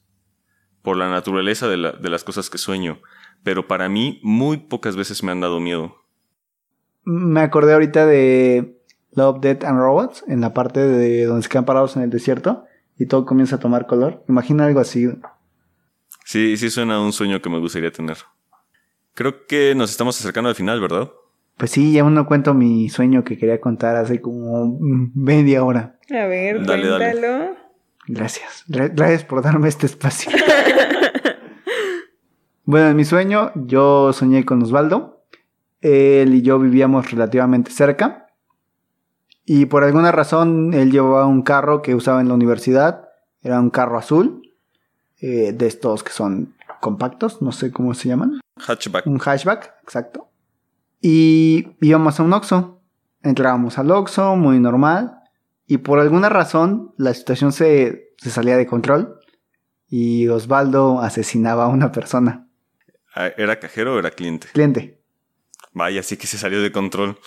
Por 0.82 0.98
la 0.98 1.10
naturaleza 1.10 1.68
de, 1.68 1.78
de 1.78 2.10
las 2.10 2.24
cosas 2.24 2.50
que 2.50 2.60
sueño. 2.60 3.02
Pero 3.44 3.68
para 3.68 3.90
mí, 3.90 4.20
muy 4.22 4.58
pocas 4.58 4.96
veces 4.96 5.24
me 5.24 5.32
han 5.32 5.42
dado 5.42 5.60
miedo. 5.60 5.96
Me 7.04 7.42
acordé 7.42 7.74
ahorita 7.74 8.06
de 8.06 8.80
Love, 9.14 9.40
Death 9.40 9.64
and 9.64 9.80
Robots, 9.80 10.24
en 10.28 10.42
la 10.42 10.54
parte 10.54 10.80
de 10.80 11.26
donde 11.26 11.42
se 11.42 11.50
quedan 11.50 11.66
parados 11.66 11.96
en 11.96 12.04
el 12.04 12.10
desierto 12.12 12.66
y 12.98 13.08
todo 13.08 13.26
comienza 13.26 13.56
a 13.56 13.60
tomar 13.60 13.88
color. 13.88 14.24
Imagina 14.28 14.66
algo 14.66 14.80
así. 14.80 15.08
Sí, 16.24 16.58
sí 16.58 16.70
suena 16.70 16.96
a 16.96 17.02
un 17.02 17.14
sueño 17.14 17.42
que 17.42 17.50
me 17.50 17.60
gustaría 17.60 17.92
tener. 17.92 18.18
Creo 19.14 19.46
que 19.48 19.74
nos 19.76 19.92
estamos 19.92 20.20
acercando 20.20 20.50
al 20.50 20.56
final, 20.56 20.82
¿verdad? 20.82 21.12
Pues 21.58 21.72
sí, 21.72 21.94
ya 21.94 22.04
no 22.04 22.28
cuento 22.28 22.54
mi 22.54 22.90
sueño 22.90 23.24
que 23.24 23.38
quería 23.38 23.62
contar 23.62 23.96
hace 23.96 24.22
como 24.22 24.78
media 25.16 25.64
hora. 25.64 25.98
A 26.12 26.26
ver, 26.26 26.66
cuéntalo. 26.66 27.56
Gracias. 28.08 28.66
Gracias 28.68 29.24
por 29.24 29.42
darme 29.42 29.70
este 29.70 29.86
espacio. 29.86 30.32
bueno, 32.66 32.90
en 32.90 32.96
mi 32.96 33.06
sueño 33.06 33.52
yo 33.56 34.12
soñé 34.14 34.44
con 34.44 34.64
Osvaldo. 34.64 35.24
Él 35.82 36.36
y 36.36 36.42
yo 36.42 36.60
vivíamos 36.60 37.12
relativamente 37.12 37.72
cerca. 37.72 38.28
Y 39.46 39.68
por 39.68 39.84
alguna 39.84 40.12
razón 40.12 40.74
él 40.74 40.92
llevaba 40.92 41.26
un 41.26 41.42
carro 41.42 41.82
que 41.82 41.96
usaba 41.96 42.22
en 42.22 42.28
la 42.28 42.34
universidad. 42.34 43.10
Era 43.42 43.60
un 43.60 43.70
carro 43.70 43.98
azul. 43.98 44.42
Eh, 45.22 45.54
de 45.54 45.68
estos 45.68 46.04
que 46.04 46.12
son 46.12 46.54
compactos, 46.82 47.42
no 47.42 47.52
sé 47.52 47.72
cómo 47.72 47.94
se 47.94 48.10
llaman. 48.10 48.42
Hatchback. 48.58 49.08
Un 49.08 49.20
hatchback, 49.20 49.74
exacto. 49.82 50.28
Y 51.02 51.76
íbamos 51.82 52.20
a 52.20 52.24
un 52.24 52.34
Oxxo. 52.34 52.82
Entrábamos 53.22 53.78
al 53.78 53.92
Oxxo, 53.92 54.36
muy 54.36 54.60
normal. 54.60 55.20
Y 55.68 55.78
por 55.78 56.00
alguna 56.00 56.30
razón 56.30 56.94
la 56.98 57.14
situación 57.14 57.52
se, 57.52 58.14
se 58.18 58.30
salía 58.30 58.58
de 58.58 58.66
control. 58.66 59.20
Y 59.88 60.28
Osvaldo 60.28 61.00
asesinaba 61.00 61.66
a 61.66 61.70
una 61.70 61.92
persona. 61.92 62.48
Ah, 63.16 63.32
¿Era 63.38 63.60
cajero 63.60 63.96
o 63.96 64.00
era 64.00 64.12
cliente? 64.12 64.48
Cliente. 64.52 65.02
Vaya, 65.72 66.04
sí 66.04 66.18
que 66.18 66.28
se 66.28 66.38
salió 66.38 66.62
de 66.62 66.72
control. 66.72 67.18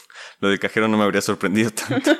Lo 0.40 0.49
del 0.49 0.59
cajero 0.59 0.89
no 0.89 0.97
me 0.97 1.05
habría 1.05 1.20
sorprendido 1.20 1.70
tanto. 1.70 2.12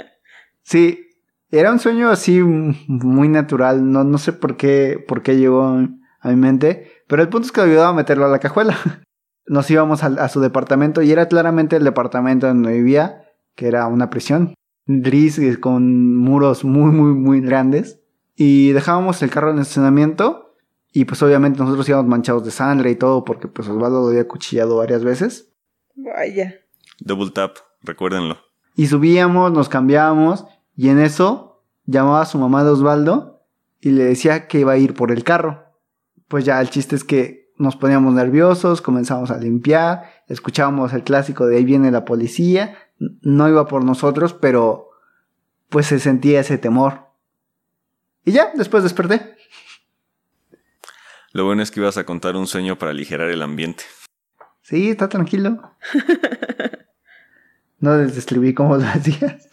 sí, 0.62 1.08
era 1.50 1.72
un 1.72 1.78
sueño 1.78 2.10
así 2.10 2.40
muy 2.40 3.28
natural. 3.28 3.90
No, 3.90 4.04
no 4.04 4.18
sé 4.18 4.32
por 4.32 4.56
qué, 4.56 5.04
por 5.06 5.22
qué 5.22 5.36
llegó 5.36 5.64
a 5.64 6.28
mi 6.28 6.36
mente. 6.36 7.02
Pero 7.06 7.22
el 7.22 7.28
punto 7.28 7.46
es 7.46 7.52
que 7.52 7.60
me 7.60 7.68
ayudaba 7.68 7.90
a 7.90 7.94
meterlo 7.94 8.24
a 8.26 8.28
la 8.28 8.38
cajuela. 8.38 8.76
Nos 9.46 9.70
íbamos 9.70 10.02
a, 10.02 10.28
su 10.28 10.40
departamento 10.40 11.02
y 11.02 11.12
era 11.12 11.28
claramente 11.28 11.76
el 11.76 11.84
departamento 11.84 12.46
donde 12.46 12.72
vivía, 12.72 13.24
que 13.54 13.68
era 13.68 13.86
una 13.86 14.10
prisión. 14.10 14.54
Gris 14.86 15.40
con 15.58 16.16
muros 16.16 16.64
muy, 16.64 16.90
muy, 16.90 17.14
muy 17.14 17.40
grandes. 17.40 18.00
Y 18.36 18.72
dejábamos 18.72 19.22
el 19.22 19.30
carro 19.30 19.50
en 19.50 19.56
el 19.56 19.62
estacionamiento. 19.62 20.56
Y 20.92 21.04
pues 21.04 21.22
obviamente 21.22 21.58
nosotros 21.58 21.88
íbamos 21.88 22.06
manchados 22.06 22.44
de 22.44 22.50
sangre 22.50 22.90
y 22.90 22.96
todo 22.96 23.24
porque 23.24 23.48
pues 23.48 23.68
Osvaldo 23.68 24.02
lo 24.02 24.08
había 24.08 24.28
cuchillado 24.28 24.76
varias 24.76 25.04
veces. 25.04 25.52
Vaya. 25.96 26.54
Double 27.00 27.30
tap, 27.30 27.56
recuérdenlo. 27.82 28.38
Y 28.76 28.86
subíamos, 28.86 29.52
nos 29.52 29.68
cambiábamos, 29.68 30.46
y 30.76 30.88
en 30.88 30.98
eso 30.98 31.64
llamaba 31.86 32.22
a 32.22 32.26
su 32.26 32.38
mamá 32.38 32.64
de 32.64 32.70
Osvaldo 32.70 33.46
y 33.80 33.90
le 33.90 34.04
decía 34.04 34.48
que 34.48 34.60
iba 34.60 34.72
a 34.72 34.78
ir 34.78 34.94
por 34.94 35.12
el 35.12 35.24
carro. 35.24 35.64
Pues 36.28 36.44
ya 36.44 36.60
el 36.60 36.70
chiste 36.70 36.96
es 36.96 37.04
que 37.04 37.43
nos 37.56 37.76
poníamos 37.76 38.14
nerviosos, 38.14 38.80
comenzamos 38.80 39.30
a 39.30 39.38
limpiar, 39.38 40.10
escuchábamos 40.28 40.92
el 40.92 41.04
clásico 41.04 41.46
de 41.46 41.56
ahí 41.56 41.64
viene 41.64 41.90
la 41.90 42.04
policía, 42.04 42.76
no 42.98 43.48
iba 43.48 43.66
por 43.66 43.84
nosotros, 43.84 44.32
pero 44.32 44.90
pues 45.68 45.86
se 45.86 45.98
sentía 45.98 46.40
ese 46.40 46.58
temor. 46.58 47.08
Y 48.24 48.32
ya, 48.32 48.52
después 48.54 48.82
desperté. 48.82 49.36
Lo 51.32 51.44
bueno 51.44 51.62
es 51.62 51.70
que 51.70 51.80
ibas 51.80 51.98
a 51.98 52.04
contar 52.04 52.36
un 52.36 52.46
sueño 52.46 52.78
para 52.78 52.92
aligerar 52.92 53.28
el 53.28 53.42
ambiente. 53.42 53.84
Sí, 54.62 54.90
está 54.90 55.08
tranquilo. 55.08 55.60
no 57.80 57.98
les 57.98 58.14
describí 58.14 58.54
cómo 58.54 58.76
lo 58.76 58.84
hacías. 58.84 59.48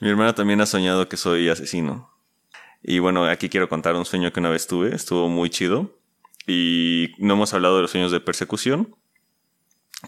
Mi 0.00 0.08
hermana 0.08 0.34
también 0.34 0.60
ha 0.60 0.66
soñado 0.66 1.08
que 1.08 1.16
soy 1.16 1.48
asesino. 1.48 2.10
Y 2.82 2.98
bueno, 2.98 3.24
aquí 3.24 3.48
quiero 3.48 3.68
contar 3.68 3.94
un 3.94 4.04
sueño 4.04 4.32
que 4.32 4.40
una 4.40 4.50
vez 4.50 4.66
tuve. 4.66 4.94
Estuvo 4.94 5.28
muy 5.28 5.50
chido. 5.50 5.98
Y 6.46 7.12
no 7.18 7.34
hemos 7.34 7.54
hablado 7.54 7.76
de 7.76 7.82
los 7.82 7.92
sueños 7.92 8.10
de 8.10 8.20
persecución, 8.20 8.96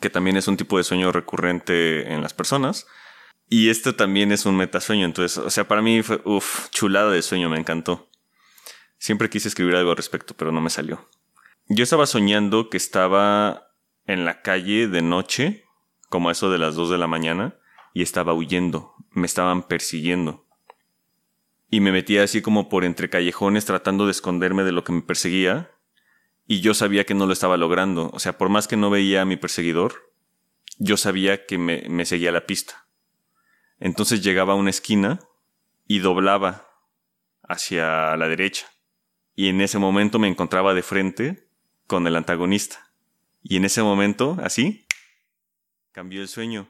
que 0.00 0.10
también 0.10 0.36
es 0.36 0.48
un 0.48 0.56
tipo 0.56 0.76
de 0.78 0.84
sueño 0.84 1.12
recurrente 1.12 2.12
en 2.12 2.22
las 2.22 2.34
personas. 2.34 2.86
Y 3.48 3.68
este 3.68 3.92
también 3.92 4.32
es 4.32 4.46
un 4.46 4.56
metasueño. 4.56 5.04
Entonces, 5.04 5.38
o 5.38 5.50
sea, 5.50 5.68
para 5.68 5.82
mí 5.82 6.02
fue, 6.02 6.20
uff, 6.24 6.68
chulada 6.70 7.10
de 7.10 7.22
sueño, 7.22 7.48
me 7.48 7.58
encantó. 7.58 8.08
Siempre 8.98 9.30
quise 9.30 9.48
escribir 9.48 9.76
algo 9.76 9.90
al 9.90 9.96
respecto, 9.96 10.34
pero 10.36 10.50
no 10.50 10.60
me 10.60 10.70
salió. 10.70 11.08
Yo 11.68 11.84
estaba 11.84 12.06
soñando 12.06 12.68
que 12.68 12.76
estaba 12.76 13.68
en 14.06 14.24
la 14.24 14.42
calle 14.42 14.88
de 14.88 15.02
noche, 15.02 15.64
como 16.08 16.30
eso 16.30 16.50
de 16.50 16.58
las 16.58 16.74
2 16.74 16.90
de 16.90 16.98
la 16.98 17.06
mañana, 17.06 17.56
y 17.92 18.02
estaba 18.02 18.34
huyendo, 18.34 18.94
me 19.10 19.26
estaban 19.26 19.62
persiguiendo. 19.62 20.43
Y 21.74 21.80
me 21.80 21.90
metía 21.90 22.22
así 22.22 22.40
como 22.40 22.68
por 22.68 22.84
entre 22.84 23.10
callejones 23.10 23.64
tratando 23.64 24.04
de 24.04 24.12
esconderme 24.12 24.62
de 24.62 24.70
lo 24.70 24.84
que 24.84 24.92
me 24.92 25.02
perseguía, 25.02 25.72
y 26.46 26.60
yo 26.60 26.72
sabía 26.72 27.04
que 27.04 27.14
no 27.14 27.26
lo 27.26 27.32
estaba 27.32 27.56
logrando. 27.56 28.10
O 28.12 28.20
sea, 28.20 28.38
por 28.38 28.48
más 28.48 28.68
que 28.68 28.76
no 28.76 28.90
veía 28.90 29.22
a 29.22 29.24
mi 29.24 29.36
perseguidor, 29.36 30.14
yo 30.78 30.96
sabía 30.96 31.46
que 31.46 31.58
me, 31.58 32.06
seguía 32.06 32.30
la 32.30 32.46
pista. 32.46 32.86
Entonces 33.80 34.22
llegaba 34.22 34.52
a 34.52 34.56
una 34.56 34.70
esquina 34.70 35.18
y 35.88 35.98
doblaba 35.98 36.68
hacia 37.42 38.16
la 38.16 38.28
derecha. 38.28 38.68
Y 39.34 39.48
en 39.48 39.60
ese 39.60 39.80
momento 39.80 40.20
me 40.20 40.28
encontraba 40.28 40.74
de 40.74 40.82
frente 40.84 41.48
con 41.88 42.06
el 42.06 42.14
antagonista. 42.14 42.92
Y 43.42 43.56
en 43.56 43.64
ese 43.64 43.82
momento, 43.82 44.36
así, 44.44 44.86
cambió 45.90 46.22
el 46.22 46.28
sueño. 46.28 46.68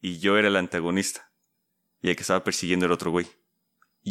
Y 0.00 0.20
yo 0.20 0.38
era 0.38 0.46
el 0.46 0.54
antagonista. 0.54 1.28
Y 2.02 2.10
el 2.10 2.14
que 2.14 2.22
estaba 2.22 2.44
persiguiendo 2.44 2.86
era 2.86 2.94
otro 2.94 3.10
güey. 3.10 3.26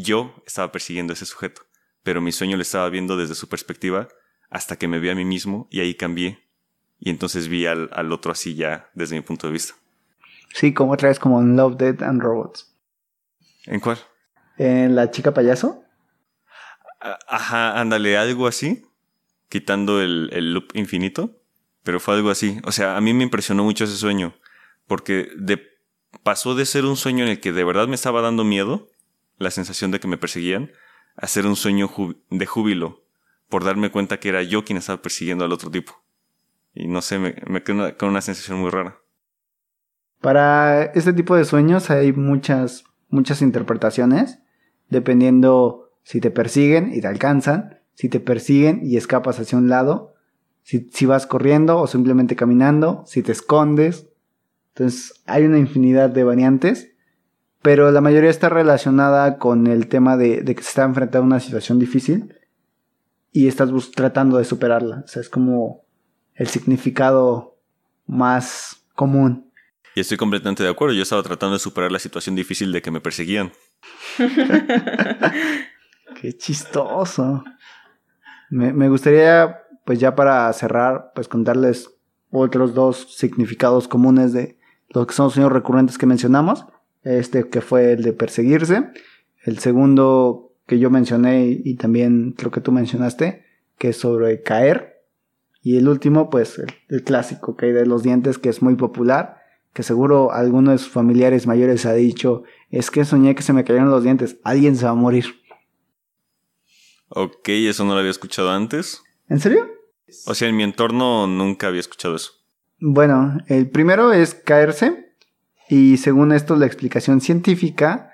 Yo 0.01 0.33
estaba 0.45 0.71
persiguiendo 0.71 1.11
a 1.11 1.15
ese 1.15 1.25
sujeto. 1.25 1.61
Pero 2.03 2.21
mi 2.21 2.31
sueño 2.31 2.55
lo 2.55 2.61
estaba 2.61 2.89
viendo 2.89 3.17
desde 3.17 3.35
su 3.35 3.49
perspectiva 3.49 4.07
hasta 4.49 4.77
que 4.77 4.87
me 4.87 4.99
vi 4.99 5.09
a 5.09 5.15
mí 5.15 5.25
mismo 5.25 5.67
y 5.69 5.81
ahí 5.81 5.95
cambié. 5.95 6.39
Y 6.99 7.09
entonces 7.09 7.47
vi 7.47 7.65
al, 7.65 7.89
al 7.93 8.11
otro 8.11 8.31
así 8.31 8.55
ya 8.55 8.89
desde 8.93 9.15
mi 9.15 9.21
punto 9.21 9.47
de 9.47 9.53
vista. 9.53 9.75
Sí, 10.53 10.73
como 10.73 10.93
otra 10.93 11.09
vez 11.09 11.19
como 11.19 11.41
en 11.41 11.55
Love, 11.55 11.77
Dead 11.77 12.03
and 12.03 12.21
Robots. 12.21 12.73
¿En 13.65 13.79
cuál? 13.79 13.97
En 14.57 14.95
La 14.95 15.11
chica 15.11 15.33
payaso. 15.33 15.83
Ajá, 17.27 17.79
ándale, 17.79 18.17
algo 18.17 18.47
así 18.47 18.83
quitando 19.49 20.01
el, 20.01 20.29
el 20.33 20.53
loop 20.53 20.69
infinito, 20.73 21.37
pero 21.83 21.99
fue 21.99 22.15
algo 22.15 22.29
así. 22.29 22.59
O 22.65 22.71
sea, 22.71 22.97
a 22.97 23.01
mí 23.01 23.13
me 23.13 23.23
impresionó 23.23 23.63
mucho 23.63 23.85
ese 23.85 23.97
sueño, 23.97 24.35
porque 24.87 25.29
de, 25.37 25.61
pasó 26.23 26.55
de 26.55 26.65
ser 26.65 26.85
un 26.85 26.97
sueño 26.97 27.23
en 27.23 27.31
el 27.31 27.39
que 27.39 27.51
de 27.51 27.63
verdad 27.63 27.87
me 27.87 27.95
estaba 27.95 28.21
dando 28.21 28.43
miedo, 28.43 28.89
la 29.37 29.51
sensación 29.51 29.91
de 29.91 29.99
que 29.99 30.07
me 30.07 30.17
perseguían, 30.17 30.71
hacer 31.15 31.45
un 31.45 31.55
sueño 31.55 31.89
de 32.29 32.45
júbilo 32.45 33.03
por 33.49 33.63
darme 33.63 33.91
cuenta 33.91 34.19
que 34.19 34.29
era 34.29 34.43
yo 34.43 34.63
quien 34.63 34.77
estaba 34.77 35.01
persiguiendo 35.01 35.45
al 35.45 35.51
otro 35.51 35.71
tipo. 35.71 36.03
Y 36.73 36.87
no 36.87 37.01
sé, 37.01 37.17
me, 37.17 37.35
me 37.47 37.63
quedé 37.63 37.95
con 37.97 38.09
una 38.09 38.21
sensación 38.21 38.59
muy 38.59 38.69
rara. 38.69 38.97
Para 40.21 40.83
este 40.83 41.13
tipo 41.13 41.35
de 41.35 41.45
sueños 41.45 41.89
hay 41.89 42.13
muchas, 42.13 42.83
muchas 43.09 43.41
interpretaciones, 43.41 44.39
dependiendo 44.89 45.91
si 46.03 46.21
te 46.21 46.31
persiguen 46.31 46.93
y 46.93 47.01
te 47.01 47.07
alcanzan, 47.07 47.79
si 47.93 48.09
te 48.09 48.19
persiguen 48.19 48.81
y 48.83 48.97
escapas 48.97 49.39
hacia 49.39 49.57
un 49.57 49.69
lado, 49.69 50.13
si, 50.63 50.89
si 50.91 51.05
vas 51.05 51.25
corriendo 51.25 51.79
o 51.79 51.87
simplemente 51.87 52.35
caminando, 52.35 53.03
si 53.05 53.23
te 53.23 53.31
escondes. 53.31 54.07
Entonces 54.69 55.21
hay 55.25 55.45
una 55.45 55.57
infinidad 55.59 56.09
de 56.09 56.23
variantes, 56.23 56.91
pero 57.67 57.91
la 57.91 57.99
mayoría 57.99 58.29
está 58.29 58.47
relacionada 58.47 59.39
con 59.39 59.67
el 59.67 59.89
tema 59.89 60.15
de, 60.15 60.39
de 60.39 60.55
que 60.55 60.63
se 60.63 60.69
está 60.69 60.85
enfrentando 60.85 61.25
a 61.25 61.27
una 61.27 61.41
situación 61.41 61.79
difícil 61.79 62.33
y 63.33 63.49
estás 63.49 63.69
tratando 63.93 64.37
de 64.37 64.45
superarla. 64.45 65.03
O 65.03 65.07
sea, 65.09 65.21
es 65.21 65.27
como 65.27 65.83
el 66.35 66.47
significado 66.47 67.57
más 68.05 68.85
común. 68.95 69.51
Y 69.95 69.99
estoy 69.99 70.15
completamente 70.15 70.63
de 70.63 70.69
acuerdo. 70.69 70.93
Yo 70.93 71.03
estaba 71.03 71.21
tratando 71.23 71.55
de 71.55 71.59
superar 71.59 71.91
la 71.91 71.99
situación 71.99 72.37
difícil 72.37 72.71
de 72.71 72.81
que 72.81 72.89
me 72.89 73.01
perseguían. 73.01 73.51
Qué 76.21 76.37
chistoso. 76.37 77.43
Me, 78.49 78.87
gustaría, 78.87 79.57
pues 79.83 79.99
ya 79.99 80.15
para 80.15 80.53
cerrar, 80.53 81.11
pues 81.13 81.27
contarles 81.27 81.89
otros 82.31 82.73
dos 82.73 83.13
significados 83.17 83.89
comunes 83.89 84.31
de 84.31 84.57
los 84.87 85.05
que 85.05 85.13
son 85.13 85.25
los 85.25 85.33
sueños 85.33 85.51
recurrentes 85.51 85.97
que 85.97 86.05
mencionamos. 86.05 86.65
Este 87.07 87.47
que 87.49 87.61
fue 87.61 87.93
el 87.93 88.03
de 88.03 88.13
perseguirse. 88.13 88.89
El 89.43 89.59
segundo 89.59 90.53
que 90.65 90.79
yo 90.79 90.89
mencioné 90.89 91.45
y 91.63 91.75
también 91.75 92.33
creo 92.37 92.51
que 92.51 92.61
tú 92.61 92.71
mencionaste, 92.71 93.45
que 93.77 93.89
es 93.89 93.97
sobre 93.97 94.41
caer. 94.43 95.03
Y 95.61 95.77
el 95.77 95.87
último, 95.87 96.29
pues 96.29 96.59
el, 96.59 96.73
el 96.89 97.03
clásico, 97.03 97.55
que 97.55 97.67
hay 97.67 97.71
de 97.71 97.85
los 97.85 98.03
dientes, 98.03 98.37
que 98.37 98.49
es 98.49 98.61
muy 98.61 98.75
popular 98.75 99.37
que 99.77 99.83
seguro 99.83 100.31
alguno 100.31 100.71
de 100.71 100.79
sus 100.79 100.89
familiares 100.89 101.45
mayores 101.45 101.85
ha 101.85 101.93
dicho, 101.93 102.41
es 102.71 102.89
que 102.89 103.05
soñé 103.05 103.35
que 103.35 103.43
se 103.43 103.53
me 103.53 103.63
cayeron 103.63 103.91
los 103.91 104.01
dientes, 104.01 104.37
alguien 104.43 104.75
se 104.75 104.85
va 104.85 104.89
a 104.89 104.95
morir. 104.95 105.25
Ok, 107.09 107.49
eso 107.49 107.85
no 107.85 107.93
lo 107.93 107.99
había 107.99 108.09
escuchado 108.09 108.49
antes. 108.49 109.03
¿En 109.29 109.39
serio? 109.39 109.69
O 110.25 110.33
sea, 110.33 110.49
en 110.49 110.55
mi 110.55 110.63
entorno 110.63 111.27
nunca 111.27 111.67
había 111.67 111.79
escuchado 111.79 112.15
eso. 112.15 112.31
Bueno, 112.79 113.37
el 113.45 113.69
primero 113.69 114.13
es 114.13 114.33
caerse 114.33 115.06
y 115.69 115.97
según 115.97 116.31
esto 116.31 116.55
la 116.55 116.65
explicación 116.65 117.21
científica 117.21 118.11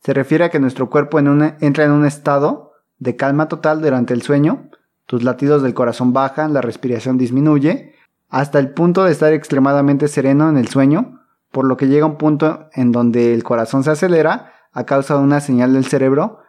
se 0.00 0.12
refiere 0.12 0.44
a 0.44 0.50
que 0.50 0.60
nuestro 0.60 0.90
cuerpo 0.90 1.18
entra 1.18 1.84
en 1.84 1.90
un 1.90 2.04
estado 2.04 2.72
de 2.98 3.16
calma 3.16 3.48
total 3.48 3.80
durante 3.80 4.14
el 4.14 4.22
sueño, 4.22 4.70
tus 5.06 5.22
latidos 5.22 5.62
del 5.62 5.74
corazón 5.74 6.12
bajan, 6.12 6.52
la 6.52 6.60
respiración 6.60 7.18
disminuye 7.18 7.94
hasta 8.28 8.58
el 8.58 8.70
punto 8.70 9.04
de 9.04 9.12
estar 9.12 9.32
extremadamente 9.32 10.08
sereno 10.08 10.48
en 10.48 10.56
el 10.56 10.68
sueño, 10.68 11.20
por 11.50 11.66
lo 11.66 11.76
que 11.76 11.86
llega 11.86 12.06
un 12.06 12.18
punto 12.18 12.68
en 12.72 12.90
donde 12.90 13.32
el 13.32 13.44
corazón 13.44 13.84
se 13.84 13.90
acelera 13.90 14.52
a 14.72 14.84
causa 14.84 15.14
de 15.14 15.22
una 15.22 15.40
señal 15.40 15.74
del 15.74 15.84
cerebro, 15.84 16.40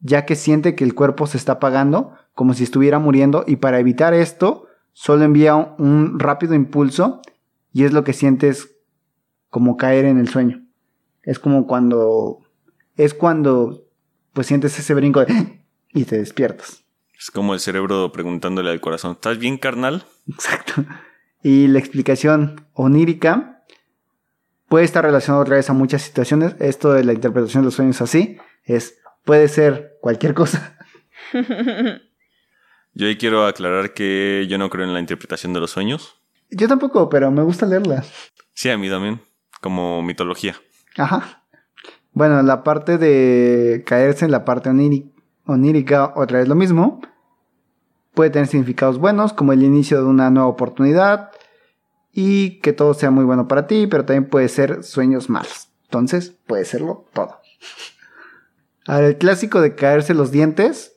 ya 0.00 0.24
que 0.24 0.36
siente 0.36 0.74
que 0.74 0.84
el 0.84 0.94
cuerpo 0.94 1.26
se 1.26 1.36
está 1.36 1.52
apagando, 1.52 2.12
como 2.34 2.54
si 2.54 2.64
estuviera 2.64 2.98
muriendo, 2.98 3.44
y 3.46 3.56
para 3.56 3.80
evitar 3.80 4.14
esto, 4.14 4.66
solo 4.92 5.24
envía 5.24 5.56
un 5.56 6.18
rápido 6.18 6.54
impulso 6.54 7.22
y 7.72 7.84
es 7.84 7.92
lo 7.92 8.04
que 8.04 8.12
sientes 8.12 8.75
como 9.50 9.76
caer 9.76 10.04
en 10.04 10.18
el 10.18 10.28
sueño. 10.28 10.64
Es 11.22 11.38
como 11.38 11.66
cuando 11.66 12.40
es 12.96 13.14
cuando 13.14 13.84
pues 14.32 14.46
sientes 14.46 14.78
ese 14.78 14.94
brinco 14.94 15.24
de 15.24 15.64
y 15.92 16.04
te 16.04 16.18
despiertas. 16.18 16.84
Es 17.18 17.30
como 17.30 17.54
el 17.54 17.60
cerebro 17.60 18.12
preguntándole 18.12 18.70
al 18.70 18.80
corazón, 18.80 19.12
¿estás 19.12 19.38
bien, 19.38 19.56
carnal? 19.56 20.04
Exacto. 20.28 20.84
Y 21.42 21.68
la 21.68 21.78
explicación 21.78 22.66
onírica 22.74 23.64
puede 24.68 24.84
estar 24.84 25.04
relacionada 25.04 25.42
otra 25.42 25.56
vez 25.56 25.70
a 25.70 25.72
muchas 25.72 26.02
situaciones. 26.02 26.56
Esto 26.58 26.92
de 26.92 27.04
la 27.04 27.14
interpretación 27.14 27.62
de 27.62 27.66
los 27.66 27.74
sueños 27.74 28.02
así 28.02 28.36
es, 28.64 28.98
puede 29.24 29.48
ser 29.48 29.96
cualquier 30.00 30.34
cosa. 30.34 30.78
Yo 32.92 33.06
ahí 33.06 33.16
quiero 33.16 33.46
aclarar 33.46 33.92
que 33.92 34.46
yo 34.48 34.56
no 34.56 34.70
creo 34.70 34.86
en 34.86 34.94
la 34.94 35.00
interpretación 35.00 35.52
de 35.52 35.60
los 35.60 35.70
sueños. 35.70 36.14
Yo 36.50 36.66
tampoco, 36.66 37.10
pero 37.10 37.30
me 37.30 37.42
gusta 37.42 37.66
leerla. 37.66 38.02
Sí, 38.54 38.70
a 38.70 38.78
mí 38.78 38.88
también, 38.88 39.20
como 39.66 40.00
mitología. 40.00 40.54
Ajá. 40.96 41.42
Bueno, 42.12 42.40
la 42.42 42.62
parte 42.62 42.98
de 42.98 43.82
caerse 43.84 44.24
en 44.24 44.30
la 44.30 44.44
parte 44.44 44.70
onírica, 45.44 46.12
otra 46.14 46.38
vez 46.38 46.46
lo 46.46 46.54
mismo. 46.54 47.00
Puede 48.14 48.30
tener 48.30 48.46
significados 48.46 48.98
buenos, 49.00 49.32
como 49.32 49.52
el 49.52 49.64
inicio 49.64 49.98
de 49.98 50.04
una 50.04 50.30
nueva 50.30 50.46
oportunidad 50.46 51.32
y 52.12 52.60
que 52.60 52.72
todo 52.72 52.94
sea 52.94 53.10
muy 53.10 53.24
bueno 53.24 53.48
para 53.48 53.66
ti, 53.66 53.88
pero 53.88 54.04
también 54.04 54.30
puede 54.30 54.48
ser 54.48 54.84
sueños 54.84 55.28
malos. 55.28 55.68
Entonces, 55.82 56.30
puede 56.46 56.64
serlo 56.64 57.06
todo. 57.12 57.40
Ahora, 58.86 59.08
el 59.08 59.18
clásico 59.18 59.60
de 59.60 59.74
caerse 59.74 60.14
los 60.14 60.30
dientes, 60.30 60.96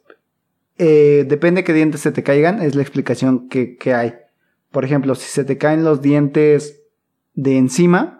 eh, 0.77 1.25
depende 1.27 1.61
de 1.61 1.63
qué 1.63 1.73
dientes 1.73 2.01
se 2.01 2.11
te 2.11 2.21
caigan, 2.21 2.61
es 2.61 2.75
la 2.75 2.83
explicación 2.83 3.49
que 3.49 3.93
hay. 3.95 4.13
Por 4.69 4.85
ejemplo, 4.85 5.15
si 5.15 5.25
se 5.25 5.43
te 5.43 5.57
caen 5.57 5.83
los 5.83 6.03
dientes 6.03 6.83
de 7.33 7.57
encima, 7.57 8.18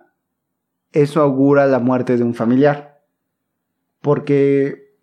eso 0.92 1.22
augura 1.22 1.68
la 1.68 1.80
muerte 1.80 2.18
de 2.18 2.24
un 2.24 2.34
familiar. 2.34 3.02
Porque 4.02 4.94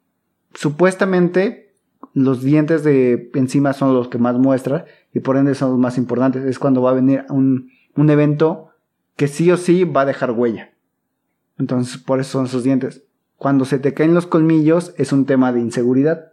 supuestamente 0.54 1.74
los 2.14 2.42
dientes 2.42 2.82
de 2.82 3.30
encima 3.34 3.72
son 3.72 3.94
los 3.94 4.08
que 4.08 4.18
más 4.18 4.36
muestra 4.38 4.86
y 5.12 5.20
por 5.20 5.36
ende 5.36 5.54
son 5.54 5.70
los 5.70 5.78
más 5.78 5.98
importantes. 5.98 6.44
Es 6.44 6.58
cuando 6.58 6.82
va 6.82 6.90
a 6.90 6.94
venir 6.94 7.24
un, 7.28 7.70
un 7.94 8.10
evento 8.10 8.70
que 9.16 9.28
sí 9.28 9.50
o 9.50 9.56
sí 9.56 9.84
va 9.84 10.02
a 10.02 10.06
dejar 10.06 10.30
huella. 10.32 10.72
Entonces, 11.58 11.98
por 11.98 12.20
eso 12.20 12.32
son 12.32 12.46
esos 12.46 12.64
dientes. 12.64 13.04
Cuando 13.36 13.64
se 13.64 13.78
te 13.78 13.94
caen 13.94 14.14
los 14.14 14.26
colmillos 14.26 14.94
es 14.96 15.12
un 15.12 15.26
tema 15.26 15.52
de 15.52 15.60
inseguridad. 15.60 16.32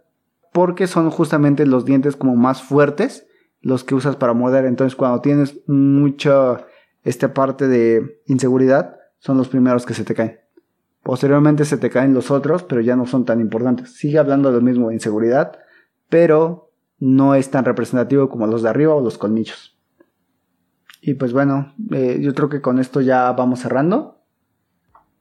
Porque 0.52 0.86
son 0.86 1.10
justamente 1.10 1.66
los 1.66 1.84
dientes 1.84 2.16
como 2.16 2.36
más 2.36 2.62
fuertes 2.62 3.26
los 3.60 3.82
que 3.82 3.94
usas 3.94 4.16
para 4.16 4.34
morder. 4.34 4.66
Entonces, 4.66 4.94
cuando 4.94 5.20
tienes 5.20 5.58
mucha 5.66 6.66
esta 7.02 7.34
parte 7.34 7.66
de 7.66 8.20
inseguridad, 8.26 8.96
son 9.24 9.38
los 9.38 9.48
primeros 9.48 9.86
que 9.86 9.94
se 9.94 10.04
te 10.04 10.14
caen. 10.14 10.38
Posteriormente 11.02 11.64
se 11.64 11.78
te 11.78 11.88
caen 11.88 12.12
los 12.12 12.30
otros, 12.30 12.62
pero 12.62 12.82
ya 12.82 12.94
no 12.94 13.06
son 13.06 13.24
tan 13.24 13.40
importantes. 13.40 13.96
Sigue 13.96 14.18
hablando 14.18 14.50
de 14.50 14.56
lo 14.56 14.60
mismo 14.60 14.92
inseguridad, 14.92 15.58
pero 16.10 16.72
no 16.98 17.34
es 17.34 17.50
tan 17.50 17.64
representativo 17.64 18.28
como 18.28 18.46
los 18.46 18.62
de 18.62 18.68
arriba 18.68 18.94
o 18.94 19.00
los 19.00 19.16
colmillos. 19.16 19.78
Y 21.00 21.14
pues 21.14 21.32
bueno, 21.32 21.74
eh, 21.90 22.18
yo 22.20 22.34
creo 22.34 22.50
que 22.50 22.60
con 22.60 22.78
esto 22.78 23.00
ya 23.00 23.32
vamos 23.32 23.60
cerrando. 23.60 24.20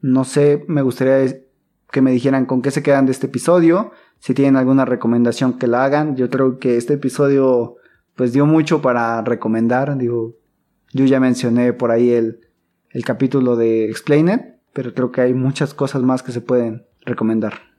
No 0.02 0.26
sé, 0.26 0.66
me 0.68 0.82
gustaría 0.82 1.38
que 1.90 2.02
me 2.02 2.12
dijeran 2.12 2.46
con 2.46 2.62
qué 2.62 2.72
se 2.72 2.84
quedan 2.84 3.06
de 3.06 3.14
este 3.14 3.28
episodio, 3.28 3.92
si 4.20 4.34
tienen 4.34 4.58
alguna 4.58 4.84
recomendación 4.84 5.58
que 5.58 5.68
la 5.68 5.86
hagan. 5.86 6.18
Yo 6.18 6.30
creo 6.30 6.60
que 6.60 6.76
este 6.76 6.96
episodio 6.96 7.78
pues 8.16 8.34
dio 8.34 8.46
mucho 8.46 8.82
para 8.82 9.22
recomendar. 9.22 9.98
Digo, 9.98 10.36
yo 10.92 11.06
ya 11.06 11.22
mencioné 11.22 11.72
por 11.72 11.92
ahí 11.92 12.12
el, 12.12 12.42
el 12.94 13.04
capítulo 13.04 13.56
de 13.56 13.90
Explain 13.90 14.30
It, 14.30 14.42
pero 14.72 14.94
creo 14.94 15.12
que 15.12 15.22
hay 15.22 15.34
muchas 15.34 15.74
cosas 15.74 16.04
más 16.04 16.24
que 16.24 16.32
se 16.32 16.42
pueden 16.42 16.86
recomendar. 17.02 17.74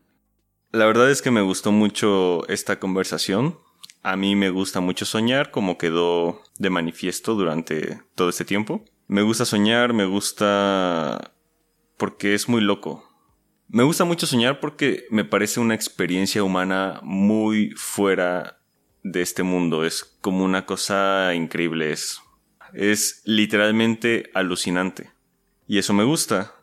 La 0.72 0.86
verdad 0.86 1.10
es 1.10 1.22
que 1.22 1.30
me 1.30 1.40
gustó 1.40 1.70
mucho 1.70 2.46
esta 2.48 2.80
conversación. 2.80 3.58
A 4.02 4.16
mí 4.16 4.34
me 4.34 4.50
gusta 4.50 4.80
mucho 4.80 5.06
soñar, 5.06 5.52
como 5.52 5.78
quedó 5.78 6.42
de 6.58 6.68
manifiesto 6.68 7.34
durante 7.34 8.00
todo 8.16 8.28
este 8.28 8.44
tiempo. 8.44 8.84
Me 9.06 9.22
gusta 9.22 9.44
soñar, 9.44 9.92
me 9.92 10.04
gusta 10.04 11.32
porque 11.96 12.34
es 12.34 12.48
muy 12.48 12.60
loco. 12.60 13.04
Me 13.68 13.84
gusta 13.84 14.04
mucho 14.04 14.26
soñar 14.26 14.58
porque 14.60 15.04
me 15.10 15.24
parece 15.24 15.60
una 15.60 15.74
experiencia 15.74 16.42
humana 16.42 17.00
muy 17.02 17.70
fuera 17.76 18.58
de 19.04 19.22
este 19.22 19.44
mundo. 19.44 19.84
Es 19.84 20.18
como 20.20 20.44
una 20.44 20.66
cosa 20.66 21.34
increíble. 21.34 21.92
Es, 21.92 22.20
es 22.74 23.22
literalmente 23.24 24.30
alucinante. 24.34 25.10
Y 25.66 25.78
eso 25.78 25.94
me 25.94 26.04
gusta. 26.04 26.54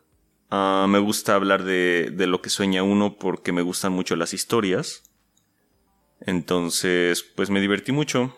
Ah, 0.50 0.86
me 0.88 0.98
gusta 0.98 1.34
hablar 1.34 1.64
de, 1.64 2.12
lo 2.18 2.42
que 2.42 2.50
sueña 2.50 2.82
uno 2.82 3.16
porque 3.16 3.52
me 3.52 3.62
gustan 3.62 3.92
mucho 3.92 4.16
las 4.16 4.34
historias. 4.34 5.02
Entonces, 6.20 7.22
pues 7.22 7.50
me 7.50 7.60
divertí 7.60 7.92
mucho. 7.92 8.36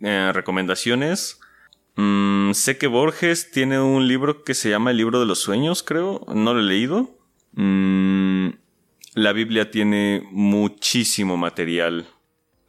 Eh, 0.00 0.30
recomendaciones. 0.34 1.38
Mm, 1.94 2.52
sé 2.52 2.78
que 2.78 2.88
Borges 2.88 3.50
tiene 3.50 3.80
un 3.80 4.08
libro 4.08 4.42
que 4.44 4.54
se 4.54 4.70
llama 4.70 4.90
El 4.90 4.96
libro 4.96 5.20
de 5.20 5.26
los 5.26 5.38
sueños, 5.38 5.82
creo. 5.82 6.26
No 6.34 6.52
lo 6.52 6.60
he 6.60 6.64
leído. 6.64 7.16
Mm, 7.52 8.48
la 9.14 9.32
Biblia 9.32 9.70
tiene 9.70 10.26
muchísimo 10.30 11.36
material 11.36 12.06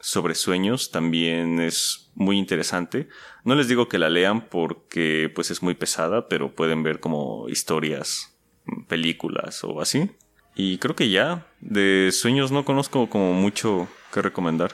sobre 0.03 0.35
sueños. 0.35 0.91
También 0.91 1.59
es 1.59 2.11
muy 2.13 2.38
interesante. 2.38 3.07
No 3.45 3.55
les 3.55 3.69
digo 3.69 3.88
que 3.88 3.97
la 3.97 4.09
lean 4.09 4.49
porque 4.49 5.31
pues 5.34 5.49
es 5.49 5.63
muy 5.63 5.73
pesada, 5.75 6.27
pero 6.27 6.53
pueden 6.53 6.84
ver 6.84 6.99
como 6.99 7.47
historias 7.47 8.38
películas 8.89 9.63
o 9.63 9.81
así. 9.81 10.11
Y 10.55 10.77
creo 10.77 10.95
que 10.95 11.09
ya. 11.09 11.47
De 11.61 12.09
sueños 12.11 12.51
no 12.51 12.65
conozco 12.65 13.09
como 13.09 13.34
mucho 13.34 13.88
que 14.13 14.21
recomendar. 14.21 14.73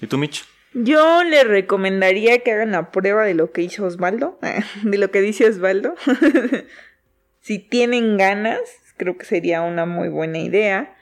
¿Y 0.00 0.06
tú, 0.06 0.18
Mitch? 0.18 0.44
Yo 0.72 1.24
le 1.24 1.44
recomendaría 1.44 2.38
que 2.38 2.52
hagan 2.52 2.72
la 2.72 2.92
prueba 2.92 3.24
de 3.24 3.34
lo 3.34 3.50
que 3.50 3.62
hizo 3.62 3.84
Osvaldo, 3.84 4.38
de 4.82 4.98
lo 4.98 5.10
que 5.10 5.20
dice 5.20 5.48
Osvaldo. 5.48 5.96
si 7.40 7.58
tienen 7.58 8.16
ganas, 8.16 8.60
creo 8.96 9.18
que 9.18 9.24
sería 9.24 9.62
una 9.62 9.84
muy 9.84 10.08
buena 10.08 10.38
idea. 10.38 10.96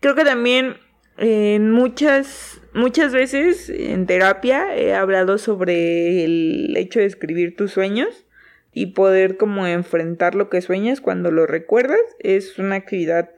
Creo 0.00 0.16
que 0.16 0.24
también 0.24 0.76
en 1.18 1.72
muchas, 1.72 2.60
muchas 2.78 3.12
veces 3.12 3.68
en 3.68 4.06
terapia 4.06 4.74
he 4.76 4.94
hablado 4.94 5.36
sobre 5.36 6.24
el 6.24 6.74
hecho 6.76 7.00
de 7.00 7.06
escribir 7.06 7.56
tus 7.56 7.72
sueños 7.72 8.24
y 8.72 8.86
poder 8.86 9.36
como 9.36 9.66
enfrentar 9.66 10.34
lo 10.34 10.48
que 10.48 10.62
sueñas 10.62 11.00
cuando 11.00 11.30
lo 11.30 11.46
recuerdas. 11.46 12.00
Es 12.20 12.58
una 12.58 12.76
actividad 12.76 13.30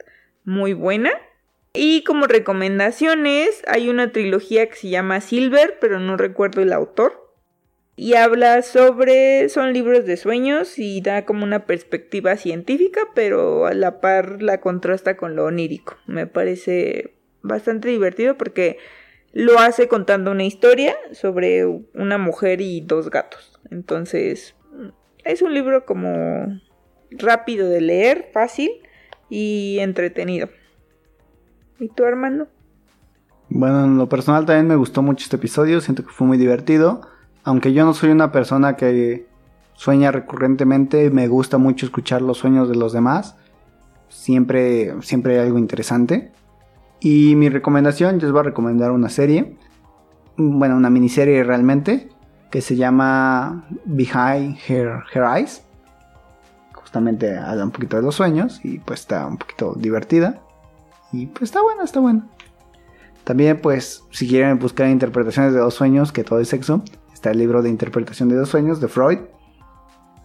muy 0.45 0.73
buena. 0.73 1.11
Y 1.73 2.03
como 2.03 2.27
recomendaciones, 2.27 3.63
hay 3.67 3.89
una 3.89 4.11
trilogía 4.11 4.67
que 4.67 4.75
se 4.75 4.89
llama 4.89 5.21
Silver, 5.21 5.77
pero 5.79 5.99
no 5.99 6.17
recuerdo 6.17 6.61
el 6.61 6.73
autor. 6.73 7.33
Y 7.95 8.15
habla 8.15 8.61
sobre, 8.61 9.47
son 9.49 9.73
libros 9.73 10.05
de 10.05 10.17
sueños 10.17 10.77
y 10.77 11.01
da 11.01 11.25
como 11.25 11.43
una 11.43 11.65
perspectiva 11.65 12.35
científica, 12.35 13.01
pero 13.15 13.65
a 13.65 13.73
la 13.73 14.01
par 14.01 14.41
la 14.41 14.59
contrasta 14.59 15.17
con 15.17 15.35
lo 15.35 15.45
onírico. 15.45 15.97
Me 16.07 16.27
parece 16.27 17.15
bastante 17.41 17.89
divertido 17.89 18.37
porque 18.37 18.77
lo 19.33 19.59
hace 19.59 19.87
contando 19.87 20.31
una 20.31 20.43
historia 20.43 20.95
sobre 21.13 21.65
una 21.65 22.17
mujer 22.17 22.61
y 22.61 22.81
dos 22.81 23.09
gatos. 23.09 23.59
Entonces, 23.69 24.55
es 25.23 25.41
un 25.41 25.53
libro 25.53 25.85
como 25.85 26.59
rápido 27.11 27.69
de 27.69 27.81
leer, 27.81 28.29
fácil 28.33 28.71
y 29.29 29.77
entretenido. 29.79 30.49
¿Y 31.79 31.89
tú, 31.89 32.05
Armando? 32.05 32.47
Bueno, 33.49 33.85
en 33.85 33.97
lo 33.97 34.07
personal 34.07 34.45
también 34.45 34.67
me 34.67 34.75
gustó 34.75 35.01
mucho 35.01 35.23
este 35.23 35.35
episodio, 35.35 35.81
siento 35.81 36.05
que 36.05 36.11
fue 36.11 36.27
muy 36.27 36.37
divertido. 36.37 37.01
Aunque 37.43 37.73
yo 37.73 37.85
no 37.85 37.93
soy 37.93 38.11
una 38.11 38.31
persona 38.31 38.75
que 38.75 39.27
sueña 39.73 40.11
recurrentemente, 40.11 41.09
me 41.09 41.27
gusta 41.27 41.57
mucho 41.57 41.85
escuchar 41.85 42.21
los 42.21 42.37
sueños 42.37 42.69
de 42.69 42.75
los 42.75 42.93
demás. 42.93 43.35
Siempre, 44.09 44.93
siempre 45.01 45.39
hay 45.39 45.47
algo 45.47 45.57
interesante. 45.57 46.31
Y 47.01 47.35
mi 47.35 47.49
recomendación, 47.49 48.19
yo 48.19 48.27
les 48.27 48.31
voy 48.31 48.41
a 48.41 48.43
recomendar 48.43 48.91
una 48.91 49.09
serie, 49.09 49.57
bueno, 50.37 50.77
una 50.77 50.91
miniserie 50.91 51.43
realmente, 51.43 52.09
que 52.51 52.61
se 52.61 52.75
llama 52.75 53.67
Behind 53.85 54.57
Her, 54.67 55.03
Her 55.11 55.23
Eyes. 55.35 55.63
Justamente 56.73 57.35
habla 57.35 57.63
un 57.63 57.71
poquito 57.71 57.97
de 57.97 58.03
los 58.03 58.13
sueños 58.13 58.63
y 58.63 58.77
pues 58.77 58.99
está 58.99 59.25
un 59.25 59.37
poquito 59.37 59.73
divertida. 59.75 60.41
Y 61.11 61.25
pues 61.25 61.43
está 61.43 61.63
buena, 61.63 61.83
está 61.83 61.99
buena. 61.99 62.27
También 63.23 63.59
pues 63.59 64.03
si 64.11 64.27
quieren 64.27 64.59
buscar 64.59 64.87
interpretaciones 64.87 65.53
de 65.53 65.59
dos 65.59 65.73
sueños, 65.73 66.11
que 66.11 66.23
todo 66.23 66.39
es 66.39 66.49
sexo, 66.49 66.83
está 67.11 67.31
el 67.31 67.39
libro 67.39 67.63
de 67.63 67.69
interpretación 67.69 68.29
de 68.29 68.35
dos 68.35 68.49
sueños 68.49 68.79
de 68.79 68.87
Freud. 68.87 69.19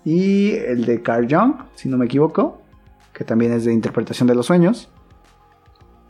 Y 0.04 0.50
el 0.50 0.84
de 0.84 1.00
Carl 1.02 1.26
Jung, 1.28 1.54
si 1.74 1.88
no 1.88 1.96
me 1.96 2.04
equivoco, 2.04 2.60
que 3.14 3.24
también 3.24 3.52
es 3.52 3.64
de 3.64 3.72
interpretación 3.72 4.28
de 4.28 4.34
los 4.34 4.44
sueños. 4.44 4.90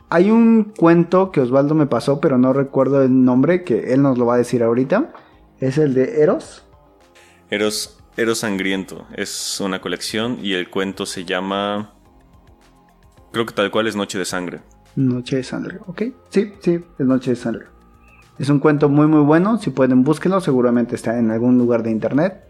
Hay 0.09 0.31
un 0.31 0.73
cuento 0.77 1.31
que 1.31 1.41
Osvaldo 1.41 1.75
me 1.75 1.85
pasó, 1.85 2.21
pero 2.21 2.37
no 2.37 2.53
recuerdo 2.53 3.03
el 3.03 3.25
nombre, 3.25 3.63
que 3.63 3.93
él 3.93 4.01
nos 4.01 4.17
lo 4.17 4.25
va 4.25 4.35
a 4.35 4.37
decir 4.37 4.63
ahorita. 4.63 5.13
Es 5.59 5.77
el 5.77 5.93
de 5.93 6.21
Eros. 6.21 6.65
Eros, 7.49 7.99
Eros 8.15 8.39
Sangriento. 8.39 9.05
Es 9.15 9.59
una 9.59 9.81
colección 9.81 10.37
y 10.41 10.53
el 10.53 10.69
cuento 10.69 11.05
se 11.05 11.25
llama 11.25 11.93
Creo 13.31 13.45
que 13.45 13.53
tal 13.53 13.69
cual 13.69 13.87
es 13.87 13.95
Noche 13.95 14.17
de 14.17 14.25
Sangre. 14.25 14.61
Noche 14.95 15.37
de 15.37 15.43
Sangre, 15.43 15.79
ok. 15.85 16.03
Sí, 16.29 16.53
sí, 16.59 16.79
es 16.97 17.05
Noche 17.05 17.31
de 17.31 17.35
Sangre. 17.35 17.65
Es 18.39 18.49
un 18.49 18.59
cuento 18.59 18.87
muy 18.87 19.07
muy 19.07 19.21
bueno, 19.21 19.57
si 19.57 19.71
pueden 19.71 20.03
búsquenlo, 20.03 20.39
seguramente 20.39 20.95
está 20.95 21.19
en 21.19 21.31
algún 21.31 21.57
lugar 21.57 21.83
de 21.83 21.91
internet. 21.91 22.43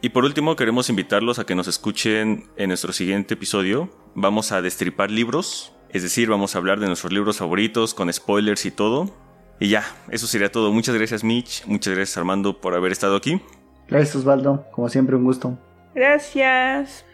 Y 0.00 0.08
por 0.08 0.24
último, 0.24 0.56
queremos 0.56 0.90
invitarlos 0.90 1.38
a 1.38 1.46
que 1.46 1.54
nos 1.54 1.68
escuchen 1.68 2.50
en 2.56 2.68
nuestro 2.68 2.92
siguiente 2.92 3.34
episodio. 3.34 3.90
Vamos 4.16 4.50
a 4.50 4.60
destripar 4.60 5.12
libros, 5.12 5.72
es 5.90 6.02
decir, 6.02 6.28
vamos 6.28 6.56
a 6.56 6.58
hablar 6.58 6.80
de 6.80 6.88
nuestros 6.88 7.12
libros 7.12 7.38
favoritos 7.38 7.94
con 7.94 8.12
spoilers 8.12 8.66
y 8.66 8.72
todo. 8.72 9.14
Y 9.60 9.68
ya, 9.68 9.84
eso 10.10 10.26
sería 10.26 10.50
todo. 10.50 10.72
Muchas 10.72 10.94
gracias 10.94 11.24
Mitch, 11.24 11.66
muchas 11.66 11.94
gracias 11.94 12.16
Armando 12.16 12.60
por 12.60 12.74
haber 12.74 12.92
estado 12.92 13.16
aquí. 13.16 13.40
Gracias 13.88 14.16
Osvaldo, 14.16 14.66
como 14.70 14.88
siempre 14.88 15.16
un 15.16 15.24
gusto. 15.24 15.58
Gracias. 15.94 17.04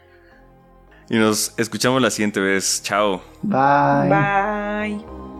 Y 1.09 1.16
nos 1.16 1.55
escuchamos 1.59 2.01
la 2.01 2.11
siguiente 2.11 2.41
vez. 2.41 2.83
Chao. 2.83 3.23
Bye. 3.43 4.09
Bye. 4.09 5.34